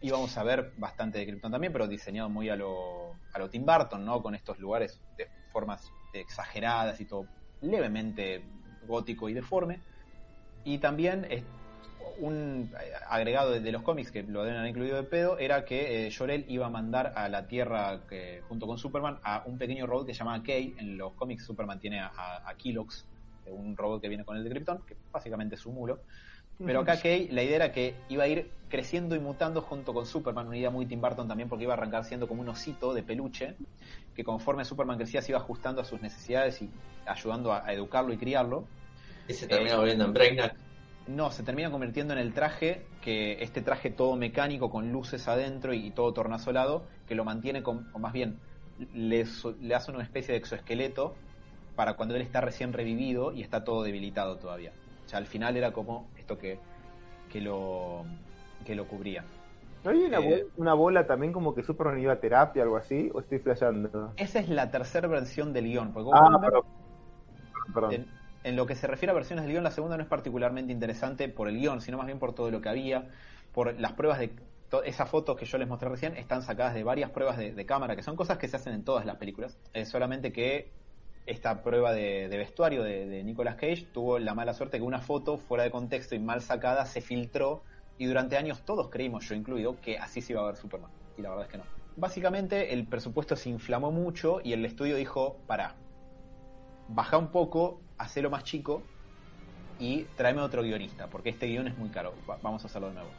Íbamos 0.00 0.36
a 0.36 0.42
ver 0.42 0.72
bastante 0.76 1.18
de 1.18 1.26
Krypton 1.26 1.52
también, 1.52 1.72
pero 1.72 1.88
diseñado 1.88 2.28
muy 2.28 2.48
a 2.48 2.56
lo, 2.56 3.14
a 3.32 3.38
lo 3.38 3.48
Tim 3.48 3.64
Burton, 3.64 4.04
¿no? 4.04 4.22
Con 4.22 4.34
estos 4.34 4.58
lugares 4.58 5.00
de 5.16 5.28
formas 5.52 5.90
exageradas 6.12 7.00
y 7.00 7.06
todo 7.06 7.26
levemente 7.60 8.42
gótico 8.86 9.28
y 9.28 9.34
deforme. 9.34 9.80
Y 10.64 10.78
también 10.78 11.26
un 12.18 12.70
agregado 13.08 13.52
de, 13.52 13.72
los 13.72 13.82
cómics 13.82 14.10
que 14.10 14.22
lo 14.22 14.42
deben 14.42 14.58
haber 14.58 14.70
incluido 14.70 14.96
de 14.96 15.02
pedo 15.02 15.38
era 15.38 15.64
que 15.64 16.06
eh, 16.06 16.44
iba 16.48 16.66
a 16.66 16.70
mandar 16.70 17.12
a 17.16 17.28
la 17.28 17.46
Tierra 17.46 18.00
que, 18.08 18.42
junto 18.48 18.66
con 18.66 18.78
Superman 18.78 19.18
a 19.22 19.42
un 19.46 19.58
pequeño 19.58 19.86
robot 19.86 20.06
que 20.06 20.14
se 20.14 20.18
llama 20.20 20.42
Kay. 20.42 20.76
En 20.78 20.96
los 20.96 21.12
cómics 21.12 21.44
Superman 21.44 21.78
tiene 21.78 22.00
a, 22.00 22.08
a, 22.08 22.54
un 23.48 23.76
robot 23.76 24.00
que 24.00 24.08
viene 24.08 24.24
con 24.24 24.36
el 24.36 24.44
de 24.44 24.50
Krypton, 24.50 24.82
que 24.86 24.96
básicamente 25.12 25.54
es 25.54 25.66
un 25.66 25.74
mulo. 25.74 26.00
Pero 26.64 26.80
acá 26.80 26.98
Kay, 27.00 27.28
la 27.28 27.42
idea 27.42 27.56
era 27.56 27.72
que 27.72 27.94
iba 28.08 28.24
a 28.24 28.28
ir 28.28 28.50
creciendo 28.68 29.14
y 29.14 29.20
mutando 29.20 29.60
junto 29.62 29.92
con 29.92 30.06
Superman, 30.06 30.48
una 30.48 30.56
idea 30.56 30.70
muy 30.70 30.86
Tim 30.86 31.00
Burton 31.00 31.28
también, 31.28 31.48
porque 31.48 31.64
iba 31.64 31.74
a 31.74 31.76
arrancar 31.76 32.04
siendo 32.04 32.26
como 32.26 32.42
un 32.42 32.48
osito 32.48 32.94
de 32.94 33.02
peluche, 33.02 33.54
que 34.14 34.24
conforme 34.24 34.64
Superman 34.64 34.96
crecía 34.96 35.22
se 35.22 35.32
iba 35.32 35.38
ajustando 35.38 35.80
a 35.80 35.84
sus 35.84 36.00
necesidades 36.00 36.60
y 36.62 36.70
ayudando 37.06 37.52
a, 37.52 37.72
educarlo 37.72 38.12
y 38.12 38.16
criarlo. 38.16 38.66
Y 39.28 39.34
se 39.34 39.46
termina 39.46 39.74
eh, 39.74 39.78
volviendo 39.78 40.04
en 40.04 40.12
Brainiac. 40.12 40.56
No, 41.06 41.30
se 41.30 41.44
termina 41.44 41.70
convirtiendo 41.70 42.14
en 42.14 42.18
el 42.18 42.32
traje, 42.32 42.84
que 43.00 43.40
este 43.40 43.62
traje 43.62 43.90
todo 43.90 44.16
mecánico 44.16 44.70
con 44.70 44.90
luces 44.90 45.28
adentro 45.28 45.72
y, 45.72 45.90
todo 45.90 46.12
tornasolado, 46.12 46.84
que 47.06 47.14
lo 47.14 47.24
mantiene 47.24 47.62
con, 47.62 47.88
o 47.92 48.00
más 48.00 48.12
bien, 48.12 48.40
le, 48.92 49.24
le 49.60 49.74
hace 49.74 49.92
una 49.92 50.02
especie 50.02 50.32
de 50.32 50.38
exoesqueleto 50.38 51.14
para 51.76 51.94
cuando 51.94 52.16
él 52.16 52.22
está 52.22 52.40
recién 52.40 52.72
revivido 52.72 53.32
y 53.32 53.42
está 53.42 53.62
todo 53.62 53.84
debilitado 53.84 54.36
todavía. 54.38 54.72
O 55.04 55.08
sea, 55.08 55.18
al 55.18 55.26
final 55.26 55.56
era 55.56 55.72
como 55.72 56.08
que, 56.34 56.58
que 57.30 57.40
lo 57.40 58.04
que 58.64 58.74
lo 58.74 58.86
cubría. 58.86 59.24
¿No 59.84 59.92
hay 59.92 60.02
una, 60.02 60.18
eh, 60.18 60.46
una, 60.56 60.74
bola 60.74 61.06
también 61.06 61.32
como 61.32 61.54
que 61.54 61.62
Superman 61.62 62.00
iba 62.00 62.12
a 62.12 62.20
terapia 62.20 62.62
o 62.62 62.64
algo 62.64 62.76
así? 62.76 63.08
¿O 63.14 63.20
estoy 63.20 63.38
flasheando? 63.38 64.12
Esa 64.16 64.40
es 64.40 64.48
la 64.48 64.70
tercera 64.70 65.06
versión 65.06 65.52
de 65.52 65.62
León. 65.62 65.94
ah, 66.12 66.40
perdón. 67.72 68.06
En, 68.42 68.56
lo 68.56 68.66
que 68.66 68.74
se 68.74 68.86
refiere 68.86 69.12
a 69.12 69.14
versiones 69.14 69.44
de 69.44 69.52
León, 69.52 69.64
la 69.64 69.70
segunda 69.70 69.96
no 69.96 70.02
es 70.02 70.08
particularmente 70.08 70.72
interesante 70.72 71.28
por 71.28 71.48
el 71.48 71.58
guion, 71.58 71.80
sino 71.80 71.98
más 71.98 72.06
bien 72.06 72.18
por 72.18 72.34
todo 72.34 72.50
lo 72.50 72.60
que 72.60 72.68
había, 72.68 73.08
por 73.52 73.78
las 73.78 73.92
pruebas 73.92 74.18
de... 74.18 74.34
Esas 74.84 75.08
fotos 75.08 75.36
que 75.36 75.46
yo 75.46 75.58
les 75.58 75.68
mostré 75.68 75.88
recién 75.88 76.16
están 76.16 76.42
sacadas 76.42 76.74
de 76.74 76.82
varias 76.82 77.10
pruebas 77.10 77.38
de, 77.38 77.66
cámara, 77.66 77.94
que 77.94 78.02
son 78.02 78.16
cosas 78.16 78.36
que 78.36 78.48
se 78.48 78.56
hacen 78.56 78.74
en 78.74 78.84
todas 78.84 79.06
las 79.06 79.16
películas. 79.16 79.56
Solamente 79.84 80.32
que 80.32 80.72
esta 81.26 81.62
prueba 81.62 81.92
de, 81.92 82.28
vestuario 82.28 82.82
de, 82.82 83.22
Nicolas 83.24 83.56
Cage 83.56 83.86
tuvo 83.92 84.18
la 84.18 84.34
mala 84.34 84.54
suerte 84.54 84.78
que 84.78 84.84
una 84.84 85.00
foto 85.00 85.38
fuera 85.38 85.64
de 85.64 85.70
contexto 85.70 86.14
y 86.14 86.20
mal 86.20 86.40
sacada 86.40 86.86
se 86.86 87.00
filtró 87.00 87.62
y 87.98 88.06
durante 88.06 88.36
años 88.36 88.62
todos 88.64 88.88
creímos, 88.88 89.28
yo 89.28 89.34
incluido, 89.34 89.80
que 89.80 89.98
así 89.98 90.20
se 90.20 90.32
iba 90.32 90.42
a 90.42 90.46
ver 90.46 90.56
Superman. 90.56 90.90
Y 91.18 91.22
la 91.22 91.30
verdad 91.30 91.46
es 91.46 91.50
que 91.50 91.58
no. 91.58 91.64
Básicamente 91.96 92.74
el 92.74 92.86
presupuesto 92.86 93.36
se 93.36 93.48
inflamó 93.48 93.90
mucho 93.90 94.40
y 94.44 94.52
el 94.52 94.64
estudio 94.64 94.96
dijo, 94.96 95.38
para, 95.46 95.74
baja 96.88 97.16
un 97.16 97.28
poco, 97.28 97.80
hacelo 97.98 98.30
más 98.30 98.44
chico 98.44 98.82
y 99.80 100.04
tráeme 100.16 100.42
otro 100.42 100.62
guionista, 100.62 101.08
porque 101.08 101.30
este 101.30 101.46
guion 101.46 101.68
es 101.68 101.76
muy 101.78 101.88
caro, 101.88 102.14
vamos 102.42 102.62
a 102.62 102.66
hacerlo 102.66 102.88
de 102.88 102.94
nuevo. 102.94 103.10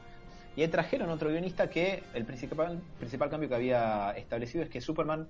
Y 0.55 0.61
ahí 0.61 0.67
trajeron 0.69 1.09
otro 1.09 1.29
guionista 1.29 1.69
que 1.69 2.03
el 2.13 2.25
principal, 2.25 2.81
principal 2.99 3.29
cambio 3.29 3.49
que 3.49 3.55
había 3.55 4.11
establecido 4.11 4.63
es 4.63 4.69
que 4.69 4.79
Superman 4.79 5.27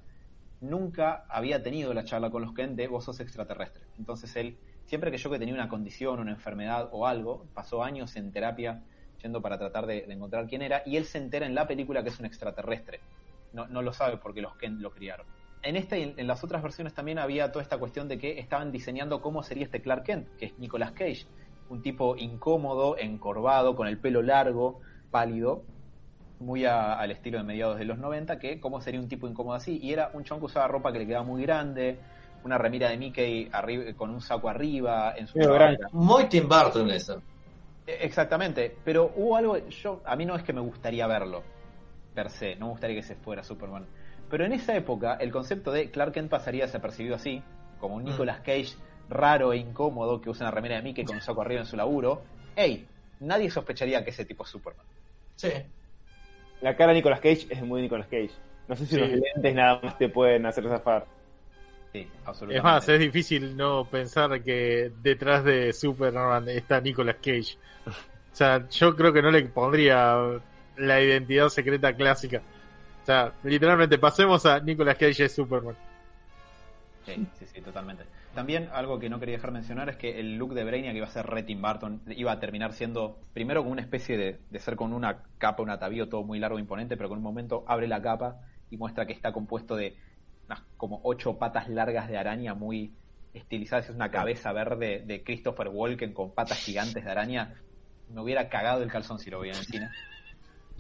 nunca 0.61 1.25
había 1.29 1.61
tenido 1.61 1.93
la 1.93 2.03
charla 2.03 2.29
con 2.29 2.41
los 2.41 2.53
Ken 2.53 2.75
de 2.75 2.87
vos 2.87 3.05
sos 3.05 3.19
extraterrestre. 3.19 3.83
Entonces 3.97 4.35
él, 4.35 4.57
siempre 4.85 5.11
que 5.11 5.17
yo 5.17 5.29
que 5.29 5.39
tenía 5.39 5.53
una 5.53 5.69
condición, 5.69 6.19
una 6.19 6.31
enfermedad 6.31 6.89
o 6.91 7.07
algo, 7.07 7.45
pasó 7.53 7.83
años 7.83 8.15
en 8.15 8.31
terapia 8.31 8.83
yendo 9.21 9.41
para 9.41 9.57
tratar 9.57 9.85
de, 9.85 10.05
encontrar 10.09 10.47
quién 10.47 10.61
era, 10.61 10.83
y 10.85 10.97
él 10.97 11.05
se 11.05 11.17
entera 11.17 11.45
en 11.45 11.55
la 11.55 11.67
película 11.67 12.03
que 12.03 12.09
es 12.09 12.19
un 12.19 12.25
extraterrestre. 12.25 12.99
No, 13.53 13.67
no 13.67 13.81
lo 13.81 13.93
sabe 13.93 14.17
porque 14.17 14.41
los 14.41 14.55
Ken 14.57 14.81
lo 14.81 14.91
criaron. 14.91 15.25
En 15.63 15.75
esta 15.75 15.97
y 15.97 16.13
en 16.15 16.27
las 16.27 16.43
otras 16.43 16.61
versiones 16.61 16.93
también 16.93 17.17
había 17.17 17.51
toda 17.51 17.63
esta 17.63 17.79
cuestión 17.79 18.07
de 18.07 18.19
que 18.19 18.39
estaban 18.39 18.71
diseñando 18.71 19.21
cómo 19.21 19.41
sería 19.41 19.63
este 19.63 19.81
Clark 19.81 20.03
Kent, 20.03 20.27
que 20.37 20.45
es 20.45 20.59
Nicolas 20.59 20.91
Cage, 20.91 21.25
un 21.69 21.81
tipo 21.81 22.15
incómodo, 22.15 22.97
encorvado, 22.97 23.75
con 23.75 23.87
el 23.87 23.97
pelo 23.97 24.21
largo, 24.21 24.79
pálido, 25.09 25.63
muy 26.39 26.65
al 26.65 27.09
estilo 27.11 27.37
de 27.37 27.43
mediados 27.43 27.77
de 27.77 27.85
los 27.85 27.97
90, 27.97 28.39
que 28.39 28.59
cómo 28.59 28.81
sería 28.81 28.99
un 28.99 29.07
tipo 29.07 29.27
incómodo 29.27 29.55
así. 29.55 29.79
Y 29.81 29.93
era 29.93 30.11
un 30.13 30.23
chon 30.23 30.39
que 30.39 30.45
usaba 30.45 30.67
ropa 30.67 30.91
que 30.91 30.99
le 30.99 31.07
quedaba 31.07 31.23
muy 31.23 31.41
grande, 31.41 31.99
una 32.43 32.57
remira 32.57 32.89
de 32.89 32.97
Mickey 32.97 33.49
arriba, 33.51 33.93
con 33.95 34.09
un 34.09 34.21
saco 34.21 34.49
arriba, 34.49 35.15
en 35.17 35.27
su 35.27 35.39
Muy 35.91 36.25
Tim 36.25 36.47
Burton 36.47 36.91
eso. 36.91 37.21
E, 37.85 38.05
exactamente, 38.05 38.75
pero 38.83 39.11
hubo 39.15 39.35
algo, 39.35 39.57
yo 39.69 40.01
a 40.05 40.15
mí 40.15 40.25
no 40.25 40.35
es 40.35 40.43
que 40.43 40.53
me 40.53 40.61
gustaría 40.61 41.07
verlo, 41.07 41.43
per 42.13 42.29
se, 42.29 42.55
no 42.55 42.67
me 42.67 42.71
gustaría 42.71 42.97
que 42.97 43.03
se 43.03 43.15
fuera 43.15 43.43
Superman. 43.43 43.85
Pero 44.29 44.45
en 44.45 44.53
esa 44.53 44.75
época 44.75 45.17
el 45.19 45.31
concepto 45.31 45.71
de 45.71 45.89
Clark 45.89 46.13
Kent 46.13 46.29
pasaría 46.29 46.65
desapercibido 46.65 47.15
así, 47.15 47.41
como 47.79 47.95
un 47.95 48.03
mm. 48.03 48.07
Nicolas 48.07 48.39
Cage 48.39 48.75
raro 49.09 49.53
e 49.53 49.57
incómodo 49.57 50.19
que 50.19 50.29
usa 50.29 50.45
una 50.45 50.51
remera 50.51 50.75
de 50.75 50.81
Mickey 50.81 51.05
con 51.05 51.15
un 51.15 51.21
saco 51.21 51.41
arriba 51.41 51.61
en 51.61 51.67
su 51.67 51.77
laburo. 51.77 52.21
¡Ey! 52.55 52.85
Nadie 53.21 53.49
sospecharía 53.49 54.03
que 54.03 54.09
ese 54.09 54.25
tipo 54.25 54.43
es 54.43 54.49
Superman. 54.49 54.85
Sí. 55.35 55.49
La 56.61 56.75
cara 56.75 56.89
de 56.89 56.99
Nicolas 56.99 57.19
Cage 57.19 57.47
es 57.49 57.61
muy 57.61 57.81
Nicolas 57.81 58.07
Cage. 58.07 58.31
No 58.67 58.75
sé 58.75 58.85
si 58.85 58.97
los 58.97 59.09
lentes 59.09 59.55
nada 59.55 59.79
más 59.81 59.97
te 59.97 60.09
pueden 60.09 60.45
hacer 60.45 60.67
zafar. 60.67 61.05
Sí, 61.93 62.07
absolutamente. 62.25 62.57
Es 62.57 62.63
más, 62.63 62.89
es 62.89 62.99
difícil 62.99 63.55
no 63.55 63.85
pensar 63.85 64.41
que 64.43 64.91
detrás 65.01 65.43
de 65.43 65.71
Superman 65.71 66.49
está 66.49 66.81
Nicolas 66.81 67.15
Cage. 67.15 67.57
O 67.85 68.35
sea, 68.35 68.67
yo 68.69 68.95
creo 68.95 69.13
que 69.13 69.21
no 69.21 69.31
le 69.31 69.43
pondría 69.45 70.17
la 70.77 71.01
identidad 71.01 71.49
secreta 71.49 71.93
clásica. 71.95 72.41
O 73.03 73.05
sea, 73.05 73.33
literalmente 73.43 73.97
pasemos 73.97 74.45
a 74.45 74.59
Nicolas 74.59 74.97
Cage 74.97 75.25
es 75.25 75.33
Superman. 75.33 75.75
Sí, 77.05 77.25
sí, 77.39 77.45
sí, 77.53 77.61
totalmente. 77.61 78.03
También 78.37 78.69
algo 78.71 78.99
que 78.99 79.09
no 79.09 79.19
quería 79.19 79.37
dejar 79.37 79.51
mencionar 79.51 79.89
es 79.89 79.97
que 79.97 80.19
el 80.19 80.37
look 80.37 80.53
de 80.53 80.63
Brainiac 80.63 80.95
iba 80.95 81.07
a 81.07 81.09
ser 81.09 81.25
re 81.25 81.41
Tim 81.41 81.59
Burton, 81.59 82.03
iba 82.05 82.31
a 82.31 82.39
terminar 82.39 82.71
siendo 82.71 83.19
primero 83.33 83.61
como 83.61 83.71
una 83.71 83.81
especie 83.81 84.15
de, 84.15 84.59
ser 84.59 84.75
con 84.75 84.93
una 84.93 85.23
capa, 85.39 85.63
un 85.63 85.71
atavío 85.71 86.07
todo 86.07 86.21
muy 86.21 86.37
largo 86.37 86.59
e 86.59 86.61
imponente, 86.61 86.97
pero 86.97 87.09
con 87.09 87.17
un 87.17 87.23
momento 87.23 87.65
abre 87.67 87.87
la 87.87 87.99
capa 87.99 88.41
y 88.69 88.77
muestra 88.77 89.07
que 89.07 89.13
está 89.13 89.31
compuesto 89.31 89.75
de 89.75 89.97
unas 90.45 90.61
como 90.77 91.01
ocho 91.03 91.39
patas 91.39 91.67
largas 91.67 92.09
de 92.09 92.17
araña 92.19 92.53
muy 92.53 92.93
estilizadas, 93.33 93.89
es 93.89 93.95
una 93.95 94.11
cabeza 94.11 94.53
verde 94.53 95.01
de 95.03 95.23
Christopher 95.23 95.69
Walken 95.69 96.13
con 96.13 96.31
patas 96.31 96.59
gigantes 96.59 97.05
de 97.05 97.09
araña. 97.09 97.55
Me 98.07 98.21
hubiera 98.21 98.49
cagado 98.49 98.83
el 98.83 98.91
calzón 98.91 99.17
si 99.17 99.31
lo 99.31 99.39
veía 99.39 99.53
en 99.53 99.59
el 99.61 99.65
cine. 99.65 99.89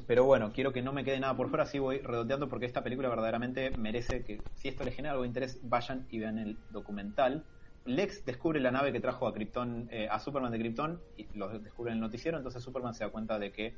Pero 0.05 0.25
bueno, 0.25 0.51
quiero 0.53 0.71
que 0.71 0.81
no 0.81 0.93
me 0.93 1.03
quede 1.03 1.19
nada 1.19 1.35
por 1.35 1.49
fuera, 1.49 1.63
así 1.63 1.79
voy 1.79 1.99
redondeando 1.99 2.47
porque 2.47 2.65
esta 2.65 2.83
película 2.83 3.09
verdaderamente 3.09 3.71
merece 3.71 4.23
que, 4.23 4.43
si 4.53 4.67
esto 4.67 4.83
les 4.83 4.95
genera 4.95 5.13
algo 5.13 5.23
de 5.23 5.27
interés, 5.27 5.59
vayan 5.63 6.05
y 6.09 6.19
vean 6.19 6.37
el 6.37 6.57
documental. 6.69 7.45
Lex 7.85 8.25
descubre 8.25 8.59
la 8.59 8.69
nave 8.69 8.91
que 8.91 8.99
trajo 8.99 9.27
a 9.27 9.33
Krypton, 9.33 9.87
eh, 9.91 10.07
a 10.09 10.19
Superman 10.19 10.51
de 10.51 10.59
Krypton, 10.59 11.01
y 11.15 11.25
lo 11.37 11.47
descubre 11.59 11.91
en 11.91 11.97
el 11.97 12.01
noticiero, 12.01 12.37
entonces 12.37 12.61
Superman 12.61 12.93
se 12.93 13.05
da 13.05 13.09
cuenta 13.09 13.39
de 13.39 13.51
que, 13.51 13.73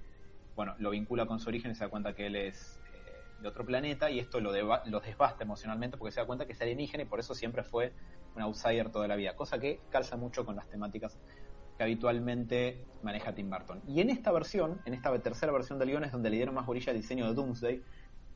bueno, 0.56 0.76
lo 0.80 0.90
vincula 0.90 1.26
con 1.26 1.40
su 1.40 1.48
origen 1.48 1.72
y 1.72 1.76
se 1.76 1.86
da 1.86 1.90
cuenta 1.90 2.14
que 2.14 2.28
él 2.28 2.36
es, 2.36 2.82
eh, 2.94 3.42
de 3.42 3.48
otro 3.48 3.66
planeta 3.66 4.12
y 4.12 4.20
esto 4.20 4.42
lo, 4.42 4.52
lo 4.52 5.00
desbasta 5.00 5.44
emocionalmente 5.44 5.98
porque 5.98 6.12
se 6.12 6.20
da 6.20 6.28
cuenta 6.28 6.46
que 6.46 6.52
es 6.52 6.62
alienígena 6.62 7.04
y 7.04 7.06
por 7.06 7.20
eso 7.20 7.34
siempre 7.34 7.64
fue 7.64 7.94
un 8.36 8.42
outsider 8.42 8.92
toda 8.92 9.08
la 9.08 9.16
vida, 9.16 9.36
cosa 9.36 9.60
que 9.60 9.80
calza 9.90 10.18
mucho 10.18 10.46
con 10.46 10.56
las 10.56 10.68
temáticas 10.70 11.18
que 11.80 11.84
habitualmente 11.84 12.84
maneja 13.04 13.34
Tim 13.34 13.50
Burton. 13.50 13.82
Y 13.88 14.02
en 14.02 14.10
esta 14.10 14.34
versión, 14.34 14.82
en 14.84 14.94
esta 14.94 15.18
tercera 15.20 15.54
versión 15.54 15.80
del 15.80 15.88
guion 15.88 16.04
es 16.04 16.12
donde 16.12 16.30
le 16.30 16.36
dieron 16.36 16.54
más 16.54 16.66
bolilla 16.66 16.92
al 16.92 16.98
diseño 16.98 17.26
de 17.26 17.34
Doomsday, 17.34 17.82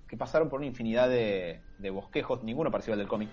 que 0.08 0.16
pasaron 0.16 0.48
por 0.48 0.60
una 0.60 0.68
infinidad 0.68 1.10
de, 1.10 1.60
bosquejos, 1.92 2.42
ninguno 2.42 2.72
pareció 2.72 2.94
al 2.94 3.00
del 3.00 3.10
cómic. 3.10 3.28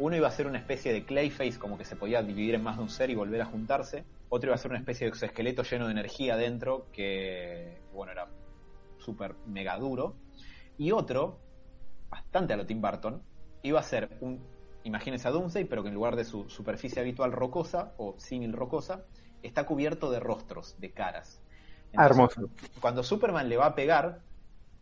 Uno 0.00 0.16
iba 0.16 0.26
a 0.26 0.32
ser 0.32 0.48
una 0.48 0.58
especie 0.58 0.92
de 0.92 1.04
Clayface, 1.04 1.60
como 1.60 1.78
que 1.78 1.84
se 1.84 1.94
podía 1.94 2.24
dividir 2.24 2.56
en 2.56 2.64
más 2.64 2.76
de 2.76 2.82
un 2.82 2.90
ser 2.90 3.08
y 3.08 3.14
volver 3.14 3.40
a 3.40 3.44
juntarse. 3.44 4.04
Otro 4.30 4.48
iba 4.48 4.56
a 4.56 4.58
ser 4.58 4.72
una 4.72 4.80
especie 4.80 5.04
de 5.04 5.10
exoesqueleto 5.10 5.62
lleno 5.62 5.86
de 5.86 5.92
energía 5.92 6.36
dentro, 6.36 6.88
que, 6.90 7.78
bueno, 7.94 8.10
era 8.10 8.26
súper 8.98 9.36
mega 9.46 9.78
duro. 9.78 10.16
Y 10.76 10.90
otro, 10.90 11.38
bastante 12.10 12.52
a 12.52 12.56
lo 12.56 12.66
Tim 12.66 12.80
Burton, 12.80 13.22
iba 13.62 13.78
a 13.78 13.84
ser 13.84 14.08
un, 14.20 14.40
imagínense 14.82 15.28
a 15.28 15.30
Doomsday, 15.30 15.66
pero 15.66 15.84
que 15.84 15.90
en 15.90 15.94
lugar 15.94 16.16
de 16.16 16.24
su 16.24 16.50
superficie 16.50 17.00
habitual 17.00 17.30
rocosa 17.30 17.94
o 17.96 18.16
símil 18.18 18.52
rocosa, 18.52 19.04
está 19.46 19.64
cubierto 19.64 20.10
de 20.10 20.20
rostros, 20.20 20.76
de 20.78 20.92
caras. 20.92 21.40
Hermoso. 21.92 22.50
Cuando 22.80 23.02
Superman 23.02 23.48
le 23.48 23.56
va 23.56 23.66
a 23.66 23.74
pegar, 23.74 24.20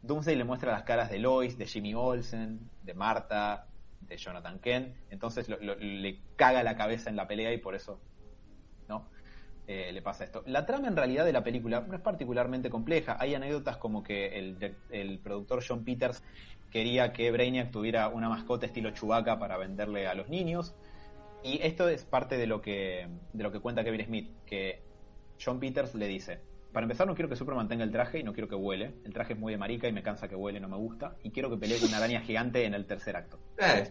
Doomsday 0.02 0.36
le 0.36 0.44
muestra 0.44 0.72
las 0.72 0.82
caras 0.82 1.10
de 1.10 1.18
Lois, 1.18 1.56
de 1.56 1.66
Jimmy 1.66 1.94
Olsen, 1.94 2.60
de 2.82 2.94
Marta, 2.94 3.66
de 4.00 4.16
Jonathan 4.16 4.58
Kent. 4.58 4.96
Entonces 5.10 5.48
le 5.48 6.20
caga 6.36 6.62
la 6.62 6.76
cabeza 6.76 7.10
en 7.10 7.16
la 7.16 7.28
pelea 7.28 7.52
y 7.52 7.58
por 7.58 7.74
eso 7.74 8.00
¿no? 8.88 9.06
Eh, 9.66 9.90
le 9.92 10.02
pasa 10.02 10.24
esto. 10.24 10.42
La 10.46 10.66
trama 10.66 10.88
en 10.88 10.96
realidad 10.96 11.24
de 11.24 11.32
la 11.32 11.42
película 11.42 11.80
no 11.80 11.94
es 11.94 12.00
particularmente 12.00 12.68
compleja. 12.68 13.16
Hay 13.18 13.34
anécdotas 13.34 13.78
como 13.78 14.02
que 14.02 14.38
el, 14.38 14.76
el 14.90 15.18
productor 15.20 15.64
John 15.66 15.84
Peters 15.84 16.22
quería 16.70 17.12
que 17.12 17.30
Brainiac 17.30 17.70
tuviera 17.70 18.08
una 18.08 18.28
mascota 18.28 18.66
estilo 18.66 18.90
Chewbacca 18.90 19.38
para 19.38 19.56
venderle 19.56 20.06
a 20.06 20.14
los 20.14 20.28
niños. 20.28 20.74
Y 21.44 21.60
esto 21.62 21.90
es 21.90 22.04
parte 22.04 22.38
de 22.38 22.46
lo 22.46 22.62
que, 22.62 23.06
de 23.34 23.42
lo 23.44 23.52
que 23.52 23.60
cuenta 23.60 23.84
Kevin 23.84 24.06
Smith, 24.06 24.30
que 24.46 24.82
John 25.38 25.60
Peters 25.60 25.94
le 25.94 26.08
dice, 26.08 26.40
para 26.72 26.84
empezar 26.84 27.06
no 27.06 27.14
quiero 27.14 27.28
que 27.28 27.36
Superman 27.36 27.68
tenga 27.68 27.84
el 27.84 27.92
traje 27.92 28.18
y 28.18 28.22
no 28.22 28.32
quiero 28.32 28.48
que 28.48 28.54
huele. 28.54 28.94
El 29.04 29.12
traje 29.12 29.34
es 29.34 29.38
muy 29.38 29.52
de 29.52 29.58
marica 29.58 29.86
y 29.86 29.92
me 29.92 30.02
cansa 30.02 30.26
que 30.26 30.34
huele, 30.34 30.58
no 30.58 30.68
me 30.68 30.78
gusta. 30.78 31.16
Y 31.22 31.30
quiero 31.30 31.50
que 31.50 31.58
pelee 31.58 31.78
con 31.78 31.88
una 31.88 31.98
araña 31.98 32.22
gigante 32.22 32.64
en 32.64 32.72
el 32.72 32.86
tercer 32.86 33.14
acto. 33.14 33.38
Eh. 33.58 33.90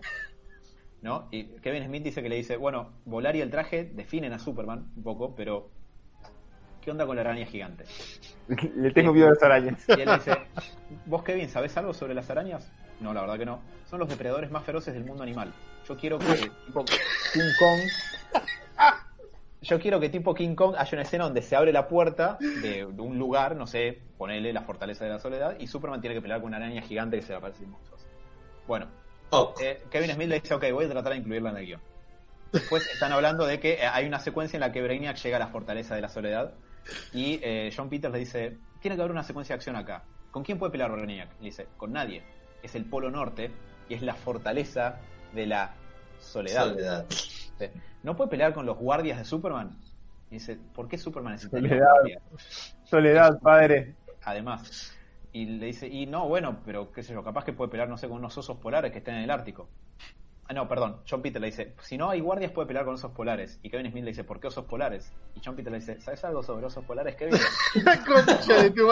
¿No? 1.03 1.27
Y 1.31 1.43
Kevin 1.61 1.85
Smith 1.85 2.03
dice 2.03 2.23
que 2.23 2.29
le 2.29 2.37
dice, 2.37 2.57
bueno, 2.57 2.93
volar 3.05 3.35
y 3.35 3.41
el 3.41 3.51
traje 3.51 3.83
definen 3.83 4.33
a 4.33 4.39
Superman 4.39 4.91
un 4.97 5.03
poco, 5.03 5.35
pero 5.35 5.69
¿qué 6.81 6.89
onda 6.89 7.05
con 7.05 7.15
la 7.15 7.21
araña 7.21 7.45
gigante? 7.45 7.85
Le 8.75 8.91
tengo 8.91 9.13
miedo 9.13 9.27
a 9.27 9.29
las 9.29 9.43
arañas. 9.43 9.85
Y 9.89 10.01
él 10.01 10.09
dice, 10.11 10.31
vos 11.05 11.21
Kevin, 11.21 11.49
¿sabés 11.49 11.77
algo 11.77 11.93
sobre 11.93 12.15
las 12.15 12.31
arañas? 12.31 12.71
No, 12.99 13.13
la 13.13 13.21
verdad 13.21 13.37
que 13.37 13.45
no. 13.45 13.61
Son 13.85 13.99
los 13.99 14.09
depredadores 14.09 14.49
más 14.49 14.63
feroces 14.63 14.95
del 14.95 15.05
mundo 15.05 15.21
animal. 15.21 15.53
Yo 15.87 15.97
quiero 15.97 16.17
que 16.19 16.49
tipo 16.65 16.85
King 16.85 17.51
Kong. 17.59 17.79
Yo 19.61 19.79
quiero 19.79 19.99
que 19.99 20.09
tipo 20.09 20.33
King 20.33 20.55
Kong 20.55 20.75
haya 20.77 20.89
una 20.93 21.03
escena 21.03 21.23
donde 21.23 21.41
se 21.41 21.55
abre 21.55 21.71
la 21.71 21.87
puerta 21.87 22.37
de, 22.39 22.85
un 22.85 23.17
lugar, 23.17 23.55
no 23.55 23.65
sé, 23.65 23.99
ponele 24.17 24.51
la 24.51 24.61
fortaleza 24.61 25.05
de 25.05 25.11
la 25.11 25.19
soledad, 25.19 25.57
y 25.57 25.67
Superman 25.67 26.01
tiene 26.01 26.15
que 26.15 26.21
pelear 26.21 26.41
con 26.41 26.49
una 26.49 26.57
araña 26.57 26.81
gigante 26.81 27.17
que 27.17 27.23
se 27.23 27.31
va 27.31 27.39
a 27.39 27.41
parecer 27.41 27.67
monstruosa. 27.67 28.05
Bueno, 28.67 28.87
oh. 29.29 29.53
eh, 29.61 29.83
Kevin 29.89 30.11
Smith 30.11 30.27
le 30.27 30.41
dice, 30.41 30.53
ok, 30.53 30.65
voy 30.73 30.85
a 30.85 30.89
tratar 30.89 31.13
de 31.13 31.19
incluirla 31.19 31.51
en 31.51 31.57
el 31.57 31.65
guion. 31.65 31.81
Después 32.51 32.87
están 32.87 33.11
hablando 33.13 33.45
de 33.45 33.59
que 33.59 33.73
eh, 33.73 33.87
hay 33.87 34.05
una 34.05 34.19
secuencia 34.19 34.57
en 34.57 34.61
la 34.61 34.71
que 34.71 34.81
Brainiac 34.81 35.17
llega 35.17 35.37
a 35.37 35.39
la 35.39 35.47
fortaleza 35.47 35.95
de 35.95 36.01
la 36.01 36.09
soledad 36.09 36.53
y 37.13 37.39
eh, 37.41 37.73
John 37.75 37.89
Peters 37.89 38.13
le 38.13 38.19
dice, 38.19 38.57
tiene 38.81 38.95
que 38.95 39.01
haber 39.01 39.11
una 39.11 39.23
secuencia 39.23 39.55
de 39.55 39.57
acción 39.57 39.75
acá. 39.75 40.03
¿Con 40.29 40.43
quién 40.43 40.59
puede 40.59 40.71
pelear 40.71 40.91
Brainiac? 40.91 41.29
Le 41.39 41.45
dice, 41.45 41.67
con 41.77 41.93
nadie. 41.93 42.21
Es 42.61 42.75
el 42.75 42.85
Polo 42.85 43.09
Norte 43.09 43.49
y 43.89 43.95
es 43.95 44.01
la 44.01 44.13
fortaleza 44.13 44.99
de 45.33 45.45
la 45.47 45.73
soledad. 46.19 47.05
¿No 48.03 48.15
puede 48.15 48.29
pelear 48.29 48.53
con 48.53 48.65
los 48.65 48.77
guardias 48.77 49.17
de 49.17 49.25
Superman? 49.25 49.77
Y 50.29 50.35
dice, 50.35 50.57
¿por 50.73 50.87
qué 50.87 50.97
Superman 50.97 51.33
necesita 51.33 51.57
soledad. 51.57 51.87
Soledad, 52.83 53.39
padre. 53.39 53.95
Además. 54.23 54.93
Y 55.31 55.45
le 55.45 55.67
dice, 55.67 55.87
y 55.87 56.05
no, 56.05 56.27
bueno, 56.27 56.59
pero 56.65 56.91
qué 56.91 57.01
sé 57.03 57.13
yo, 57.13 57.23
capaz 57.23 57.43
que 57.43 57.53
puede 57.53 57.71
pelear, 57.71 57.89
no 57.89 57.97
sé, 57.97 58.07
con 58.07 58.17
unos 58.17 58.37
osos 58.37 58.57
polares 58.57 58.91
que 58.91 58.99
estén 58.99 59.15
en 59.15 59.23
el 59.23 59.31
Ártico. 59.31 59.67
Ah, 60.47 60.53
no, 60.53 60.67
perdón, 60.67 60.97
John 61.09 61.21
Peter 61.21 61.41
le 61.41 61.47
dice, 61.47 61.73
si 61.81 61.97
no 61.97 62.09
hay 62.09 62.19
guardias 62.19 62.51
puede 62.51 62.67
pelear 62.67 62.85
con 62.85 62.95
osos 62.95 63.11
polares. 63.11 63.59
Y 63.63 63.69
Kevin 63.69 63.89
Smith 63.89 64.03
le 64.03 64.11
dice, 64.11 64.23
¿por 64.23 64.39
qué 64.39 64.47
osos 64.47 64.65
polares? 64.65 65.11
Y 65.35 65.41
John 65.43 65.55
Peter 65.55 65.71
le 65.71 65.79
dice, 65.79 66.01
¿sabes 66.01 66.23
algo 66.25 66.43
sobre 66.43 66.65
osos 66.65 66.83
polares, 66.83 67.15
Kevin? 67.15 67.39
La 67.83 68.03
concha 68.03 68.61
de 68.61 68.71
tu 68.71 68.89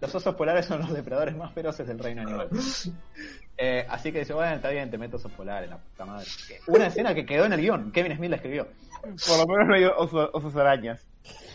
Los 0.00 0.14
osos 0.14 0.34
polares 0.34 0.66
son 0.66 0.80
los 0.80 0.92
depredadores 0.92 1.36
más 1.36 1.52
feroces 1.52 1.86
del 1.86 1.98
reino 1.98 2.22
animal. 2.22 2.48
Eh, 3.62 3.84
así 3.90 4.10
que 4.10 4.20
dice, 4.20 4.32
bueno, 4.32 4.56
está 4.56 4.70
bien, 4.70 4.90
te 4.90 4.96
meto 4.96 5.18
osos 5.18 5.32
polares, 5.32 5.68
la 5.68 5.76
puta 5.76 6.06
madre. 6.06 6.26
Una 6.66 6.86
escena 6.86 7.14
que 7.14 7.26
quedó 7.26 7.44
en 7.44 7.52
el 7.52 7.60
guion, 7.60 7.92
Kevin 7.92 8.16
Smith 8.16 8.30
la 8.30 8.36
escribió. 8.36 8.68
Por 9.02 9.36
lo 9.36 9.46
menos 9.46 9.68
no 9.68 9.74
hay 9.74 9.84
osos, 9.84 10.56
arañas. 10.56 11.06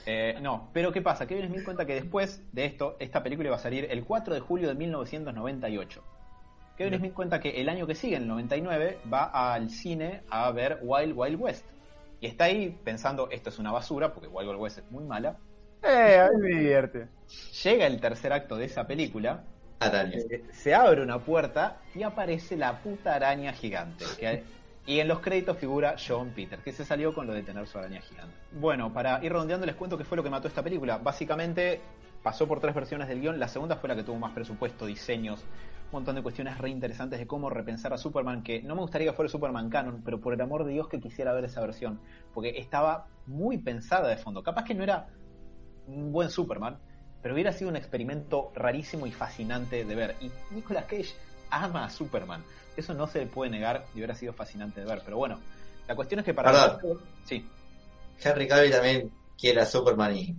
Eh, 0.06 0.38
no, 0.40 0.69
pero 0.72 0.91
¿qué 0.91 1.02
pasa? 1.02 1.26
Kevin 1.26 1.48
Smith 1.48 1.64
cuenta 1.64 1.84
que 1.88 1.95
después 1.95 2.44
de 2.52 2.65
esto, 2.65 2.95
esta 2.99 3.23
película 3.23 3.48
iba 3.48 3.56
a 3.56 3.60
salir 3.60 3.88
el 3.90 4.03
4 4.03 4.36
de 4.36 4.40
julio 4.40 4.68
de 4.68 4.76
1998. 4.76 6.03
Kevin 6.77 6.99
Smith 6.99 7.14
cuenta 7.15 7.40
que 7.40 7.60
el 7.60 7.69
año 7.69 7.88
que 7.88 7.95
sigue, 7.95 8.18
en 8.18 8.23
el 8.23 8.27
99, 8.27 8.99
va 9.11 9.53
al 9.53 9.72
cine 9.72 10.22
a 10.30 10.52
ver 10.52 10.77
Wild 10.84 11.14
Wild 11.18 11.41
West. 11.41 11.65
Y 12.22 12.27
está 12.27 12.44
ahí 12.44 12.77
pensando, 12.84 13.32
esto 13.32 13.49
es 13.49 13.57
una 13.57 13.72
basura, 13.72 14.14
porque 14.14 14.27
Wild 14.27 14.49
Wild 14.49 14.61
West 14.61 14.77
es 14.77 14.91
muy 14.91 15.06
mala. 15.06 15.38
Eh, 15.82 16.19
a 16.19 16.30
mí 16.30 16.41
me 16.41 16.49
divierte. 16.49 17.07
Llega 17.64 17.88
el 17.88 17.99
tercer 17.99 18.32
acto 18.32 18.57
de 18.57 18.65
esa 18.65 18.86
película. 18.86 19.44
Eh, 19.81 20.43
se 20.52 20.73
abre 20.73 21.02
una 21.02 21.19
puerta 21.19 21.77
y 21.93 22.03
aparece 22.03 22.56
la 22.57 22.80
puta 22.81 23.15
araña 23.15 23.53
gigante. 23.53 24.06
y 24.88 24.99
en 24.99 25.07
los 25.07 25.19
créditos 25.19 25.57
figura 25.57 25.95
John 25.97 26.31
Peter, 26.35 26.60
que 26.60 26.72
se 26.72 26.85
salió 26.85 27.14
con 27.14 27.27
lo 27.27 27.34
de 27.34 27.43
tener 27.43 27.68
su 27.68 27.77
araña 27.77 28.02
gigante. 28.02 28.35
Bueno, 28.52 28.93
para 28.93 29.23
ir 29.23 29.31
redondeando 29.31 29.65
les 29.65 29.76
cuento 29.76 29.97
qué 29.97 30.03
fue 30.03 30.15
lo 30.15 30.23
que 30.23 30.30
mató 30.30 30.47
esta 30.47 30.64
película. 30.64 30.97
Básicamente 30.97 31.81
pasó 32.23 32.47
por 32.47 32.60
tres 32.60 32.73
versiones 32.73 33.07
del 33.07 33.22
guion. 33.22 33.39
La 33.39 33.47
segunda 33.47 33.76
fue 33.76 33.89
la 33.89 33.95
que 33.95 34.03
tuvo 34.03 34.18
más 34.18 34.34
presupuesto, 34.34 34.85
diseños, 34.85 35.41
un 35.85 35.91
montón 35.91 36.15
de 36.15 36.23
cuestiones 36.23 36.57
re 36.57 36.69
interesantes 36.69 37.19
de 37.19 37.27
cómo 37.27 37.49
repensar 37.49 37.93
a 37.93 37.97
Superman, 37.97 38.43
que 38.43 38.61
no 38.61 38.76
me 38.76 38.81
gustaría 38.81 39.10
que 39.11 39.15
fuera 39.15 39.30
Superman 39.30 39.69
canon, 39.69 40.02
pero 40.03 40.19
por 40.19 40.34
el 40.34 40.41
amor 40.41 40.65
de 40.65 40.73
Dios 40.73 40.88
que 40.88 40.99
quisiera 40.99 41.34
ver 41.34 41.45
esa 41.45 41.61
versión, 41.61 41.99
porque 42.34 42.57
estaba 42.57 43.07
muy 43.27 43.57
pensada 43.57 44.07
de 44.07 44.18
fondo. 44.18 44.41
Capaz 44.41 44.64
que 44.64 44.73
no 44.73 44.84
era 44.84 45.07
un 45.88 46.11
buen 46.11 46.30
Superman, 46.30 46.80
pero 47.26 47.34
hubiera 47.34 47.53
sido 47.53 47.72
un 47.72 47.76
experimento 47.76 48.52
rarísimo 48.53 49.07
y 49.07 49.11
fascinante 49.11 49.84
de 49.84 49.95
ver. 49.95 50.15
Y 50.22 50.30
Nicolas 50.53 50.85
Cage 50.85 51.15
ama 51.49 51.85
a 51.85 51.89
Superman. 51.89 52.43
Eso 52.77 52.93
no 52.93 53.07
se 53.07 53.18
le 53.18 53.26
puede 53.26 53.49
negar 53.49 53.88
y 53.95 53.97
hubiera 53.97 54.14
sido 54.14 54.31
fascinante 54.31 54.81
de 54.81 54.85
ver. 54.85 55.02
Pero 55.03 55.18
bueno, 55.18 55.39
la 55.88 55.95
cuestión 55.95 56.19
es 56.19 56.26
que 56.26 56.35
para... 56.35 56.77
Sí. 57.23 57.43
Henry 58.23 58.47
Cavill 58.47 58.72
también 58.72 59.11
quiere 59.39 59.60
a 59.60 59.65
Superman 59.65 60.15
y... 60.15 60.35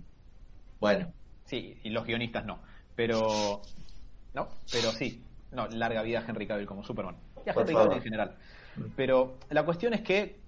Bueno. 0.79 1.11
Sí, 1.43 1.77
y 1.83 1.89
los 1.89 2.05
guionistas 2.05 2.45
no. 2.45 2.61
Pero... 2.95 3.61
No, 4.33 4.47
pero 4.71 4.93
sí. 4.93 5.21
No, 5.51 5.67
larga 5.67 6.01
vida 6.03 6.19
a 6.19 6.25
Henry 6.25 6.47
Cavill 6.47 6.67
como 6.67 6.85
Superman. 6.85 7.17
Y 7.45 7.49
a 7.49 7.53
Henry 7.53 7.73
Cavill 7.73 7.97
en 7.97 8.01
general. 8.01 8.37
Pero 8.95 9.39
la 9.49 9.65
cuestión 9.65 9.93
es 9.93 10.03
que 10.03 10.39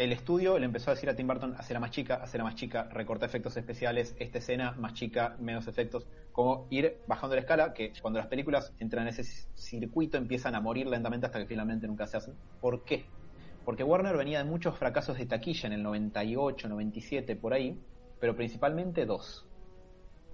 el 0.00 0.12
estudio 0.12 0.58
le 0.58 0.64
empezó 0.64 0.90
a 0.90 0.94
decir 0.94 1.10
a 1.10 1.14
Tim 1.14 1.26
Burton, 1.26 1.54
hacerla 1.58 1.78
más 1.78 1.90
chica, 1.90 2.14
hacerla 2.14 2.44
más 2.44 2.54
chica, 2.54 2.88
recortar 2.90 3.28
efectos 3.28 3.54
especiales, 3.58 4.16
esta 4.18 4.38
escena 4.38 4.72
más 4.78 4.94
chica, 4.94 5.36
menos 5.38 5.68
efectos, 5.68 6.06
como 6.32 6.66
ir 6.70 6.96
bajando 7.06 7.36
la 7.36 7.42
escala, 7.42 7.74
que 7.74 7.92
cuando 8.00 8.18
las 8.18 8.26
películas 8.26 8.72
entran 8.78 9.06
en 9.06 9.08
ese 9.08 9.24
circuito 9.54 10.16
empiezan 10.16 10.54
a 10.54 10.60
morir 10.62 10.86
lentamente 10.86 11.26
hasta 11.26 11.38
que 11.38 11.44
finalmente 11.44 11.86
nunca 11.86 12.06
se 12.06 12.16
hacen. 12.16 12.34
¿Por 12.62 12.82
qué? 12.82 13.04
Porque 13.66 13.84
Warner 13.84 14.16
venía 14.16 14.38
de 14.38 14.44
muchos 14.44 14.78
fracasos 14.78 15.18
de 15.18 15.26
taquilla 15.26 15.66
en 15.66 15.74
el 15.74 15.82
98, 15.82 16.66
97, 16.66 17.36
por 17.36 17.52
ahí, 17.52 17.78
pero 18.18 18.34
principalmente 18.34 19.04
dos. 19.04 19.46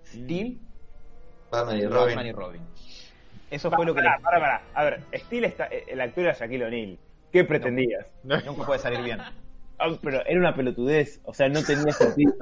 Steel 0.05 0.61
Batman 1.51 1.79
y 2.27 2.33
Robin. 2.33 2.61
Eso 3.51 3.69
fue 3.73 3.85
lo 3.85 3.97
que... 3.97 4.03
Para, 4.03 4.21
para, 4.21 4.39
para. 4.39 4.63
A 4.75 4.85
ver, 4.85 5.03
Steel 5.13 5.45
está, 5.45 5.67
el 5.67 6.01
actor 6.01 6.23
era 6.23 6.35
Shaquille 6.35 6.67
O'Neal. 6.67 6.99
¿Qué 7.33 7.43
pretendías? 7.43 8.07
nunca 8.23 8.65
puede 8.65 8.79
salir 8.79 9.03
bien. 9.03 9.19
Ah, 9.79 9.91
pero 10.03 10.25
era 10.27 10.39
una 10.39 10.55
pelotudez, 10.55 11.21
o 11.25 11.35
sea, 11.35 11.49
no 11.49 11.63
tenía 11.63 11.93
sentido. 11.93 12.35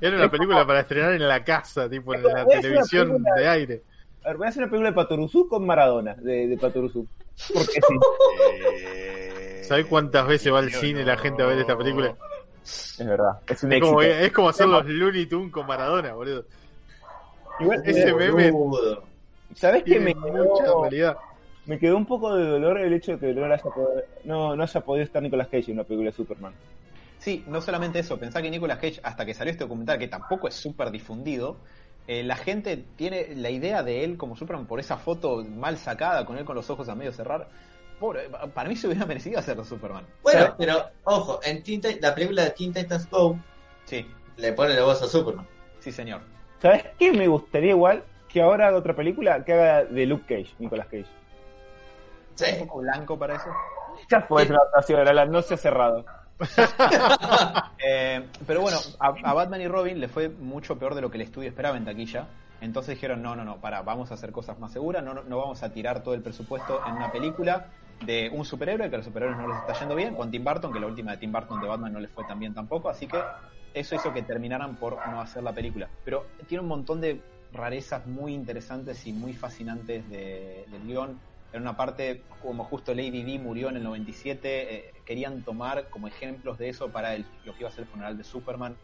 Era 0.00 0.16
una 0.16 0.30
película 0.30 0.66
para 0.66 0.80
estrenar 0.80 1.14
en 1.14 1.26
la 1.26 1.42
casa, 1.42 1.88
tipo 1.88 2.14
en 2.14 2.22
la 2.22 2.44
televisión 2.44 3.22
de 3.36 3.48
aire. 3.48 3.82
A 4.24 4.28
ver, 4.28 4.36
voy 4.36 4.46
a 4.46 4.50
hacer 4.50 4.62
una 4.62 4.70
película 4.70 4.90
de 4.90 4.96
Patoruzú 4.96 5.48
con 5.48 5.64
Maradona, 5.64 6.14
de, 6.16 6.48
de 6.48 6.58
Patoruzú. 6.58 7.06
Porque 7.54 7.72
sí. 7.72 7.98
Eh, 8.72 9.62
¿Sabes 9.64 9.86
cuántas 9.86 10.26
veces 10.26 10.52
va 10.52 10.58
al 10.58 10.70
cine 10.70 11.04
la 11.04 11.16
gente 11.16 11.42
a 11.42 11.46
ver 11.46 11.58
esta 11.58 11.76
película? 11.76 12.14
Es 12.62 13.06
verdad, 13.06 13.38
es 13.46 13.62
un 13.62 13.72
es 13.72 13.80
Como, 13.80 14.02
es 14.02 14.32
como 14.32 14.48
hacer 14.48 14.66
los 14.66 14.84
Looney 14.86 15.26
Tunes 15.26 15.52
con 15.52 15.66
Maradona, 15.66 16.12
boludo. 16.12 16.44
Igual, 17.60 17.82
ese 17.84 18.12
meme. 18.12 18.52
¿Sabes 19.54 19.84
qué 19.84 20.00
me 20.00 20.12
quedó, 20.12 20.88
me 21.66 21.78
quedó 21.78 21.96
un 21.96 22.06
poco 22.06 22.34
de 22.34 22.46
dolor 22.46 22.78
el 22.78 22.92
hecho 22.92 23.16
de 23.16 23.18
que 23.18 23.34
no 23.34 23.44
haya, 23.44 23.62
no, 24.24 24.56
no 24.56 24.62
haya 24.62 24.80
podido 24.80 25.04
estar 25.04 25.22
Nicolas 25.22 25.48
Cage 25.48 25.70
en 25.70 25.74
una 25.74 25.84
película 25.84 26.10
de 26.10 26.16
Superman? 26.16 26.52
Sí, 27.18 27.44
no 27.48 27.60
solamente 27.60 27.98
eso, 27.98 28.18
pensá 28.18 28.40
que 28.40 28.50
Nicolas 28.50 28.78
Cage, 28.78 29.00
hasta 29.02 29.24
que 29.24 29.34
salió 29.34 29.50
este 29.50 29.64
documental, 29.64 29.98
que 29.98 30.08
tampoco 30.08 30.48
es 30.48 30.54
súper 30.54 30.90
difundido, 30.90 31.56
eh, 32.06 32.22
la 32.22 32.36
gente 32.36 32.84
tiene 32.96 33.34
la 33.34 33.50
idea 33.50 33.82
de 33.82 34.04
él 34.04 34.16
como 34.16 34.36
Superman 34.36 34.66
por 34.66 34.78
esa 34.78 34.96
foto 34.96 35.44
mal 35.44 35.76
sacada, 35.76 36.24
con 36.24 36.38
él 36.38 36.44
con 36.44 36.54
los 36.54 36.70
ojos 36.70 36.88
a 36.88 36.94
medio 36.94 37.12
cerrar. 37.12 37.48
para 38.54 38.68
mí 38.68 38.76
se 38.76 38.86
hubiera 38.86 39.06
merecido 39.06 39.38
hacer 39.40 39.62
Superman. 39.64 40.04
Bueno, 40.22 40.54
pero 40.56 40.84
ojo, 41.04 41.40
en 41.42 41.62
la 42.00 42.14
película 42.14 42.44
de 42.44 42.50
Teen 42.50 42.72
Titans 42.72 43.10
Go, 43.10 43.36
sí. 43.86 44.06
le 44.36 44.52
pone 44.52 44.74
la 44.74 44.84
voz 44.84 45.02
a 45.02 45.08
Superman. 45.08 45.46
Sí, 45.80 45.90
señor. 45.90 46.20
¿Sabes 46.60 46.84
qué 46.98 47.12
me 47.12 47.26
gustaría 47.26 47.70
igual? 47.70 48.04
Que 48.28 48.40
ahora 48.40 48.68
haga 48.68 48.78
otra 48.78 48.94
película 48.94 49.44
que 49.44 49.52
haga 49.52 49.84
de 49.84 50.06
Luke 50.06 50.24
Cage, 50.28 50.54
Nicolas 50.58 50.86
Cage. 50.86 51.06
Sí. 52.36 52.44
Un 52.60 52.68
poco 52.68 52.80
blanco 52.80 53.18
para 53.18 53.34
eso. 53.34 53.50
Ya 54.08 54.20
fue 54.22 54.46
una 54.46 54.56
adaptación, 54.56 55.32
no 55.32 55.42
se 55.42 55.54
ha 55.54 55.56
cerrado. 55.56 56.04
Eh, 57.88 58.26
pero 58.46 58.62
bueno, 58.62 58.78
a, 58.98 59.32
Batman 59.32 59.60
y 59.60 59.68
Robin 59.68 60.00
le 60.00 60.08
fue 60.08 60.28
mucho 60.28 60.76
peor 60.76 60.96
de 60.96 61.00
lo 61.00 61.08
que 61.08 61.18
el 61.18 61.22
estudio 61.22 61.48
esperaba 61.48 61.76
en 61.76 61.84
taquilla. 61.84 62.26
Entonces 62.60 62.96
dijeron, 62.96 63.22
no, 63.22 63.36
no, 63.36 63.44
no, 63.44 63.58
para, 63.58 63.82
vamos 63.82 64.10
a 64.10 64.14
hacer 64.14 64.32
cosas 64.32 64.58
más 64.58 64.72
seguras, 64.72 65.04
no, 65.04 65.14
no, 65.14 65.38
vamos 65.38 65.62
a 65.62 65.72
tirar 65.72 66.02
todo 66.02 66.14
el 66.14 66.22
presupuesto 66.22 66.80
en 66.84 66.94
una 66.94 67.12
película 67.12 67.66
de 68.04 68.28
un 68.32 68.44
superhéroe, 68.44 68.88
que 68.88 68.96
a 68.96 68.98
los 68.98 69.06
superhéroes 69.06 69.38
no 69.38 69.46
les 69.46 69.58
está 69.58 69.74
yendo 69.74 69.94
bien, 69.94 70.16
con 70.16 70.30
Tim 70.30 70.42
Burton, 70.42 70.72
que 70.72 70.80
la 70.80 70.86
última 70.86 71.12
de 71.12 71.18
Tim 71.18 71.30
Burton 71.30 71.60
de 71.60 71.68
Batman 71.68 71.92
no 71.92 72.00
les 72.00 72.10
fue 72.10 72.24
tan 72.24 72.40
bien 72.40 72.54
tampoco, 72.54 72.88
así 72.88 73.06
que 73.06 73.22
eso 73.72 73.94
hizo 73.94 74.12
que 74.12 74.22
terminaran 74.22 74.76
por 74.76 74.96
no 75.06 75.20
hacer 75.20 75.42
la 75.42 75.52
película. 75.52 75.88
Pero 76.04 76.26
tiene 76.48 76.62
un 76.62 76.68
montón 76.68 77.00
de 77.00 77.20
rarezas 77.52 78.06
muy 78.06 78.34
interesantes 78.34 79.06
y 79.06 79.12
muy 79.12 79.32
fascinantes 79.32 80.08
de, 80.10 80.64
del 80.70 80.82
guion 80.82 81.20
en 81.52 81.62
una 81.62 81.76
parte, 81.76 82.22
como 82.42 82.64
justo 82.64 82.94
Lady 82.94 83.22
D 83.22 83.38
murió 83.38 83.68
en 83.68 83.76
el 83.76 83.84
97, 83.84 84.74
eh, 84.74 84.94
querían 85.04 85.42
tomar 85.42 85.88
como 85.88 86.08
ejemplos 86.08 86.58
de 86.58 86.68
eso 86.68 86.90
para 86.90 87.16
lo 87.16 87.52
que 87.54 87.60
iba 87.60 87.68
a 87.68 87.72
ser 87.72 87.84
el 87.84 87.90
funeral 87.90 88.18
de 88.18 88.24
Superman. 88.24 88.76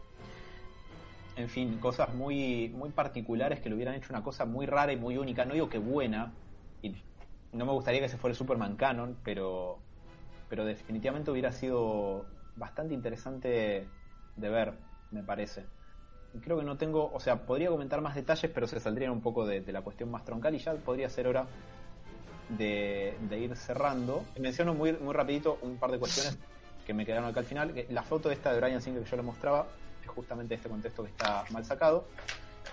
En 1.35 1.49
fin, 1.49 1.77
cosas 1.79 2.13
muy, 2.13 2.69
muy 2.69 2.89
particulares 2.89 3.59
que 3.59 3.69
le 3.69 3.75
hubieran 3.75 3.95
hecho 3.95 4.07
una 4.11 4.23
cosa 4.23 4.45
muy 4.45 4.65
rara 4.65 4.93
y 4.93 4.97
muy 4.97 5.17
única. 5.17 5.45
No 5.45 5.53
digo 5.53 5.69
que 5.69 5.79
buena, 5.79 6.31
y 6.81 6.95
no 7.51 7.65
me 7.65 7.71
gustaría 7.71 8.01
que 8.01 8.09
se 8.09 8.17
fuera 8.17 8.31
el 8.31 8.37
Superman 8.37 8.75
canon, 8.75 9.17
pero, 9.23 9.79
pero 10.49 10.63
definitivamente 10.63 11.31
hubiera 11.31 11.51
sido 11.51 12.25
bastante 12.55 12.93
interesante 12.93 13.87
de 14.35 14.49
ver, 14.49 14.73
me 15.11 15.23
parece. 15.23 15.65
Creo 16.41 16.57
que 16.57 16.63
no 16.63 16.77
tengo, 16.77 17.11
o 17.11 17.19
sea, 17.19 17.45
podría 17.45 17.69
comentar 17.69 18.01
más 18.01 18.15
detalles, 18.15 18.49
pero 18.51 18.65
se 18.67 18.79
saldrían 18.79 19.11
un 19.11 19.21
poco 19.21 19.45
de, 19.45 19.61
de 19.61 19.71
la 19.71 19.81
cuestión 19.81 20.09
más 20.09 20.23
troncal 20.23 20.55
y 20.55 20.59
ya 20.59 20.73
podría 20.73 21.09
ser 21.09 21.27
hora 21.27 21.45
de, 22.49 23.15
ir 23.31 23.55
cerrando, 23.55 24.25
menciono 24.37 24.73
muy, 24.73 24.93
muy 24.93 25.13
rapidito 25.13 25.57
un 25.61 25.77
par 25.77 25.91
de 25.91 25.99
cuestiones 25.99 26.37
que 26.85 26.93
me 26.93 27.05
quedaron 27.05 27.29
acá 27.29 27.39
al 27.39 27.45
final. 27.45 27.73
La 27.89 28.03
foto 28.03 28.31
esta 28.31 28.53
de 28.53 28.59
Brian 28.59 28.81
Singer 28.81 29.03
que 29.03 29.09
yo 29.09 29.17
le 29.17 29.23
mostraba 29.23 29.67
es 30.01 30.09
justamente 30.09 30.55
este 30.55 30.69
contexto 30.69 31.03
que 31.03 31.09
está 31.09 31.45
mal 31.51 31.65
sacado. 31.65 32.05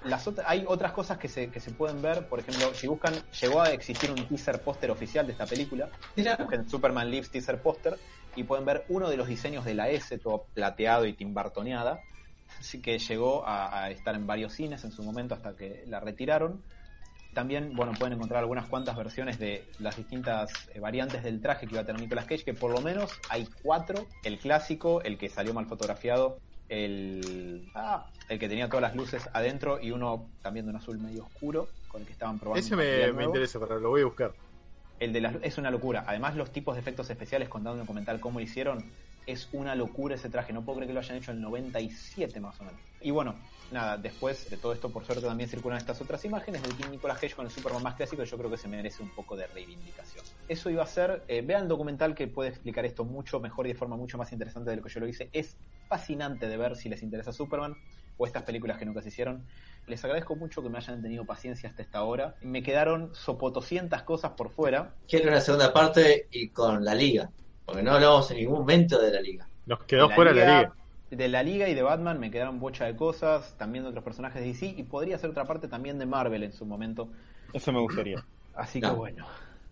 Las 0.04 0.28
hay 0.46 0.64
otras 0.66 0.92
cosas 0.92 1.18
que 1.18 1.28
se, 1.28 1.50
que 1.50 1.60
se 1.60 1.72
pueden 1.72 2.00
ver, 2.00 2.26
por 2.26 2.38
ejemplo, 2.38 2.72
si 2.74 2.86
buscan, 2.86 3.12
llegó 3.40 3.60
a 3.60 3.70
existir 3.70 4.10
un 4.10 4.26
teaser 4.26 4.60
póster 4.62 4.90
oficial 4.90 5.26
de 5.26 5.32
esta 5.32 5.46
película. 5.46 5.90
Busquen 6.38 6.68
Superman 6.68 7.10
Lives 7.10 7.30
teaser 7.30 7.60
póster 7.60 7.98
y 8.34 8.44
pueden 8.44 8.64
ver 8.64 8.84
uno 8.88 9.10
de 9.10 9.16
los 9.16 9.28
diseños 9.28 9.64
de 9.64 9.74
la 9.74 9.90
S, 9.90 10.16
todo 10.18 10.46
plateado 10.54 11.06
y 11.06 11.12
timbartoneada. 11.12 12.00
Así 12.58 12.80
que 12.80 12.98
llegó 12.98 13.44
a 13.46 13.90
estar 13.90 14.14
en 14.14 14.26
varios 14.26 14.52
cines 14.52 14.84
en 14.84 14.92
su 14.92 15.02
momento 15.02 15.34
hasta 15.34 15.54
que 15.54 15.84
la 15.86 16.00
retiraron. 16.00 16.62
También, 17.34 17.74
bueno, 17.76 17.92
pueden 17.98 18.14
encontrar 18.14 18.40
algunas 18.40 18.66
cuantas 18.66 18.96
versiones 18.96 19.38
de 19.38 19.64
las 19.78 19.96
distintas 19.96 20.50
eh, 20.74 20.80
variantes 20.80 21.22
del 21.22 21.40
traje 21.40 21.66
que 21.66 21.74
iba 21.74 21.82
a 21.82 21.86
tener 21.86 22.00
Nicolas 22.00 22.24
Cage, 22.24 22.44
que 22.44 22.54
por 22.54 22.72
lo 22.72 22.80
menos 22.80 23.12
hay 23.28 23.48
cuatro. 23.62 24.06
El 24.24 24.38
clásico, 24.38 25.00
el 25.02 25.16
que 25.16 25.28
salió 25.28 25.54
mal 25.54 25.66
fotografiado, 25.66 26.38
el, 26.68 27.68
ah, 27.74 28.06
el 28.28 28.38
que 28.38 28.48
tenía 28.48 28.68
todas 28.68 28.82
las 28.82 28.96
luces 28.96 29.28
adentro 29.32 29.80
y 29.80 29.90
uno 29.90 30.26
también 30.42 30.66
de 30.66 30.70
un 30.70 30.76
azul 30.76 30.98
medio 30.98 31.24
oscuro 31.24 31.68
con 31.88 32.00
el 32.00 32.06
que 32.06 32.12
estaban 32.12 32.38
probando. 32.38 32.64
Ese 32.64 32.74
me, 32.76 33.12
me 33.12 33.24
interesa, 33.24 33.60
pero 33.60 33.78
lo 33.78 33.90
voy 33.90 34.02
a 34.02 34.06
buscar. 34.06 34.32
El 34.98 35.12
de 35.12 35.20
las, 35.20 35.36
es 35.42 35.56
una 35.58 35.70
locura. 35.70 36.04
Además, 36.06 36.36
los 36.36 36.52
tipos 36.52 36.74
de 36.74 36.80
efectos 36.80 37.10
especiales, 37.10 37.48
contando 37.48 37.74
en 37.74 37.80
el 37.80 37.86
documental 37.86 38.20
cómo 38.20 38.38
lo 38.38 38.44
hicieron, 38.44 38.84
es 39.26 39.48
una 39.52 39.74
locura 39.74 40.14
ese 40.14 40.28
traje. 40.28 40.52
No 40.52 40.62
puedo 40.62 40.78
creer 40.78 40.88
que 40.88 40.94
lo 40.94 41.00
hayan 41.00 41.16
hecho 41.16 41.30
en 41.30 41.38
el 41.38 41.42
97 41.42 42.40
más 42.40 42.60
o 42.60 42.64
menos. 42.64 42.80
Y 43.00 43.10
bueno, 43.10 43.34
nada, 43.72 43.96
después 43.96 44.50
de 44.50 44.56
todo 44.56 44.72
esto, 44.72 44.90
por 44.90 45.04
suerte 45.04 45.26
también 45.26 45.48
circulan 45.48 45.78
estas 45.78 46.00
otras 46.00 46.24
imágenes 46.24 46.62
del 46.62 46.74
King 46.74 46.90
Nicolas 46.90 47.18
Cage 47.18 47.34
con 47.34 47.46
el 47.46 47.52
Superman 47.52 47.82
más 47.82 47.94
clásico. 47.94 48.24
Yo 48.24 48.36
creo 48.36 48.50
que 48.50 48.56
se 48.56 48.68
merece 48.68 49.02
un 49.02 49.10
poco 49.10 49.36
de 49.36 49.46
reivindicación. 49.46 50.24
Eso 50.48 50.70
iba 50.70 50.82
a 50.82 50.86
ser, 50.86 51.22
eh, 51.28 51.42
vean 51.42 51.62
el 51.62 51.68
documental 51.68 52.14
que 52.14 52.26
puede 52.26 52.50
explicar 52.50 52.84
esto 52.84 53.04
mucho 53.04 53.40
mejor 53.40 53.66
y 53.66 53.72
de 53.72 53.78
forma 53.78 53.96
mucho 53.96 54.18
más 54.18 54.32
interesante 54.32 54.70
de 54.70 54.76
lo 54.76 54.82
que 54.82 54.90
yo 54.90 55.00
lo 55.00 55.08
hice. 55.08 55.30
Es 55.32 55.56
fascinante 55.88 56.48
de 56.48 56.56
ver 56.56 56.76
si 56.76 56.88
les 56.88 57.02
interesa 57.02 57.32
Superman 57.32 57.76
o 58.16 58.26
estas 58.26 58.42
películas 58.42 58.78
que 58.78 58.84
nunca 58.84 59.02
se 59.02 59.08
hicieron. 59.08 59.46
Les 59.86 60.04
agradezco 60.04 60.36
mucho 60.36 60.62
que 60.62 60.68
me 60.68 60.78
hayan 60.78 61.00
tenido 61.02 61.24
paciencia 61.24 61.68
hasta 61.68 61.82
esta 61.82 62.02
hora. 62.02 62.36
Me 62.42 62.62
quedaron 62.62 63.14
sopotoscientas 63.14 64.02
cosas 64.02 64.32
por 64.32 64.50
fuera. 64.50 64.94
Quiero 65.08 65.28
una 65.28 65.40
segunda 65.40 65.72
parte 65.72 66.28
y 66.30 66.48
con 66.48 66.84
la 66.84 66.94
liga, 66.94 67.30
porque 67.64 67.82
no 67.82 67.92
hablamos 67.92 68.30
en 68.30 68.38
ningún 68.38 68.58
momento 68.58 69.00
de 69.00 69.10
la 69.10 69.20
liga. 69.20 69.48
Nos 69.66 69.84
quedó 69.84 70.10
fuera 70.10 70.32
la 70.32 70.44
liga 70.44 70.74
de 71.10 71.28
la 71.28 71.42
Liga 71.42 71.68
y 71.68 71.74
de 71.74 71.82
Batman 71.82 72.20
me 72.20 72.30
quedaron 72.30 72.60
bocha 72.60 72.84
de 72.86 72.96
cosas, 72.96 73.56
también 73.58 73.84
de 73.84 73.90
otros 73.90 74.04
personajes 74.04 74.40
de 74.40 74.48
DC 74.48 74.74
y 74.76 74.82
podría 74.84 75.18
ser 75.18 75.30
otra 75.30 75.44
parte 75.44 75.68
también 75.68 75.98
de 75.98 76.06
Marvel 76.06 76.42
en 76.44 76.52
su 76.52 76.64
momento. 76.64 77.08
Eso 77.52 77.72
me 77.72 77.80
gustaría. 77.80 78.24
Así 78.54 78.80
que 78.80 78.90
bueno, 78.90 79.26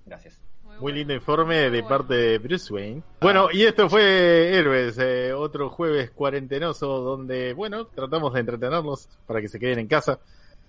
gracias. 0.05 0.41
Muy, 0.81 0.93
lindo 0.93 1.15
informe 1.15 1.71
de 1.71 1.83
parte 1.83 2.15
de 2.15 2.39
Bruce 2.39 2.73
Wayne. 2.73 3.03
Bueno, 3.21 3.49
y 3.53 3.63
esto 3.65 3.89
fue 3.89 4.55
Héroes, 4.55 4.99
eh, 4.99 5.33
otro 5.33 5.71
jueves 5.71 6.11
cuarentenoso 6.11 7.01
donde, 7.01 7.53
bueno, 7.53 7.87
tratamos 7.87 8.35
de 8.35 8.41
entretenerlos 8.41 9.09
para 9.27 9.41
que 9.41 9.49
se 9.49 9.59
queden 9.59 9.81
en 9.81 9.87
casa. 9.89 10.21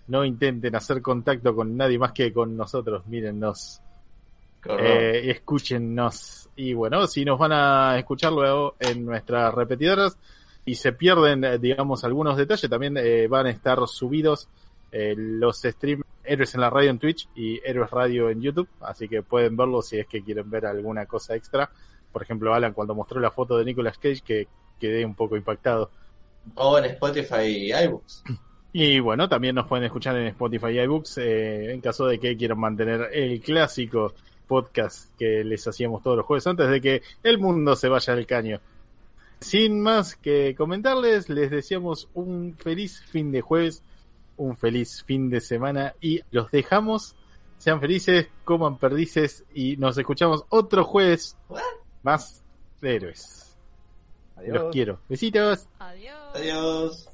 No 0.07 0.25
intenten 0.25 0.75
hacer 0.75 1.01
contacto 1.01 1.53
con 1.53 1.77
nadie 1.77 1.99
más 1.99 2.13
que 2.13 2.33
con 2.33 2.57
nosotros. 2.57 3.05
Mírennos. 3.05 3.81
Eh, 4.65 5.29
escúchennos. 5.31 6.49
Y 6.55 6.73
bueno, 6.73 7.05
si 7.05 7.23
nos 7.23 7.37
van 7.37 7.51
a 7.51 7.97
escuchar 7.99 8.33
luego 8.33 8.75
en 8.79 9.05
nuestras 9.05 9.53
repetidoras, 9.53 10.17
y 10.69 10.75
se 10.75 10.93
pierden, 10.93 11.43
eh, 11.43 11.57
digamos, 11.57 12.03
algunos 12.03 12.37
detalles, 12.37 12.69
también 12.69 12.95
eh, 12.95 13.27
van 13.27 13.47
a 13.47 13.49
estar 13.49 13.79
subidos 13.87 14.47
eh, 14.91 15.15
los 15.17 15.63
streams 15.63 16.05
Héroes 16.23 16.53
en 16.53 16.61
la 16.61 16.69
radio 16.69 16.91
en 16.91 16.99
Twitch 16.99 17.27
y 17.33 17.59
Héroes 17.65 17.89
Radio 17.89 18.29
en 18.29 18.39
YouTube, 18.39 18.69
así 18.81 19.09
que 19.09 19.23
pueden 19.23 19.57
verlo 19.57 19.81
si 19.81 19.97
es 19.97 20.05
que 20.05 20.21
quieren 20.21 20.47
ver 20.47 20.67
alguna 20.67 21.07
cosa 21.07 21.35
extra. 21.35 21.71
Por 22.11 22.21
ejemplo, 22.21 22.53
Alan 22.53 22.73
cuando 22.73 22.93
mostró 22.93 23.19
la 23.19 23.31
foto 23.31 23.57
de 23.57 23.65
Nicolas 23.65 23.97
Cage 23.97 24.21
que 24.23 24.47
quedé 24.79 25.03
un 25.03 25.15
poco 25.15 25.35
impactado. 25.35 25.89
O 26.53 26.77
en 26.77 26.85
Spotify 26.85 27.45
y 27.45 27.73
iBooks. 27.73 28.23
Y 28.71 28.99
bueno, 28.99 29.27
también 29.27 29.55
nos 29.55 29.65
pueden 29.65 29.85
escuchar 29.85 30.15
en 30.17 30.27
Spotify 30.27 30.67
y 30.67 30.79
iBooks 30.81 31.17
en 31.17 31.81
caso 31.81 32.05
de 32.05 32.19
que 32.19 32.37
quieran 32.37 32.59
mantener 32.59 33.09
el 33.11 33.41
clásico 33.41 34.13
podcast 34.45 35.17
que 35.17 35.43
les 35.43 35.67
hacíamos 35.67 36.03
todos 36.03 36.17
los 36.17 36.25
jueves 36.27 36.45
antes 36.45 36.69
de 36.69 36.79
que 36.79 37.01
el 37.23 37.39
mundo 37.39 37.75
se 37.75 37.89
vaya 37.89 38.13
al 38.13 38.27
caño. 38.27 38.61
Sin 39.40 39.80
más 39.82 40.16
que 40.16 40.53
comentarles, 40.56 41.30
les 41.30 41.49
deseamos 41.49 42.10
un 42.14 42.56
feliz 42.57 43.02
fin 43.06 43.32
de 43.32 43.41
jueves, 43.41 43.84
un 44.38 44.57
feliz 44.57 45.03
fin 45.03 45.30
de 45.30 45.41
semana 45.41 45.95
y 46.02 46.22
los 46.32 46.52
dejamos. 46.52 47.16
Sean 47.57 47.80
felices, 47.80 48.28
coman 48.44 48.78
perdices 48.78 49.44
y 49.53 49.78
nos 49.78 49.98
escuchamos 49.98 50.45
otro 50.49 50.84
jueves 50.84 51.38
más 52.03 52.44
de 52.82 52.95
héroes. 52.95 53.57
Los 54.45 54.72
quiero. 54.72 54.99
Besitos. 55.10 55.68
Adiós. 55.80 56.36
Adiós. 56.36 57.10